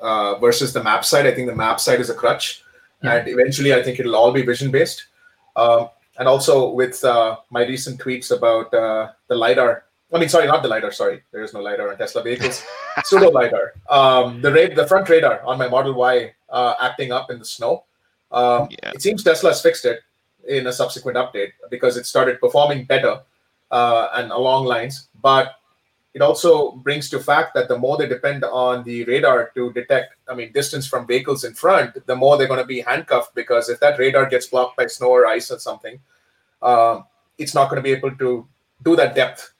uh, 0.00 0.38
versus 0.38 0.72
the 0.72 0.82
map 0.82 1.04
side. 1.04 1.26
I 1.26 1.32
think 1.32 1.48
the 1.48 1.54
map 1.54 1.78
side 1.78 2.00
is 2.00 2.10
a 2.10 2.14
crutch, 2.14 2.62
yeah. 3.02 3.14
and 3.14 3.28
eventually 3.28 3.72
I 3.74 3.82
think 3.82 4.00
it'll 4.00 4.16
all 4.16 4.32
be 4.32 4.42
vision 4.42 4.70
based. 4.70 5.06
Um, 5.54 5.88
and 6.18 6.28
also 6.28 6.70
with 6.70 7.02
uh, 7.04 7.36
my 7.50 7.66
recent 7.66 8.00
tweets 8.00 8.36
about 8.36 8.72
uh, 8.72 9.12
the 9.28 9.34
lidar. 9.34 9.84
I 10.12 10.18
mean, 10.18 10.28
sorry, 10.28 10.46
not 10.46 10.62
the 10.62 10.68
lidar. 10.68 10.92
Sorry, 10.92 11.22
there 11.32 11.42
is 11.42 11.52
no 11.52 11.60
lidar 11.60 11.90
on 11.90 11.98
Tesla 11.98 12.22
vehicles. 12.22 12.64
Pseudo 13.04 13.30
lidar. 13.30 13.74
Um, 13.90 14.40
the 14.40 14.52
ra- 14.52 14.74
the 14.74 14.86
front 14.86 15.08
radar 15.08 15.42
on 15.44 15.58
my 15.58 15.68
Model 15.68 15.94
Y 15.94 16.32
uh, 16.48 16.74
acting 16.80 17.12
up 17.12 17.30
in 17.30 17.38
the 17.38 17.44
snow. 17.44 17.84
Um, 18.30 18.68
yeah. 18.70 18.92
It 18.94 19.02
seems 19.02 19.24
Tesla 19.24 19.50
has 19.50 19.62
fixed 19.62 19.84
it 19.84 20.00
in 20.46 20.68
a 20.68 20.72
subsequent 20.72 21.16
update 21.16 21.52
because 21.70 21.96
it 21.96 22.06
started 22.06 22.40
performing 22.40 22.84
better 22.84 23.20
uh, 23.70 24.08
and 24.14 24.30
along 24.30 24.66
lines. 24.66 25.08
But 25.20 25.56
it 26.14 26.22
also 26.22 26.72
brings 26.72 27.10
to 27.10 27.20
fact 27.20 27.52
that 27.54 27.68
the 27.68 27.76
more 27.76 27.96
they 27.98 28.06
depend 28.06 28.44
on 28.44 28.84
the 28.84 29.04
radar 29.04 29.50
to 29.54 29.72
detect, 29.72 30.14
I 30.28 30.34
mean, 30.34 30.52
distance 30.52 30.86
from 30.86 31.06
vehicles 31.06 31.44
in 31.44 31.54
front, 31.54 32.06
the 32.06 32.16
more 32.16 32.38
they're 32.38 32.48
going 32.48 32.60
to 32.60 32.66
be 32.66 32.80
handcuffed 32.80 33.34
because 33.34 33.68
if 33.68 33.80
that 33.80 33.98
radar 33.98 34.26
gets 34.26 34.46
blocked 34.46 34.76
by 34.76 34.86
snow 34.86 35.08
or 35.08 35.26
ice 35.26 35.50
or 35.50 35.58
something, 35.58 35.98
um, 36.62 37.04
it's 37.38 37.54
not 37.54 37.68
going 37.68 37.76
to 37.76 37.82
be 37.82 37.92
able 37.92 38.12
to 38.16 38.46
do 38.82 38.96
that 38.96 39.14
depth 39.14 39.52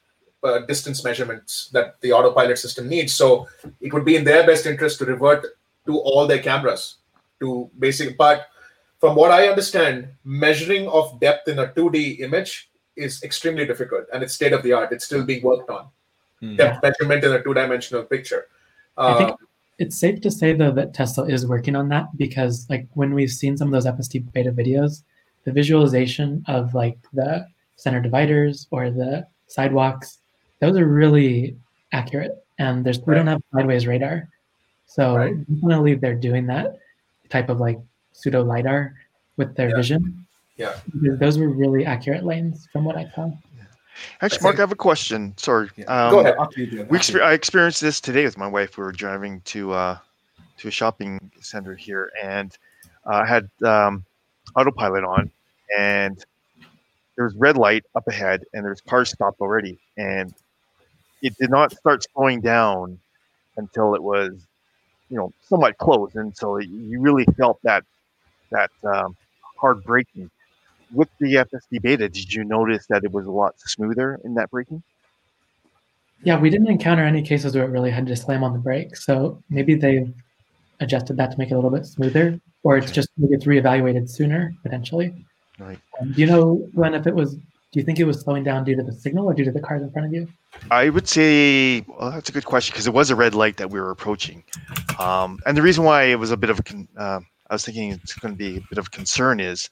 uh, 0.43 0.59
distance 0.59 1.03
measurements 1.03 1.69
that 1.73 1.99
the 2.01 2.11
autopilot 2.11 2.57
system 2.57 2.87
needs. 2.87 3.13
So 3.13 3.47
it 3.81 3.93
would 3.93 4.05
be 4.05 4.15
in 4.15 4.23
their 4.23 4.45
best 4.45 4.65
interest 4.65 4.99
to 4.99 5.05
revert 5.05 5.45
to 5.85 5.99
all 5.99 6.27
their 6.27 6.39
cameras 6.39 6.95
to 7.39 7.69
basic. 7.79 8.17
But 8.17 8.47
from 8.99 9.15
what 9.15 9.31
I 9.31 9.47
understand, 9.47 10.09
measuring 10.23 10.87
of 10.87 11.19
depth 11.19 11.47
in 11.47 11.59
a 11.59 11.67
2D 11.67 12.19
image 12.19 12.69
is 12.95 13.23
extremely 13.23 13.65
difficult 13.65 14.05
and 14.13 14.23
it's 14.23 14.33
state 14.33 14.53
of 14.53 14.63
the 14.63 14.73
art. 14.73 14.91
It's 14.91 15.05
still 15.05 15.23
being 15.23 15.43
worked 15.43 15.69
on 15.69 15.87
mm. 16.41 16.57
depth 16.57 16.83
measurement 16.83 17.23
in 17.23 17.31
a 17.33 17.43
two-dimensional 17.43 18.03
picture. 18.03 18.47
Uh, 18.97 19.13
I 19.13 19.17
think 19.17 19.29
um, 19.31 19.37
it's 19.77 19.99
safe 19.99 20.21
to 20.21 20.31
say 20.31 20.53
though 20.53 20.71
that 20.71 20.93
Tesla 20.93 21.27
is 21.27 21.45
working 21.45 21.75
on 21.75 21.89
that 21.89 22.15
because 22.17 22.67
like 22.69 22.87
when 22.93 23.13
we've 23.13 23.31
seen 23.31 23.55
some 23.57 23.73
of 23.73 23.83
those 23.83 23.91
FSD 23.91 24.31
beta 24.33 24.51
videos, 24.51 25.03
the 25.43 25.51
visualization 25.51 26.43
of 26.47 26.73
like 26.73 26.97
the 27.13 27.47
center 27.75 28.01
dividers 28.01 28.67
or 28.71 28.89
the 28.89 29.27
sidewalks, 29.47 30.19
those 30.59 30.77
are 30.77 30.85
really 30.85 31.55
accurate. 31.91 32.43
And 32.59 32.85
there's 32.85 32.97
right. 32.99 33.07
we 33.07 33.15
don't 33.15 33.27
have 33.27 33.41
sideways 33.53 33.87
radar. 33.87 34.27
So 34.87 35.15
right. 35.15 35.53
definitely 35.55 35.95
they're 35.95 36.15
doing 36.15 36.47
that 36.47 36.79
type 37.29 37.49
of 37.49 37.59
like 37.59 37.77
pseudo 38.13 38.43
LiDAR 38.43 38.95
with 39.35 39.55
their 39.55 39.69
yeah. 39.69 39.75
vision. 39.75 40.25
Yeah. 40.55 40.75
Those 40.93 41.37
were 41.37 41.49
really 41.49 41.85
accurate 41.85 42.23
lanes 42.23 42.67
from 42.71 42.83
what 42.83 42.95
I 42.95 43.09
saw. 43.13 43.31
Actually, 44.21 44.43
Mark, 44.43 44.55
I 44.57 44.61
have 44.61 44.71
a 44.71 44.75
question. 44.75 45.33
Sorry. 45.37 45.69
Um, 45.87 46.11
Go 46.11 46.19
ahead. 46.19 46.35
We 46.55 46.97
exper- 46.97 47.21
I 47.21 47.33
experienced 47.33 47.81
this 47.81 47.99
today 47.99 48.25
with 48.25 48.37
my 48.37 48.47
wife. 48.47 48.77
We 48.77 48.83
were 48.83 48.91
driving 48.91 49.41
to 49.41 49.73
uh, 49.73 49.97
to 50.57 50.67
a 50.67 50.71
shopping 50.71 51.31
center 51.41 51.75
here, 51.75 52.11
and 52.23 52.55
uh, 53.05 53.23
I 53.23 53.25
had 53.25 53.49
um, 53.63 54.05
autopilot 54.55 55.03
on, 55.03 55.31
and 55.77 56.23
there 57.15 57.25
was 57.25 57.35
red 57.35 57.57
light 57.57 57.85
up 57.95 58.07
ahead, 58.07 58.43
and 58.53 58.63
there's 58.63 58.81
cars 58.81 59.09
stopped 59.09 59.41
already, 59.41 59.79
and 59.97 60.33
it 61.27 61.37
did 61.37 61.49
not 61.49 61.71
start 61.71 62.05
slowing 62.13 62.41
down 62.41 62.99
until 63.57 63.95
it 63.95 64.03
was, 64.03 64.31
you 65.09 65.17
know, 65.17 65.31
somewhat 65.41 65.77
close, 65.77 66.15
and 66.15 66.35
so 66.35 66.57
you 66.57 66.99
really 66.99 67.25
felt 67.37 67.59
that 67.63 67.83
that 68.51 68.71
um, 68.83 69.15
hard 69.59 69.83
braking 69.83 70.29
with 70.93 71.09
the 71.19 71.35
FSD 71.35 71.81
beta, 71.81 72.09
did 72.09 72.33
you 72.33 72.43
notice 72.43 72.85
that 72.87 73.03
it 73.03 73.11
was 73.11 73.25
a 73.25 73.31
lot 73.31 73.59
smoother 73.59 74.19
in 74.23 74.33
that 74.35 74.49
braking? 74.51 74.81
Yeah, 76.23 76.39
we 76.39 76.49
didn't 76.49 76.69
encounter 76.69 77.03
any 77.03 77.21
cases 77.21 77.55
where 77.55 77.65
it 77.65 77.69
really 77.69 77.91
had 77.91 78.07
to 78.07 78.15
slam 78.15 78.43
on 78.43 78.53
the 78.53 78.59
brakes. 78.59 79.05
So 79.05 79.41
maybe 79.49 79.75
they've 79.75 80.13
adjusted 80.79 81.17
that 81.17 81.31
to 81.31 81.37
make 81.37 81.51
it 81.51 81.53
a 81.53 81.57
little 81.57 81.69
bit 81.69 81.85
smoother, 81.85 82.39
or 82.63 82.77
it's 82.77 82.91
just 82.91 83.09
maybe 83.17 83.35
it's 83.35 83.45
reevaluated 83.45 84.09
sooner 84.09 84.53
potentially. 84.63 85.13
Right. 85.59 85.79
Um, 85.99 86.11
do 86.13 86.21
you 86.21 86.27
know 86.27 86.67
when 86.73 86.93
if 86.93 87.07
it 87.07 87.13
was 87.13 87.37
Do 87.71 87.79
you 87.79 87.85
think 87.85 87.99
it 87.99 88.05
was 88.05 88.21
slowing 88.21 88.43
down 88.43 88.63
due 88.63 88.75
to 88.75 88.83
the 88.83 88.93
signal 88.93 89.25
or 89.25 89.33
due 89.33 89.43
to 89.43 89.51
the 89.51 89.59
cars 89.59 89.81
in 89.81 89.91
front 89.91 90.07
of 90.07 90.13
you? 90.13 90.27
I 90.71 90.89
would 90.89 91.07
say, 91.07 91.81
well, 91.81 92.11
that's 92.11 92.29
a 92.29 92.31
good 92.31 92.45
question 92.45 92.73
because 92.73 92.87
it 92.87 92.93
was 92.93 93.09
a 93.09 93.15
red 93.15 93.35
light 93.35 93.57
that 93.57 93.69
we 93.69 93.79
were 93.79 93.91
approaching, 93.91 94.43
um, 94.99 95.39
and 95.45 95.57
the 95.57 95.61
reason 95.61 95.83
why 95.83 96.03
it 96.03 96.15
was 96.15 96.31
a 96.31 96.37
bit 96.37 96.49
of 96.49 96.59
a, 96.59 96.63
con- 96.63 96.87
uh, 96.97 97.19
I 97.49 97.53
was 97.53 97.65
thinking 97.65 97.91
it's 97.91 98.13
going 98.13 98.33
to 98.33 98.37
be 98.37 98.57
a 98.57 98.61
bit 98.69 98.77
of 98.77 98.91
concern 98.91 99.39
is, 99.39 99.69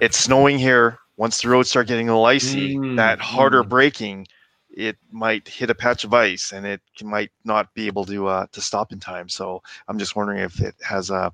it's 0.00 0.16
snowing 0.16 0.58
here. 0.58 0.98
Once 1.16 1.42
the 1.42 1.48
roads 1.48 1.70
start 1.70 1.86
getting 1.86 2.08
a 2.08 2.12
little 2.12 2.24
icy, 2.26 2.76
Mm, 2.76 2.96
that 2.96 3.20
harder 3.20 3.62
mm. 3.62 3.68
braking, 3.68 4.26
it 4.70 4.96
might 5.10 5.46
hit 5.46 5.70
a 5.70 5.74
patch 5.74 6.04
of 6.04 6.14
ice 6.14 6.52
and 6.52 6.66
it 6.66 6.80
might 7.02 7.30
not 7.44 7.72
be 7.74 7.86
able 7.86 8.04
to 8.06 8.26
uh, 8.26 8.46
to 8.52 8.60
stop 8.60 8.92
in 8.92 8.98
time. 8.98 9.28
So 9.28 9.62
I'm 9.88 9.98
just 9.98 10.16
wondering 10.16 10.40
if 10.40 10.60
it 10.60 10.74
has 10.82 11.10
a 11.10 11.32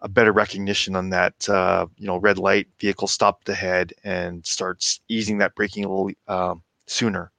a 0.00 0.08
better 0.08 0.32
recognition 0.32 0.94
on 0.94 1.08
that 1.10 1.48
uh, 1.48 1.86
you 1.96 2.06
know 2.06 2.18
red 2.18 2.38
light 2.38 2.68
vehicle 2.80 3.08
stopped 3.08 3.48
ahead 3.48 3.92
and 4.04 4.44
starts 4.46 5.00
easing 5.08 5.38
that 5.38 5.54
braking 5.54 5.84
a 5.84 5.88
little 5.88 6.10
um, 6.28 6.62
sooner. 6.86 7.32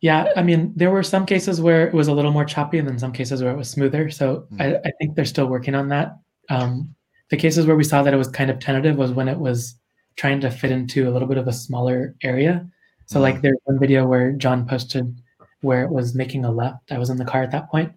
Yeah, 0.00 0.28
I 0.36 0.42
mean, 0.42 0.72
there 0.74 0.90
were 0.90 1.04
some 1.04 1.24
cases 1.26 1.60
where 1.60 1.86
it 1.86 1.94
was 1.94 2.08
a 2.08 2.12
little 2.12 2.32
more 2.32 2.44
choppy, 2.44 2.78
and 2.78 2.88
then 2.88 2.98
some 2.98 3.12
cases 3.12 3.40
where 3.42 3.52
it 3.52 3.56
was 3.56 3.70
smoother. 3.70 4.10
So 4.10 4.46
Mm. 4.52 4.60
I, 4.60 4.88
I 4.88 4.92
think 4.98 5.14
they're 5.14 5.24
still 5.24 5.46
working 5.46 5.74
on 5.76 5.88
that. 5.88 6.18
Um, 6.50 6.94
the 7.30 7.36
cases 7.36 7.66
where 7.66 7.76
we 7.76 7.84
saw 7.84 8.02
that 8.02 8.12
it 8.12 8.16
was 8.16 8.28
kind 8.28 8.50
of 8.50 8.58
tentative 8.58 8.96
was 8.96 9.12
when 9.12 9.28
it 9.28 9.38
was 9.38 9.76
trying 10.16 10.40
to 10.40 10.50
fit 10.50 10.72
into 10.72 11.08
a 11.08 11.12
little 11.12 11.28
bit 11.28 11.38
of 11.38 11.46
a 11.48 11.52
smaller 11.52 12.14
area. 12.22 12.68
So, 13.06 13.18
Mm. 13.18 13.22
like, 13.22 13.40
there's 13.42 13.58
one 13.64 13.78
video 13.78 14.04
where 14.06 14.32
John 14.32 14.66
posted 14.66 15.16
where 15.62 15.84
it 15.84 15.90
was 15.90 16.14
making 16.16 16.44
a 16.44 16.50
left. 16.50 16.90
I 16.90 16.98
was 16.98 17.08
in 17.08 17.16
the 17.16 17.24
car 17.24 17.42
at 17.44 17.52
that 17.52 17.70
point, 17.70 17.92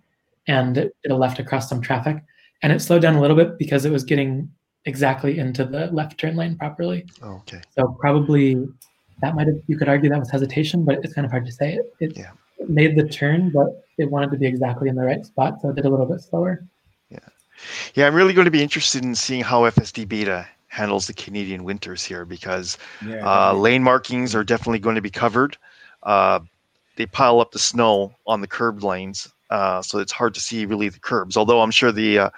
and 0.48 0.78
it 0.78 0.96
did 1.02 1.12
a 1.12 1.16
left 1.18 1.40
across 1.40 1.68
some 1.68 1.82
traffic, 1.82 2.24
and 2.64 2.72
it 2.72 2.80
slowed 2.82 3.02
down 3.02 3.16
a 3.16 3.22
little 3.22 3.36
bit 3.38 3.58
because 3.58 3.86
it 3.86 3.92
was 3.92 4.04
getting 4.04 4.50
exactly 4.86 5.40
into 5.40 5.66
the 5.66 5.88
left 5.88 6.18
turn 6.18 6.36
lane 6.36 6.56
properly. 6.58 7.06
Oh, 7.22 7.36
okay. 7.38 7.62
So 7.78 7.96
probably 8.00 8.56
that 9.22 9.36
might 9.36 9.48
have 9.48 9.58
you 9.68 9.78
could 9.78 9.90
argue 9.90 10.10
that 10.10 10.20
was 10.20 10.30
hesitation, 10.30 10.84
but 10.86 11.00
it's 11.04 11.14
kind 11.14 11.26
of 11.26 11.32
hard 11.32 11.46
to 11.46 11.52
say. 11.52 11.76
It, 11.76 11.94
it 12.00 12.18
Yeah. 12.18 12.32
made 12.68 12.96
the 12.96 13.08
turn, 13.08 13.50
but 13.52 13.86
it 13.98 14.10
wanted 14.12 14.32
to 14.32 14.38
be 14.38 14.46
exactly 14.46 14.90
in 14.90 14.96
the 14.96 15.04
right 15.04 15.26
spot, 15.26 15.62
so 15.62 15.70
it 15.70 15.76
did 15.76 15.86
a 15.86 15.90
little 15.90 16.06
bit 16.06 16.22
slower. 16.22 16.66
Yeah, 17.10 17.20
yeah. 17.96 18.08
I'm 18.08 18.14
really 18.16 18.34
going 18.34 18.46
to 18.46 18.52
be 18.52 18.62
interested 18.62 19.04
in 19.04 19.16
seeing 19.16 19.42
how 19.42 19.62
FSD 19.64 20.08
Beta 20.08 20.46
handles 20.68 21.08
the 21.08 21.14
Canadian 21.14 21.64
winters 21.64 22.04
here 22.04 22.26
because 22.26 22.78
Yeah, 23.06 23.26
uh, 23.26 23.54
lane 23.54 23.82
markings 23.84 24.36
are 24.36 24.44
definitely 24.44 24.80
going 24.80 24.96
to 24.96 25.02
be 25.02 25.10
covered. 25.10 25.58
Uh, 26.04 26.40
they 26.98 27.06
pile 27.06 27.40
up 27.40 27.52
the 27.52 27.60
snow 27.60 28.14
on 28.28 28.42
the 28.42 28.48
curb 28.48 28.84
lanes, 28.84 29.30
uh, 29.50 29.82
so 29.82 30.00
it's 30.00 30.12
hard 30.12 30.34
to 30.34 30.40
see 30.40 30.66
really 30.66 30.90
the 30.90 31.00
curbs. 31.00 31.38
Although 31.38 31.62
I'm 31.62 31.72
sure 31.72 31.92
the 31.92 32.20
uh, 32.20 32.30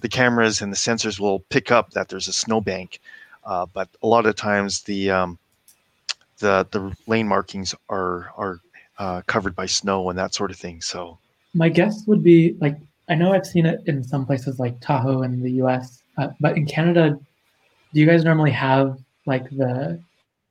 the 0.00 0.08
cameras 0.08 0.60
and 0.60 0.72
the 0.72 0.76
sensors 0.76 1.18
will 1.18 1.40
pick 1.50 1.70
up 1.70 1.90
that 1.90 2.08
there's 2.08 2.28
a 2.28 2.32
snowbank, 2.32 3.00
uh, 3.44 3.66
but 3.66 3.88
a 4.02 4.06
lot 4.06 4.26
of 4.26 4.36
times 4.36 4.82
the 4.82 5.10
um, 5.10 5.38
the 6.38 6.66
the 6.70 6.96
lane 7.06 7.28
markings 7.28 7.74
are 7.88 8.30
are 8.36 8.60
uh, 8.98 9.22
covered 9.26 9.54
by 9.54 9.66
snow 9.66 10.08
and 10.10 10.18
that 10.18 10.34
sort 10.34 10.50
of 10.50 10.56
thing. 10.56 10.80
So 10.80 11.18
My 11.54 11.68
guess 11.68 12.04
would 12.06 12.22
be 12.22 12.56
like 12.60 12.76
I 13.08 13.14
know 13.14 13.32
I've 13.32 13.46
seen 13.46 13.66
it 13.66 13.80
in 13.86 14.04
some 14.04 14.26
places 14.26 14.58
like 14.58 14.80
Tahoe 14.80 15.22
in 15.22 15.42
the 15.42 15.52
U.S., 15.52 16.02
uh, 16.18 16.28
but 16.40 16.56
in 16.56 16.66
Canada, 16.66 17.18
do 17.92 18.00
you 18.00 18.06
guys 18.06 18.24
normally 18.24 18.50
have 18.50 18.98
like 19.26 19.48
the 19.50 20.00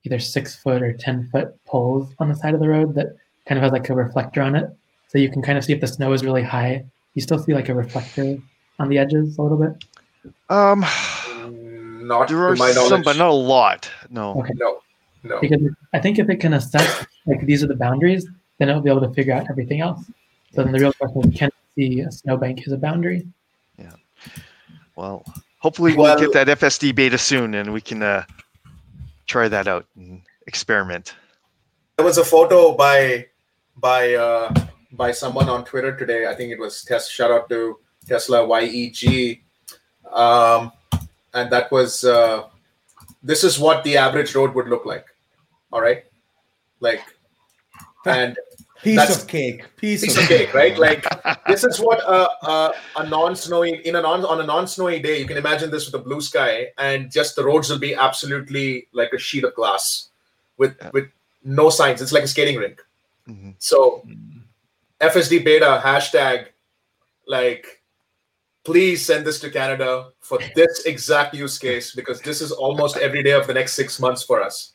either 0.04 0.20
six 0.20 0.56
foot 0.56 0.82
or 0.82 0.94
ten 0.94 1.28
foot 1.28 1.56
poles 1.66 2.14
on 2.20 2.30
the 2.30 2.36
side 2.36 2.54
of 2.54 2.60
the 2.60 2.70
road 2.70 2.96
that 2.96 3.16
kind 3.46 3.58
of 3.58 3.64
has 3.64 3.72
like 3.72 3.90
a 3.90 3.96
reflector 3.96 4.42
on 4.42 4.56
it, 4.56 4.70
so 5.08 5.18
you 5.18 5.30
can 5.30 5.42
kind 5.42 5.58
of 5.58 5.64
see 5.66 5.74
if 5.74 5.82
the 5.82 5.88
snow 5.88 6.14
is 6.14 6.24
really 6.24 6.44
high. 6.44 6.86
You 7.14 7.22
still 7.22 7.40
see 7.40 7.54
like 7.54 7.70
a 7.70 7.74
reflector 7.76 8.38
on 8.80 8.90
the 8.90 8.98
edges 8.98 9.38
a 9.38 9.42
little 9.42 9.58
bit. 9.58 9.84
um, 10.50 10.82
Not 12.08 12.28
there 12.28 12.38
to 12.38 12.44
are 12.44 12.56
my 12.56 12.72
knowledge. 12.72 12.90
some, 12.90 13.02
but 13.04 13.18
not 13.18 13.30
a 13.30 13.34
lot. 13.34 13.90
No. 14.10 14.40
Okay. 14.42 14.54
No, 14.56 14.80
no. 15.24 15.40
because 15.42 15.62
I 15.94 16.00
think 16.00 16.20
if 16.20 16.30
it 16.30 16.38
can 16.38 16.54
assess 16.54 17.06
like 17.26 17.46
these 17.46 17.64
are 17.64 17.68
the 17.68 17.76
boundaries, 17.76 18.28
then 18.60 18.70
it'll 18.70 18.82
be 18.82 18.90
able 18.90 19.02
to 19.02 19.14
figure 19.14 19.34
out 19.34 19.48
everything 19.50 19.82
else. 19.82 20.06
So 20.54 20.64
then 20.64 20.72
the 20.72 20.80
real 20.80 20.94
question 20.94 21.32
is, 21.32 21.38
can 21.38 21.48
it 21.50 21.54
see 21.76 22.00
a 22.02 22.12
snowbank 22.12 22.66
is 22.66 22.74
a 22.74 22.78
boundary? 22.78 23.28
Yeah. 23.78 23.92
Well, 24.96 25.24
hopefully 25.60 25.94
we'll 25.96 26.04
Well- 26.04 26.20
get 26.20 26.34
that 26.34 26.48
FSD 26.60 26.94
beta 26.96 27.18
soon, 27.18 27.54
and 27.56 27.74
we 27.74 27.82
can 27.82 28.02
uh, 28.04 28.24
try 29.26 29.48
that 29.48 29.68
out 29.68 29.86
and 29.96 30.22
experiment. 30.48 31.16
There 31.98 32.06
was 32.06 32.18
a 32.18 32.24
photo 32.24 32.76
by 32.76 33.28
by 33.78 34.14
uh, 34.14 34.54
by 34.94 35.12
someone 35.12 35.50
on 35.50 35.66
Twitter 35.66 35.96
today. 35.96 36.28
I 36.28 36.36
think 36.36 36.52
it 36.52 36.60
was 36.60 36.84
Tes- 36.84 37.08
shout 37.10 37.32
out 37.32 37.50
to 37.50 37.78
Tesla 38.08 38.46
YEG, 38.48 39.42
um, 40.12 40.72
and 41.34 41.52
that 41.52 41.72
was 41.72 42.04
uh, 42.04 42.44
this 43.24 43.44
is 43.44 43.60
what 43.60 43.84
the 43.84 43.98
average 43.98 44.34
road 44.36 44.54
would 44.56 44.68
look 44.68 44.86
like. 44.86 45.06
All 45.72 45.82
right, 45.82 46.06
like 46.80 47.02
and 48.06 48.38
piece 48.84 48.96
that's- 48.98 49.22
of 49.22 49.28
cake. 49.28 49.66
Piece, 49.76 50.02
piece 50.06 50.18
of 50.18 50.24
of 50.24 50.30
cake, 50.30 50.54
right? 50.54 50.78
Like 50.78 51.06
this 51.48 51.64
is 51.64 51.80
what 51.80 52.00
a, 52.00 52.30
a, 52.48 52.74
a 52.98 53.10
non-snowy 53.10 53.82
in 53.86 53.96
a 53.98 54.02
non 54.02 54.24
on 54.26 54.40
a 54.40 54.46
non-snowy 54.46 55.00
day. 55.02 55.20
You 55.20 55.26
can 55.26 55.38
imagine 55.38 55.70
this 55.70 55.86
with 55.86 56.00
a 56.00 56.04
blue 56.04 56.22
sky, 56.22 56.68
and 56.78 57.12
just 57.12 57.36
the 57.36 57.44
roads 57.44 57.70
will 57.70 57.80
be 57.80 57.94
absolutely 57.94 58.88
like 58.94 59.12
a 59.14 59.18
sheet 59.20 59.44
of 59.44 59.54
glass 59.56 60.10
with 60.58 60.76
Yeah. 60.82 60.92
with 60.94 61.10
no 61.44 61.70
signs. 61.70 62.02
It's 62.02 62.14
like 62.14 62.24
a 62.24 62.28
skating 62.28 62.56
rink. 62.58 62.82
Mhm. 63.28 63.56
So 63.60 64.04
FSD 65.02 65.44
beta 65.46 65.82
hashtag 65.84 66.48
like 67.28 67.84
please 68.64 69.06
send 69.06 69.26
this 69.26 69.40
to 69.40 69.50
Canada 69.50 70.10
for 70.20 70.40
this 70.56 70.86
exact 70.86 71.34
use 71.34 71.58
case 71.58 71.96
because 71.96 72.20
this 72.22 72.42
is 72.42 72.52
almost 72.52 72.98
every 72.98 73.24
day 73.24 73.32
of 73.32 73.48
the 73.48 73.54
next 73.54 73.74
six 73.74 74.00
months 74.00 74.24
for 74.24 74.42
us. 74.42 74.74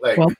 Like 0.00 0.18
Well, 0.18 0.30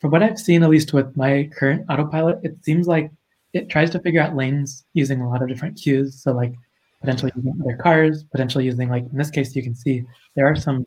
From 0.00 0.10
what 0.10 0.22
I've 0.22 0.38
seen, 0.38 0.62
at 0.62 0.68
least 0.68 0.92
with 0.92 1.16
my 1.16 1.48
current 1.56 1.86
autopilot, 1.88 2.40
it 2.42 2.62
seems 2.62 2.86
like 2.86 3.10
it 3.54 3.70
tries 3.70 3.88
to 3.90 4.00
figure 4.00 4.20
out 4.20 4.36
lanes 4.36 4.84
using 4.92 5.22
a 5.22 5.28
lot 5.28 5.40
of 5.40 5.48
different 5.48 5.80
cues. 5.80 6.20
So 6.22 6.32
like 6.32 6.52
potentially 7.00 7.32
using 7.36 7.54
other 7.62 7.76
cars, 7.76 8.24
potentially 8.24 8.64
using 8.64 8.90
like 8.90 9.04
in 9.10 9.16
this 9.16 9.30
case, 9.30 9.54
you 9.56 9.62
can 9.62 9.74
see 9.74 10.04
there 10.34 10.46
are 10.46 10.56
some 10.56 10.86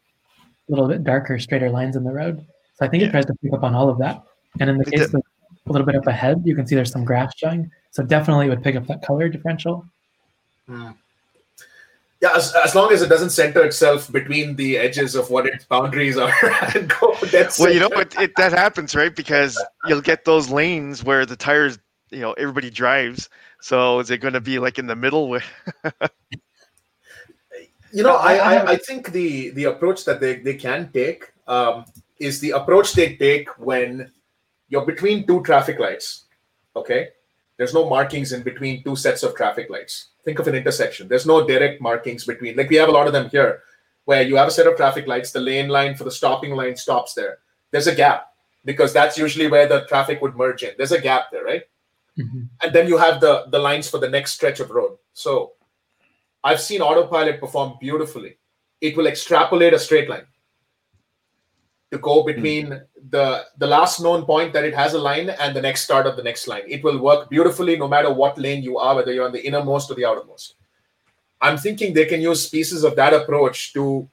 little 0.70 0.88
bit 0.88 1.04
darker, 1.04 1.40
straighter 1.40 1.72
lines 1.72 1.96
in 1.96 2.04
the 2.04 2.12
road. 2.12 2.46
So 2.76 2.86
I 2.86 2.90
think 2.90 3.02
Yeah. 3.02 3.08
it 3.08 3.12
tries 3.12 3.26
to 3.28 3.34
pick 3.42 3.54
up 3.54 3.64
on 3.64 3.74
all 3.74 3.90
of 3.90 3.98
that. 4.00 4.22
And 4.60 4.70
in 4.70 4.78
the 4.78 4.84
It 4.84 4.92
case 4.92 5.08
did. 5.08 5.16
of 5.16 5.22
a 5.70 5.72
little 5.72 5.86
bit 5.86 5.96
up 5.96 6.08
ahead, 6.08 6.42
you 6.46 6.56
can 6.56 6.66
see 6.68 6.76
there's 6.76 6.92
some 6.92 7.06
grass 7.06 7.34
showing. 7.38 7.70
So 7.92 8.04
definitely 8.04 8.48
it 8.48 8.50
would 8.50 8.64
pick 8.64 8.76
up 8.76 8.88
that 8.88 9.02
color 9.02 9.28
differential. 9.30 9.86
yeah, 10.70 12.30
as, 12.36 12.54
as 12.56 12.74
long 12.76 12.92
as 12.92 13.02
it 13.02 13.10
doesn't 13.10 13.30
center 13.30 13.64
itself 13.64 14.12
between 14.12 14.56
the 14.56 14.78
edges 14.78 15.16
of 15.16 15.30
what 15.30 15.46
its 15.46 15.66
boundaries 15.66 16.18
are 16.18 16.34
and 16.76 16.90
go 17.00 17.16
dead 17.32 17.52
Well, 17.60 17.72
you 17.72 17.80
know, 17.80 17.90
center. 17.90 18.02
it, 18.02 18.20
it 18.20 18.32
that 18.38 18.52
happens, 18.54 18.96
right? 18.96 19.16
Because 19.16 19.58
you'll 19.88 20.02
get 20.02 20.26
those 20.26 20.50
lanes 20.50 21.04
where 21.04 21.26
the 21.26 21.36
tires, 21.36 21.80
you 22.12 22.20
know, 22.22 22.34
everybody 22.34 22.70
drives. 22.70 23.30
So 23.62 24.00
is 24.00 24.10
it 24.12 24.20
going 24.20 24.34
to 24.34 24.42
be 24.42 24.60
like 24.60 24.78
in 24.80 24.88
the 24.88 24.96
middle? 24.96 25.30
Where, 25.30 25.44
you 27.92 28.04
know 28.04 28.16
I- 28.16 28.36
I, 28.36 28.38
I 28.38 28.56
I, 28.56 28.72
I 28.72 28.76
think 28.78 29.12
the 29.12 29.50
the 29.52 29.66
approach 29.66 30.06
that 30.06 30.20
they, 30.20 30.38
they 30.38 30.56
can 30.56 30.92
take 30.92 31.32
um, 31.48 31.86
is 32.20 32.40
the 32.40 32.52
approach 32.52 32.94
they 32.94 33.16
take 33.16 33.50
when 33.60 34.12
you're 34.70 34.86
between 34.86 35.26
two 35.26 35.42
traffic 35.44 35.80
lights 35.80 36.26
okay? 36.78 37.10
There's 37.58 37.74
no 37.74 37.90
markings 37.90 38.34
in 38.34 38.44
between 38.44 38.84
two 38.84 38.96
sets 38.96 39.24
of 39.24 39.36
traffic 39.36 39.70
lights. 39.70 40.10
Think 40.24 40.40
of 40.40 40.48
an 40.48 40.56
intersection. 40.56 41.08
There's 41.08 41.26
no 41.26 41.46
direct 41.46 41.82
markings 41.82 42.26
between 42.26 42.56
like 42.56 42.70
we 42.70 42.76
have 42.76 42.90
a 42.90 42.92
lot 42.92 43.08
of 43.08 43.14
them 43.14 43.30
here 43.30 43.64
where 44.06 44.22
you 44.22 44.38
have 44.38 44.48
a 44.48 44.52
set 44.52 44.68
of 44.68 44.78
traffic 44.78 45.08
lights 45.08 45.32
the 45.32 45.40
lane 45.40 45.68
line 45.68 45.96
for 45.96 46.04
the 46.04 46.12
stopping 46.12 46.56
line 46.56 46.76
stops 46.78 47.14
there. 47.14 47.40
There's 47.72 47.88
a 47.88 47.96
gap 47.96 48.32
because 48.64 48.94
that's 48.94 49.18
usually 49.18 49.48
where 49.48 49.68
the 49.68 49.86
traffic 49.86 50.22
would 50.22 50.36
merge 50.36 50.64
in. 50.64 50.74
There's 50.78 50.92
a 50.92 51.02
gap 51.02 51.32
there 51.32 51.44
right? 51.44 51.64
Mhm. 52.18 52.50
and 52.64 52.74
then 52.74 52.88
you 52.88 52.98
have 52.98 53.22
the 53.22 53.46
the 53.52 53.60
lines 53.60 53.90
for 53.90 54.00
the 54.00 54.10
next 54.10 54.32
stretch 54.34 54.60
of 54.60 54.72
road. 54.72 54.98
So 55.14 55.54
i've 56.44 56.62
seen 56.62 56.82
autopilot 56.82 57.40
perform 57.40 57.78
beautifully. 57.80 58.38
It 58.82 58.96
will 58.98 59.08
extrapolate 59.08 59.74
a 59.74 59.80
straight 59.80 60.10
line 60.10 60.28
to 61.92 61.98
go 61.98 62.22
hmm. 62.22 62.28
between 62.28 62.82
the 63.10 63.46
the 63.58 63.68
last 63.68 64.02
known 64.02 64.26
point 64.26 64.54
that 64.54 64.66
it 64.66 64.76
has 64.76 64.94
a 64.94 65.00
line 65.00 65.30
and 65.30 65.56
the 65.56 65.62
next 65.62 65.82
start 65.82 66.06
of 66.06 66.16
the 66.16 66.24
next 66.24 66.48
line. 66.48 66.64
It 66.68 66.84
will 66.84 67.00
work 67.00 67.30
beautifully 67.30 67.78
no 67.78 67.88
matter 67.88 68.12
what 68.12 68.38
lane 68.38 68.64
you 68.64 68.78
are 68.78 68.96
whether 68.96 69.14
you're 69.14 69.26
on 69.26 69.32
the 69.32 69.46
innermost 69.46 69.90
or 69.92 69.96
the 69.96 70.06
outermost. 70.06 70.56
I'm 71.40 71.58
thinking 71.58 71.94
they 71.94 72.06
can 72.06 72.22
use 72.22 72.50
pieces 72.50 72.84
of 72.84 72.96
that 72.96 73.14
approach 73.14 73.74
to 73.74 74.08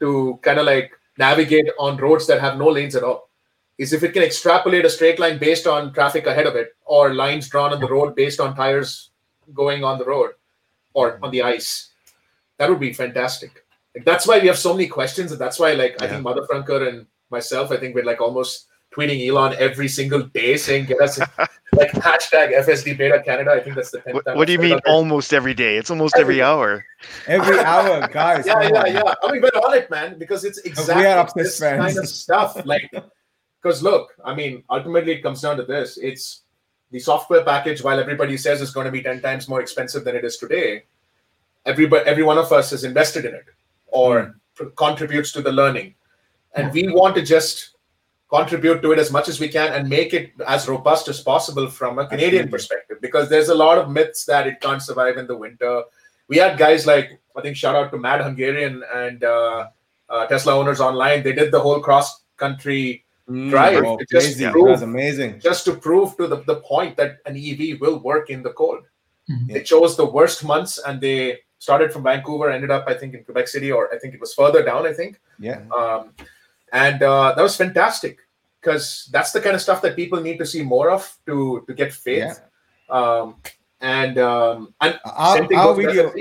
to 0.00 0.38
kind 0.42 0.58
of 0.58 0.66
like 0.66 0.92
navigate 1.18 1.68
on 1.78 1.96
roads 1.96 2.26
that 2.28 2.40
have 2.40 2.56
no 2.56 2.68
lanes 2.68 2.96
at 2.96 3.02
all. 3.02 3.28
Is 3.76 3.92
if 3.92 4.02
it 4.02 4.12
can 4.12 4.22
extrapolate 4.22 4.84
a 4.84 4.90
straight 4.90 5.20
line 5.20 5.38
based 5.38 5.66
on 5.66 5.92
traffic 5.92 6.26
ahead 6.26 6.46
of 6.46 6.56
it 6.56 6.74
or 6.84 7.14
lines 7.14 7.48
drawn 7.48 7.72
on 7.72 7.80
the 7.80 7.88
road 7.88 8.16
based 8.16 8.40
on 8.40 8.56
tires 8.56 9.10
going 9.54 9.84
on 9.84 9.98
the 9.98 10.04
road 10.04 10.32
or 10.94 11.18
on 11.22 11.30
the 11.30 11.42
ice 11.42 11.88
that 12.58 12.68
would 12.68 12.80
be 12.80 12.92
fantastic. 12.92 13.64
Like, 13.94 14.04
that's 14.04 14.26
why 14.26 14.38
we 14.40 14.48
have 14.48 14.58
so 14.58 14.74
many 14.74 14.88
questions 14.88 15.32
and 15.32 15.40
that's 15.40 15.58
why 15.58 15.72
like 15.72 16.00
i 16.02 16.06
think 16.06 16.22
Mother 16.22 16.42
Frunker 16.42 16.88
and 16.88 17.06
myself 17.30 17.70
i 17.70 17.76
think 17.76 17.94
we're 17.94 18.04
like 18.04 18.20
almost 18.20 18.66
tweeting 18.94 19.28
Elon 19.28 19.54
every 19.58 19.86
single 19.86 20.22
day 20.22 20.56
saying 20.56 20.86
get 20.86 21.00
us 21.02 21.18
like 21.72 21.92
hashtag 21.92 22.56
FSD 22.64 22.96
Beta 22.96 23.22
Canada. 23.22 23.50
I 23.52 23.60
think 23.60 23.76
that's 23.76 23.90
the 23.90 23.98
10th 23.98 24.14
What, 24.14 24.24
time 24.24 24.36
what 24.38 24.46
do 24.46 24.52
you 24.54 24.58
mean 24.58 24.76
that. 24.76 24.86
almost 24.86 25.34
every 25.34 25.52
day? 25.52 25.76
It's 25.76 25.90
almost 25.90 26.16
every 26.16 26.40
hour. 26.40 26.84
Every 27.26 27.58
hour, 27.60 28.08
guys. 28.12 28.46
yeah, 28.46 28.62
yeah, 28.62 28.80
on. 28.80 28.94
yeah. 28.94 29.14
I 29.22 29.30
mean, 29.30 29.42
we're 29.42 29.60
on 29.60 29.74
it, 29.76 29.90
man, 29.90 30.18
because 30.18 30.42
it's 30.46 30.56
exactly 30.60 31.04
obsessed 31.04 31.36
this 31.36 31.60
fans. 31.60 31.84
kind 31.84 31.98
of 31.98 32.08
stuff. 32.08 32.64
Like, 32.64 32.90
because 33.62 33.82
look, 33.82 34.14
I 34.24 34.34
mean, 34.34 34.64
ultimately 34.70 35.12
it 35.12 35.22
comes 35.22 35.42
down 35.42 35.58
to 35.58 35.64
this: 35.64 35.98
it's 35.98 36.44
the 36.90 36.98
software 36.98 37.44
package. 37.44 37.82
While 37.84 38.00
everybody 38.00 38.38
says 38.38 38.62
it's 38.62 38.72
going 38.72 38.86
to 38.86 38.90
be 38.90 39.02
ten 39.02 39.20
times 39.20 39.48
more 39.48 39.60
expensive 39.60 40.02
than 40.02 40.16
it 40.16 40.24
is 40.24 40.38
today, 40.38 40.84
everybody, 41.66 42.08
every 42.08 42.22
one 42.22 42.38
of 42.38 42.50
us 42.52 42.72
is 42.72 42.84
invested 42.84 43.26
in 43.26 43.34
it 43.34 43.44
or 43.88 44.34
pr- 44.54 44.64
contributes 44.76 45.30
to 45.32 45.42
the 45.42 45.52
learning, 45.52 45.94
and 46.54 46.72
we 46.72 46.88
want 46.92 47.14
to 47.16 47.22
just 47.22 47.76
contribute 48.30 48.82
to 48.82 48.92
it 48.92 48.98
as 48.98 49.10
much 49.10 49.28
as 49.28 49.40
we 49.40 49.48
can 49.48 49.72
and 49.72 49.88
make 49.88 50.12
it 50.12 50.32
as 50.46 50.68
robust 50.68 51.08
as 51.08 51.20
possible 51.20 51.66
from 51.68 51.98
a 51.98 52.06
Canadian 52.06 52.44
Absolutely. 52.44 52.50
perspective. 52.50 52.98
Because 53.00 53.28
there's 53.30 53.48
a 53.48 53.54
lot 53.54 53.78
of 53.78 53.90
myths 53.90 54.24
that 54.26 54.46
it 54.46 54.60
can't 54.60 54.82
survive 54.82 55.16
in 55.16 55.26
the 55.26 55.36
winter. 55.36 55.82
We 56.28 56.36
had 56.36 56.58
guys 56.58 56.86
like 56.86 57.18
I 57.36 57.40
think 57.40 57.56
shout 57.56 57.74
out 57.76 57.90
to 57.92 57.98
Mad 57.98 58.20
Hungarian 58.20 58.82
and 58.94 59.24
uh, 59.24 59.68
uh, 60.10 60.26
Tesla 60.26 60.54
owners 60.56 60.80
online. 60.80 61.22
They 61.22 61.32
did 61.32 61.52
the 61.52 61.60
whole 61.60 61.80
cross 61.80 62.22
country 62.36 63.04
Mm, 63.28 63.50
Drive, 63.50 63.84
oh, 63.84 63.98
it 64.00 64.08
just 64.08 64.40
was 64.56 64.80
amazing. 64.80 65.38
just 65.38 65.66
to 65.66 65.74
prove 65.74 66.16
to 66.16 66.26
the, 66.26 66.36
the 66.44 66.56
point 66.60 66.96
that 66.96 67.18
an 67.26 67.36
EV 67.36 67.78
will 67.78 67.98
work 67.98 68.30
in 68.30 68.42
the 68.42 68.48
cold. 68.54 68.84
Mhm. 69.30 69.52
They 69.52 69.62
chose 69.62 69.98
the 69.98 70.06
worst 70.06 70.42
months 70.44 70.78
and 70.78 70.98
they 70.98 71.40
started 71.58 71.92
from 71.92 72.04
Vancouver, 72.04 72.48
ended 72.50 72.70
up 72.70 72.84
I 72.88 72.94
think 72.94 73.12
in 73.12 73.24
Quebec 73.24 73.48
City 73.48 73.70
or 73.70 73.92
I 73.94 73.98
think 73.98 74.14
it 74.14 74.20
was 74.20 74.32
further 74.32 74.62
down. 74.64 74.86
I 74.86 74.94
think 74.94 75.20
Yeah. 75.38 75.60
um, 75.78 76.14
and 76.72 77.02
uh, 77.02 77.34
that 77.34 77.42
was 77.42 77.56
fantastic 77.56 78.18
because 78.60 79.08
that's 79.12 79.32
the 79.32 79.40
kind 79.40 79.54
of 79.54 79.62
stuff 79.62 79.80
that 79.82 79.96
people 79.96 80.20
need 80.20 80.38
to 80.38 80.46
see 80.46 80.62
more 80.62 80.90
of 80.90 81.16
to 81.26 81.64
to 81.66 81.74
get 81.74 81.92
faith. 81.92 82.40
Um, 82.90 83.36
and 83.80 84.18
um, 84.18 84.74
and 84.80 84.98
Our, 85.04 85.46
our 85.54 85.74
video, 85.74 86.12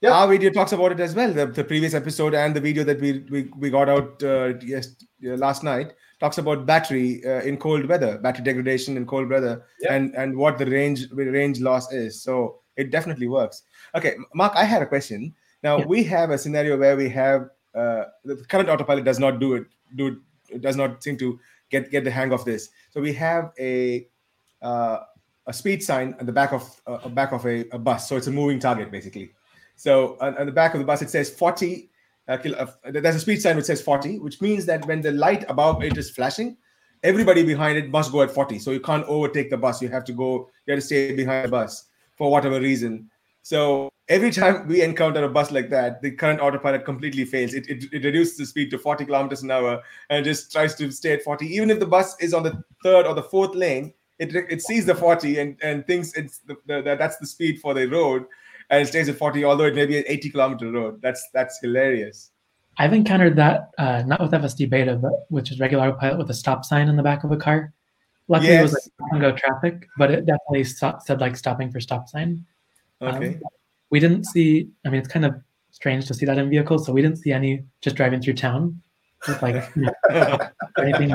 Yeah. 0.00 0.12
our 0.12 0.28
video 0.28 0.50
talks 0.50 0.72
about 0.72 0.92
it 0.92 1.00
as 1.00 1.14
well. 1.14 1.32
The, 1.32 1.46
the 1.46 1.64
previous 1.64 1.92
episode 1.92 2.34
and 2.34 2.54
the 2.54 2.60
video 2.60 2.84
that 2.84 3.00
we 3.00 3.24
we, 3.30 3.50
we 3.58 3.70
got 3.70 3.88
out 3.88 4.22
uh, 4.22 4.54
yes 4.64 4.94
uh, 5.26 5.34
last 5.36 5.62
night 5.62 5.92
talks 6.20 6.38
about 6.38 6.66
battery 6.66 7.24
uh, 7.24 7.42
in 7.42 7.56
cold 7.56 7.86
weather, 7.86 8.18
battery 8.18 8.44
degradation 8.44 8.96
in 8.96 9.06
cold 9.06 9.28
weather, 9.28 9.64
Yeah. 9.80 9.94
and 9.94 10.14
and 10.14 10.36
what 10.36 10.56
the 10.58 10.66
range 10.66 11.10
range 11.12 11.60
loss 11.60 11.92
is. 11.92 12.22
So 12.22 12.60
it 12.76 12.90
definitely 12.90 13.26
works. 13.28 13.62
Okay, 13.94 14.14
Mark, 14.34 14.52
I 14.54 14.64
had 14.64 14.82
a 14.82 14.86
question. 14.86 15.34
Now 15.62 15.78
Yeah. 15.78 15.86
we 15.86 16.04
have 16.04 16.30
a 16.30 16.38
scenario 16.38 16.78
where 16.78 16.96
we 16.96 17.08
have 17.10 17.50
uh, 17.78 18.04
the 18.24 18.36
current 18.48 18.68
autopilot 18.68 19.04
does 19.04 19.18
not 19.18 19.38
do 19.38 19.54
it. 19.54 19.66
Do 19.96 20.20
it 20.50 20.60
does 20.62 20.76
not 20.76 21.02
seem 21.02 21.16
to 21.18 21.38
get 21.70 21.90
get 21.90 22.04
the 22.04 22.10
hang 22.10 22.32
of 22.32 22.44
this. 22.44 22.70
So 22.90 23.00
we 23.00 23.12
have 23.14 23.52
a 23.58 24.08
uh, 24.62 24.98
a 25.46 25.52
speed 25.52 25.82
sign 25.82 26.14
at 26.20 26.26
the 26.26 26.32
back 26.32 26.52
of 26.52 26.80
uh, 26.86 26.98
a 27.04 27.08
back 27.08 27.32
of 27.32 27.46
a, 27.46 27.66
a 27.70 27.78
bus. 27.78 28.08
So 28.08 28.16
it's 28.16 28.26
a 28.26 28.32
moving 28.32 28.58
target 28.58 28.90
basically. 28.90 29.32
So 29.76 30.16
on, 30.20 30.36
on 30.38 30.46
the 30.46 30.52
back 30.52 30.74
of 30.74 30.80
the 30.80 30.86
bus 30.86 31.02
it 31.02 31.10
says 31.10 31.30
40. 31.30 31.90
Uh, 32.26 32.36
kil- 32.36 32.56
uh, 32.58 32.66
there's 32.90 33.16
a 33.16 33.20
speed 33.20 33.40
sign 33.40 33.56
which 33.56 33.64
says 33.64 33.80
40, 33.80 34.18
which 34.18 34.42
means 34.42 34.66
that 34.66 34.84
when 34.86 35.00
the 35.00 35.12
light 35.12 35.48
above 35.48 35.82
it 35.82 35.96
is 35.96 36.10
flashing, 36.10 36.58
everybody 37.02 37.42
behind 37.42 37.78
it 37.78 37.88
must 37.90 38.12
go 38.12 38.20
at 38.20 38.30
40. 38.30 38.58
So 38.58 38.70
you 38.70 38.80
can't 38.80 39.04
overtake 39.06 39.48
the 39.48 39.56
bus. 39.56 39.80
You 39.80 39.88
have 39.88 40.04
to 40.04 40.12
go. 40.12 40.50
You 40.66 40.72
have 40.72 40.80
to 40.80 40.86
stay 40.86 41.14
behind 41.14 41.46
the 41.46 41.50
bus 41.50 41.86
for 42.16 42.30
whatever 42.30 42.60
reason. 42.60 43.08
So 43.42 43.88
every 44.08 44.30
time 44.30 44.66
we 44.66 44.82
encounter 44.82 45.22
a 45.24 45.28
bus 45.28 45.50
like 45.50 45.68
that, 45.70 46.02
the 46.02 46.10
current 46.10 46.40
autopilot 46.40 46.84
completely 46.84 47.24
fails. 47.24 47.54
It, 47.54 47.68
it, 47.68 47.84
it 47.92 48.04
reduces 48.04 48.36
the 48.36 48.46
speed 48.46 48.70
to 48.70 48.78
40 48.78 49.04
kilometers 49.04 49.42
an 49.42 49.50
hour 49.50 49.82
and 50.10 50.24
just 50.24 50.50
tries 50.50 50.74
to 50.76 50.90
stay 50.90 51.12
at 51.12 51.22
40. 51.22 51.46
Even 51.46 51.70
if 51.70 51.78
the 51.78 51.86
bus 51.86 52.16
is 52.20 52.34
on 52.34 52.42
the 52.42 52.62
third 52.82 53.06
or 53.06 53.14
the 53.14 53.22
fourth 53.22 53.54
lane, 53.54 53.92
it, 54.18 54.34
it 54.34 54.62
sees 54.62 54.86
the 54.86 54.94
40 54.94 55.38
and, 55.38 55.56
and 55.62 55.86
thinks 55.86 56.12
it's 56.14 56.38
the, 56.38 56.56
the, 56.66 56.82
the, 56.82 56.96
that's 56.96 57.18
the 57.18 57.26
speed 57.26 57.60
for 57.60 57.74
the 57.74 57.86
road 57.86 58.24
and 58.70 58.82
it 58.82 58.86
stays 58.86 59.08
at 59.08 59.16
40, 59.16 59.44
although 59.44 59.64
it 59.64 59.74
may 59.74 59.86
be 59.86 59.98
an 59.98 60.04
80 60.06 60.30
kilometer 60.30 60.70
road. 60.70 61.00
That's 61.02 61.26
that's 61.32 61.58
hilarious. 61.60 62.30
I've 62.76 62.92
encountered 62.92 63.36
that 63.36 63.70
uh, 63.78 64.02
not 64.06 64.20
with 64.20 64.30
FSD 64.30 64.70
beta, 64.70 64.96
but 64.96 65.26
which 65.30 65.50
is 65.50 65.58
regular 65.58 65.88
autopilot 65.88 66.18
with 66.18 66.30
a 66.30 66.34
stop 66.34 66.64
sign 66.64 66.88
in 66.88 66.96
the 66.96 67.02
back 67.02 67.24
of 67.24 67.32
a 67.32 67.36
car. 67.36 67.72
Luckily, 68.28 68.54
it 68.54 68.62
was 68.62 68.72
like 68.72 68.82
Yes. 69.12 69.20
go 69.20 69.32
traffic, 69.32 69.88
but 69.96 70.10
it 70.10 70.26
definitely 70.26 70.64
stop, 70.64 71.02
said 71.02 71.20
like 71.20 71.36
stopping 71.36 71.72
for 71.72 71.80
stop 71.80 72.08
sign. 72.08 72.44
Um, 73.00 73.16
Okay. 73.16 73.40
We 73.90 74.00
didn't 74.00 74.24
see. 74.24 74.68
I 74.86 74.90
mean, 74.90 75.00
it's 75.00 75.08
kind 75.08 75.24
of 75.24 75.34
strange 75.70 76.06
to 76.06 76.14
see 76.14 76.26
that 76.26 76.38
in 76.38 76.50
vehicles, 76.50 76.86
so 76.86 76.92
we 76.92 77.02
didn't 77.02 77.18
see 77.18 77.32
any 77.32 77.64
just 77.80 77.96
driving 77.96 78.20
through 78.20 78.34
town 78.34 78.80
with 79.26 79.42
like 79.42 79.68
you 79.74 79.82
know, 80.10 80.38
anything. 80.78 81.14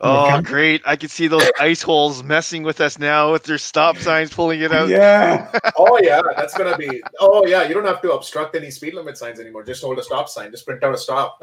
Oh, 0.00 0.40
great. 0.42 0.82
I 0.84 0.96
can 0.96 1.08
see 1.08 1.26
those 1.26 1.48
ice 1.58 1.82
holes 1.82 2.22
messing 2.22 2.62
with 2.62 2.80
us 2.80 2.98
now 2.98 3.32
with 3.32 3.44
their 3.44 3.58
stop 3.58 3.96
signs 3.96 4.32
pulling 4.32 4.60
it 4.60 4.72
out. 4.72 4.88
yeah. 4.88 5.50
oh 5.78 5.98
yeah, 6.02 6.20
that's 6.36 6.56
gonna 6.56 6.76
be. 6.76 7.02
Oh 7.20 7.46
yeah, 7.46 7.66
you 7.66 7.74
don't 7.74 7.86
have 7.86 8.02
to 8.02 8.12
obstruct 8.12 8.54
any 8.54 8.70
speed 8.70 8.94
limit 8.94 9.16
signs 9.18 9.40
anymore. 9.40 9.64
Just 9.64 9.82
hold 9.82 9.98
a 9.98 10.02
stop 10.02 10.28
sign. 10.28 10.50
Just 10.50 10.66
print 10.66 10.82
out 10.84 10.94
a 10.94 10.98
stop. 10.98 11.38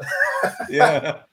Yeah. 0.68 1.22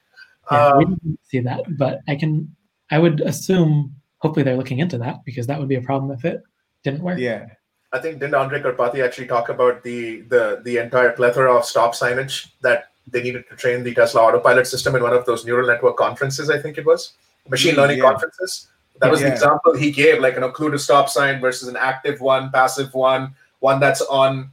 Yeah, 0.52 0.78
we 0.78 0.84
Um, 0.86 0.96
didn't 1.04 1.20
see 1.26 1.40
that, 1.42 1.62
but 1.78 2.00
I 2.08 2.16
can. 2.16 2.56
I 2.90 2.98
would 2.98 3.22
assume. 3.22 3.94
Hopefully, 4.18 4.44
they're 4.44 4.58
looking 4.58 4.80
into 4.80 4.98
that 4.98 5.18
because 5.24 5.46
that 5.46 5.60
would 5.60 5.68
be 5.70 5.76
a 5.76 5.82
problem 5.82 6.10
if 6.12 6.26
it 6.26 6.42
didn't 6.84 7.04
work. 7.04 7.20
Yeah. 7.20 7.46
I 7.92 8.00
think 8.00 8.20
didn't 8.20 8.36
Andrej 8.36 8.64
Karpathy 8.64 9.04
actually 9.04 9.28
talk 9.28 9.50
about 9.50 9.84
the 9.84 10.22
the 10.22 10.62
the 10.64 10.78
entire 10.78 11.12
plethora 11.12 11.56
of 11.56 11.66
stop 11.66 11.96
signage 11.96 12.52
that 12.62 12.92
they 13.08 13.24
needed 13.24 13.48
to 13.50 13.56
train 13.56 13.84
the 13.84 13.94
Tesla 13.94 14.22
autopilot 14.22 14.68
system 14.68 14.96
in 14.96 15.02
one 15.02 15.14
of 15.14 15.26
those 15.26 15.46
neural 15.46 15.68
network 15.68 15.98
conferences? 15.98 16.50
I 16.50 16.62
think 16.62 16.78
it 16.78 16.86
was 16.86 17.14
machine 17.50 17.76
learning 17.76 17.98
yeah. 17.98 18.04
conferences. 18.12 18.68
That 19.02 19.10
was 19.10 19.22
the 19.22 19.32
example 19.32 19.76
he 19.76 19.92
gave, 19.92 20.20
like 20.20 20.36
an 20.36 20.44
occluded 20.44 20.80
stop 20.80 21.10
sign 21.10 21.40
versus 21.40 21.70
an 21.70 21.78
active 21.78 22.20
one, 22.20 22.52
passive 22.52 22.94
one, 22.94 23.34
one 23.60 23.80
that's 23.80 24.02
on 24.02 24.52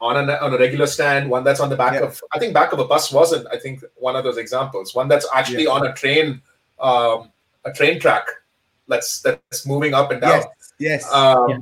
on 0.00 0.28
a, 0.28 0.34
on 0.34 0.52
a 0.52 0.58
regular 0.58 0.86
stand, 0.86 1.30
one 1.30 1.44
that's 1.44 1.60
on 1.60 1.68
the 1.68 1.76
back 1.76 1.94
Yeah. 1.94 2.06
of 2.06 2.20
I 2.32 2.38
think 2.38 2.54
back 2.54 2.72
of 2.72 2.78
a 2.78 2.84
bus 2.84 3.12
wasn't. 3.12 3.46
I 3.52 3.58
think 3.58 3.84
one 3.96 4.16
of 4.16 4.24
those 4.24 4.38
examples. 4.38 4.94
One 4.94 5.08
that's 5.08 5.26
actually 5.34 5.64
Yeah. 5.64 5.70
on 5.70 5.86
a 5.86 5.92
train, 5.92 6.40
um, 6.80 7.30
a 7.64 7.72
train 7.72 8.00
track 8.00 8.26
that's 8.88 9.20
that's 9.20 9.66
moving 9.66 9.94
up 9.94 10.10
and 10.10 10.20
down. 10.20 10.40
Yes. 10.40 10.46
Yes. 10.78 11.12
Um, 11.12 11.48
Yeah. 11.48 11.58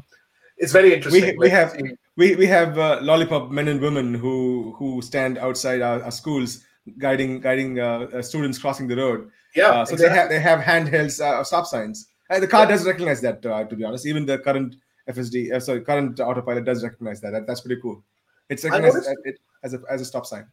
It's 0.62 0.72
very 0.72 0.92
interesting. 0.94 1.36
we 1.38 1.48
Like, 1.48 1.52
have- 1.58 1.74
we 2.16 2.36
we 2.36 2.46
have 2.46 2.78
uh, 2.78 2.98
lollipop 3.02 3.50
men 3.50 3.68
and 3.68 3.80
women 3.80 4.14
who 4.14 4.74
who 4.78 5.00
stand 5.02 5.38
outside 5.38 5.80
our, 5.80 6.02
our 6.04 6.10
schools 6.10 6.64
guiding 6.98 7.40
guiding 7.40 7.78
uh, 7.80 8.06
uh, 8.14 8.22
students 8.22 8.58
crossing 8.58 8.86
the 8.88 8.96
road. 8.96 9.30
yeah. 9.56 9.70
Uh, 9.70 9.84
so 9.84 9.94
exactly. 9.94 10.08
they 10.08 10.14
have 10.18 10.28
they 10.34 10.40
have 10.40 10.60
handheld 10.70 11.10
uh, 11.20 11.42
stop 11.44 11.66
signs. 11.66 12.06
The 12.28 12.46
car 12.46 12.64
Yeah. 12.64 12.70
does 12.72 12.86
recognize 12.86 13.20
that. 13.22 13.44
Uh, 13.44 13.64
to 13.64 13.74
be 13.74 13.84
honest, 13.84 14.06
even 14.06 14.24
the 14.26 14.38
current 14.38 14.76
FSD, 15.08 15.52
uh, 15.52 15.60
sorry, 15.60 15.80
current 15.80 16.20
autopilot 16.20 16.64
does 16.64 16.84
recognize 16.84 17.20
that. 17.22 17.32
that 17.32 17.46
that's 17.46 17.62
pretty 17.62 17.80
cool. 17.80 18.04
It's 18.50 18.62
recognized 18.64 18.96
noticed- 18.96 19.26
it 19.30 19.36
as 19.64 19.74
a 19.74 19.80
as 19.90 20.00
a 20.00 20.04
stop 20.04 20.26
sign. 20.26 20.46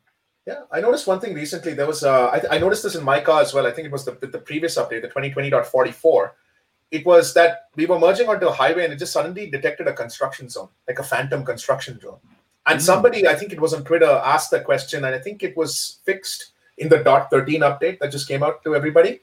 Yeah, 0.47 0.61
I 0.71 0.79
noticed 0.79 1.05
one 1.13 1.19
thing 1.19 1.33
recently. 1.33 1.73
There 1.73 1.85
was, 1.93 2.05
uh, 2.05 2.27
I, 2.35 2.55
I 2.55 2.57
noticed 2.57 2.81
this 2.83 2.95
in 2.95 3.03
my 3.03 3.19
car 3.19 3.41
as 3.41 3.53
well. 3.53 3.67
I 3.67 3.71
think 3.71 3.85
it 3.87 3.91
was 3.91 4.05
the, 4.05 4.13
the 4.35 4.39
previous 4.39 4.77
update, 4.77 5.01
the 5.01 5.09
2020.44. 5.09 6.31
It 6.91 7.05
was 7.05 7.33
that 7.33 7.69
we 7.75 7.85
were 7.85 7.99
merging 7.99 8.29
onto 8.29 8.47
a 8.47 8.51
highway 8.51 8.85
and 8.85 8.93
it 8.93 8.97
just 8.99 9.13
suddenly 9.13 9.49
detected 9.49 9.87
a 9.87 9.93
construction 9.93 10.49
zone, 10.49 10.69
like 10.87 10.99
a 10.99 11.03
phantom 11.03 11.43
construction 11.43 11.99
zone. 11.99 12.19
And 12.65 12.79
Mm. 12.79 12.83
somebody, 12.83 13.27
I 13.27 13.35
think 13.35 13.51
it 13.53 13.59
was 13.59 13.73
on 13.73 13.83
Twitter, 13.83 14.05
asked 14.05 14.51
the 14.51 14.59
question, 14.61 15.05
and 15.05 15.13
I 15.15 15.19
think 15.19 15.43
it 15.43 15.55
was 15.55 15.99
fixed 16.05 16.51
in 16.77 16.89
the 16.89 16.99
dot 16.99 17.29
13 17.29 17.61
update 17.61 17.99
that 17.99 18.11
just 18.11 18.27
came 18.27 18.43
out 18.43 18.63
to 18.63 18.75
everybody. 18.75 19.21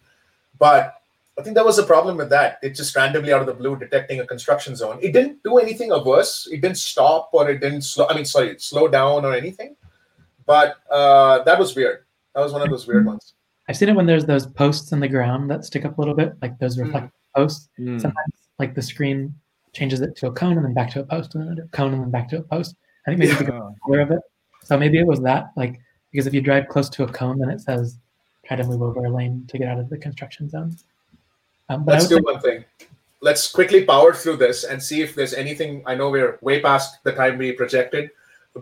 But 0.58 0.94
I 1.38 1.42
think 1.42 1.54
there 1.54 1.64
was 1.64 1.78
a 1.78 1.82
problem 1.84 2.16
with 2.16 2.30
that. 2.30 2.58
It 2.62 2.70
just 2.70 2.94
randomly 2.94 3.32
out 3.32 3.40
of 3.40 3.46
the 3.46 3.54
blue 3.54 3.76
detecting 3.76 4.20
a 4.20 4.26
construction 4.26 4.76
zone. 4.76 4.98
It 5.02 5.12
didn't 5.12 5.42
do 5.42 5.58
anything 5.58 5.90
worse. 6.04 6.46
It 6.50 6.60
didn't 6.60 6.78
stop 6.78 7.30
or 7.32 7.50
it 7.50 7.60
didn't 7.60 7.82
slow. 7.82 8.06
I 8.08 8.14
mean, 8.14 8.24
sorry, 8.24 8.56
slow 8.58 8.88
down 8.88 9.24
or 9.24 9.34
anything. 9.34 9.76
But 10.46 10.76
uh, 10.90 11.42
that 11.44 11.58
was 11.58 11.74
weird. 11.74 12.04
That 12.34 12.42
was 12.42 12.52
one 12.52 12.62
of 12.62 12.70
those 12.70 12.86
weird 12.86 13.06
ones. 13.06 13.34
I've 13.68 13.76
seen 13.76 13.88
it 13.88 13.96
when 13.96 14.06
there's 14.06 14.26
those 14.26 14.46
posts 14.46 14.92
in 14.92 15.00
the 15.00 15.08
ground 15.08 15.50
that 15.50 15.64
stick 15.64 15.84
up 15.84 15.96
a 15.96 16.00
little 16.00 16.14
bit, 16.14 16.34
like 16.42 16.58
those 16.58 16.78
reflective 16.78 17.10
posts. 17.34 17.68
Mm. 17.78 18.00
Sometimes, 18.00 18.32
like 18.58 18.74
the 18.74 18.82
screen 18.82 19.34
changes 19.72 20.00
it 20.00 20.16
to 20.16 20.28
a 20.28 20.32
cone 20.32 20.56
and 20.56 20.64
then 20.64 20.74
back 20.74 20.90
to 20.92 21.00
a 21.00 21.04
post, 21.04 21.34
and 21.34 21.48
then 21.48 21.64
a 21.64 21.68
cone 21.76 21.92
and 21.92 22.02
then 22.02 22.10
back 22.10 22.28
to 22.30 22.38
a 22.38 22.42
post. 22.42 22.76
I 23.06 23.10
think 23.10 23.18
maybe 23.18 23.32
Yeah. 23.52 23.70
color 23.84 24.00
of 24.00 24.10
it. 24.10 24.20
So 24.62 24.78
maybe 24.78 24.98
it 24.98 25.06
was 25.06 25.20
that, 25.20 25.50
like 25.56 25.80
because 26.10 26.26
if 26.26 26.34
you 26.34 26.40
drive 26.40 26.68
close 26.68 26.88
to 26.90 27.02
a 27.04 27.08
cone, 27.08 27.38
then 27.38 27.50
it 27.50 27.60
says 27.60 27.98
try 28.46 28.56
to 28.56 28.64
move 28.64 28.82
over 28.82 29.04
a 29.04 29.10
lane 29.10 29.44
to 29.48 29.58
get 29.58 29.68
out 29.68 29.78
of 29.78 29.90
the 29.90 29.98
construction 29.98 30.48
zone. 30.48 30.76
Um, 31.68 31.84
but 31.84 31.92
Let's 31.92 32.08
do 32.08 32.18
one 32.18 32.40
thing. 32.40 32.64
Let's 33.20 33.50
quickly 33.50 33.84
power 33.84 34.12
through 34.12 34.36
this 34.36 34.64
and 34.64 34.82
see 34.82 35.00
if 35.02 35.14
there's 35.14 35.32
anything. 35.34 35.82
I 35.86 35.94
know 35.94 36.10
we're 36.10 36.38
way 36.42 36.60
past 36.60 37.02
the 37.04 37.12
time 37.12 37.38
we 37.38 37.52
projected, 37.52 38.10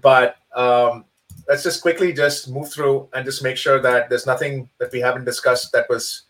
but 0.01 0.37
um, 0.55 1.05
let's 1.49 1.65
just 1.65 1.83
quickly 1.83 2.13
just 2.13 2.49
move 2.49 2.73
through 2.73 3.09
and 3.13 3.25
just 3.25 3.43
make 3.43 3.57
sure 3.57 3.81
that 3.83 4.09
there's 4.09 4.27
nothing 4.27 4.69
that 4.79 4.93
we 4.93 5.01
haven't 5.01 5.25
discussed 5.25 5.73
that 5.73 5.89
was. 5.89 6.23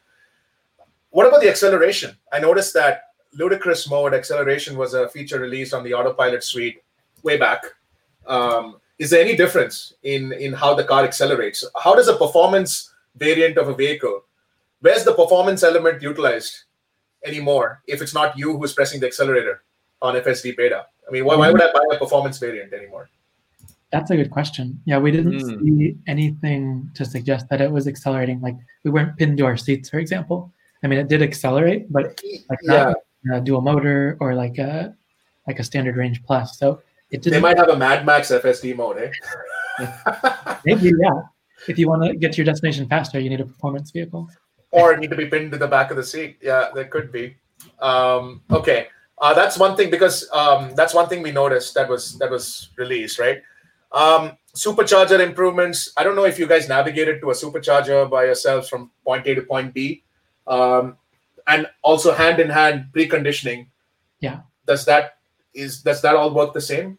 What 1.13 1.27
about 1.29 1.43
the 1.43 1.49
acceleration? 1.51 2.17
I 2.33 2.41
noticed 2.41 2.73
that 2.75 3.03
ludicrous 3.35 3.89
mode 3.89 4.15
acceleration 4.15 4.77
was 4.77 4.95
a 4.95 5.09
feature 5.11 5.39
released 5.39 5.75
on 5.75 5.85
the 5.85 5.93
autopilot 5.95 6.43
suite 6.43 6.83
way 7.23 7.37
back. 7.37 7.63
Um, 8.27 8.77
is 8.99 9.11
there 9.11 9.21
any 9.21 9.37
difference 9.37 9.93
in 10.03 10.33
in 10.33 10.53
how 10.53 10.75
the 10.75 10.85
car 10.85 11.05
accelerates? 11.05 11.65
How 11.85 11.95
does 11.95 12.09
a 12.09 12.17
performance 12.17 12.95
variant 13.17 13.59
of 13.59 13.69
a 13.69 13.75
vehicle 13.75 14.25
where's 14.81 15.05
the 15.05 15.15
performance 15.15 15.63
element 15.63 16.03
utilized 16.03 16.65
anymore 17.25 17.83
if 17.87 18.01
it's 18.03 18.15
not 18.15 18.37
you 18.37 18.57
who's 18.59 18.73
pressing 18.73 18.99
the 19.01 19.07
accelerator 19.07 19.63
on 20.01 20.15
FSD 20.15 20.57
beta? 20.57 20.87
I 21.07 21.11
mean, 21.13 21.25
why, 21.27 21.37
why 21.37 21.51
would 21.53 21.61
I 21.63 21.71
buy 21.73 21.85
a 21.93 21.99
performance 21.99 22.39
variant 22.39 22.73
anymore? 22.73 23.11
That's 23.91 24.11
a 24.11 24.17
good 24.17 24.31
question. 24.31 24.81
Yeah, 24.87 24.99
we 24.99 25.11
didn't 25.11 25.41
Hmm. 25.41 25.61
see 25.61 25.97
anything 26.07 26.91
to 26.95 27.05
suggest 27.05 27.51
that 27.51 27.61
it 27.61 27.71
was 27.71 27.87
accelerating. 27.87 28.41
Like 28.41 28.57
we 28.85 28.91
weren't 28.91 29.19
pinned 29.19 29.37
to 29.39 29.45
our 29.45 29.59
seats, 29.59 29.91
for 29.91 29.99
example. 29.99 30.51
I 30.83 30.89
mean, 30.89 30.99
it 30.99 31.09
did 31.09 31.23
accelerate, 31.23 31.93
but 31.93 32.21
like 32.51 32.59
Yeah, 32.63 32.93
not 33.25 33.39
a 33.39 33.41
dual 33.41 33.61
motor 33.61 34.17
or 34.21 34.35
like 34.35 34.59
a 34.59 34.95
like 35.47 35.59
a 35.59 35.65
standard 35.65 35.97
range 35.97 36.23
plus. 36.25 36.59
So 36.59 36.83
it 37.11 37.23
they 37.23 37.31
didn't. 37.31 37.43
might 37.43 37.59
have 37.59 37.69
a 37.69 37.77
Mad 37.77 38.07
Max 38.07 38.31
FSD 38.31 38.77
mode, 38.77 38.99
eh? 39.79 40.57
Maybe 40.65 40.93
yeah. 41.01 41.23
If 41.69 41.79
you 41.79 41.89
want 41.89 42.03
to 42.05 42.17
get 42.17 42.33
to 42.33 42.39
your 42.39 42.47
destination 42.47 42.89
faster, 42.89 43.21
you 43.21 43.31
need 43.31 43.41
a 43.41 43.47
performance 43.47 43.91
vehicle. 43.93 44.29
or 44.73 44.97
need 44.97 45.11
to 45.11 45.17
be 45.17 45.27
pinned 45.27 45.53
to 45.53 45.59
the 45.59 45.69
back 45.69 45.91
of 45.91 45.97
the 45.97 46.05
seat. 46.05 46.39
Yeah, 46.43 46.71
there 46.75 46.87
could 46.87 47.13
be. 47.13 47.37
Um, 47.81 48.43
okay, 48.51 48.89
uh, 49.19 49.35
that's 49.35 49.59
one 49.59 49.77
thing 49.77 49.91
because 49.91 50.29
um, 50.33 50.75
that's 50.75 50.95
one 50.95 51.09
thing 51.09 51.23
we 51.23 51.31
noticed 51.31 51.75
that 51.75 51.89
was 51.89 52.19
that 52.19 52.31
was 52.31 52.71
released, 52.77 53.19
right? 53.19 53.43
Um, 53.93 54.37
supercharger 54.57 55.21
improvements. 55.21 55.93
I 55.97 56.03
don't 56.03 56.17
know 56.17 56.25
if 56.25 56.39
you 56.39 56.47
guys 56.47 56.69
navigated 56.69 57.21
to 57.21 57.31
a 57.31 57.35
supercharger 57.35 58.11
by 58.11 58.25
yourselves 58.25 58.69
from 58.69 58.91
point 59.05 59.27
A 59.27 59.35
to 59.35 59.43
point 59.43 59.73
B, 59.75 60.03
um, 60.47 60.97
and 61.47 61.67
also 61.83 62.13
hand 62.13 62.41
in 62.41 62.49
hand 62.49 62.87
preconditioning. 62.95 63.67
Yeah. 64.21 64.41
Does 64.67 64.85
that 64.87 65.19
is 65.55 65.83
does 65.83 66.01
that 66.03 66.17
all 66.17 66.33
work 66.33 66.55
the 66.55 66.61
same 66.61 66.99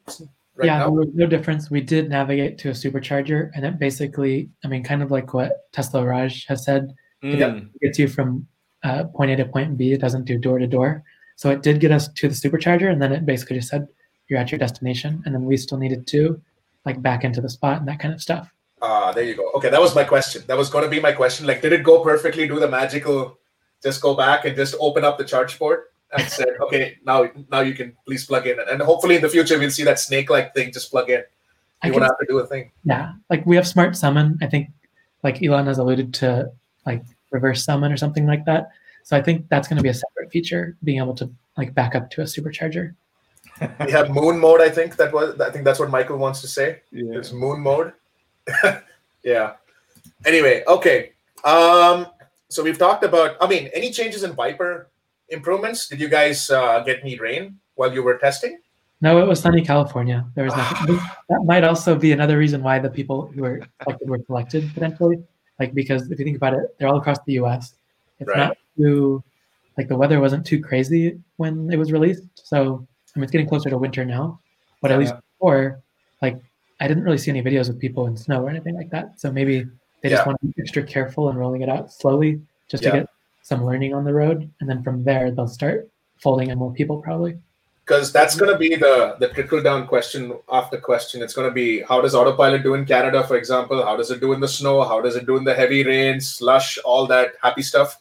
right 0.56 0.66
yeah, 0.66 0.80
now? 0.80 1.04
no 1.14 1.26
difference. 1.26 1.72
We 1.72 1.82
did 1.82 2.10
navigate 2.10 2.58
to 2.60 2.70
a 2.70 2.74
supercharger, 2.74 3.52
and 3.56 3.66
it 3.66 3.80
basically, 3.80 4.50
I 4.64 4.68
mean, 4.68 4.84
kind 4.84 5.02
of 5.02 5.12
like 5.12 5.34
what 5.34 5.72
Tesla 5.72 6.06
Raj 6.06 6.46
has 6.48 6.64
said, 6.64 6.94
Mm. 7.24 7.70
it 7.76 7.82
gets 7.82 8.00
you 8.00 8.10
from 8.10 8.46
uh, 8.84 9.06
point 9.06 9.32
A 9.32 9.38
to 9.38 9.46
point 9.46 9.78
B. 9.78 9.94
It 9.94 10.02
doesn't 10.02 10.26
do 10.26 10.38
door 10.38 10.60
to 10.60 10.68
door. 10.68 11.04
So 11.38 11.50
it 11.50 11.64
did 11.64 11.80
get 11.80 11.92
us 11.92 12.10
to 12.10 12.28
the 12.28 12.36
supercharger, 12.36 12.92
and 12.92 13.02
then 13.02 13.14
it 13.14 13.26
basically 13.26 13.56
just 13.56 13.70
said 13.70 13.88
you're 14.28 14.40
at 14.40 14.52
your 14.52 14.60
destination, 14.60 15.24
and 15.26 15.34
then 15.34 15.46
we 15.46 15.56
still 15.58 15.78
needed 15.78 16.06
to 16.08 16.42
like 16.86 17.02
back 17.02 17.24
into 17.24 17.40
the 17.40 17.50
spot 17.50 17.80
and 17.80 17.88
that 17.88 18.00
kind 18.00 18.14
of 18.14 18.22
stuff. 18.22 18.54
Ah, 18.84 19.14
there 19.14 19.24
you 19.24 19.36
go. 19.36 19.50
Okay, 19.56 19.70
that 19.70 19.80
was 19.80 19.96
my 19.96 20.04
question. 20.04 20.44
That 20.48 20.58
was 20.58 20.70
going 20.70 20.84
to 20.84 20.90
be 20.90 21.00
my 21.00 21.14
question. 21.14 21.48
Like, 21.48 21.62
did 21.62 21.72
it 21.72 21.84
go 21.84 22.04
perfectly? 22.04 22.48
Do 22.50 22.60
the 22.60 22.68
magical, 22.68 23.40
just 23.82 24.02
go 24.02 24.14
back 24.14 24.44
and 24.44 24.58
just 24.58 24.76
open 24.78 25.06
up 25.06 25.18
the 25.18 25.24
charge 25.24 25.58
port 25.58 25.94
and 26.12 26.28
said, 26.28 26.50
okay, 26.62 26.98
now 27.06 27.32
now 27.50 27.62
you 27.62 27.74
can 27.74 27.96
please 28.06 28.26
plug 28.26 28.46
in, 28.46 28.60
and 28.60 28.82
hopefully 28.82 29.16
in 29.16 29.22
the 29.22 29.30
future 29.30 29.58
we'll 29.58 29.72
see 29.72 29.86
that 29.86 30.00
snake-like 30.00 30.54
thing 30.54 30.74
just 30.74 30.92
plug 30.92 31.10
in. 31.10 31.24
I 31.82 31.88
You 31.88 31.94
can 31.94 32.02
won't 32.02 32.12
have 32.12 32.20
to 32.20 32.26
do 32.28 32.40
a 32.40 32.46
thing. 32.46 32.72
Yeah, 32.84 33.14
like 33.30 33.46
we 33.46 33.56
have 33.56 33.68
smart 33.68 33.96
summon. 33.96 34.38
I 34.42 34.48
think 34.48 34.70
like 35.24 35.42
Elon 35.42 35.68
has 35.68 35.78
alluded 35.78 36.14
to 36.16 36.52
like 36.86 37.04
reverse 37.32 37.64
summon 37.64 37.90
or 37.90 37.98
something 37.98 38.28
like 38.28 38.44
that. 38.46 38.70
So 39.04 39.16
I 39.16 39.22
think 39.22 39.48
that's 39.48 39.70
going 39.70 39.78
to 39.78 39.84
be 39.84 39.90
a 39.90 39.94
separate 39.94 40.30
feature, 40.32 40.76
being 40.84 40.98
able 40.98 41.16
to 41.16 41.30
like 41.58 41.74
back 41.74 41.96
up 41.96 42.10
to 42.12 42.22
a 42.22 42.26
supercharger. 42.26 42.96
We 43.86 43.92
have 43.92 44.10
moon 44.10 44.40
mode. 44.40 44.62
I 44.62 44.70
think 44.70 44.98
that 44.98 45.14
was. 45.14 45.40
I 45.40 45.52
think 45.52 45.64
that's 45.64 45.80
what 45.80 45.90
Michael 45.90 46.18
wants 46.18 46.42
to 46.42 46.48
say. 46.48 46.82
Yeah. 46.92 47.18
It's 47.18 47.32
moon 47.32 47.62
mode. 47.62 47.94
yeah. 49.24 49.54
Anyway, 50.26 50.64
okay. 50.68 51.12
Um, 51.44 52.08
so 52.50 52.64
we've 52.64 52.78
talked 52.78 53.04
about. 53.04 53.38
I 53.42 53.48
mean, 53.48 53.70
any 53.74 53.92
changes 53.92 54.24
in 54.24 54.34
Viper 54.34 54.90
improvements? 55.30 55.88
Did 55.88 56.00
you 56.00 56.10
guys 56.10 56.50
uh, 56.50 56.82
get 56.84 57.00
any 57.02 57.18
rain 57.20 57.60
while 57.76 57.94
you 57.94 58.04
were 58.04 58.18
testing? 58.18 58.60
No, 59.02 59.22
it 59.22 59.28
was 59.28 59.42
sunny 59.42 59.62
California. 59.62 60.26
There 60.36 60.46
was 60.46 60.56
nothing. 60.56 60.96
that 61.30 61.44
might 61.44 61.64
also 61.64 61.96
be 61.96 62.12
another 62.14 62.38
reason 62.38 62.64
why 62.64 62.80
the 62.80 62.90
people 62.90 63.28
who 63.28 63.42
were 63.42 63.62
selected 63.84 64.10
were 64.10 64.20
selected 64.26 64.74
potentially. 64.74 65.22
Like 65.60 65.74
because 65.74 66.10
if 66.10 66.20
you 66.20 66.26
think 66.26 66.38
about 66.38 66.54
it, 66.54 66.76
they're 66.78 66.88
all 66.88 66.98
across 66.98 67.18
the 67.26 67.34
U.S. 67.34 67.76
It's 68.20 68.30
Right. 68.30 68.38
not 68.38 68.58
too 68.78 69.24
like 69.78 69.88
the 69.88 69.96
weather 69.96 70.20
wasn't 70.20 70.46
too 70.46 70.62
crazy 70.62 71.20
when 71.38 71.70
it 71.72 71.78
was 71.78 71.92
released. 71.92 72.24
So 72.36 72.88
I 73.16 73.20
mean, 73.20 73.24
it's 73.24 73.32
getting 73.32 73.48
closer 73.48 73.70
to 73.70 73.78
winter 73.78 74.06
now, 74.06 74.40
but 74.82 74.92
at 74.92 75.00
least 75.00 75.14
Yeah. 75.14 75.20
before, 75.38 75.82
like 76.22 76.40
I 76.80 76.88
didn't 76.88 77.04
really 77.04 77.18
see 77.18 77.32
any 77.32 77.42
videos 77.42 77.70
of 77.70 77.80
people 77.80 78.08
in 78.08 78.18
snow 78.18 78.44
or 78.44 78.50
anything 78.50 78.76
like 78.76 78.90
that. 78.90 79.20
So 79.20 79.32
maybe 79.32 79.66
they 80.02 80.10
just 80.10 80.22
Yeah. 80.22 80.26
want 80.28 80.42
to 80.42 80.48
be 80.48 80.54
extra 80.60 80.84
careful 80.84 81.30
and 81.30 81.38
rolling 81.38 81.62
it 81.62 81.70
out 81.70 81.92
slowly 81.94 82.42
just 82.68 82.84
Yeah. 82.84 82.92
to 82.92 82.98
get 83.02 83.10
some 83.42 83.66
learning 83.66 83.94
on 83.94 84.04
the 84.06 84.14
road, 84.14 84.50
and 84.60 84.70
then 84.70 84.84
from 84.84 85.04
there 85.04 85.32
they'll 85.32 85.48
start 85.48 85.90
folding 86.18 86.50
in 86.50 86.58
more 86.58 86.72
people 86.74 87.02
probably. 87.02 87.38
because 87.86 88.14
that's 88.14 88.36
going 88.38 88.50
to 88.50 88.58
be 88.58 88.76
the 88.76 89.18
the 89.20 89.28
trickle 89.36 89.62
down 89.62 89.86
question 89.86 90.32
after 90.50 90.78
question 90.80 91.22
it's 91.22 91.34
going 91.34 91.50
to 91.50 91.54
be 91.54 91.82
how 91.82 92.00
does 92.00 92.16
autopilot 92.16 92.64
do 92.64 92.76
in 92.76 92.86
canada 92.86 93.20
for 93.28 93.36
example 93.36 93.84
how 93.84 93.96
does 93.98 94.10
it 94.10 94.22
do 94.22 94.32
in 94.32 94.40
the 94.40 94.48
snow 94.48 94.76
how 94.92 95.02
does 95.02 95.18
it 95.18 95.26
do 95.26 95.36
in 95.36 95.44
the 95.44 95.54
heavy 95.54 95.84
rain 95.84 96.22
slush 96.22 96.78
all 96.86 97.06
that 97.06 97.34
happy 97.42 97.62
stuff 97.62 97.98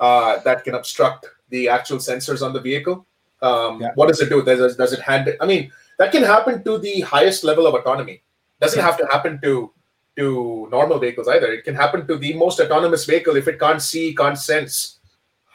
uh, 0.00 0.32
that 0.46 0.62
can 0.62 0.74
obstruct 0.74 1.24
the 1.48 1.62
actual 1.70 1.96
sensors 1.96 2.44
on 2.46 2.52
the 2.52 2.60
vehicle 2.60 3.06
um, 3.40 3.80
Yeah. 3.80 3.92
what 3.94 4.08
does 4.08 4.20
it 4.20 4.28
do 4.28 4.42
does, 4.42 4.76
does 4.76 4.92
it 4.92 5.00
hand 5.00 5.34
i 5.40 5.46
mean 5.46 5.72
that 5.98 6.12
can 6.12 6.22
happen 6.22 6.64
to 6.64 6.78
the 6.78 7.00
highest 7.02 7.44
level 7.44 7.66
of 7.66 7.74
autonomy. 7.74 8.22
Doesn't 8.60 8.80
have 8.80 8.96
to 8.98 9.06
happen 9.06 9.40
to 9.42 9.72
to 10.16 10.68
normal 10.70 10.98
vehicles 10.98 11.26
either. 11.28 11.52
It 11.52 11.64
can 11.64 11.74
happen 11.74 12.06
to 12.06 12.16
the 12.16 12.34
most 12.34 12.60
autonomous 12.60 13.04
vehicle 13.04 13.36
if 13.36 13.48
it 13.48 13.58
can't 13.58 13.82
see 13.82 14.14
can't 14.14 14.38
sense. 14.38 15.00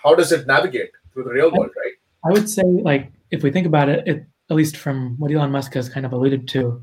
How 0.03 0.16
does 0.16 0.32
it 0.32 0.48
navigate 0.48 0.91
through 1.14 1.24
the 1.24 1.32
real 1.32 1.52
world 1.52 1.72
right? 1.84 1.94
I 2.26 2.34
would 2.34 2.49
say, 2.49 2.64
like, 2.64 3.11
if 3.32 3.44
we 3.44 3.52
think 3.52 3.66
about 3.66 3.90
it, 3.90 4.07
it 4.07 4.26
at 4.49 4.56
least 4.56 4.78
from 4.78 5.16
what 5.18 5.32
Elon 5.32 5.52
Musk 5.52 5.74
has 5.76 5.88
kind 5.90 6.06
of 6.06 6.11
alluded 6.11 6.48
to, 6.49 6.82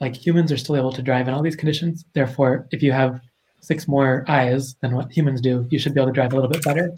like 0.00 0.16
humans 0.16 0.50
are 0.50 0.56
still 0.56 0.76
able 0.76 0.92
to 0.92 1.02
drive 1.02 1.28
in 1.28 1.34
all 1.34 1.42
these 1.42 1.56
conditions. 1.56 2.04
Therefore, 2.14 2.66
if 2.70 2.82
you 2.82 2.92
have 2.92 3.20
six 3.60 3.86
more 3.86 4.24
eyes 4.28 4.74
than 4.80 4.94
what 4.94 5.12
humans 5.12 5.40
do, 5.40 5.66
you 5.70 5.78
should 5.78 5.94
be 5.94 6.00
able 6.00 6.10
to 6.10 6.14
drive 6.14 6.32
a 6.32 6.36
little 6.36 6.50
bit 6.50 6.64
better. 6.64 6.92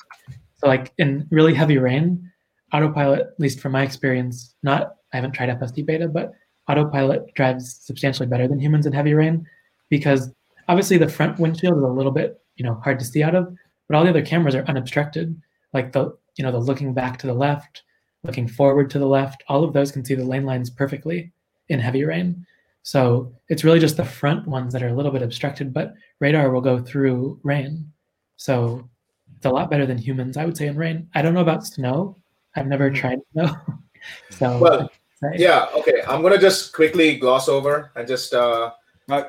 So, 0.58 0.68
like 0.68 0.92
in 0.98 1.26
really 1.30 1.54
heavy 1.54 1.78
rain, 1.78 2.30
autopilot, 2.72 3.20
at 3.20 3.40
least 3.40 3.60
from 3.60 3.72
my 3.72 3.82
experience, 3.82 4.54
not 4.62 4.94
I 5.12 5.16
haven't 5.16 5.32
tried 5.32 5.50
FSD 5.50 5.86
beta, 5.86 6.08
but 6.08 6.32
autopilot 6.68 7.34
drives 7.34 7.78
substantially 7.82 8.28
better 8.28 8.46
than 8.46 8.60
humans 8.60 8.86
in 8.86 8.92
heavy 8.92 9.14
rain 9.14 9.46
because 9.88 10.30
obviously 10.68 10.98
the 10.98 11.08
front 11.08 11.38
windshield 11.38 11.78
is 11.78 11.82
a 11.82 11.86
little 11.86 12.12
bit 12.12 12.40
you 12.56 12.64
know 12.64 12.74
hard 12.84 12.98
to 12.98 13.04
see 13.04 13.22
out 13.22 13.34
of, 13.34 13.54
but 13.88 13.96
all 13.96 14.04
the 14.04 14.10
other 14.10 14.24
cameras 14.24 14.54
are 14.54 14.64
unobstructed. 14.64 15.40
Like 15.72 15.92
the 15.92 16.16
you 16.36 16.44
know 16.44 16.52
the 16.52 16.58
looking 16.58 16.92
back 16.92 17.18
to 17.18 17.26
the 17.26 17.34
left, 17.34 17.82
looking 18.22 18.48
forward 18.48 18.90
to 18.90 18.98
the 18.98 19.06
left, 19.06 19.42
all 19.48 19.64
of 19.64 19.72
those 19.72 19.92
can 19.92 20.04
see 20.04 20.14
the 20.14 20.24
lane 20.24 20.44
lines 20.44 20.70
perfectly 20.70 21.32
in 21.68 21.80
heavy 21.80 22.04
rain. 22.04 22.44
So 22.82 23.32
it's 23.48 23.64
really 23.64 23.80
just 23.80 23.96
the 23.96 24.04
front 24.04 24.46
ones 24.46 24.72
that 24.72 24.82
are 24.82 24.88
a 24.88 24.94
little 24.94 25.12
bit 25.12 25.22
obstructed, 25.22 25.72
but 25.72 25.94
radar 26.20 26.50
will 26.50 26.60
go 26.60 26.78
through 26.78 27.38
rain. 27.42 27.92
So 28.36 28.88
it's 29.36 29.46
a 29.46 29.50
lot 29.50 29.70
better 29.70 29.84
than 29.84 29.98
humans, 29.98 30.36
I 30.36 30.44
would 30.44 30.56
say, 30.56 30.68
in 30.68 30.76
rain. 30.76 31.08
I 31.14 31.22
don't 31.22 31.34
know 31.34 31.40
about 31.40 31.66
snow. 31.66 32.16
I've 32.56 32.66
never 32.66 32.90
mm-hmm. 32.90 33.00
tried 33.00 33.18
snow. 33.32 33.54
so 34.30 34.58
Well, 34.58 34.90
I'd 35.24 35.40
Yeah, 35.40 35.66
okay. 35.76 36.02
I'm 36.08 36.22
gonna 36.22 36.38
just 36.38 36.72
quickly 36.72 37.16
gloss 37.16 37.48
over 37.48 37.90
and 37.96 38.06
just 38.08 38.34
uh 38.34 38.70
Uh, 39.10 39.24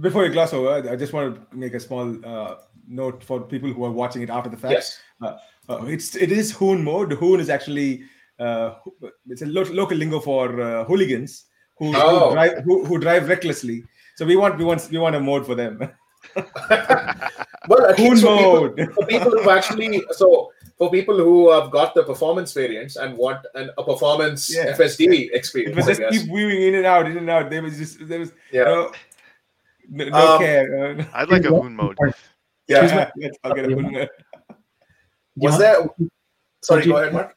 before 0.00 0.24
you 0.24 0.30
gloss 0.32 0.52
over, 0.52 0.88
I 0.88 0.94
just 0.96 1.12
want 1.12 1.34
to 1.50 1.56
make 1.56 1.74
a 1.74 1.80
small 1.80 2.06
uh, 2.24 2.54
note 2.86 3.24
for 3.24 3.40
people 3.40 3.72
who 3.72 3.84
are 3.84 3.90
watching 3.90 4.22
it 4.22 4.30
after 4.30 4.48
the 4.50 4.56
fact. 4.56 4.72
yes. 4.72 5.00
Uh, 5.20 5.36
it's 5.86 6.14
it 6.16 6.30
is 6.32 6.52
hoon 6.52 6.84
mode. 6.84 7.12
Hoon 7.12 7.40
is 7.40 7.50
actually 7.50 8.04
uh, 8.38 8.74
it's 9.28 9.42
a 9.42 9.46
lo- 9.46 9.72
local 9.80 9.96
lingo 9.96 10.20
for 10.20 10.60
uh, 10.60 10.84
hooligans 10.84 11.46
who, 11.78 11.92
Oh. 11.96 12.28
who 12.28 12.34
drive 12.34 12.64
who, 12.64 12.84
who 12.84 12.98
drive 12.98 13.28
recklessly. 13.28 13.82
So 14.16 14.24
we 14.26 14.36
want 14.36 14.58
we 14.58 14.64
want 14.64 14.88
we 14.90 14.98
want 14.98 15.16
a 15.16 15.20
mode 15.20 15.44
for 15.46 15.54
them. 15.54 15.74
Well, 17.68 17.86
at 17.86 17.98
Hoon 17.98 18.10
least 18.10 18.24
for 18.24 18.36
people, 18.36 18.52
mode. 18.62 18.94
for 18.94 19.06
people 19.06 19.30
who 19.30 19.50
actually 19.50 20.02
so 20.12 20.50
for 20.80 20.90
people 20.90 21.14
who 21.14 21.50
have 21.50 21.70
got 21.70 21.94
the 21.94 22.02
performance 22.02 22.54
variants 22.54 22.96
and 22.96 23.14
want 23.18 23.44
an, 23.54 23.68
a 23.76 23.84
performance 23.84 24.52
Yeah. 24.54 24.74
FSD 24.76 25.26
It 25.28 25.34
experience, 25.34 25.76
was 25.76 25.98
just 25.98 26.00
keep 26.10 26.30
weaving 26.32 26.62
in 26.68 26.74
and 26.76 26.86
out, 26.86 27.04
in 27.06 27.18
and 27.18 27.28
out. 27.28 27.50
There 27.50 27.62
was 27.62 27.76
just 27.76 28.08
there 28.08 28.18
was 28.20 28.32
Yeah. 28.50 28.64
no, 28.64 28.90
no, 29.90 30.04
no 30.08 30.32
Um, 30.36 30.38
care. 30.40 31.06
I'd 31.12 31.28
like 31.28 31.44
a 31.44 31.48
hoon 31.48 31.76
mode. 31.76 31.98
Yeah. 32.66 32.86
yeah, 32.86 33.10
let's 33.16 33.36
I'll 33.44 33.52
get 33.54 33.66
a 33.66 33.74
hoon 33.74 33.92
mode. 33.92 34.08
Was 35.36 35.52
want- 35.52 35.58
there 35.60 35.76
sorry, 36.64 36.82
G- 36.84 36.88
go 36.90 36.96
ahead, 36.96 37.12
Mark. 37.12 37.36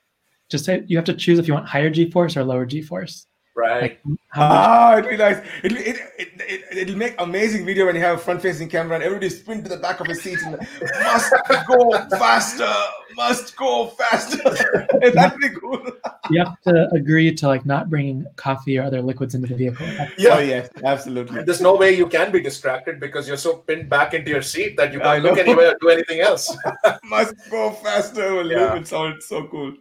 just 0.49 0.63
say 0.63 0.83
you 0.87 0.95
have 0.95 1.05
to 1.05 1.13
choose 1.13 1.37
if 1.37 1.45
you 1.47 1.53
want 1.53 1.67
higher 1.67 1.89
G 1.89 2.09
force 2.09 2.37
or 2.37 2.45
lower 2.45 2.65
G 2.65 2.81
force. 2.81 3.27
Right. 3.55 3.81
Like 3.81 4.01
how 4.29 4.49
much 4.49 4.57
Ah, 4.67 4.97
it'll 4.97 5.09
be 5.11 5.17
nice. 5.17 5.45
It'll, 5.63 5.77
it, 5.77 5.95
it, 6.17 6.29
it, 6.39 6.77
it'll 6.77 6.95
make 6.97 7.13
amazing 7.19 7.65
video 7.67 7.85
when 7.85 7.95
you 7.95 8.01
have 8.01 8.15
a 8.17 8.21
front 8.21 8.41
facing 8.41 8.67
camera 8.67 8.95
and 8.95 9.03
everybody 9.03 9.29
sprint 9.29 9.63
to 9.65 9.69
the 9.69 9.77
back 9.77 9.99
of 9.99 10.07
the 10.07 10.15
seat 10.15 10.39
and 10.43 10.57
must 11.03 11.31
go 11.67 11.91
faster, 12.17 12.73
must 13.15 13.55
go 13.55 13.87
faster. 13.89 14.87
That'd 15.13 15.39
be 15.39 15.49
cool. 15.49 15.85
you 16.31 16.39
have 16.43 16.59
to 16.61 16.89
agree 16.95 17.31
to 17.35 17.47
like 17.47 17.63
not 17.63 17.91
bringing 17.91 18.25
coffee 18.37 18.79
or 18.79 18.83
other 18.83 19.03
liquids 19.03 19.35
into 19.35 19.47
the 19.49 19.55
vehicle. 19.55 19.85
Oh, 19.87 20.07
Yeah. 20.17 20.39
yes, 20.39 20.69
absolutely. 20.83 21.43
There's 21.43 21.61
no 21.61 21.75
way 21.75 21.95
you 21.95 22.07
can 22.07 22.31
be 22.31 22.41
distracted 22.41 22.99
because 22.99 23.27
you're 23.27 23.37
so 23.37 23.57
pinned 23.57 23.87
back 23.87 24.15
into 24.15 24.31
your 24.31 24.41
seat 24.41 24.77
that 24.77 24.91
you 24.93 24.99
can't 24.99 25.21
look 25.23 25.37
anywhere 25.37 25.73
or 25.73 25.77
do 25.79 25.89
anything 25.89 26.21
else. 26.21 26.55
Must 27.03 27.35
go 27.51 27.69
faster. 27.71 28.33
Well, 28.35 28.47
Yeah. 28.49 28.75
It 28.77 28.87
sounds 28.87 29.27
so 29.27 29.45
cool. 29.47 29.73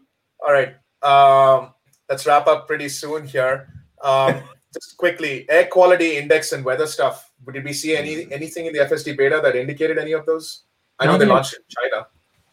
All 0.47 0.53
right. 0.53 0.75
Um, 1.03 1.73
let's 2.13 2.27
wrap 2.27 2.47
up 2.47 2.67
pretty 2.67 2.91
soon 2.91 3.27
here. 3.27 3.69
Um, 4.03 4.43
just 4.75 4.97
quickly, 4.99 5.47
air 5.49 5.67
quality 5.67 6.19
index 6.19 6.53
and 6.53 6.63
weather 6.65 6.87
stuff. 6.87 7.31
Did 7.53 7.65
we 7.65 7.73
see 7.73 7.97
any 7.97 8.31
anything 8.31 8.67
in 8.67 8.73
the 8.75 8.81
FSD 8.81 9.17
beta 9.17 9.41
that 9.43 9.57
indicated 9.57 9.97
any 9.99 10.13
of 10.13 10.27
those? 10.27 10.65
I 11.01 11.07
know 11.07 11.13
No, 11.13 11.19
they 11.19 11.27
no. 11.27 11.35
launched 11.35 11.55
in 11.55 11.63
China. 11.77 12.07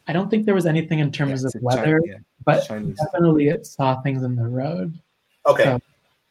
I 0.08 0.14
don't 0.14 0.30
think 0.32 0.46
there 0.46 0.56
was 0.56 0.66
anything 0.66 1.00
in 1.00 1.12
terms 1.12 1.44
Yeah, 1.44 1.50
of 1.54 1.62
weather, 1.62 2.00
Chi- 2.00 2.12
yeah, 2.12 2.18
but 2.46 2.62
Chinese. 2.66 2.98
definitely 3.04 3.50
it 3.50 3.66
saw 3.66 4.02
things 4.02 4.24
in 4.24 4.36
the 4.36 4.48
road. 4.62 4.98
Okay. 5.46 5.66
So 5.66 5.80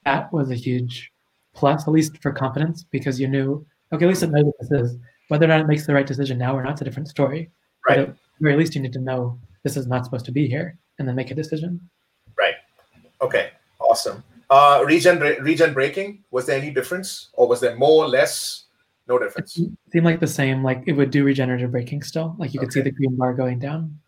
that 0.06 0.32
was 0.32 0.50
a 0.50 0.54
huge 0.54 1.12
plus, 1.54 1.82
at 1.86 1.92
least 1.92 2.16
for 2.22 2.32
confidence, 2.32 2.82
because 2.96 3.20
you 3.20 3.28
knew, 3.28 3.64
okay, 3.92 4.04
at 4.06 4.08
least 4.08 4.22
it 4.22 4.30
knows 4.30 4.46
what 4.50 4.56
this 4.62 4.72
is. 4.84 4.96
Whether 5.28 5.44
or 5.44 5.48
not 5.52 5.60
it 5.60 5.68
makes 5.68 5.86
the 5.86 5.94
right 5.94 6.06
decision 6.06 6.38
now 6.38 6.56
or 6.56 6.62
not, 6.64 6.72
it's 6.72 6.80
a 6.80 6.84
different 6.84 7.08
story. 7.08 7.50
But 7.86 7.96
Right. 7.98 8.08
at 8.08 8.14
the 8.14 8.18
very 8.46 8.56
least, 8.56 8.74
you 8.74 8.80
need 8.82 8.94
to 8.94 9.00
know 9.10 9.38
this 9.64 9.76
is 9.76 9.86
not 9.86 10.04
supposed 10.06 10.24
to 10.26 10.32
be 10.32 10.48
here 10.48 10.68
and 10.98 11.06
then 11.06 11.14
make 11.14 11.30
a 11.30 11.34
decision. 11.42 11.72
Okay. 13.20 13.50
Awesome. 13.80 14.22
Uh, 14.50 14.82
regen 14.86 15.18
regen 15.18 15.74
braking 15.74 16.24
was 16.30 16.46
there 16.46 16.58
any 16.58 16.70
difference, 16.70 17.28
or 17.34 17.46
was 17.46 17.60
there 17.60 17.76
more, 17.76 18.04
or 18.04 18.08
less? 18.08 18.64
No 19.08 19.18
difference. 19.18 19.56
It 19.56 19.70
seemed 19.90 20.04
like 20.04 20.20
the 20.20 20.26
same, 20.26 20.62
like 20.62 20.82
it 20.86 20.92
would 20.92 21.10
do 21.10 21.24
regenerative 21.24 21.70
braking 21.70 22.02
still. 22.02 22.36
Like 22.38 22.52
you 22.52 22.60
could 22.60 22.72
see 22.72 22.82
the 22.82 22.90
green 22.90 23.16
bar 23.16 23.32
going 23.32 23.58
down. 23.58 23.98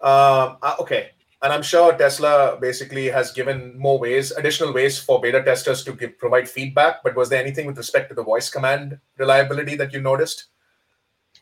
Um, 0.00 0.56
uh, 0.62 0.76
okay. 0.80 1.10
And 1.42 1.52
I'm 1.52 1.62
sure 1.62 1.92
Tesla 1.94 2.58
basically 2.60 3.08
has 3.08 3.32
given 3.32 3.78
more 3.78 3.98
ways, 3.98 4.30
additional 4.30 4.72
ways 4.72 4.98
for 4.98 5.20
beta 5.20 5.42
testers 5.42 5.84
to 5.84 5.92
give, 5.92 6.18
provide 6.18 6.48
feedback. 6.48 7.02
But 7.02 7.16
was 7.16 7.28
there 7.28 7.40
anything 7.40 7.66
with 7.66 7.76
respect 7.76 8.08
to 8.10 8.14
the 8.14 8.22
voice 8.22 8.48
command 8.48 8.98
reliability 9.18 9.76
that 9.76 9.92
you 9.92 10.00
noticed? 10.00 10.46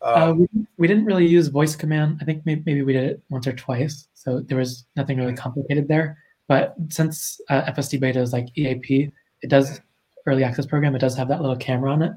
Uh, 0.03 0.31
Um, 0.31 0.39
we, 0.39 0.49
we 0.77 0.89
didn't 0.89 1.05
really 1.05 1.27
use 1.27 1.49
voice 1.49 1.77
command. 1.77 2.19
I 2.21 2.25
think 2.25 2.47
maybe, 2.47 2.63
maybe 2.67 2.83
we 2.83 2.93
did 2.93 3.05
it 3.05 3.23
once 3.29 3.47
or 3.47 3.53
twice. 3.53 4.09
So 4.15 4.41
there 4.41 4.59
was 4.59 4.87
nothing 4.97 5.19
really 5.19 5.35
complicated 5.35 5.87
there. 5.89 6.19
But 6.49 6.75
since 6.89 7.41
uh, 7.51 7.63
FSD 7.73 8.01
beta 8.01 8.21
is 8.21 8.33
like 8.33 8.49
EAP, 8.57 9.13
it 9.43 9.51
does 9.51 9.81
early 10.27 10.45
access 10.45 10.67
program. 10.67 10.95
It 10.97 11.01
does 11.01 11.17
have 11.17 11.29
that 11.29 11.41
little 11.41 11.57
camera 11.57 11.93
on 11.93 12.03
it. 12.03 12.13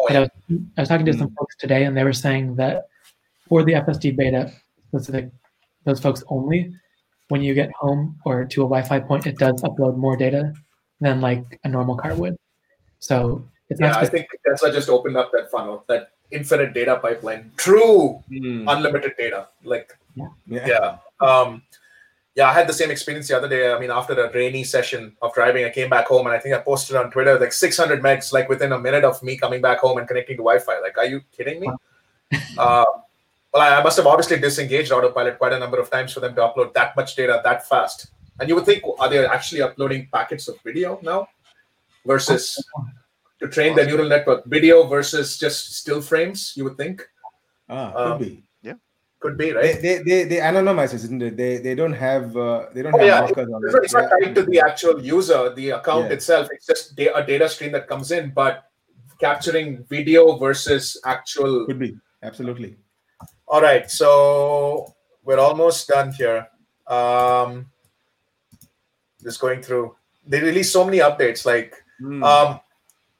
oh, 0.00 0.06
yeah. 0.10 0.16
I 0.16 0.20
was, 0.20 0.30
I 0.76 0.80
was 0.82 0.88
talking 0.88 1.06
to 1.06 1.12
some 1.14 1.30
folks 1.38 1.56
today, 1.56 1.84
and 1.84 1.96
they 1.96 2.04
were 2.04 2.12
saying 2.12 2.56
that 2.56 2.88
for 3.48 3.62
the 3.64 3.72
FSD 3.74 4.16
beta 4.16 4.52
specific, 4.88 5.30
those 5.84 6.00
folks 6.00 6.22
only, 6.28 6.74
when 7.28 7.40
you 7.42 7.54
get 7.54 7.70
home 7.72 8.16
or 8.24 8.44
to 8.44 8.62
a 8.62 8.64
Wi-Fi 8.64 9.00
point, 9.00 9.26
it 9.26 9.38
does 9.38 9.62
upload 9.62 9.96
more 9.96 10.16
data 10.16 10.52
than 11.00 11.20
like 11.20 11.60
a 11.64 11.68
normal 11.68 11.96
car 11.96 12.14
would. 12.14 12.36
So 12.98 13.44
it's 13.70 13.80
yeah, 13.80 13.88
not 13.88 13.96
I 13.98 14.04
specific. 14.06 14.30
think 14.30 14.42
Tesla 14.44 14.72
just 14.72 14.88
opened 14.88 15.16
up 15.16 15.30
that 15.32 15.50
funnel, 15.50 15.84
that 15.88 16.10
infinite 16.32 16.74
data 16.74 16.96
pipeline, 16.96 17.52
true 17.56 18.22
Hmm. 18.28 18.68
unlimited 18.68 19.12
data. 19.16 19.48
Like 19.62 19.96
Yeah. 20.16 20.28
yeah 20.46 20.96
um 21.20 21.62
yeah 22.38 22.48
i 22.48 22.52
had 22.58 22.68
the 22.68 22.78
same 22.80 22.90
experience 22.94 23.26
the 23.28 23.36
other 23.36 23.48
day. 23.48 23.62
I 23.72 23.78
mean 23.80 23.90
after 23.90 24.14
a 24.24 24.32
rainy 24.32 24.62
session 24.62 25.02
of 25.20 25.34
driving 25.34 25.64
i 25.64 25.70
came 25.78 25.90
back 25.90 26.06
home 26.06 26.26
and 26.26 26.34
i 26.36 26.38
think 26.38 26.54
i 26.54 26.60
posted 26.60 26.94
on 27.00 27.10
twitter 27.10 27.38
like 27.38 27.52
600 27.52 28.00
megs 28.00 28.32
like 28.32 28.48
within 28.48 28.72
a 28.72 28.78
minute 28.86 29.04
of 29.04 29.20
me 29.28 29.36
coming 29.36 29.60
back 29.60 29.80
home 29.80 29.98
and 29.98 30.06
connecting 30.06 30.36
to 30.36 30.44
wi-fi. 30.48 30.78
Like 30.86 30.96
are 30.96 31.06
you 31.12 31.20
kidding 31.36 31.60
me? 31.60 31.68
Uh, 32.56 32.84
well 33.52 33.62
I, 33.62 33.82
must 33.82 33.96
have 33.96 34.06
obviously 34.06 34.38
disengaged 34.38 34.92
autopilot 34.92 35.38
quite 35.38 35.52
a 35.52 35.58
number 35.58 35.80
of 35.80 35.90
times 35.90 36.12
for 36.12 36.20
them 36.20 36.34
to 36.36 36.42
upload 36.42 36.72
that 36.74 36.94
much 36.96 37.16
data 37.16 37.40
that 37.42 37.68
fast. 37.68 38.06
And 38.38 38.48
you 38.48 38.54
would 38.54 38.66
think 38.66 38.84
are 39.00 39.08
they 39.10 39.26
actually 39.26 39.62
uploading 39.62 40.08
packets 40.12 40.46
of 40.46 40.60
video 40.62 41.00
now 41.02 41.26
versus 42.06 42.64
to 43.40 43.48
train 43.48 43.74
the 43.74 43.84
neural 43.84 44.08
network 44.08 44.44
video 44.44 44.86
versus 44.86 45.38
just 45.38 45.74
still 45.74 46.00
frames 46.00 46.52
you 46.56 46.62
would 46.64 46.76
think? 46.76 47.02
Ah, 47.68 47.92
Um, 47.96 48.18
could 48.18 48.26
be. 48.26 48.47
Could 49.20 49.36
be 49.36 49.52
right 49.52 49.82
they, 49.82 49.98
they, 50.06 50.24
they 50.24 50.36
anonymize 50.36 50.94
it, 50.94 51.02
isn't 51.02 51.22
it? 51.22 51.36
They, 51.36 51.58
they 51.58 51.74
don't 51.74 51.92
have 51.92 52.36
uh, 52.36 52.66
they 52.72 52.82
don't 52.82 52.94
Oh, 52.94 52.98
have 52.98 53.06
yeah, 53.06 53.20
markers 53.20 53.48
on 53.52 53.62
It's 53.64 53.74
it. 53.74 53.84
it's 53.84 53.94
not 53.94 54.10
tied 54.10 54.34
to 54.36 54.42
the 54.44 54.60
actual 54.60 55.02
user, 55.02 55.52
the 55.54 55.70
account 55.70 56.06
Yeah. 56.06 56.12
itself. 56.14 56.48
It's 56.52 56.66
just 56.66 56.98
a 56.98 57.24
data 57.26 57.48
stream 57.48 57.72
that 57.72 57.88
comes 57.88 58.12
in, 58.12 58.30
but 58.30 58.70
capturing 59.18 59.84
video 59.90 60.36
versus 60.36 61.00
actual. 61.04 61.66
Could 61.66 61.80
be 61.80 61.96
absolutely. 62.22 62.76
All 63.48 63.60
right, 63.60 63.90
so 63.90 64.94
we're 65.24 65.40
almost 65.40 65.88
done 65.88 66.12
here. 66.12 66.46
Um, 66.86 67.66
just 69.22 69.40
going 69.40 69.62
through. 69.62 69.96
They 70.26 70.40
released 70.40 70.72
so 70.72 70.84
many 70.84 70.98
updates, 70.98 71.44
like 71.44 71.74
Hmm. 71.98 72.22
um, 72.22 72.60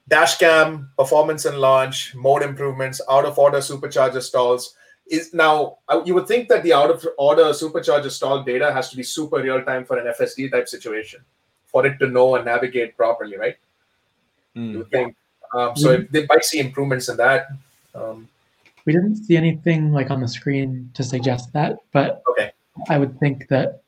dash 0.07 0.39
cam 0.39 0.91
performance 0.97 1.45
and 1.45 1.59
launch, 1.59 2.15
mode 2.15 2.43
improvements, 2.45 3.01
out 3.11 3.25
of 3.25 3.37
order 3.39 3.59
supercharger 3.59 4.23
stalls. 4.23 4.75
Is 5.11 5.33
now 5.33 5.79
you 6.05 6.15
would 6.15 6.27
think 6.29 6.49
that 6.49 6.63
the 6.63 6.73
out 6.75 6.91
of 6.91 7.07
order 7.17 7.45
supercharger 7.45 8.11
stall 8.11 8.43
data 8.43 8.73
has 8.73 8.91
to 8.91 8.97
be 8.97 9.03
super 9.03 9.37
real 9.37 9.63
time 9.65 9.85
for 9.85 9.97
an 9.97 10.13
FSD 10.13 10.51
type 10.51 10.69
situation 10.69 11.21
for 11.67 11.87
it 11.87 11.99
to 11.99 12.07
know 12.09 12.37
and 12.37 12.45
navigate 12.45 12.97
properly, 12.97 13.37
right? 13.37 13.57
Hmm. 14.55 14.73
You 14.73 14.79
would 14.79 14.91
think. 14.91 15.17
Um, 15.55 15.75
so 15.77 15.93
if 15.93 16.11
they 16.11 16.27
might 16.27 16.45
see 16.45 16.61
improvements 16.61 17.09
in 17.09 17.17
that. 17.17 17.47
Um, 17.95 18.29
We 18.85 18.93
didn't 18.93 19.17
see 19.17 19.37
anything 19.37 19.93
like 19.93 20.11
on 20.11 20.21
the 20.21 20.29
screen 20.29 20.91
to 20.95 21.03
suggest 21.03 21.53
that, 21.53 21.79
but 21.93 22.23
Okay. 22.31 22.53
I 22.89 22.99
would 22.99 23.19
think 23.19 23.49
that 23.49 23.83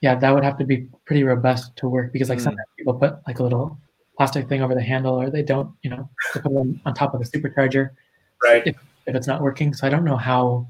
yeah, 0.00 0.14
that 0.14 0.34
would 0.34 0.44
have 0.44 0.56
to 0.58 0.64
be 0.64 0.88
pretty 1.04 1.24
robust 1.24 1.76
to 1.76 1.88
work 1.88 2.12
because 2.12 2.28
like 2.28 2.38
Mm. 2.38 2.44
sometimes 2.44 2.68
people 2.76 2.94
put 2.94 3.16
like 3.26 3.38
a 3.38 3.42
little 3.42 3.78
plastic 4.16 4.48
thing 4.48 4.62
over 4.62 4.74
the 4.74 4.82
handle 4.82 5.14
or 5.20 5.30
they 5.30 5.42
don't, 5.42 5.74
you 5.82 5.90
know, 5.90 6.08
put 6.32 6.44
it 6.44 6.48
on, 6.48 6.80
on 6.86 6.94
top 6.94 7.12
of 7.14 7.20
the 7.20 7.26
supercharger 7.26 7.90
right, 8.42 8.66
if, 8.66 8.76
if 9.10 9.16
it's 9.16 9.26
not 9.26 9.42
working. 9.42 9.74
So 9.74 9.86
I 9.86 9.90
don't 9.90 10.04
know 10.04 10.16
how 10.16 10.66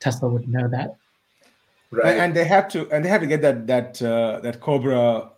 Tesla 0.00 0.28
would 0.28 0.48
know 0.48 0.68
that. 0.68 0.96
right. 1.90 2.12
And, 2.12 2.20
and 2.20 2.36
they 2.36 2.44
have 2.44 2.68
to 2.68 2.90
and 2.90 3.04
they 3.04 3.08
have 3.08 3.20
to 3.20 3.26
get 3.26 3.40
that 3.42 3.66
that 3.66 4.02
uh, 4.02 4.40
that 4.40 4.60
Cobra 4.60 5.30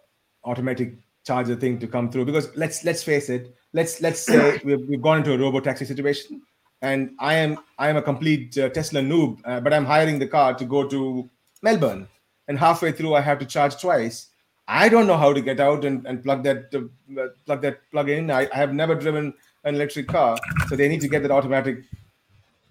automatic 0.45 0.95
charger 1.25 1.57
thing 1.57 1.79
to 1.79 1.87
come 1.87 2.11
through 2.11 2.25
because 2.25 2.55
let's 2.57 2.85
let's 2.85 3.03
face 3.03 3.29
it. 3.29 3.55
Let's 3.73 4.01
let's 4.01 4.21
say 4.21 4.61
we've, 4.65 4.81
we've 4.89 5.03
gone 5.03 5.19
into 5.19 5.35
a 5.35 5.39
robo 5.39 5.61
taxi 5.61 5.85
situation, 5.85 6.43
and 6.83 7.15
I 7.19 7.35
am 7.35 7.59
I 7.79 7.89
am 7.89 7.97
a 7.97 8.03
complete 8.03 8.57
uh, 8.59 8.71
Tesla 8.71 9.01
noob, 9.01 9.41
uh, 9.45 9.61
but 9.61 9.73
I'm 9.73 9.85
hiring 9.85 10.19
the 10.19 10.27
car 10.27 10.55
to 10.55 10.65
go 10.65 10.89
to 10.89 11.29
Melbourne, 11.63 12.09
and 12.49 12.59
halfway 12.59 12.93
through 12.93 13.15
I 13.15 13.21
have 13.21 13.39
to 13.41 13.47
charge 13.47 13.81
twice. 13.81 14.29
I 14.71 14.91
don't 14.91 15.07
know 15.07 15.17
how 15.17 15.33
to 15.33 15.41
get 15.41 15.61
out 15.61 15.87
and, 15.87 16.07
and 16.07 16.23
plug 16.23 16.43
that 16.45 16.75
uh, 16.75 17.29
plug 17.47 17.63
that 17.63 17.79
plug 17.91 18.11
in. 18.11 18.31
I, 18.31 18.49
I 18.53 18.57
have 18.57 18.75
never 18.75 18.95
driven 18.95 19.33
an 19.65 19.75
electric 19.75 20.09
car, 20.09 20.39
so 20.69 20.77
they 20.77 20.89
need 20.89 21.01
to 21.01 21.09
get 21.09 21.23
that 21.23 21.31
automatic 21.31 21.85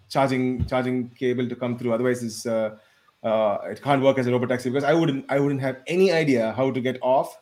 charging 0.10 0.66
charging 0.66 1.10
cable 1.10 1.48
to 1.50 1.56
come 1.56 1.78
through. 1.78 1.94
Otherwise, 1.94 2.24
it's 2.24 2.46
uh, 2.46 2.78
uh, 3.24 3.58
it 3.70 3.82
can't 3.82 4.02
work 4.02 4.18
as 4.18 4.28
a 4.28 4.32
robotaxi 4.32 4.66
because 4.66 4.84
I 4.84 4.94
wouldn't 4.94 5.26
I 5.30 5.40
wouldn't 5.40 5.62
have 5.62 5.78
any 5.88 6.12
idea 6.12 6.54
how 6.54 6.72
to 6.72 6.80
get 6.82 6.98
off, 7.02 7.38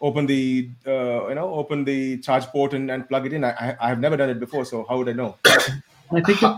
open 0.00 0.26
the 0.26 0.70
uh, 0.86 1.28
you 1.28 1.34
know 1.34 1.52
open 1.54 1.84
the 1.84 2.18
charge 2.18 2.46
port 2.46 2.74
and, 2.74 2.90
and 2.90 3.08
plug 3.08 3.26
it 3.26 3.32
in. 3.32 3.44
I, 3.44 3.50
I 3.50 3.76
I 3.80 3.88
have 3.88 4.00
never 4.00 4.16
done 4.16 4.30
it 4.30 4.40
before, 4.40 4.64
so 4.64 4.84
how 4.88 4.98
would 4.98 5.08
I 5.08 5.12
know? 5.12 5.36
I 5.46 6.20
think 6.20 6.42
it, 6.42 6.56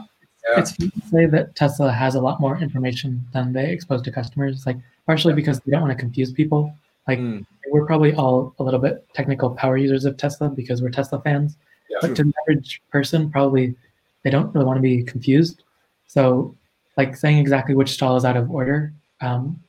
Yeah. 0.49 0.59
it's 0.61 0.73
fair 0.73 0.89
to 0.89 1.01
say 1.11 1.27
that 1.27 1.55
Tesla 1.55 1.93
has 1.93 2.15
a 2.17 2.21
lot 2.21 2.41
more 2.41 2.57
information 2.59 3.25
than 3.33 3.53
they 3.53 3.71
expose 3.73 4.03
to 4.03 4.11
customers, 4.11 4.67
like 4.67 4.77
partially 5.07 5.35
because 5.35 5.61
they 5.61 5.71
don't 5.73 5.83
want 5.83 5.93
to 5.97 6.01
confuse 6.01 6.33
people. 6.33 6.75
Like 7.09 7.19
Hmm. 7.19 7.41
we're 7.71 7.85
probably 7.87 8.15
all 8.15 8.55
a 8.59 8.63
little 8.63 8.81
bit 8.81 9.05
technical 9.13 9.51
power 9.51 9.77
users 9.77 10.05
of 10.05 10.17
Tesla 10.17 10.49
because 10.49 10.81
we're 10.83 10.91
Tesla 10.91 11.21
fans. 11.21 11.57
Yeah. 11.91 11.99
but 12.01 12.17
to 12.17 12.25
the 12.25 12.33
average 12.43 12.81
person, 12.91 13.31
probably 13.31 13.75
they 14.23 14.31
don't 14.31 14.55
really 14.55 14.67
want 14.67 14.77
to 14.77 14.83
be 14.83 15.03
confused. 15.03 15.63
So, 16.07 16.55
like 16.97 17.17
saying 17.17 17.39
exactly 17.39 17.75
which 17.75 17.91
stall 17.91 18.17
is 18.17 18.25
out 18.25 18.37
of 18.37 18.51
order, 18.51 18.93
um, 19.21 19.61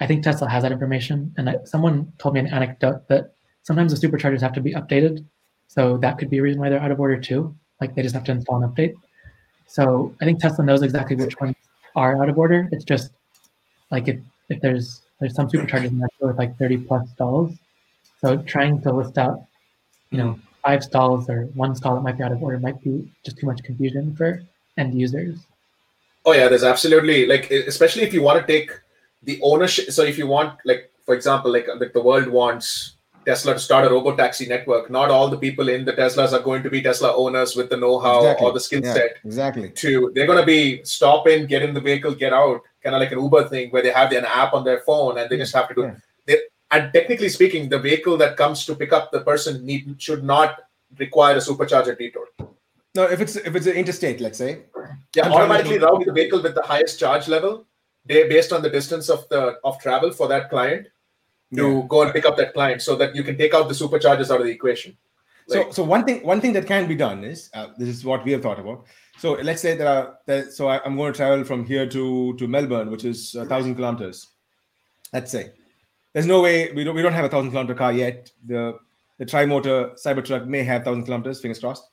I 0.00 0.06
think 0.06 0.24
Tesla 0.24 0.48
has 0.48 0.62
that 0.62 0.72
information. 0.72 1.32
And 1.36 1.48
I, 1.48 1.56
someone 1.64 2.12
told 2.18 2.34
me 2.34 2.40
an 2.40 2.48
anecdote 2.48 3.06
that 3.08 3.32
sometimes 3.62 3.98
the 3.98 4.06
superchargers 4.06 4.40
have 4.40 4.52
to 4.54 4.60
be 4.60 4.74
updated, 4.74 5.24
so 5.68 5.96
that 5.98 6.18
could 6.18 6.30
be 6.30 6.38
a 6.38 6.42
reason 6.42 6.60
why 6.60 6.68
they're 6.68 6.80
out 6.80 6.90
of 6.90 7.00
order 7.00 7.18
too. 7.18 7.54
Like 7.80 7.94
they 7.94 8.02
just 8.02 8.14
have 8.14 8.24
to 8.24 8.32
install 8.32 8.62
an 8.62 8.68
update. 8.70 8.94
So 9.66 10.14
I 10.20 10.24
think 10.24 10.40
Tesla 10.40 10.64
knows 10.64 10.82
exactly 10.82 11.16
which 11.16 11.38
ones 11.40 11.56
are 11.96 12.22
out 12.22 12.28
of 12.28 12.38
order. 12.38 12.68
It's 12.72 12.84
just 12.84 13.12
like 13.90 14.08
if 14.08 14.18
if 14.48 14.60
there's 14.60 15.02
there's 15.20 15.34
some 15.34 15.48
superchargers 15.48 15.88
in 15.88 15.98
there 15.98 16.08
with 16.20 16.38
like 16.38 16.56
30 16.58 16.78
plus 16.78 17.08
stalls. 17.10 17.54
So 18.20 18.38
trying 18.38 18.80
to 18.82 18.92
list 18.92 19.18
out, 19.18 19.44
you 20.10 20.18
know, 20.18 20.38
five 20.64 20.82
stalls 20.82 21.28
or 21.28 21.42
one 21.54 21.74
stall 21.74 21.94
that 21.94 22.00
might 22.02 22.16
be 22.18 22.24
out 22.24 22.32
of 22.32 22.42
order 22.42 22.58
might 22.58 22.80
be 22.82 23.10
just 23.24 23.38
too 23.38 23.46
much 23.46 23.62
confusion 23.62 24.14
for 24.16 24.42
end 24.78 24.98
users. 24.98 25.38
Oh 26.24 26.32
yeah, 26.32 26.48
there's 26.48 26.64
absolutely 26.64 27.26
like 27.26 27.50
especially 27.50 28.02
if 28.02 28.14
you 28.14 28.22
want 28.22 28.40
to 28.40 28.46
take 28.52 28.70
the 29.22 29.38
ownership. 29.42 29.90
So 29.92 30.02
if 30.02 30.16
you 30.18 30.26
want 30.26 30.58
like 30.64 30.90
for 31.04 31.14
example, 31.14 31.52
like 31.52 31.66
like 31.78 31.92
the 31.92 32.02
world 32.02 32.28
wants 32.28 32.96
Tesla 33.26 33.54
to 33.54 33.58
start 33.58 33.86
a 33.86 33.90
robo 33.90 34.14
taxi 34.16 34.46
network, 34.46 34.90
not 34.90 35.10
all 35.10 35.28
the 35.28 35.36
people 35.38 35.68
in 35.68 35.84
the 35.84 35.92
Teslas 35.92 36.32
are 36.32 36.40
going 36.42 36.62
to 36.62 36.70
be 36.70 36.80
Tesla 36.82 37.14
owners 37.14 37.56
with 37.56 37.70
the 37.70 37.76
know-how 37.76 38.18
Exactly. 38.18 38.46
or 38.46 38.52
the 38.52 38.60
skill 38.60 38.82
Yeah, 38.84 38.92
set 38.94 39.12
exactly. 39.24 39.70
to 39.70 40.12
they're 40.14 40.26
going 40.26 40.40
to 40.40 40.46
be 40.46 40.82
stop 40.84 41.26
in, 41.28 41.46
get 41.46 41.62
in 41.62 41.72
the 41.74 41.80
vehicle, 41.80 42.14
get 42.14 42.32
out, 42.34 42.60
kind 42.82 42.94
of 42.94 43.00
like 43.00 43.12
an 43.12 43.20
Uber 43.22 43.48
thing 43.48 43.70
where 43.70 43.82
they 43.82 43.90
have 43.92 44.12
an 44.12 44.24
app 44.26 44.52
on 44.52 44.62
their 44.64 44.80
phone 44.80 45.16
and 45.18 45.30
they 45.30 45.38
just 45.38 45.54
have 45.54 45.68
to 45.68 45.74
do. 45.74 45.82
Yeah. 45.82 45.94
They, 46.26 46.38
and 46.74 46.92
technically 46.92 47.28
speaking, 47.28 47.68
the 47.68 47.78
vehicle 47.78 48.16
that 48.16 48.36
comes 48.36 48.66
to 48.66 48.74
pick 48.74 48.92
up 48.92 49.12
the 49.12 49.20
person 49.20 49.64
need 49.64 49.94
should 49.98 50.24
not 50.24 50.62
require 50.98 51.36
a 51.36 51.38
supercharger 51.38 51.96
detour. 51.96 52.26
No, 52.94 53.04
if 53.04 53.20
it's 53.20 53.36
if 53.36 53.54
it's 53.54 53.66
an 53.66 53.74
interstate, 53.74 54.20
let's 54.20 54.38
say. 54.38 54.62
Yeah, 55.14 55.26
I'm 55.26 55.32
automatically 55.32 55.78
route 55.78 56.04
the 56.06 56.12
vehicle 56.12 56.42
with 56.42 56.54
the 56.54 56.62
highest 56.62 56.98
charge 56.98 57.28
level, 57.28 57.66
they 58.04 58.28
based 58.28 58.52
on 58.52 58.62
the 58.62 58.70
distance 58.70 59.08
of 59.08 59.28
the 59.28 59.58
of 59.64 59.78
travel 59.80 60.12
for 60.12 60.28
that 60.28 60.50
client 60.50 60.86
to 61.54 61.64
Yeah. 61.68 61.86
go 61.94 62.02
and 62.02 62.12
pick 62.12 62.26
up 62.26 62.36
that 62.36 62.52
client, 62.54 62.82
so 62.82 62.96
that 62.96 63.14
you 63.14 63.22
can 63.22 63.36
take 63.36 63.54
out 63.54 63.68
the 63.68 63.74
superchargers 63.74 64.30
out 64.30 64.40
of 64.40 64.46
the 64.46 64.54
equation. 64.60 64.96
so 65.54 65.70
so 65.76 65.82
one 65.94 66.04
thing 66.04 66.20
one 66.28 66.40
thing 66.42 66.54
that 66.58 66.66
can 66.66 66.86
be 66.90 66.94
done 67.00 67.24
is 67.30 67.50
uh, 67.54 67.66
this 67.80 67.88
is 67.94 68.04
what 68.10 68.24
we 68.24 68.32
have 68.32 68.42
thought 68.42 68.60
about. 68.60 68.86
So 69.24 69.32
let's 69.48 69.62
say 69.64 69.76
there 69.80 69.90
are 69.96 70.18
there, 70.26 70.50
so 70.50 70.68
I, 70.68 70.76
am 70.86 70.96
going 70.96 71.12
to 71.12 71.16
travel 71.16 71.44
from 71.50 71.66
here 71.72 71.86
to 71.96 72.04
to 72.38 72.48
Melbourne, 72.54 72.90
which 72.94 73.04
is 73.10 73.34
a 73.42 73.44
thousand 73.50 73.76
kilometers. 73.80 74.22
Let's 75.12 75.30
say 75.36 75.44
there's 76.14 76.26
no 76.26 76.40
way 76.40 76.72
we 76.72 76.84
don't 76.84 76.94
we 76.94 77.02
don't 77.02 77.12
have 77.12 77.24
a 77.24 77.28
thousand 77.28 77.50
kilometer 77.50 77.74
car 77.74 77.92
yet. 77.92 78.30
The 78.46 78.78
the 79.18 79.26
tri-motor 79.26 79.90
Cybertruck 80.02 80.46
may 80.46 80.62
have 80.62 80.84
thousand 80.84 81.04
kilometers. 81.04 81.40
Fingers 81.40 81.58
crossed. 81.58 81.84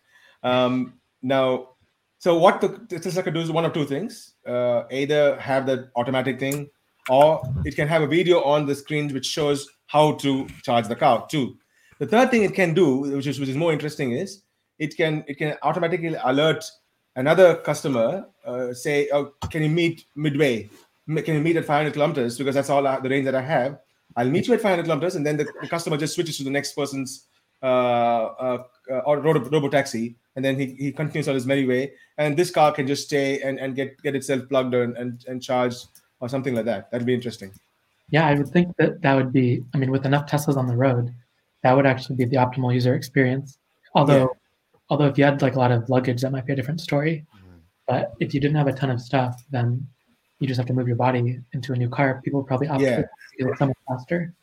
Um, 0.43 0.93
now, 1.22 1.69
so 2.19 2.38
what 2.38 2.61
the 2.61 2.99
Tesla 2.99 3.23
can 3.23 3.34
do 3.34 3.41
is 3.41 3.52
one 3.52 3.65
of 3.65 3.73
two 3.73 3.85
things: 3.85 4.35
uh, 4.48 4.84
either 4.91 5.38
have 5.39 5.65
the 5.65 5.89
automatic 5.95 6.39
thing, 6.39 6.69
or 7.10 7.41
it 7.65 7.76
can 7.76 7.88
have 7.88 8.03
a 8.03 8.07
video 8.07 8.41
on 8.43 8.65
the 8.65 8.76
screen 8.76 9.11
which 9.14 9.26
shows 9.26 9.68
how 9.88 10.14
to 10.14 10.48
charge 10.64 10.88
the 10.88 10.95
car 10.95 11.27
too. 11.30 11.57
The 11.99 12.07
third 12.07 12.31
thing 12.31 12.43
it 12.43 12.53
can 12.53 12.73
do, 12.73 12.99
which 13.15 13.27
is 13.27 13.39
which 13.39 13.49
is 13.49 13.57
more 13.57 13.73
interesting, 13.73 14.11
is 14.11 14.43
it 14.80 14.95
can 14.95 15.23
it 15.27 15.38
can 15.38 15.57
automatically 15.64 16.15
alert 16.23 16.64
another 17.15 17.56
customer, 17.56 18.27
uh, 18.45 18.73
say, 18.73 19.10
oh, 19.14 19.34
can 19.49 19.64
you 19.64 19.69
meet 19.69 20.06
midway? 20.15 20.69
Can 21.07 21.35
you 21.35 21.41
meet 21.41 21.57
at 21.57 21.65
500 21.65 21.93
kilometers? 21.93 22.38
Because 22.38 22.56
that's 22.56 22.69
all 22.69 22.84
the 22.84 23.10
range 23.10 23.26
that 23.26 23.35
I 23.35 23.41
have. 23.41 23.80
I'll 24.15 24.29
meet 24.29 24.47
you 24.47 24.53
at 24.53 24.61
500 24.61 24.83
kilometers, 24.83 25.15
and 25.15 25.25
then 25.25 25.38
the, 25.38 25.47
the 25.61 25.67
customer 25.67 25.97
just 25.97 26.15
switches 26.15 26.38
to 26.38 26.43
the 26.43 26.49
next 26.49 26.73
person's 26.73 27.27
uh, 27.63 27.65
uh, 27.65 28.63
uh 28.89 28.99
or 29.05 29.19
robo, 29.19 29.49
robo 29.49 29.69
taxi, 29.69 30.15
and 30.35 30.43
then 30.43 30.59
he, 30.59 30.75
he 30.77 30.91
continues 30.91 31.27
on 31.27 31.35
his 31.35 31.45
merry 31.45 31.65
way. 31.65 31.93
And 32.17 32.35
this 32.35 32.51
car 32.51 32.71
can 32.71 32.88
just 32.88 33.05
stay 33.05 33.41
and, 33.41 33.59
and 33.59 33.75
get 33.75 34.01
get 34.01 34.15
itself 34.15 34.47
plugged 34.49 34.73
in 34.73 34.95
and, 34.97 35.23
and 35.27 35.41
charged 35.41 35.88
or 36.19 36.29
something 36.29 36.55
like 36.55 36.65
that. 36.65 36.91
That'd 36.91 37.07
be 37.07 37.13
interesting. 37.13 37.51
Yeah, 38.09 38.27
I 38.27 38.33
would 38.33 38.49
think 38.49 38.75
that 38.77 39.01
that 39.01 39.15
would 39.15 39.31
be. 39.31 39.63
I 39.73 39.77
mean, 39.77 39.91
with 39.91 40.05
enough 40.05 40.29
Teslas 40.29 40.57
on 40.57 40.67
the 40.67 40.75
road, 40.75 41.13
that 41.63 41.75
would 41.75 41.85
actually 41.85 42.17
be 42.17 42.25
the 42.25 42.38
optimal 42.38 42.73
user 42.73 42.95
experience. 42.95 43.57
Although, 43.95 44.19
yeah. 44.19 44.79
although 44.89 45.07
if 45.07 45.17
you 45.17 45.23
had 45.23 45.41
like 45.41 45.55
a 45.55 45.59
lot 45.59 45.71
of 45.71 45.89
luggage, 45.89 46.21
that 46.21 46.31
might 46.31 46.45
be 46.45 46.53
a 46.53 46.55
different 46.55 46.81
story. 46.81 47.25
Mm-hmm. 47.35 47.57
But 47.88 48.13
if 48.19 48.33
you 48.33 48.39
didn't 48.39 48.57
have 48.57 48.67
a 48.67 48.73
ton 48.73 48.89
of 48.89 49.01
stuff, 49.01 49.43
then 49.49 49.88
you 50.41 50.47
just 50.47 50.57
have 50.57 50.68
to 50.68 50.73
move 50.73 50.88
your 50.88 50.97
body 50.97 51.39
into 51.53 51.72
a 51.72 51.76
new 51.76 51.88
car. 51.88 52.19
People 52.26 52.43
probably 52.43 52.68
opt 52.68 52.81
yeah. 52.81 53.03
to 53.39 53.55
so 53.57 53.68
much 53.68 53.77
faster. 53.88 54.34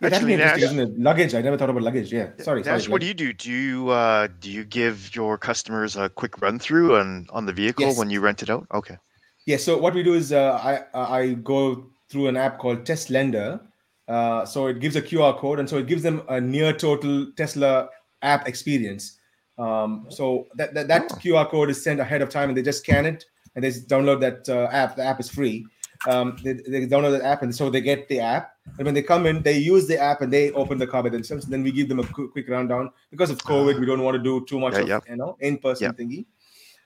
Yeah, 0.00 0.08
Actually, 0.08 0.36
Nash, 0.36 0.62
luggage. 0.96 1.34
I 1.34 1.42
never 1.42 1.58
thought 1.58 1.70
about 1.70 1.82
luggage. 1.82 2.10
Yeah, 2.10 2.30
sorry. 2.38 2.62
Nash, 2.62 2.84
sorry, 2.84 2.92
what 2.92 3.00
do 3.02 3.06
you 3.06 3.14
do? 3.14 3.32
Do 3.32 3.50
you 3.50 3.90
uh, 3.90 4.28
do 4.40 4.50
you 4.50 4.64
give 4.64 5.14
your 5.14 5.36
customers 5.36 5.96
a 5.96 6.08
quick 6.08 6.40
run 6.40 6.58
through 6.58 6.96
on 6.96 7.26
on 7.30 7.46
the 7.46 7.52
vehicle 7.52 7.84
yes. 7.84 7.98
when 7.98 8.08
you 8.08 8.20
rent 8.20 8.42
it 8.42 8.48
out? 8.48 8.66
Okay. 8.72 8.96
Yeah. 9.44 9.58
So 9.58 9.76
what 9.76 9.94
we 9.94 10.02
do 10.02 10.14
is 10.14 10.32
uh, 10.32 10.58
I 10.62 10.98
I 10.98 11.32
go 11.34 11.90
through 12.08 12.28
an 12.28 12.36
app 12.36 12.58
called 12.58 12.84
TestLender, 12.84 13.60
uh, 14.06 14.46
so 14.46 14.68
it 14.68 14.80
gives 14.80 14.96
a 14.96 15.02
QR 15.02 15.36
code, 15.36 15.58
and 15.58 15.68
so 15.68 15.76
it 15.76 15.86
gives 15.86 16.02
them 16.02 16.22
a 16.28 16.40
near 16.40 16.72
total 16.72 17.30
Tesla 17.36 17.88
app 18.22 18.48
experience. 18.48 19.18
Um, 19.58 20.06
so 20.08 20.46
that, 20.54 20.72
that, 20.74 20.86
that 20.86 21.08
oh. 21.10 21.16
QR 21.16 21.50
code 21.50 21.68
is 21.68 21.82
sent 21.82 21.98
ahead 21.98 22.22
of 22.22 22.28
time, 22.28 22.48
and 22.48 22.56
they 22.56 22.62
just 22.62 22.84
scan 22.84 23.04
it 23.04 23.26
and 23.58 23.64
they 23.64 23.70
download 23.70 24.20
that 24.20 24.48
uh, 24.48 24.68
app. 24.70 24.94
The 24.94 25.02
app 25.02 25.18
is 25.18 25.28
free. 25.28 25.66
Um, 26.06 26.36
they, 26.44 26.52
they 26.52 26.86
download 26.86 27.18
the 27.18 27.24
app, 27.26 27.42
and 27.42 27.52
so 27.52 27.70
they 27.70 27.80
get 27.80 28.08
the 28.08 28.20
app. 28.20 28.54
And 28.78 28.84
when 28.84 28.94
they 28.94 29.02
come 29.02 29.26
in, 29.26 29.42
they 29.42 29.58
use 29.58 29.88
the 29.88 29.98
app 29.98 30.20
and 30.20 30.32
they 30.32 30.52
open 30.52 30.78
the 30.78 30.86
car 30.86 31.02
by 31.02 31.08
themselves. 31.08 31.42
And 31.42 31.52
then 31.52 31.64
we 31.64 31.72
give 31.72 31.88
them 31.88 31.98
a 31.98 32.06
quick, 32.06 32.30
quick 32.30 32.48
rundown 32.48 32.92
because 33.10 33.30
of 33.30 33.38
COVID. 33.38 33.80
We 33.80 33.86
don't 33.86 34.02
want 34.02 34.16
to 34.16 34.22
do 34.22 34.46
too 34.46 34.60
much 34.60 34.74
yeah, 34.74 34.98
of 34.98 35.08
you 35.08 35.16
know 35.16 35.36
in 35.40 35.58
person 35.58 35.92
thingy. 35.94 36.26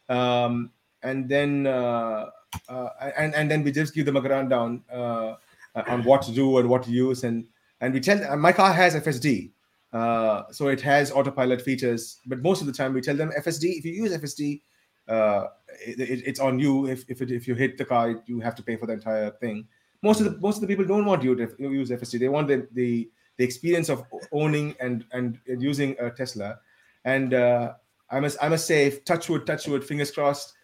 Um, 0.09 0.71
and 1.03 1.29
then 1.29 1.67
uh, 1.67 2.31
uh, 2.71 2.89
and 3.19 3.35
and 3.35 3.51
then 3.51 3.63
we 3.63 3.71
just 3.71 3.95
give 3.95 4.07
them 4.07 4.17
a 4.17 4.23
rundown 4.23 4.83
uh, 4.91 5.35
uh, 5.75 5.83
on 5.89 6.03
what 6.05 6.23
to 6.23 6.33
do 6.33 6.57
and 6.57 6.71
what 6.71 6.83
to 6.85 6.91
use 6.91 7.25
and 7.25 7.45
and 7.83 7.93
we 7.93 8.01
tell 8.01 8.37
my 8.37 8.53
car 8.53 8.73
has 8.73 8.95
FSD 8.95 9.51
uh, 9.93 10.45
so 10.51 10.69
it 10.69 10.81
has 10.81 11.11
autopilot 11.11 11.61
features 11.61 12.21
but 12.27 12.41
most 12.41 12.61
of 12.61 12.67
the 12.67 12.73
time 12.73 12.93
we 12.93 13.01
tell 13.01 13.17
them 13.17 13.31
FSD 13.39 13.79
if 13.79 13.85
you 13.85 13.93
use 13.93 14.17
FSD 14.17 14.63
uh, 15.09 15.47
it, 15.81 16.01
it, 16.01 16.23
it's 16.27 16.41
on 16.41 16.59
you 16.59 16.87
if 16.87 17.05
if, 17.09 17.23
it, 17.23 17.31
if 17.31 17.47
you 17.49 17.55
hit 17.55 17.79
the 17.79 17.85
car 17.85 18.23
you 18.27 18.41
have 18.41 18.55
to 18.55 18.63
pay 18.63 18.77
for 18.77 18.87
the 18.87 18.93
entire 18.93 19.31
thing 19.31 19.67
most 20.03 20.21
of 20.21 20.27
the 20.27 20.39
most 20.41 20.57
of 20.57 20.63
the 20.63 20.67
people 20.67 20.85
don't 20.85 21.05
want 21.05 21.23
you 21.23 21.35
to 21.35 21.49
use 21.59 21.91
FSD 21.91 22.19
they 22.19 22.29
want 22.29 22.49
the 22.49 22.67
the, 22.73 23.11
the 23.37 23.45
experience 23.45 23.89
of 23.89 24.05
owning 24.33 24.75
and 24.81 25.05
and 25.13 25.39
using 25.47 25.97
a 26.01 26.11
Tesla 26.11 26.59
and 27.05 27.35
uh, 27.35 27.75
I 28.11 28.21
must 28.21 28.37
I 28.43 28.49
must 28.49 28.67
say 28.67 28.99
touchwood 29.01 29.47
touchwood 29.47 29.85
fingers 29.85 30.11
crossed 30.11 30.55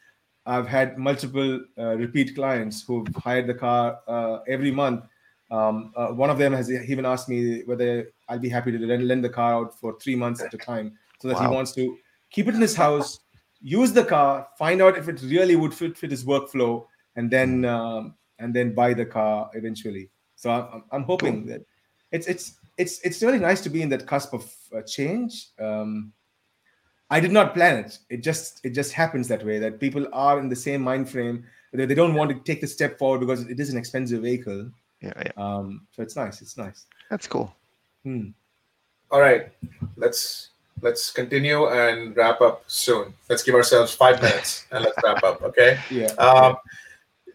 I've 0.48 0.66
had 0.66 0.96
multiple 0.96 1.60
uh, 1.76 1.96
repeat 1.96 2.34
clients 2.34 2.82
who've 2.82 3.06
hired 3.16 3.46
the 3.46 3.54
car 3.54 3.98
uh, 4.08 4.38
every 4.48 4.70
month. 4.70 5.04
Um, 5.50 5.92
uh, 5.94 6.08
one 6.08 6.30
of 6.30 6.38
them 6.38 6.54
has 6.54 6.72
even 6.72 7.04
asked 7.04 7.28
me 7.28 7.64
whether 7.64 8.10
I'll 8.30 8.38
be 8.38 8.48
happy 8.48 8.72
to 8.72 8.78
lend 8.78 9.22
the 9.22 9.28
car 9.28 9.52
out 9.52 9.78
for 9.78 9.98
three 10.00 10.16
months 10.16 10.42
at 10.42 10.52
a 10.54 10.56
time, 10.56 10.96
so 11.20 11.28
that 11.28 11.34
wow. 11.34 11.48
he 11.48 11.54
wants 11.54 11.72
to 11.72 11.98
keep 12.30 12.48
it 12.48 12.54
in 12.54 12.62
his 12.62 12.74
house, 12.74 13.20
use 13.60 13.92
the 13.92 14.04
car, 14.04 14.48
find 14.56 14.80
out 14.82 14.96
if 14.96 15.08
it 15.08 15.20
really 15.22 15.56
would 15.56 15.74
fit 15.74 15.96
fit 15.96 16.10
his 16.10 16.24
workflow, 16.24 16.86
and 17.16 17.30
then 17.30 17.64
um, 17.64 18.14
and 18.38 18.54
then 18.54 18.74
buy 18.74 18.94
the 18.94 19.06
car 19.06 19.50
eventually. 19.54 20.10
So 20.36 20.50
I'm, 20.50 20.84
I'm 20.92 21.02
hoping 21.02 21.46
that 21.46 21.62
it's 22.12 22.26
it's 22.26 22.58
it's 22.76 23.00
it's 23.00 23.22
really 23.22 23.38
nice 23.38 23.60
to 23.62 23.70
be 23.70 23.82
in 23.82 23.88
that 23.90 24.06
cusp 24.06 24.32
of 24.32 24.52
uh, 24.74 24.82
change. 24.82 25.48
Um, 25.58 26.12
I 27.10 27.20
did 27.20 27.32
not 27.32 27.54
plan 27.54 27.84
it. 27.84 27.98
It 28.10 28.22
just 28.22 28.60
it 28.64 28.70
just 28.70 28.92
happens 28.92 29.28
that 29.28 29.44
way 29.44 29.58
that 29.58 29.80
people 29.80 30.06
are 30.12 30.38
in 30.38 30.48
the 30.48 30.56
same 30.56 30.82
mind 30.82 31.08
frame. 31.08 31.44
They, 31.72 31.86
they 31.86 31.94
don't 31.94 32.14
want 32.14 32.30
to 32.30 32.36
take 32.40 32.60
the 32.60 32.66
step 32.66 32.98
forward 32.98 33.20
because 33.20 33.42
it 33.42 33.60
is 33.60 33.70
an 33.70 33.78
expensive 33.78 34.22
vehicle. 34.22 34.70
Yeah, 35.00 35.12
yeah. 35.16 35.32
Um, 35.36 35.86
so 35.92 36.02
it's 36.02 36.16
nice. 36.16 36.40
It's 36.40 36.56
nice. 36.56 36.86
That's 37.10 37.26
cool. 37.26 37.54
Hmm. 38.04 38.28
All 39.10 39.20
right, 39.20 39.50
let's 39.96 40.47
let's 40.82 41.10
continue 41.10 41.68
and 41.68 42.16
wrap 42.16 42.40
up 42.40 42.64
soon. 42.66 43.14
Let's 43.28 43.42
give 43.42 43.54
ourselves 43.54 43.94
five 43.94 44.22
minutes 44.22 44.66
and 44.70 44.84
let's 44.84 44.96
wrap 45.02 45.22
up. 45.22 45.42
Okay. 45.42 45.78
Yeah. 45.90 46.12
Um, 46.14 46.56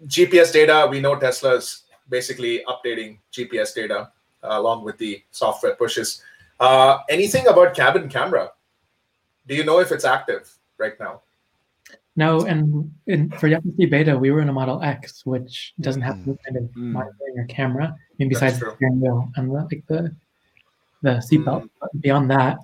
GPS 0.07 0.51
data. 0.51 0.87
We 0.89 0.99
know 0.99 1.15
Tesla's 1.15 1.83
basically 2.09 2.63
updating 2.67 3.19
GPS 3.31 3.73
data 3.73 4.11
uh, 4.43 4.59
along 4.59 4.83
with 4.83 4.97
the 4.97 5.23
software 5.31 5.75
pushes. 5.75 6.21
Uh, 6.59 6.99
anything 7.09 7.47
about 7.47 7.75
cabin 7.75 8.09
camera? 8.09 8.51
do 9.47 9.55
you 9.55 9.63
know 9.63 9.79
if 9.79 9.91
it's 9.91 10.05
active 10.05 10.51
right 10.77 10.99
now? 10.99 11.21
No, 12.15 12.41
and 12.45 12.93
in, 13.07 13.31
for 13.31 13.49
FSD 13.49 13.89
beta, 13.89 14.17
we 14.17 14.29
were 14.29 14.41
in 14.41 14.49
a 14.49 14.53
Model 14.53 14.81
X, 14.83 15.25
which 15.25 15.73
doesn't 15.81 16.03
have 16.03 16.15
mm. 16.17 16.37
kind 16.45 16.57
of 16.57 16.63
mm. 16.63 16.93
monitoring 16.93 17.39
or 17.39 17.45
camera. 17.45 17.85
I 17.95 18.13
mean, 18.19 18.29
besides 18.29 18.59
the 18.59 18.73
steering 18.75 19.01
wheel 19.01 19.31
and 19.35 19.49
the, 19.49 19.53
like 19.53 19.83
the 19.87 20.15
the 21.01 21.09
seatbelt. 21.29 21.63
Mm. 21.63 22.01
Beyond 22.01 22.29
that, 22.31 22.59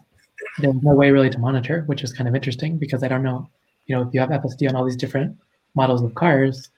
there's 0.60 0.82
no 0.82 0.94
way 0.94 1.12
really 1.12 1.30
to 1.30 1.40
monitor, 1.40 1.84
which 1.88 2.04
is 2.04 2.14
kind 2.14 2.28
of 2.28 2.36
interesting 2.36 2.78
because 2.78 3.04
I 3.04 3.08
don't 3.08 3.24
know. 3.24 3.50
You 3.86 3.96
know, 3.96 4.08
if 4.08 4.14
you 4.14 4.20
have 4.20 4.30
FSD 4.30 4.70
on 4.70 4.76
all 4.76 4.86
these 4.86 4.96
different 4.96 5.38
models 5.76 6.02
of 6.02 6.14
cars, 6.16 6.70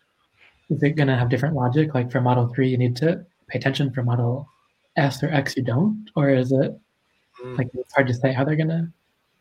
is 0.70 0.82
it 0.82 0.92
going 0.92 1.08
to 1.08 1.16
have 1.16 1.30
different 1.30 1.56
logic? 1.56 1.94
Like 1.94 2.12
for 2.12 2.22
Model 2.22 2.48
Three, 2.54 2.70
you 2.70 2.78
need 2.78 2.96
to 2.98 3.26
pay 3.48 3.60
attention. 3.60 3.92
For 3.92 4.04
Model 4.04 4.48
S 4.96 5.22
or 5.22 5.30
X, 5.30 5.58
you 5.58 5.64
don't, 5.64 6.10
or 6.16 6.30
is 6.30 6.52
it 6.52 6.80
mm. 7.44 7.58
like 7.58 7.70
it's 7.74 7.94
hard 7.94 8.08
to 8.08 8.14
say 8.14 8.32
how 8.32 8.44
they're 8.44 8.56
going 8.56 8.70
to 8.70 8.88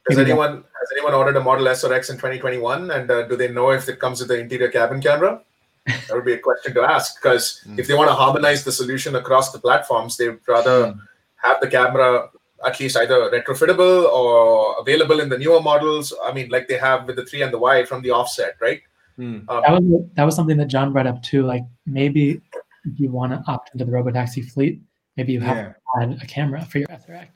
has 0.09 0.19
anyone 0.19 0.57
has 0.57 0.89
anyone 0.93 1.15
ordered 1.15 1.37
a 1.37 1.41
Model 1.41 1.69
S 1.69 1.85
or 1.85 1.93
X 1.93 2.11
in 2.11 2.17
2021, 2.17 2.91
and 2.91 3.11
uh, 3.11 3.27
do 3.27 3.37
they 3.37 3.49
know 3.49 3.71
if 3.71 3.89
it 3.89 4.01
comes 4.01 4.21
with 4.21 4.29
the 4.29 4.39
interior 4.39 4.69
cabin 4.69 5.01
camera? 5.01 5.43
That 6.09 6.15
would 6.15 6.27
be 6.27 6.35
a 6.35 6.39
question 6.39 6.75
to 6.75 6.83
ask 6.83 7.21
because 7.21 7.65
mm. 7.67 7.79
if 7.79 7.87
they 7.87 7.95
want 7.95 8.11
to 8.11 8.15
harmonize 8.15 8.65
the 8.65 8.73
solution 8.73 9.17
across 9.17 9.51
the 9.51 9.59
platforms, 9.59 10.17
they'd 10.17 10.39
rather 10.47 10.93
mm. 10.93 11.01
have 11.37 11.61
the 11.61 11.69
camera 11.69 12.29
at 12.67 12.79
least 12.79 12.97
either 12.97 13.31
retrofittable 13.31 14.05
or 14.13 14.79
available 14.81 15.21
in 15.21 15.29
the 15.29 15.39
newer 15.39 15.61
models. 15.61 16.13
I 16.25 16.33
mean, 16.33 16.49
like 16.51 16.69
they 16.69 16.79
have 16.79 17.07
with 17.07 17.17
the 17.17 17.25
three 17.25 17.43
and 17.43 17.53
the 17.53 17.59
Y 17.59 17.85
from 17.85 18.03
the 18.03 18.11
offset, 18.11 18.57
right? 18.61 18.81
Mm. 19.19 19.49
Um, 19.49 19.63
that 19.63 19.73
was 19.73 20.05
that 20.15 20.25
was 20.25 20.37
something 20.37 20.57
that 20.57 20.69
John 20.69 20.93
brought 20.93 21.07
up 21.07 21.23
too. 21.23 21.45
Like 21.45 21.65
maybe 21.87 22.41
if 22.85 23.01
you 23.01 23.11
want 23.11 23.33
to 23.33 23.43
opt 23.51 23.71
into 23.75 23.85
the 23.85 23.93
robotaxi 23.93 24.51
fleet, 24.51 24.81
maybe 25.17 25.33
you 25.33 25.41
have 25.41 25.57
yeah. 25.57 25.73
to 26.09 26.15
add 26.15 26.23
a 26.23 26.27
camera 26.27 26.65
for 26.65 26.79
your 26.79 26.89
SRX. 26.89 27.29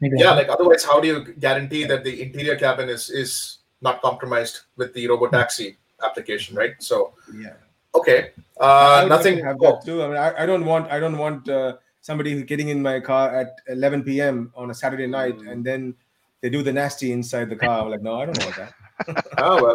Maybe 0.00 0.16
yeah, 0.18 0.32
like 0.32 0.48
otherwise, 0.48 0.84
how 0.84 1.00
do 1.00 1.08
you 1.08 1.34
guarantee 1.34 1.84
that 1.84 2.04
the 2.04 2.22
interior 2.22 2.56
cabin 2.56 2.88
is 2.88 3.10
is 3.10 3.58
not 3.80 4.02
compromised 4.02 4.60
with 4.76 4.92
the 4.94 5.06
robo 5.08 5.28
taxi 5.28 5.78
application, 6.04 6.56
right? 6.56 6.74
So 6.80 7.14
yeah, 7.34 7.54
okay, 7.94 8.32
uh, 8.60 9.06
nothing. 9.08 9.44
Have 9.44 9.58
that 9.60 9.82
too. 9.84 10.02
I 10.02 10.08
mean, 10.08 10.16
I, 10.16 10.42
I 10.42 10.46
don't 10.46 10.64
want 10.64 10.90
I 10.90 10.98
don't 10.98 11.16
want 11.16 11.48
uh, 11.48 11.76
somebody 12.04 12.32
who's 12.32 12.42
getting 12.42 12.68
in 12.68 12.82
my 12.82 13.00
car 13.00 13.34
at 13.34 13.56
11 13.68 14.04
p.m. 14.04 14.52
on 14.54 14.70
a 14.70 14.74
Saturday 14.74 15.06
night 15.06 15.38
mm. 15.38 15.50
and 15.50 15.64
then 15.64 15.94
they 16.42 16.50
do 16.50 16.62
the 16.62 16.70
nasty 16.70 17.12
inside 17.12 17.48
the 17.48 17.56
car. 17.56 17.80
I'm 17.80 17.90
like, 17.90 18.02
no, 18.02 18.20
I 18.20 18.26
don't 18.26 18.44
want 18.44 18.56
that. 18.56 18.74
oh 19.38 19.62
well. 19.62 19.74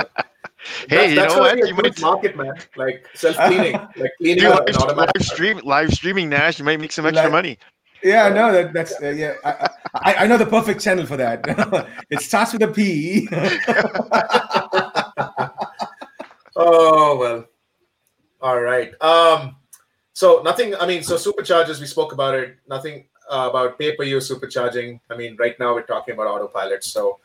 Hey, 0.88 1.16
that's, 1.16 1.34
you 1.34 1.40
know 1.40 1.40
what? 1.40 1.58
You 1.58 1.74
might 1.74 2.00
market 2.00 2.38
man, 2.38 2.54
like 2.76 3.08
self 3.16 3.36
cleaning, 3.36 3.74
like 3.96 4.12
cleaning 4.20 4.44
live, 4.44 4.96
live 4.96 5.10
stream, 5.22 5.60
live 5.64 5.92
streaming 5.92 6.30
Nash. 6.30 6.60
You 6.60 6.66
might 6.66 6.80
make 6.80 6.92
some 6.92 7.08
extra 7.08 7.24
like, 7.24 7.32
money. 7.32 7.58
Yeah, 8.04 8.30
no, 8.30 8.52
that, 8.52 8.74
that's 8.74 9.02
uh, 9.02 9.08
yeah. 9.10 9.34
I, 9.44 9.70
I, 9.96 10.14
I, 10.24 10.28
know 10.28 10.38
the 10.38 10.46
perfect 10.46 10.82
channel 10.82 11.08
for 11.08 11.18
that. 11.18 11.44
it 12.12 12.22
starts 12.22 12.54
with 12.54 12.62
a 12.62 12.68
P. 12.68 13.28
oh 16.56 17.18
well, 17.18 17.46
all 18.42 18.62
right. 18.62 18.94
Um, 19.02 19.56
so 20.14 20.42
nothing. 20.44 20.76
I 20.76 20.86
mean, 20.86 21.04
so 21.04 21.16
superchargers. 21.16 21.80
We 21.80 21.88
spoke 21.88 22.14
about 22.14 22.36
it. 22.36 22.58
Nothing. 22.68 23.06
uh, 23.30 23.48
about 23.50 23.78
pay-per-use 23.78 24.26
supercharging. 24.30 25.00
I 25.10 25.16
mean, 25.16 25.38
right 25.38 25.58
now 25.60 25.74
we're 25.76 25.86
talking 25.86 26.16
about 26.16 26.28
autopilot, 26.28 26.84
so 26.84 27.20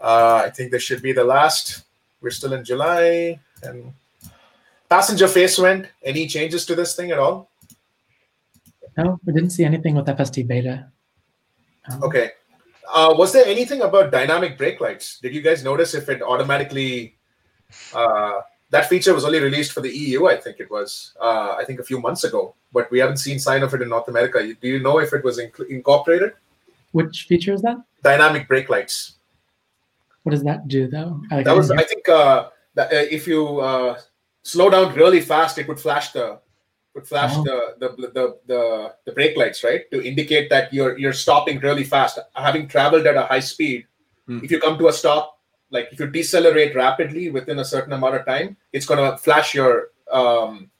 uh, 0.00 0.40
I 0.44 0.50
think 0.50 0.70
this 0.72 0.82
should 0.82 1.02
be 1.02 1.12
the 1.12 1.24
last. 1.24 1.84
We're 2.20 2.30
still 2.30 2.54
in 2.54 2.64
July, 2.64 3.38
and 3.62 3.92
passenger 4.88 5.28
face 5.28 5.58
vent. 5.58 5.86
Any 6.02 6.26
changes 6.26 6.64
to 6.66 6.74
this 6.74 6.96
thing 6.96 7.10
at 7.10 7.18
all? 7.18 7.50
No, 8.96 9.20
we 9.24 9.32
didn't 9.32 9.50
see 9.50 9.64
anything 9.64 9.94
with 9.94 10.06
FSD 10.06 10.46
beta. 10.48 10.88
Um, 11.92 12.02
Okay. 12.04 12.32
Uh, 12.88 13.12
was 13.18 13.32
there 13.36 13.44
anything 13.44 13.82
about 13.82 14.10
dynamic 14.10 14.56
brake 14.56 14.80
lights? 14.80 15.20
Did 15.20 15.34
you 15.34 15.42
guys 15.42 15.62
notice 15.62 15.92
if 15.92 16.08
it 16.08 16.22
automatically? 16.22 17.18
Uh, 17.92 18.40
that 18.70 18.88
feature 18.88 19.14
was 19.14 19.24
only 19.24 19.40
released 19.40 19.72
for 19.72 19.80
the 19.80 19.90
EU, 19.90 20.26
I 20.26 20.36
think 20.36 20.60
it 20.60 20.70
was. 20.70 21.14
Uh, 21.20 21.56
I 21.58 21.64
think 21.64 21.80
a 21.80 21.84
few 21.84 22.00
months 22.00 22.24
ago, 22.24 22.54
but 22.72 22.90
we 22.90 22.98
haven't 22.98 23.16
seen 23.16 23.38
sign 23.38 23.62
of 23.62 23.72
it 23.74 23.82
in 23.82 23.88
North 23.88 24.08
America. 24.08 24.38
Do 24.60 24.68
you 24.68 24.80
know 24.80 24.98
if 24.98 25.12
it 25.12 25.24
was 25.24 25.38
inc- 25.38 25.68
incorporated? 25.68 26.32
Which 26.92 27.26
feature 27.28 27.54
is 27.54 27.62
that? 27.62 27.76
Dynamic 28.02 28.46
brake 28.48 28.68
lights. 28.68 29.14
What 30.22 30.32
does 30.32 30.44
that 30.44 30.68
do 30.68 30.88
though? 30.88 31.20
Like, 31.30 31.44
That 31.44 31.52
I 31.52 31.54
was, 31.54 31.68
didn't 31.68 31.80
I 31.80 31.84
think, 31.84 32.08
uh, 32.08 32.48
that, 32.74 32.92
uh, 32.92 33.06
if 33.10 33.26
you 33.26 33.60
uh, 33.60 33.98
slow 34.42 34.68
down 34.70 34.94
really 34.94 35.20
fast, 35.20 35.58
it 35.58 35.66
would 35.68 35.80
flash 35.80 36.12
the 36.12 36.38
would 36.94 37.06
flash 37.06 37.32
Oh. 37.36 37.44
the, 37.44 37.74
the, 37.78 37.88
the 38.12 38.38
the 38.46 38.94
the 39.06 39.12
brake 39.12 39.36
lights, 39.36 39.62
right, 39.62 39.88
to 39.92 40.02
indicate 40.06 40.50
that 40.50 40.72
you're 40.72 40.98
you're 40.98 41.12
stopping 41.12 41.60
really 41.60 41.84
fast. 41.84 42.18
Having 42.34 42.68
traveled 42.68 43.06
at 43.06 43.16
a 43.16 43.22
high 43.22 43.40
speed, 43.40 43.86
Hmm. 44.26 44.40
if 44.42 44.50
you 44.50 44.60
come 44.60 44.76
to 44.78 44.88
a 44.88 44.92
stop, 44.92 45.37
like 45.70 45.88
if 45.92 46.00
you 46.00 46.06
decelerate 46.06 46.74
rapidly 46.74 47.30
within 47.30 47.58
a 47.58 47.64
certain 47.64 47.92
amount 47.92 48.16
of 48.16 48.26
time, 48.26 48.56
it's 48.72 48.86
gonna 48.86 49.16
flash 49.18 49.54
your 49.54 49.88
um, 50.10 50.70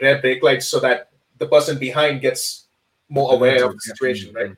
rear 0.00 0.20
brake 0.20 0.42
lights 0.42 0.66
so 0.66 0.80
that 0.80 1.10
the 1.38 1.46
person 1.46 1.78
behind 1.78 2.20
gets 2.20 2.66
more 3.08 3.32
aware 3.34 3.64
of 3.64 3.72
the 3.72 3.80
situation, 3.80 4.34
right? 4.34 4.52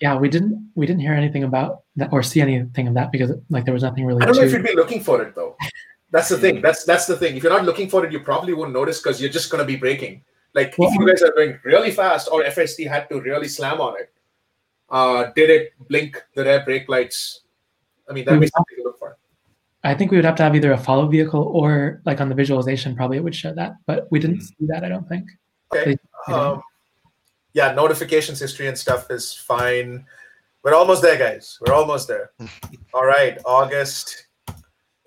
yeah, 0.00 0.16
we 0.16 0.28
didn't 0.28 0.70
we 0.74 0.86
didn't 0.86 1.00
hear 1.00 1.14
anything 1.14 1.44
about 1.44 1.82
that 1.96 2.12
or 2.12 2.22
see 2.22 2.40
anything 2.40 2.86
of 2.86 2.94
that 2.94 3.10
because 3.10 3.32
like 3.50 3.64
there 3.64 3.74
was 3.74 3.82
nothing 3.82 4.06
really. 4.06 4.22
I 4.22 4.26
don't 4.26 4.36
know 4.36 4.42
if 4.42 4.52
you'd 4.52 4.62
be 4.62 4.74
looking 4.74 5.02
for 5.02 5.22
it 5.22 5.34
though. 5.34 5.56
That's 6.10 6.28
the 6.28 6.38
thing. 6.38 6.62
That's 6.62 6.84
that's 6.84 7.06
the 7.06 7.16
thing. 7.16 7.36
If 7.36 7.42
you're 7.42 7.52
not 7.52 7.64
looking 7.64 7.88
for 7.88 8.04
it, 8.06 8.12
you 8.12 8.20
probably 8.20 8.54
won't 8.54 8.72
notice 8.72 9.02
because 9.02 9.20
you're 9.20 9.30
just 9.30 9.50
gonna 9.50 9.64
be 9.64 9.76
braking. 9.76 10.22
Like 10.54 10.74
Well, 10.78 10.88
if 10.88 10.98
you 10.98 11.06
guys 11.06 11.22
are 11.22 11.32
going 11.32 11.58
really 11.64 11.90
fast, 11.90 12.28
or 12.30 12.42
FSD 12.42 12.88
had 12.88 13.08
to 13.10 13.20
really 13.20 13.48
slam 13.48 13.80
on 13.80 14.00
it, 14.00 14.12
uh, 14.88 15.30
did 15.34 15.50
it 15.50 15.72
blink 15.88 16.22
the 16.34 16.44
rear 16.44 16.62
brake 16.64 16.88
lights? 16.88 17.42
I 18.08 18.12
mean, 18.12 18.24
that'd 18.24 18.40
be 18.40 18.46
Mhm. 18.46 18.50
something 18.56 18.76
to 18.78 18.82
look 18.84 18.98
for. 18.98 19.16
I 19.84 19.94
think 19.94 20.10
we 20.10 20.16
would 20.18 20.24
have 20.24 20.36
to 20.36 20.42
have 20.42 20.56
either 20.56 20.72
a 20.72 20.78
follow 20.78 21.06
vehicle 21.06 21.42
or 21.42 22.02
like 22.04 22.20
on 22.20 22.28
the 22.28 22.34
visualization, 22.34 22.96
probably 22.96 23.16
it 23.16 23.24
would 23.24 23.34
show 23.34 23.52
that, 23.54 23.74
but 23.86 24.08
we 24.10 24.18
Hmm. 24.18 24.26
didn't 24.26 24.40
see 24.42 24.54
that. 24.66 24.84
I 24.84 24.88
don't 24.88 25.08
think. 25.08 25.28
Okay. 25.74 25.96
We. 26.26 26.34
Um, 26.34 26.62
yeah, 27.52 27.72
notifications 27.72 28.38
history 28.40 28.66
and 28.66 28.76
stuff 28.76 29.10
is 29.10 29.34
fine. 29.34 30.04
We're 30.62 30.74
almost 30.74 31.02
there, 31.02 31.16
guys. 31.16 31.58
We're 31.60 31.74
almost 31.74 32.08
there. 32.08 32.32
All 32.94 33.06
right, 33.06 33.38
August. 33.44 34.26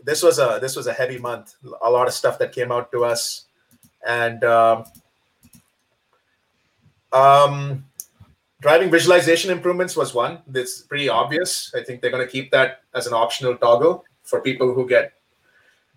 This 0.04 0.24
was 0.24 0.40
a 0.40 0.58
this 0.62 0.76
was 0.76 0.88
a 0.88 0.94
heavy 0.94 1.20
month. 1.20 1.56
A 1.84 1.90
lot 1.92 2.08
of 2.08 2.14
stuff 2.14 2.40
that 2.40 2.52
came 2.52 2.72
out 2.72 2.92
to 2.92 3.06
us, 3.06 3.46
and 4.08 4.44
um, 4.44 4.86
um, 7.12 7.86
driving 8.62 8.90
visualization 8.90 9.52
improvements 9.52 9.96
was 9.98 10.14
one. 10.14 10.40
That's 10.48 10.82
pretty 10.82 11.10
obvious. 11.10 11.72
I 11.76 11.84
think 11.84 12.02
they're 12.02 12.12
going 12.12 12.26
to 12.26 12.32
keep 12.32 12.52
that 12.52 12.82
as 12.94 13.08
an 13.08 13.14
optional 13.14 13.56
toggle 13.58 14.06
for 14.24 14.40
people 14.42 14.74
who 14.74 14.88
get 14.88 15.14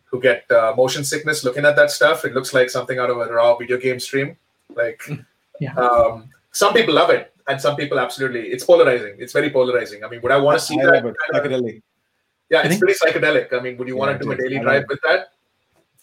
who 0.06 0.20
get 0.20 0.50
uh, 0.50 0.72
motion 0.76 1.04
sickness 1.04 1.44
looking 1.44 1.64
at 1.64 1.76
that 1.76 1.90
stuff. 1.90 2.24
It 2.24 2.34
looks 2.34 2.54
like 2.54 2.70
something 2.70 2.98
out 2.98 3.10
of 3.10 3.18
a 3.18 3.26
raw 3.32 3.56
video 3.56 3.76
game 3.78 3.98
stream. 4.00 4.36
Like, 4.74 5.02
Yeah. 5.60 5.74
um, 5.74 6.30
some 6.52 6.72
people 6.72 6.94
love 6.94 7.10
it, 7.10 7.32
and 7.48 7.60
some 7.60 7.76
people 7.76 7.98
absolutely. 7.98 8.48
It's 8.48 8.64
polarizing. 8.64 9.16
It's 9.18 9.32
very 9.32 9.50
polarizing. 9.50 10.04
I 10.04 10.08
mean, 10.08 10.20
would 10.22 10.32
I 10.32 10.36
want 10.38 10.58
to 10.58 10.64
see 10.64 10.78
I 10.80 10.86
that? 10.86 10.94
it. 10.94 11.02
kind 11.02 11.16
of- 11.34 11.34
Psychedelic. 11.34 11.82
yeah, 12.50 12.58
I 12.58 12.60
it's 12.62 12.68
think- 12.70 12.80
pretty 12.80 12.98
psychedelic. 13.00 13.52
I 13.52 13.60
mean, 13.60 13.76
would 13.76 13.88
you 13.88 13.96
want 13.96 14.16
to 14.18 14.24
do 14.24 14.30
a 14.32 14.36
daily 14.36 14.58
drive 14.60 14.82
love 14.82 14.88
with 14.88 15.00
that? 15.04 15.28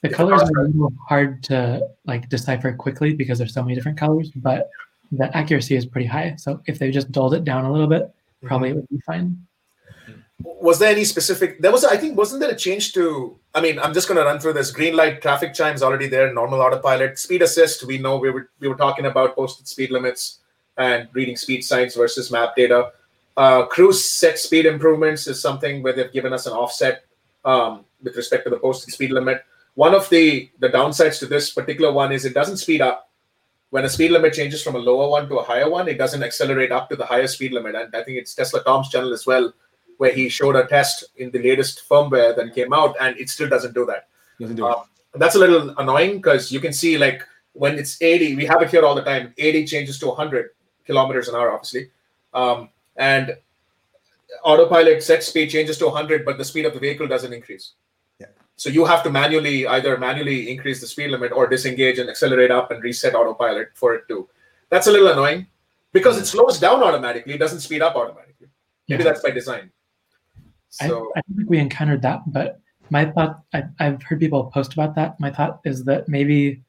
The 0.02 0.08
It's 0.10 0.18
colors 0.18 0.42
are 0.42 0.62
a 0.64 0.68
little 0.68 0.92
hard 1.08 1.42
to 1.44 1.88
like 2.06 2.28
decipher 2.28 2.74
quickly 2.74 3.14
because 3.14 3.38
there's 3.38 3.54
so 3.54 3.62
many 3.64 3.76
different 3.76 3.98
colors, 3.98 4.30
but 4.36 4.70
the 5.12 5.36
accuracy 5.36 5.76
is 5.76 5.86
pretty 5.86 6.08
high. 6.08 6.36
So 6.38 6.62
if 6.68 6.80
they 6.80 6.92
just 6.92 7.12
dulled 7.12 7.34
it 7.34 7.44
down 7.44 7.66
a 7.66 7.72
little 7.72 7.88
bit, 7.88 8.14
probably 8.46 8.70
Mm-hmm. 8.70 8.78
it 8.80 8.82
would 8.82 8.90
be 8.90 9.02
fine. 9.06 9.38
was 10.44 10.80
there 10.80 10.90
any 10.90 11.04
specific 11.04 11.62
there 11.62 11.72
was 11.72 11.84
i 11.86 11.96
think 11.96 12.18
wasn't 12.18 12.40
there 12.42 12.50
a 12.50 12.56
change 12.56 12.94
to 12.94 13.38
i 13.54 13.62
mean 13.62 13.78
i'm 13.80 13.94
just 13.94 14.08
going 14.08 14.18
to 14.18 14.24
run 14.26 14.40
through 14.40 14.54
this 14.54 14.72
green 14.72 14.96
light 14.96 15.22
traffic 15.22 15.54
chimes 15.54 15.84
already 15.84 16.08
there 16.08 16.34
normal 16.34 16.62
autopilot 16.62 17.20
speed 17.20 17.44
assist 17.44 17.84
we 17.84 18.00
know 18.00 18.18
we 18.18 18.32
were 18.32 18.50
we 18.60 18.68
were 18.68 18.76
talking 18.76 19.06
about 19.06 19.36
posted 19.36 19.68
speed 19.68 19.92
limits 19.92 20.40
and 20.78 21.08
reading 21.14 21.36
speed 21.36 21.62
signs 21.64 21.94
versus 21.96 22.32
map 22.32 22.56
data 22.56 22.92
uh, 23.38 23.66
cruise 23.68 24.04
set 24.04 24.40
speed 24.40 24.66
improvements 24.66 25.28
is 25.28 25.40
something 25.40 25.84
where 25.84 25.94
they've 25.94 26.12
given 26.12 26.34
us 26.34 26.48
an 26.48 26.54
offset 26.54 27.06
um, 27.46 27.86
with 28.02 28.16
respect 28.16 28.44
to 28.44 28.50
the 28.50 28.58
posted 28.58 28.92
speed 28.92 29.12
limit 29.12 29.46
one 29.76 29.94
of 29.94 30.10
the 30.10 30.50
the 30.58 30.70
downsides 30.70 31.20
to 31.20 31.28
this 31.28 31.52
particular 31.52 31.92
one 31.92 32.12
is 32.12 32.26
it 32.26 32.34
doesn't 32.34 32.58
speed 32.58 32.82
up 32.82 33.11
when 33.72 33.86
a 33.86 33.90
speed 33.90 34.12
limit 34.12 34.34
changes 34.34 34.62
from 34.62 34.76
a 34.76 34.80
lower 34.80 35.10
one 35.10 35.28
to 35.28 35.40
a 35.40 35.44
higher 35.44 35.70
one 35.70 35.88
it 35.88 35.98
doesn't 35.98 36.24
accelerate 36.24 36.72
up 36.72 36.90
to 36.90 36.96
the 36.96 37.06
higher 37.06 37.28
speed 37.28 37.52
limit 37.52 37.76
and 37.76 37.96
i 37.96 38.04
think 38.04 38.18
it's 38.18 38.36
tesla 38.36 38.64
tom's 38.64 38.90
channel 38.90 39.14
as 39.14 39.26
well 39.26 39.52
where 40.02 40.12
he 40.12 40.28
showed 40.30 40.56
a 40.56 40.66
test 40.66 41.04
in 41.18 41.30
the 41.30 41.38
latest 41.38 41.88
firmware 41.88 42.36
that 42.36 42.56
came 42.56 42.74
out, 42.74 42.96
and 43.00 43.16
it 43.20 43.30
still 43.30 43.48
doesn't 43.48 43.76
do 43.76 43.86
that. 43.86 44.08
Doesn't 44.40 44.56
do 44.56 44.68
it. 44.68 44.72
Um, 44.72 44.86
that's 45.14 45.36
a 45.36 45.38
little 45.38 45.78
annoying 45.78 46.16
because 46.16 46.52
you 46.52 46.60
can 46.60 46.74
see 46.74 46.98
like 46.98 47.22
when 47.54 47.78
it's 47.78 48.02
80, 48.02 48.36
we 48.36 48.48
have 48.48 48.64
it 48.64 48.72
here 48.72 48.84
all 48.84 48.96
the 48.96 49.04
time. 49.04 49.32
80 49.38 49.68
changes 49.68 50.00
to 50.00 50.08
100 50.08 50.50
kilometers 50.88 51.28
an 51.28 51.36
hour, 51.36 51.52
obviously, 51.52 51.92
um, 52.34 52.70
and 52.96 53.38
autopilot 54.44 55.04
set 55.04 55.24
speed 55.24 55.52
changes 55.52 55.78
to 55.78 55.86
100, 55.86 56.26
but 56.26 56.40
the 56.40 56.46
speed 56.46 56.66
of 56.66 56.74
the 56.74 56.80
vehicle 56.80 57.08
doesn't 57.08 57.32
increase. 57.32 57.74
So 58.62 58.70
you 58.70 58.86
have 58.86 59.02
to 59.06 59.10
manually 59.10 59.66
either 59.66 59.98
manually 59.98 60.52
increase 60.52 60.80
the 60.80 60.86
speed 60.86 61.10
limit 61.10 61.32
or 61.32 61.48
disengage 61.48 61.98
and 61.98 62.08
accelerate 62.08 62.52
up 62.52 62.70
and 62.70 62.84
reset 62.84 63.16
autopilot 63.16 63.70
for 63.74 63.96
it 63.96 64.08
to. 64.10 64.30
That's 64.70 64.86
a 64.86 64.92
little 64.92 65.08
annoying 65.08 65.48
because 65.94 66.16
it 66.20 66.26
mm. 66.26 66.28
slows 66.28 66.60
down 66.60 66.84
automatically. 66.84 67.34
It 67.34 67.40
doesn't 67.40 67.62
speed 67.62 67.82
up 67.82 67.96
automatically. 67.96 68.50
Maybe 68.88 69.04
Yeah. 69.04 69.10
that's 69.10 69.24
by 69.24 69.32
design. 69.32 69.72
I, 70.80 70.88
So 70.90 71.12
I 71.16 71.22
don't 71.22 71.38
think 71.38 71.50
we 71.50 71.58
encountered 71.58 72.04
that, 72.04 72.20
but 72.28 72.60
my 72.92 73.06
thought, 73.06 73.42
I, 73.52 73.64
I've 73.80 74.04
heard 74.04 74.20
people 74.20 74.52
post 74.54 74.74
about 74.74 74.94
that. 74.94 75.20
My 75.20 75.32
thought 75.32 75.62
is 75.66 75.84
that 75.86 76.08
maybe, 76.08 76.62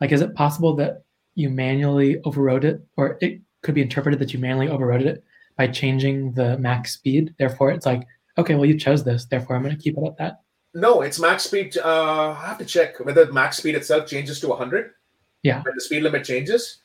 like, 0.00 0.10
is 0.10 0.22
it 0.22 0.34
possible 0.34 0.74
that 0.74 1.04
you 1.36 1.50
manually 1.50 2.20
overrode 2.24 2.64
it, 2.64 2.84
or 2.96 3.16
it 3.20 3.40
could 3.62 3.76
be 3.76 3.82
interpreted 3.82 4.18
that 4.18 4.34
you 4.34 4.40
manually 4.40 4.70
overrode 4.70 5.02
it 5.02 5.22
by 5.56 5.68
changing 5.68 6.32
the 6.32 6.58
max 6.58 6.94
speed? 6.94 7.32
Therefore, 7.38 7.70
it's 7.70 7.86
like, 7.86 8.04
okay, 8.38 8.56
well, 8.56 8.66
you 8.66 8.76
chose 8.76 9.04
this, 9.04 9.26
therefore, 9.26 9.54
I'm 9.54 9.62
going 9.62 9.76
to 9.76 9.80
keep 9.80 9.96
it 9.96 10.04
at 10.04 10.18
that. 10.18 10.40
No, 10.74 11.02
it's 11.02 11.18
max 11.18 11.44
speed. 11.44 11.76
Uh, 11.78 12.30
I 12.30 12.46
have 12.46 12.58
to 12.58 12.64
check 12.64 13.00
whether 13.00 13.32
max 13.32 13.56
speed 13.58 13.74
itself 13.74 14.06
changes 14.06 14.40
to 14.40 14.48
100. 14.48 14.92
Yeah. 15.42 15.62
When 15.62 15.74
the 15.74 15.80
speed 15.80 16.02
limit 16.02 16.24
changes, 16.24 16.78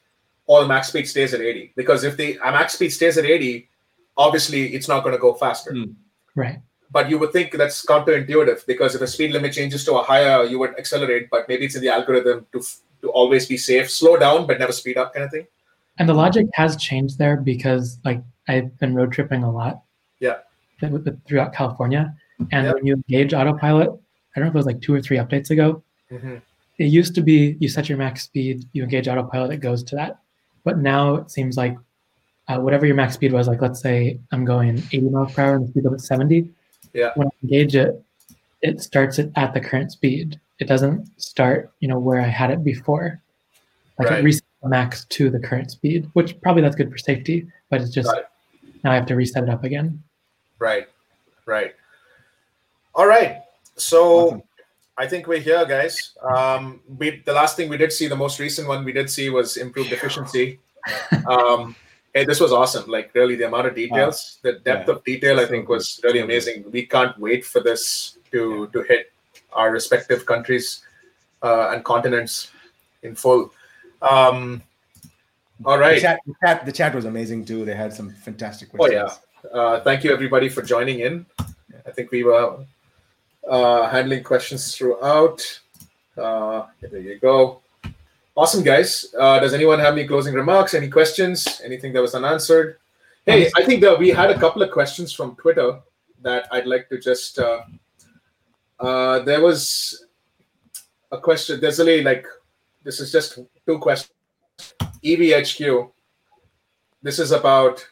or 0.46 0.62
the 0.62 0.68
max 0.68 0.90
speed 0.90 1.08
stays 1.08 1.34
at 1.34 1.42
80. 1.42 1.74
Because 1.76 2.04
if 2.04 2.18
the 2.18 2.40
uh, 2.40 2.52
max 2.52 2.74
speed 2.74 2.90
stays 2.90 3.18
at 3.18 3.26
80, 3.26 3.70
obviously 4.18 4.74
it's 4.74 4.88
not 4.88 5.04
going 5.04 5.16
to 5.16 5.20
go 5.20 5.34
faster. 5.34 5.72
Hmm. 5.72 5.92
Right. 6.36 6.60
But 6.92 7.10
you 7.10 7.18
would 7.18 7.32
think 7.34 7.52
that's 7.54 7.86
counterintuitive 7.86 8.66
because 8.68 8.94
if 8.94 9.00
the 9.00 9.08
speed 9.08 9.32
limit 9.32 9.54
changes 9.54 9.84
to 9.86 9.96
a 9.96 10.04
higher, 10.04 10.44
you 10.44 10.60
would 10.60 10.78
accelerate. 10.78 11.30
But 11.32 11.50
maybe 11.50 11.66
it's 11.66 11.76
in 11.76 11.82
the 11.82 11.90
algorithm 11.90 12.46
to 12.54 12.62
to 13.04 13.10
always 13.10 13.46
be 13.46 13.58
safe, 13.58 13.92
slow 13.92 14.18
down 14.18 14.48
but 14.48 14.58
never 14.58 14.72
speed 14.72 14.98
up, 14.98 15.14
kind 15.14 15.26
of 15.26 15.32
thing. 15.32 15.46
And 16.00 16.10
the 16.10 16.14
logic 16.14 16.48
has 16.54 16.76
changed 16.78 17.20
there 17.20 17.38
because, 17.38 18.00
like, 18.04 18.24
I've 18.48 18.76
been 18.80 18.96
road 18.96 19.12
tripping 19.12 19.44
a 19.44 19.52
lot. 19.52 19.84
Yeah. 20.20 20.38
Throughout 21.28 21.54
California, 21.54 22.16
and 22.40 22.66
Yeah. 22.68 22.74
when 22.74 22.86
you 22.86 22.94
engage 22.96 23.34
autopilot, 23.34 23.90
I 24.36 24.40
don't 24.40 24.46
know 24.46 24.50
if 24.50 24.56
it 24.56 24.58
was 24.58 24.66
like 24.66 24.82
two 24.82 24.94
or 24.94 25.02
three 25.02 25.18
updates 25.18 25.50
ago. 25.52 25.84
Mhm. 26.12 26.42
It 26.80 26.86
used 26.86 27.14
to 27.16 27.22
be 27.22 27.56
you 27.60 27.70
set 27.70 27.88
your 27.90 27.98
max 27.98 28.24
speed, 28.24 28.66
you 28.74 28.84
engage 28.84 29.08
autopilot, 29.08 29.52
it 29.52 29.58
goes 29.58 29.84
to 29.84 29.96
that. 29.96 30.18
But 30.64 30.80
now 30.80 31.16
it 31.16 31.32
seems 31.32 31.58
like 31.58 31.78
uh, 32.50 32.58
whatever 32.60 32.86
your 32.86 32.96
max 32.96 33.14
speed 33.14 33.32
was, 33.32 33.48
like 33.48 33.62
let's 33.62 33.80
say 33.80 34.20
I'm 34.34 34.44
going 34.44 34.80
80 34.92 35.10
miles 35.10 35.34
per 35.34 35.42
hour 35.44 35.56
and 35.56 35.64
the 35.66 35.70
speed 35.70 35.84
limit's 35.86 36.06
70. 36.08 36.50
Yeah. 36.94 37.12
When 37.16 37.28
I 37.28 37.32
engage 37.42 37.76
it, 37.76 38.04
it 38.62 38.82
starts 38.82 39.18
it 39.18 39.32
at 39.38 39.54
the 39.54 39.62
current 39.62 39.92
speed. 39.94 40.40
It 40.60 40.68
doesn't 40.68 41.10
start, 41.22 41.72
you 41.80 41.88
know, 41.88 42.00
where 42.00 42.20
I 42.20 42.28
had 42.28 42.52
it 42.52 42.64
before. 42.64 43.22
Like 43.98 44.10
Right. 44.10 44.20
it 44.20 44.26
resets 44.26 44.42
the 44.62 44.70
max 44.70 45.06
to 45.06 45.30
the 45.30 45.40
current 45.40 45.72
speed, 45.72 46.10
which 46.14 46.40
probably 46.42 46.62
that's 46.64 46.76
good 46.76 46.92
for 46.92 46.98
safety, 46.98 47.48
but 47.70 47.80
it's 47.82 47.92
just 47.92 48.14
it. 48.14 48.28
now 48.84 48.92
I 48.92 48.96
have 48.96 49.06
to 49.08 49.16
reset 49.16 49.44
it 49.44 49.50
up 49.50 49.64
again. 49.64 50.02
Right, 50.60 50.88
right. 51.46 51.76
All 52.94 53.08
right. 53.08 53.42
So. 53.76 54.44
I 54.96 55.08
think 55.08 55.26
we're 55.26 55.40
here, 55.40 55.66
guys. 55.66 56.14
Um, 56.22 56.80
we 57.00 57.24
the 57.26 57.34
last 57.34 57.58
thing 57.58 57.68
we 57.68 57.78
did 57.78 57.92
see, 57.92 58.08
the 58.08 58.16
most 58.16 58.40
recent 58.40 58.68
one 58.68 58.86
we 58.86 58.94
did 58.94 59.10
see 59.10 59.30
was 59.32 59.58
improved 59.58 59.92
efficiency. 59.92 60.60
Um, 61.28 61.76
and 62.16 62.28
this 62.28 62.40
was 62.40 62.54
awesome. 62.54 62.90
Like 62.90 63.10
really, 63.16 63.36
the 63.36 63.48
amount 63.48 63.66
of 63.68 63.76
details, 63.76 64.38
the 64.44 64.54
depth 64.54 64.88
Yeah. 64.88 64.96
of 64.96 65.04
detail, 65.04 65.40
I 65.40 65.48
think 65.48 65.68
was 65.68 66.00
really 66.04 66.20
amazing. 66.20 66.66
We 66.72 66.86
can't 66.86 67.18
wait 67.18 67.44
for 67.44 67.60
this 67.60 68.20
to 68.32 68.68
to 68.68 68.82
hit 68.84 69.12
our 69.52 69.72
respective 69.72 70.26
countries 70.26 70.86
uh, 71.42 71.72
and 71.74 71.84
continents 71.84 72.52
in 73.02 73.16
full. 73.16 73.52
Um, 74.02 74.62
All 75.66 75.78
The 75.78 76.00
chat, 76.00 76.20
the 76.28 76.36
chat, 76.46 76.66
the 76.66 76.72
chat 76.72 76.94
was 76.94 77.06
amazing 77.06 77.46
too. 77.46 77.66
They 77.66 77.76
had 77.76 77.94
some 77.94 78.12
fantastic 78.12 78.70
Questions. 78.70 79.10
Oh 79.10 79.50
yeah. 79.54 79.60
Uh, 79.60 79.80
thank 79.82 80.04
you 80.04 80.12
everybody 80.14 80.50
for 80.50 80.62
joining 80.62 81.00
in. 81.00 81.26
I 81.86 81.92
think 81.92 82.12
we 82.12 82.24
were 82.24 82.58
uh, 83.50 83.90
handling 83.90 84.24
questions 84.24 84.76
throughout. 84.76 85.42
Uh, 86.18 86.68
there 86.82 87.00
you 87.00 87.20
go. 87.20 87.62
Awesome, 88.36 88.64
guys. 88.64 89.14
Uh, 89.18 89.40
does 89.40 89.54
anyone 89.54 89.80
have 89.80 89.94
any 89.94 90.08
closing 90.08 90.34
remarks? 90.34 90.74
Any 90.74 90.90
questions? 90.90 91.62
Anything 91.64 91.94
that 91.94 92.02
was 92.02 92.16
unanswered? 92.16 92.78
Hey, 93.26 93.52
I 93.56 93.64
think 93.64 93.82
that 93.82 93.98
we 93.98 94.10
had 94.10 94.32
a 94.32 94.40
couple 94.40 94.62
of 94.62 94.72
questions 94.72 95.14
from 95.14 95.36
Twitter 95.36 95.80
that 96.22 96.48
I'd 96.52 96.66
like 96.66 96.90
to 96.90 97.00
just. 97.00 97.40
Uh, 97.40 97.62
uh, 98.80 99.20
there 99.20 99.42
was 99.42 100.06
a 101.12 101.20
question. 101.20 101.62
There's 101.62 101.80
only 101.80 102.02
like 102.02 102.26
this 102.84 103.00
is 103.00 103.12
just 103.12 103.40
two 103.66 103.80
questions. 103.80 104.12
EVHQ. 105.04 105.92
This 107.02 107.20
is 107.20 107.32
about 107.32 107.86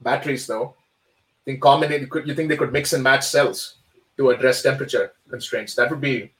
batteries, 0.00 0.46
though. 0.46 0.74
I 0.78 1.44
think 1.44 1.60
combinate. 1.60 2.08
You 2.26 2.34
think 2.34 2.48
they 2.48 2.56
could 2.56 2.72
mix 2.72 2.92
and 2.92 3.02
match 3.02 3.24
cells 3.24 3.76
to 4.16 4.30
address 4.30 4.62
temperature 4.62 5.12
constraints? 5.28 5.74
That 5.74 5.90
would 5.90 6.00
be 6.00 6.32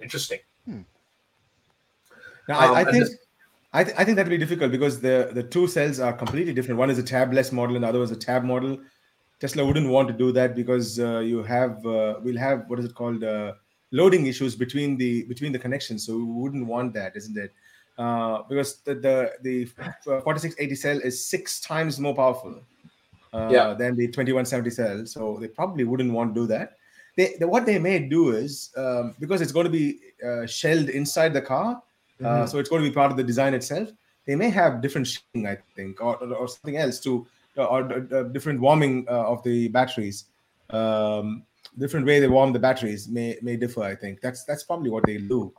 interesting. 0.00 0.38
Now, 2.48 2.58
I, 2.58 2.66
Um, 2.66 2.74
I 2.74 2.80
and 2.80 2.90
think 2.90 3.04
this- 3.04 3.16
I, 3.74 3.84
th- 3.84 3.96
I 3.98 4.04
think 4.04 4.16
that 4.16 4.24
will 4.26 4.30
be 4.30 4.38
difficult 4.38 4.70
because 4.70 5.00
the 5.00 5.30
the 5.32 5.42
two 5.42 5.66
cells 5.66 5.98
are 5.98 6.12
completely 6.12 6.52
different. 6.52 6.78
One 6.78 6.90
is 6.90 6.98
a 6.98 7.02
tabless 7.02 7.52
model, 7.52 7.74
and 7.76 7.84
the 7.84 7.88
other 7.88 8.02
is 8.02 8.10
a 8.10 8.16
tab 8.16 8.44
model. 8.44 8.78
Tesla 9.40 9.64
wouldn't 9.64 9.88
want 9.88 10.08
to 10.08 10.14
do 10.14 10.30
that 10.32 10.54
because 10.54 11.00
uh, 11.00 11.20
you 11.20 11.42
have 11.42 11.84
uh, 11.86 12.16
we'll 12.22 12.36
have 12.38 12.64
what 12.68 12.78
is 12.78 12.84
it 12.84 12.94
called 12.94 13.24
uh, 13.24 13.54
loading 13.92 14.26
issues 14.26 14.54
between 14.54 14.98
the 14.98 15.22
between 15.24 15.52
the 15.52 15.58
connections. 15.58 16.04
So 16.06 16.16
we 16.18 16.24
wouldn't 16.24 16.66
want 16.66 16.92
that, 16.94 17.16
isn't 17.16 17.38
it? 17.38 17.52
Uh, 17.96 18.42
because 18.48 18.76
the 18.82 18.94
the 18.94 19.32
the 19.42 19.64
4680 19.64 20.74
cell 20.74 20.98
is 20.98 21.26
six 21.26 21.58
times 21.60 21.98
more 21.98 22.14
powerful 22.14 22.60
uh, 23.32 23.48
Yeah. 23.50 23.72
than 23.72 23.96
the 23.96 24.06
2170 24.08 24.70
cell. 24.70 25.06
So 25.06 25.38
they 25.40 25.48
probably 25.48 25.84
wouldn't 25.84 26.12
want 26.12 26.34
to 26.34 26.40
do 26.42 26.46
that. 26.48 26.76
They, 27.16 27.34
they 27.38 27.44
what 27.44 27.66
they 27.66 27.78
may 27.78 27.98
do 27.98 28.30
is 28.30 28.70
um, 28.76 29.14
because 29.20 29.40
it's 29.40 29.52
going 29.52 29.64
to 29.64 29.70
be 29.70 29.98
uh, 30.26 30.46
shelled 30.46 30.88
inside 30.88 31.34
the 31.34 31.42
car. 31.42 31.82
Uh, 32.24 32.46
so 32.46 32.58
it's 32.58 32.68
going 32.68 32.82
to 32.82 32.88
be 32.88 32.94
part 32.94 33.10
of 33.10 33.16
the 33.16 33.24
design 33.24 33.52
itself. 33.52 33.90
They 34.26 34.36
may 34.36 34.48
have 34.50 34.80
different 34.80 35.08
shielding, 35.08 35.48
I 35.48 35.58
think, 35.74 36.00
or, 36.00 36.16
or, 36.22 36.34
or 36.34 36.48
something 36.48 36.76
else 36.76 37.00
to, 37.00 37.26
or, 37.56 38.06
uh, 38.14 38.22
different 38.24 38.60
warming 38.60 39.06
uh, 39.08 39.26
of 39.26 39.42
the 39.42 39.66
batteries. 39.68 40.26
Um, 40.70 41.42
different 41.78 42.06
way 42.06 42.20
they 42.20 42.28
warm 42.28 42.52
the 42.52 42.58
batteries 42.58 43.08
may 43.08 43.38
may 43.42 43.56
differ. 43.56 43.82
I 43.82 43.94
think 43.94 44.20
that's 44.20 44.44
that's 44.44 44.62
probably 44.62 44.90
what 44.90 45.04
they'll 45.06 45.28
do. 45.28 45.52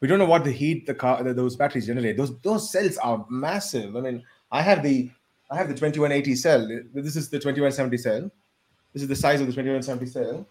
We 0.00 0.08
don't 0.08 0.18
know 0.18 0.26
what 0.26 0.44
the 0.44 0.52
heat 0.52 0.86
the 0.86 0.94
car 0.94 1.22
those 1.22 1.56
batteries 1.56 1.86
generate. 1.86 2.16
Those 2.16 2.38
those 2.40 2.70
cells 2.70 2.96
are 2.98 3.24
massive. 3.28 3.96
I 3.96 4.00
mean, 4.00 4.22
I 4.50 4.62
have 4.62 4.82
the 4.82 5.10
I 5.50 5.56
have 5.56 5.68
the 5.68 5.74
2180 5.74 6.36
cell. 6.36 6.66
This 6.94 7.16
is 7.16 7.28
the 7.28 7.38
2170 7.38 7.98
cell. 7.98 8.30
This 8.92 9.02
is 9.02 9.08
the 9.08 9.16
size 9.16 9.40
of 9.40 9.46
the 9.46 9.52
2170 9.52 10.06
cell, 10.06 10.46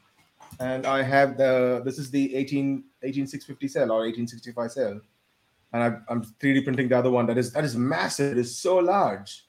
and 0.59 0.85
I 0.85 1.01
have 1.01 1.38
the 1.38 1.81
this 1.85 1.97
is 1.99 2.09
the 2.11 2.35
18 2.35 2.84
18650 3.03 3.67
cell 3.67 3.91
or 3.91 3.99
1865 4.05 4.71
cell 4.71 5.01
and 5.73 5.84
I, 5.84 5.97
I'm 6.09 6.23
3D 6.23 6.63
printing 6.63 6.88
the 6.88 6.97
other 6.97 7.09
one. 7.11 7.25
That 7.25 7.38
is 7.38 7.51
that 7.53 7.63
is 7.63 7.75
massive. 7.75 8.34
It 8.34 8.38
is 8.38 8.55
so 8.57 8.77
large. 8.77 9.45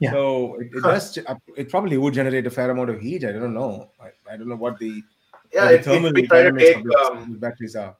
Yeah. 0.00 0.12
So 0.12 0.56
it, 0.60 0.70
it 0.74 0.82
does. 0.82 1.18
It 1.56 1.68
probably 1.68 1.96
would 1.98 2.14
generate 2.14 2.46
a 2.46 2.50
fair 2.50 2.70
amount 2.70 2.90
of 2.90 3.00
heat. 3.00 3.24
I 3.24 3.32
don't 3.32 3.54
know. 3.54 3.90
I, 4.00 4.08
I 4.32 4.36
don't 4.36 4.48
know 4.48 4.56
what 4.56 4.78
the, 4.78 5.02
Yeah, 5.52 5.64
what 5.64 5.68
the 5.68 5.74
if, 5.74 5.80
if 5.80 5.84
thermal 5.84 6.12
we 6.12 6.26
try 6.26 6.42
to 6.42 6.52
take, 6.52 6.76
of 6.78 6.84
these- 6.84 6.94
um, 7.06 7.28
these 7.28 7.38
batteries 7.38 7.76
are. 7.76 7.96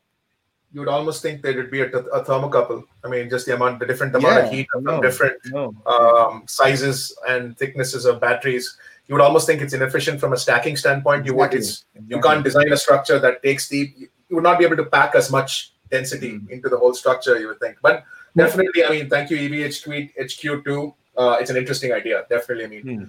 you 0.73 0.81
would 0.81 0.89
almost 0.89 1.21
think 1.23 1.43
there 1.43 1.55
would 1.55 1.71
be 1.71 1.83
a, 1.83 1.89
a 1.89 2.25
thermocouple. 2.25 2.83
I 3.05 3.09
mean, 3.09 3.29
just 3.29 3.47
the 3.47 3.55
amount, 3.55 3.79
the 3.81 3.87
different 3.87 4.15
amount 4.17 4.39
of 4.39 4.45
Yeah, 4.47 4.51
heat 4.51 4.67
from 4.73 4.85
no. 4.85 5.01
different 5.03 5.37
No. 5.47 5.75
um, 5.87 6.45
sizes 6.49 7.17
and 7.29 7.57
thicknesses 7.59 8.05
of 8.07 8.21
batteries. 8.21 8.77
You 9.11 9.15
would 9.17 9.23
almost 9.23 9.45
think 9.49 9.61
it's 9.61 9.73
inefficient 9.73 10.21
from 10.21 10.33
a 10.33 10.37
stacking 10.37 10.77
standpoint. 10.77 11.27
You 11.27 11.35
would, 11.35 11.53
Exactly, 11.53 11.59
it's 11.59 11.85
you 12.07 12.21
can't 12.21 12.45
design 12.45 12.73
a 12.73 12.77
structure 12.77 13.19
that 13.19 13.43
takes 13.43 13.69
the 13.69 13.93
you 14.29 14.37
would 14.37 14.45
not 14.45 14.57
be 14.57 14.65
able 14.65 14.77
to 14.77 14.85
pack 14.85 15.17
as 15.17 15.33
much 15.33 15.73
density 15.91 16.31
Mm. 16.35 16.49
into 16.51 16.69
the 16.69 16.79
whole 16.79 16.95
structure 16.95 17.37
you 17.41 17.49
would 17.49 17.59
think 17.59 17.77
but 17.83 18.05
definitely 18.37 18.85
i 18.85 18.91
mean 18.91 19.09
thank 19.11 19.29
you 19.31 19.37
evhq 19.47 20.13
hq2 20.17 20.95
uh, 21.21 21.37
it's 21.41 21.51
an 21.51 21.57
interesting 21.57 21.93
idea 21.93 22.25
definitely 22.35 22.65
i 22.65 22.69
mean 22.75 22.85
Hmm. 22.91 23.05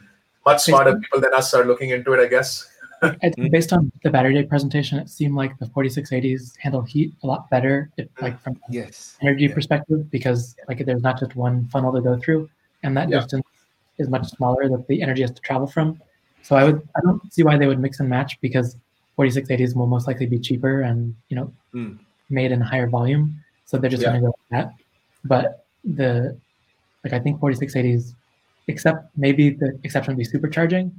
much 0.47 0.61
smarter 0.63 0.93
people 1.03 1.19
than 1.25 1.31
us 1.41 1.53
are 1.53 1.63
looking 1.71 1.91
into 1.91 2.13
it 2.13 2.19
i 2.19 2.27
guess 2.35 2.49
based 3.57 3.71
on 3.71 3.91
the 4.03 4.09
battery 4.15 4.33
day 4.33 4.43
presentation, 4.53 4.97
it 5.03 5.09
seemed 5.09 5.35
like 5.35 5.53
the 5.59 5.67
4680s 5.67 6.55
handle 6.63 6.81
heat 6.83 7.09
a 7.23 7.27
lot 7.27 7.49
better, 7.49 7.89
if, 7.97 8.07
like 8.21 8.39
from 8.43 8.53
an 8.67 8.73
Yes. 8.79 9.17
energy 9.23 9.45
Yeah. 9.45 9.55
perspective, 9.55 10.01
because 10.11 10.55
like 10.67 10.85
there's 10.87 11.01
not 11.09 11.19
just 11.19 11.35
one 11.35 11.67
funnel 11.73 11.91
to 11.97 12.01
go 12.09 12.13
through, 12.23 12.41
and 12.83 12.95
that 12.97 13.09
Yeah. 13.09 13.21
distance 13.21 13.45
is 14.01 14.09
much 14.09 14.27
smaller 14.37 14.67
that 14.69 14.87
the 14.87 15.01
energy 15.01 15.21
has 15.21 15.31
to 15.31 15.41
travel 15.41 15.67
from. 15.67 15.87
So 16.41 16.55
I 16.55 16.63
would 16.65 16.79
I 16.97 16.99
don't 17.05 17.21
see 17.33 17.43
why 17.43 17.55
they 17.57 17.67
would 17.67 17.79
mix 17.79 17.99
and 18.01 18.09
match 18.09 18.31
because 18.41 18.75
4680s 19.17 19.75
will 19.75 19.87
most 19.95 20.07
likely 20.07 20.25
be 20.25 20.39
cheaper 20.39 20.81
and 20.81 21.15
you 21.29 21.35
know 21.37 21.47
Hmm. 21.71 21.91
made 22.29 22.51
in 22.51 22.59
higher 22.59 22.87
volume. 22.97 23.23
So 23.65 23.77
they're 23.77 23.89
just 23.95 24.03
Yeah. 24.03 24.09
going 24.09 24.21
to 24.21 24.25
go 24.27 24.31
with 24.39 24.49
that. 24.55 24.67
But 25.23 25.45
the 25.99 26.37
like 27.03 27.13
I 27.13 27.19
think 27.19 27.39
4680s, 27.39 28.13
except 28.67 28.99
maybe 29.17 29.43
the 29.61 29.79
exception 29.83 30.09
would 30.15 30.23
be 30.23 30.29
supercharging, 30.33 30.91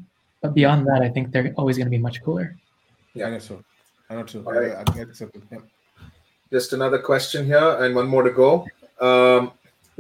but 0.43 0.55
beyond 0.55 0.87
that, 0.89 1.01
I 1.03 1.09
think 1.15 1.33
they're 1.33 1.53
always 1.61 1.77
going 1.79 1.87
to 1.91 1.97
be 1.99 2.03
much 2.09 2.23
cooler. 2.23 2.57
Yeah. 3.15 3.27
I 3.27 3.31
know 3.31 3.39
so. 3.39 3.63
I 4.11 4.15
know 4.17 4.25
too. 4.25 4.43
All 4.47 4.53
right. 4.53 4.73
I, 4.73 4.81
I 4.83 4.85
think 4.95 5.15
so. 5.15 5.27
too. 5.27 5.43
Yeah. 5.53 5.59
just 6.57 6.73
another 6.75 6.99
question 6.99 7.47
here 7.47 7.69
and 7.83 7.95
one 8.01 8.07
more 8.15 8.23
to 8.23 8.35
go 8.45 8.51
um, 9.01 9.53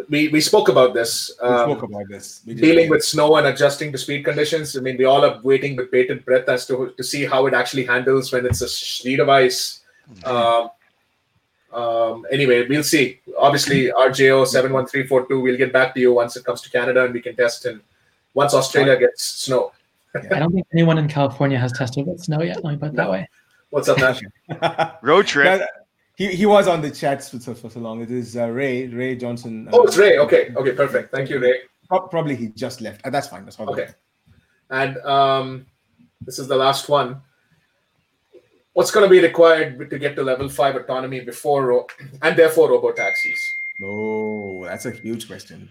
we, 0.09 0.28
we 0.28 0.40
spoke 0.40 0.69
about 0.69 0.94
this 0.94 1.32
We 1.43 1.48
um, 1.48 1.70
spoke 1.70 1.82
about 1.82 2.09
this. 2.09 2.43
We 2.47 2.55
dealing 2.55 2.89
with 2.89 3.05
snow 3.05 3.36
and 3.36 3.47
adjusting 3.47 3.93
to 3.93 3.98
speed 3.98 4.24
conditions. 4.24 4.77
I 4.77 4.81
mean, 4.81 4.97
we 4.97 5.05
all 5.05 5.24
are 5.24 5.40
waiting 5.43 5.77
with 5.77 5.90
bated 5.90 6.24
breath 6.24 6.48
as 6.48 6.66
to 6.66 6.94
to 6.97 7.05
see 7.05 7.24
how 7.24 7.47
it 7.47 7.55
actually 7.55 7.85
handles 7.85 8.32
when 8.32 8.47
it's 8.47 8.62
a 8.62 8.69
sheet 8.69 9.20
of 9.20 9.28
ice. 9.28 9.81
Um, 10.24 10.70
um, 11.73 12.27
anyway, 12.31 12.66
we'll 12.66 12.82
see. 12.82 13.20
Obviously, 13.39 13.89
RJO 13.89 14.47
seven 14.47 14.73
one 14.73 14.86
three 14.86 15.06
four 15.06 15.27
two. 15.27 15.40
We'll 15.40 15.59
get 15.59 15.73
back 15.73 15.94
to 15.94 16.01
you 16.01 16.12
once 16.12 16.36
it 16.36 16.44
comes 16.44 16.62
to 16.62 16.70
Canada 16.70 17.05
and 17.05 17.14
we 17.14 17.20
can 17.20 17.36
test. 17.36 17.66
And 17.66 17.81
once 18.35 18.55
Australia 18.55 18.98
gets 18.98 19.23
snow, 19.23 19.73
I 20.14 20.39
don't 20.39 20.52
think 20.52 20.66
anyone 20.73 20.98
in 20.98 21.09
California 21.09 21.59
has 21.59 21.73
tested 21.73 22.06
with 22.06 22.20
snow 22.20 22.43
yet. 22.43 22.64
Let 22.64 22.73
me 22.73 22.77
put 22.78 22.89
it 22.89 22.97
that 22.97 23.10
way. 23.10 23.28
what's 23.70 23.89
up, 23.89 23.98
Nash? 23.98 24.20
Road 25.02 25.27
trip. 25.27 25.62
He, 26.16 26.28
he 26.28 26.47
was 26.47 26.68
on 26.68 26.82
the 26.82 26.90
chats 26.90 27.30
for 27.30 27.39
so, 27.39 27.55
for 27.55 27.70
so 27.70 27.80
long. 27.80 28.02
It 28.02 28.10
is 28.10 28.36
uh, 28.36 28.48
Ray 28.48 28.86
Ray 28.89 29.16
Johnson. 29.16 29.68
uh, 29.68 29.70
Oh, 29.74 29.84
it's 29.84 29.97
Ray. 29.97 30.18
Okay, 30.18 30.52
okay, 30.55 30.72
perfect. 30.72 31.10
Thank 31.10 31.30
you, 31.30 31.39
Ray. 31.39 31.60
Pro- 31.89 32.06
Probably 32.09 32.36
he 32.36 32.48
just 32.48 32.80
left. 32.80 33.05
Uh, 33.06 33.10
that's 33.10 33.28
fine. 33.28 33.44
That's 33.44 33.56
fine. 33.56 33.68
Okay. 33.68 33.89
And 34.70 34.98
um, 34.98 35.66
this 36.20 36.39
is 36.39 36.48
the 36.48 36.56
last 36.56 36.89
one. 36.89 37.22
What's 38.74 38.90
going 38.90 39.05
to 39.05 39.10
be 39.10 39.20
required 39.20 39.90
to 39.90 39.98
get 39.98 40.16
to 40.16 40.22
level 40.22 40.48
five 40.48 40.76
autonomy 40.76 41.20
before 41.20 41.66
ro- 41.66 41.86
and 42.22 42.36
therefore 42.36 42.70
robo 42.70 42.93
taxis? 42.93 43.39
Oh, 43.84 44.64
that's 44.64 44.86
a 44.86 44.90
huge 44.90 45.26
question. 45.26 45.68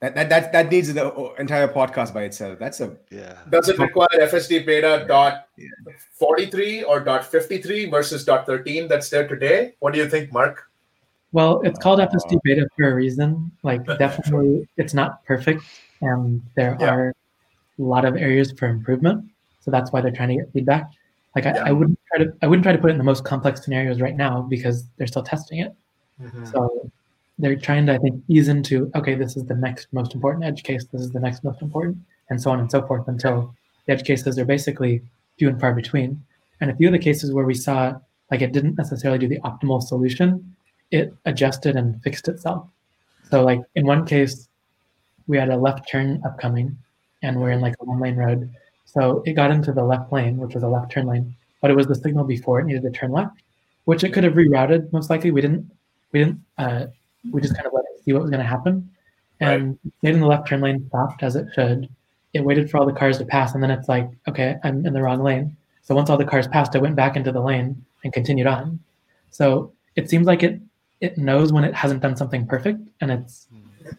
That 0.00 0.14
that 0.14 0.28
that, 0.28 0.52
that 0.52 0.70
needs 0.70 0.92
the 0.92 1.06
uh, 1.06 1.32
entire 1.38 1.68
podcast 1.68 2.12
by 2.12 2.24
itself. 2.24 2.58
That's 2.58 2.80
a 2.80 2.96
Yeah. 3.10 3.38
Does 3.50 3.68
it 3.70 3.78
require 3.78 4.08
FSD 4.12 4.66
beta 4.66 5.04
dot 5.08 5.48
Yeah. 5.56 5.68
43 6.18 6.82
or 6.84 7.00
dot 7.00 7.24
53 7.24 7.88
versus 7.90 8.24
dot 8.24 8.44
13 8.46 8.88
that's 8.88 9.08
there 9.08 9.26
today? 9.26 9.74
What 9.80 9.94
do 9.94 9.98
you 9.98 10.08
think, 10.08 10.32
Mark? 10.32 10.70
Well, 11.32 11.60
it's 11.62 11.78
called 11.78 12.00
FSD 12.00 12.38
beta 12.44 12.66
for 12.76 12.90
a 12.90 12.94
reason. 12.94 13.50
Like, 13.62 13.84
definitely, 13.98 14.68
it's 14.76 14.92
not 14.94 15.24
perfect, 15.24 15.62
and 16.02 16.42
there 16.56 16.76
Yeah. 16.80 16.90
are 16.94 17.08
a 17.78 17.82
lot 17.82 18.04
of 18.04 18.16
areas 18.16 18.52
for 18.52 18.66
improvement. 18.68 19.24
So 19.60 19.70
that's 19.70 19.92
why 19.92 20.00
they're 20.02 20.12
trying 20.12 20.28
to 20.28 20.36
get 20.36 20.52
feedback. 20.52 20.90
Like, 21.34 21.46
I, 21.46 21.54
Yeah. 21.54 21.64
I 21.66 21.72
wouldn't 21.72 21.98
try 22.12 22.24
to 22.24 22.32
I 22.42 22.46
wouldn't 22.46 22.64
try 22.64 22.72
to 22.72 22.78
put 22.78 22.90
it 22.90 22.92
in 22.92 22.98
the 22.98 23.04
most 23.04 23.24
complex 23.24 23.64
scenarios 23.64 24.00
right 24.00 24.16
now 24.16 24.42
because 24.42 24.84
they're 24.98 25.06
still 25.06 25.22
testing 25.24 25.60
it. 25.60 25.74
So 26.52 26.90
they're 27.38 27.56
trying 27.56 27.86
to, 27.86 27.94
I 27.94 27.98
think, 27.98 28.22
ease 28.28 28.48
into 28.48 28.90
okay, 28.94 29.14
this 29.14 29.36
is 29.36 29.44
the 29.44 29.54
next 29.54 29.88
most 29.92 30.14
important 30.14 30.44
edge 30.44 30.62
case. 30.62 30.86
This 30.86 31.02
is 31.02 31.12
the 31.12 31.20
next 31.20 31.44
most 31.44 31.62
important, 31.62 31.98
and 32.30 32.40
so 32.40 32.50
on 32.50 32.60
and 32.60 32.70
so 32.70 32.86
forth 32.86 33.08
until 33.08 33.54
the 33.86 33.92
edge 33.92 34.04
cases 34.04 34.38
are 34.38 34.44
basically 34.44 35.02
few 35.38 35.48
and 35.48 35.60
far 35.60 35.74
between. 35.74 36.22
And 36.60 36.70
a 36.70 36.76
few 36.76 36.88
of 36.88 36.92
the 36.92 36.98
cases 36.98 37.32
where 37.32 37.44
we 37.44 37.54
saw 37.54 37.98
like 38.30 38.42
it 38.42 38.52
didn't 38.52 38.76
necessarily 38.76 39.18
do 39.18 39.28
the 39.28 39.40
optimal 39.40 39.82
solution, 39.82 40.56
it 40.90 41.14
adjusted 41.26 41.76
and 41.76 42.02
fixed 42.02 42.28
itself. 42.28 42.66
So 43.30 43.44
like 43.44 43.60
in 43.74 43.86
one 43.86 44.06
case, 44.06 44.48
we 45.26 45.36
had 45.36 45.50
a 45.50 45.56
left 45.56 45.88
turn 45.88 46.22
upcoming, 46.24 46.76
and 47.22 47.40
we're 47.40 47.50
in 47.50 47.60
like 47.60 47.74
a 47.80 47.84
one 47.84 48.00
lane 48.00 48.16
road. 48.16 48.50
So 48.84 49.22
it 49.26 49.32
got 49.32 49.50
into 49.50 49.72
the 49.72 49.84
left 49.84 50.12
lane, 50.12 50.38
which 50.38 50.54
was 50.54 50.62
a 50.62 50.68
left 50.68 50.92
turn 50.92 51.06
lane, 51.06 51.34
but 51.60 51.70
it 51.70 51.76
was 51.76 51.86
the 51.86 51.94
signal 51.94 52.24
before 52.24 52.60
it 52.60 52.64
needed 52.64 52.82
to 52.82 52.90
turn 52.90 53.12
left, 53.12 53.42
which 53.84 54.04
it 54.04 54.12
could 54.12 54.24
have 54.24 54.34
rerouted. 54.34 54.92
Most 54.92 55.10
likely, 55.10 55.30
we 55.30 55.40
didn't. 55.40 55.70
We 56.12 56.20
didn't. 56.20 56.40
Uh, 56.56 56.86
we 57.32 57.40
just 57.40 57.54
kind 57.54 57.66
of 57.66 57.72
let 57.72 57.84
it 57.84 58.04
see 58.04 58.12
what 58.12 58.22
was 58.22 58.30
going 58.30 58.42
to 58.42 58.48
happen, 58.48 58.90
and 59.40 59.78
stayed 59.98 60.14
in 60.14 60.20
the 60.20 60.26
left 60.26 60.48
turn 60.48 60.60
lane, 60.60 60.86
stopped 60.88 61.22
as 61.22 61.36
it 61.36 61.48
should. 61.54 61.88
It 62.32 62.44
waited 62.44 62.70
for 62.70 62.78
all 62.78 62.86
the 62.86 62.92
cars 62.92 63.18
to 63.18 63.24
pass, 63.24 63.54
and 63.54 63.62
then 63.62 63.70
it's 63.70 63.88
like, 63.88 64.08
okay, 64.28 64.56
I'm 64.64 64.84
in 64.86 64.92
the 64.92 65.02
wrong 65.02 65.22
lane. 65.22 65.56
So 65.82 65.94
once 65.94 66.10
all 66.10 66.16
the 66.16 66.24
cars 66.24 66.46
passed, 66.48 66.74
it 66.74 66.82
went 66.82 66.96
back 66.96 67.16
into 67.16 67.32
the 67.32 67.40
lane 67.40 67.84
and 68.04 68.12
continued 68.12 68.46
on. 68.46 68.80
So 69.30 69.72
it 69.94 70.10
seems 70.10 70.26
like 70.26 70.42
it 70.42 70.60
it 71.00 71.18
knows 71.18 71.52
when 71.52 71.64
it 71.64 71.74
hasn't 71.74 72.00
done 72.00 72.16
something 72.16 72.46
perfect, 72.46 72.80
and 73.00 73.10
it's 73.10 73.48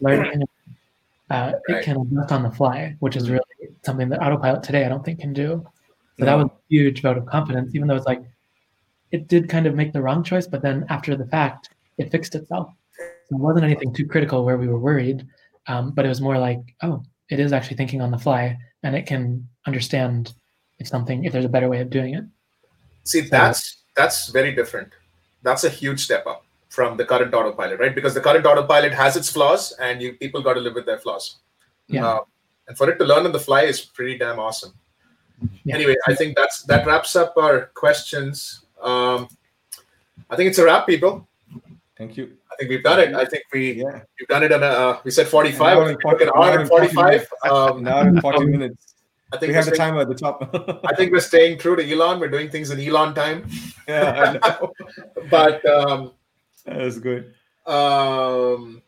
learning. 0.00 0.42
Uh, 1.30 1.52
Right. 1.68 1.78
It 1.80 1.84
can 1.84 2.00
adjust 2.00 2.32
on 2.32 2.42
the 2.42 2.50
fly, 2.50 2.96
which 3.00 3.14
is 3.14 3.28
really 3.28 3.42
something 3.82 4.08
that 4.08 4.22
autopilot 4.22 4.62
today 4.62 4.86
I 4.86 4.88
don't 4.88 5.04
think 5.04 5.20
can 5.20 5.34
do. 5.34 5.62
So 6.18 6.24
No. 6.24 6.26
that 6.26 6.34
was 6.36 6.46
a 6.46 6.50
huge 6.70 7.02
vote 7.02 7.18
of 7.18 7.26
confidence, 7.26 7.74
even 7.74 7.86
though 7.86 7.96
it's 7.96 8.06
like 8.06 8.22
it 9.10 9.28
did 9.28 9.48
kind 9.48 9.66
of 9.66 9.74
make 9.74 9.92
the 9.92 10.00
wrong 10.02 10.22
choice, 10.22 10.46
but 10.46 10.62
then 10.62 10.86
after 10.88 11.16
the 11.16 11.26
fact, 11.26 11.70
it 11.98 12.10
fixed 12.10 12.34
itself. 12.34 12.72
So 12.98 13.36
it 13.36 13.38
wasn't 13.38 13.64
anything 13.64 13.92
too 13.92 14.06
critical 14.06 14.44
where 14.44 14.58
we 14.58 14.68
were 14.68 14.78
worried, 14.78 15.26
um, 15.66 15.92
but 15.92 16.04
it 16.04 16.08
was 16.08 16.20
more 16.20 16.38
like, 16.38 16.60
oh, 16.82 17.02
it 17.30 17.38
is 17.38 17.52
actually 17.52 17.76
thinking 17.76 18.00
on 18.00 18.10
the 18.10 18.18
fly, 18.18 18.56
and 18.82 18.96
it 18.96 19.06
can 19.06 19.46
understand 19.66 20.34
if 20.78 20.88
something, 20.88 21.24
if 21.24 21.32
there's 21.32 21.44
a 21.44 21.48
better 21.48 21.68
way 21.68 21.80
of 21.80 21.90
doing 21.90 22.14
it. 22.14 22.24
See, 23.04 23.20
that's 23.20 23.82
that's 23.96 24.28
very 24.28 24.54
different. 24.54 24.92
That's 25.42 25.64
a 25.64 25.70
huge 25.70 26.00
step 26.00 26.26
up 26.26 26.44
from 26.68 26.96
the 26.96 27.04
current 27.04 27.34
autopilot, 27.34 27.80
right? 27.80 27.94
Because 27.94 28.14
the 28.14 28.20
current 28.20 28.46
autopilot 28.46 28.92
has 28.92 29.16
its 29.16 29.30
flaws, 29.30 29.72
and 29.80 30.00
you 30.00 30.14
people 30.14 30.42
got 30.42 30.54
to 30.54 30.60
live 30.60 30.74
with 30.74 30.86
their 30.86 30.98
flaws. 30.98 31.36
Yeah. 31.88 32.06
Uh, 32.06 32.20
and 32.68 32.76
for 32.76 32.90
it 32.90 32.98
to 32.98 33.04
learn 33.04 33.24
on 33.24 33.32
the 33.32 33.40
fly 33.40 33.62
is 33.62 33.80
pretty 33.80 34.18
damn 34.18 34.38
awesome. 34.38 34.72
Yeah. 35.64 35.74
Anyway, 35.74 35.96
I 36.06 36.14
think 36.14 36.36
that's 36.36 36.62
that 36.64 36.86
wraps 36.86 37.16
up 37.16 37.34
our 37.36 37.66
questions. 37.74 38.64
Um, 38.80 39.28
I 40.30 40.36
think 40.36 40.48
it's 40.48 40.58
a 40.58 40.64
wrap, 40.64 40.86
people. 40.86 41.26
Thank 41.96 42.16
you. 42.16 42.37
I 42.58 42.62
think 42.62 42.70
we've 42.70 42.82
done 42.82 42.98
it. 43.00 43.14
I 43.14 43.24
think 43.24 43.44
we 43.52 43.72
Yeah. 43.74 44.00
we've 44.18 44.26
done 44.28 44.42
it 44.42 44.50
in 44.50 44.62
a. 44.62 44.66
Uh, 44.66 45.00
we 45.04 45.12
said 45.12 45.26
An 45.26 45.30
forty-five. 45.30 45.76
hour 45.78 45.82
and 45.88 45.98
think 46.00 46.04
we 46.04 46.10
took 46.10 46.22
an 46.22 46.34
40 46.34 46.66
forty-five. 46.66 47.28
Um, 47.50 47.78
An 47.78 47.88
hour 47.88 48.00
and 48.08 48.20
40 48.20 48.46
minutes. 48.56 48.94
I 49.32 49.36
think 49.36 49.48
We 49.50 49.54
have 49.54 49.66
the 49.66 49.74
staying, 49.74 49.90
timer 49.92 50.00
at 50.00 50.08
the 50.08 50.14
top. 50.14 50.82
I 50.90 50.94
think 50.96 51.12
we're 51.12 51.20
staying 51.20 51.58
true 51.58 51.76
to 51.76 51.88
Elon. 51.92 52.18
We're 52.18 52.30
doing 52.30 52.48
things 52.50 52.70
in 52.70 52.80
Elon 52.80 53.14
time. 53.14 53.46
yeah, 53.88 54.38
I 54.42 54.48
know. 54.58 54.72
But 55.30 55.64
um, 55.66 56.12
That 56.64 56.78
was 56.78 56.98
good. 56.98 57.34
um, 57.66 58.82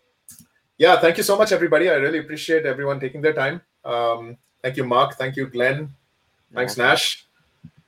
yeah, 0.79 0.99
thank 0.99 1.19
you 1.19 1.23
so 1.23 1.37
much, 1.37 1.53
everybody. 1.53 1.91
I 1.91 1.95
really 1.95 2.19
appreciate 2.19 2.65
everyone 2.65 2.99
taking 2.99 3.21
their 3.21 3.35
time. 3.35 3.61
Um, 3.85 4.39
thank 4.63 4.77
you, 4.79 4.85
Mark. 4.85 5.17
Thank 5.19 5.37
you, 5.37 5.47
Glenn. 5.47 5.95
Thanks, 6.55 6.77
Nash. 6.79 7.27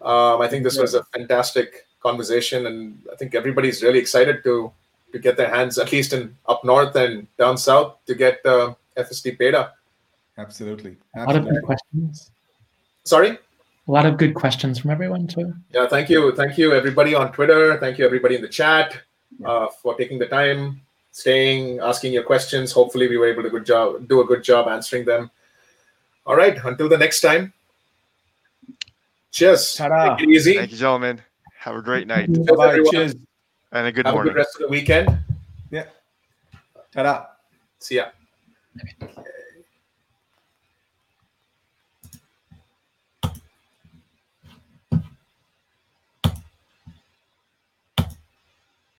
Um, 0.02 0.42
I 0.42 0.46
think 0.48 0.62
this 0.62 0.76
was 0.78 0.92
a 0.94 1.02
fantastic 1.04 1.86
conversation, 2.02 2.66
and 2.66 3.02
I 3.10 3.16
think 3.16 3.34
everybody's 3.34 3.82
really 3.82 3.98
excited 3.98 4.44
to 4.44 4.72
to 5.12 5.18
get 5.18 5.36
their 5.36 5.48
hands, 5.48 5.78
at 5.78 5.92
least 5.92 6.12
in 6.12 6.34
up 6.46 6.64
north 6.64 6.96
and 6.96 7.26
down 7.36 7.56
south, 7.56 7.96
to 8.06 8.14
get 8.14 8.44
uh, 8.44 8.74
FSD 8.96 9.38
beta. 9.38 9.72
Absolutely. 10.38 10.96
A 11.14 11.20
lot 11.20 11.28
of 11.28 11.36
Absolutely. 11.36 11.52
good 11.52 11.64
questions. 11.64 12.30
Sorry. 13.04 13.38
A 13.88 13.90
lot 13.90 14.06
of 14.06 14.16
good 14.16 14.34
questions 14.34 14.78
from 14.78 14.90
everyone 14.90 15.26
too. 15.26 15.52
Yeah, 15.72 15.88
thank 15.88 16.08
you, 16.08 16.34
thank 16.36 16.56
you, 16.56 16.72
everybody 16.72 17.14
on 17.14 17.32
Twitter. 17.32 17.78
Thank 17.78 17.98
you, 17.98 18.06
everybody 18.06 18.36
in 18.36 18.42
the 18.42 18.48
chat, 18.48 18.96
uh, 19.44 19.66
for 19.82 19.96
taking 19.96 20.18
the 20.18 20.26
time, 20.26 20.80
staying, 21.10 21.80
asking 21.80 22.12
your 22.12 22.22
questions. 22.22 22.70
Hopefully, 22.70 23.08
we 23.08 23.18
were 23.18 23.26
able 23.28 23.42
to 23.42 23.50
good 23.50 23.66
job, 23.66 24.06
do 24.08 24.20
a 24.20 24.24
good 24.24 24.44
job 24.44 24.68
answering 24.68 25.04
them. 25.04 25.30
All 26.24 26.36
right, 26.36 26.56
until 26.64 26.88
the 26.88 26.96
next 26.96 27.20
time. 27.20 27.52
Cheers. 29.32 29.74
Ta-da. 29.74 30.14
Take 30.16 30.28
it 30.28 30.32
easy. 30.32 30.54
Thank 30.54 30.70
you, 30.70 30.76
gentlemen. 30.76 31.20
Have 31.58 31.74
a 31.74 31.82
great 31.82 32.06
night 32.06 32.32
Cheers, 32.32 32.46
Bye. 32.56 32.68
everyone. 32.68 32.92
Cheers. 32.92 33.14
And 33.72 33.86
a 33.86 33.92
good 33.92 34.06
Have 34.06 34.14
a 34.14 34.16
morning. 34.16 34.32
good 34.32 34.38
rest 34.38 34.56
of 34.56 34.62
the 34.62 34.68
weekend. 34.68 35.18
Ta-da. 36.92 37.24
See 37.78 37.96
ya. 37.96 38.06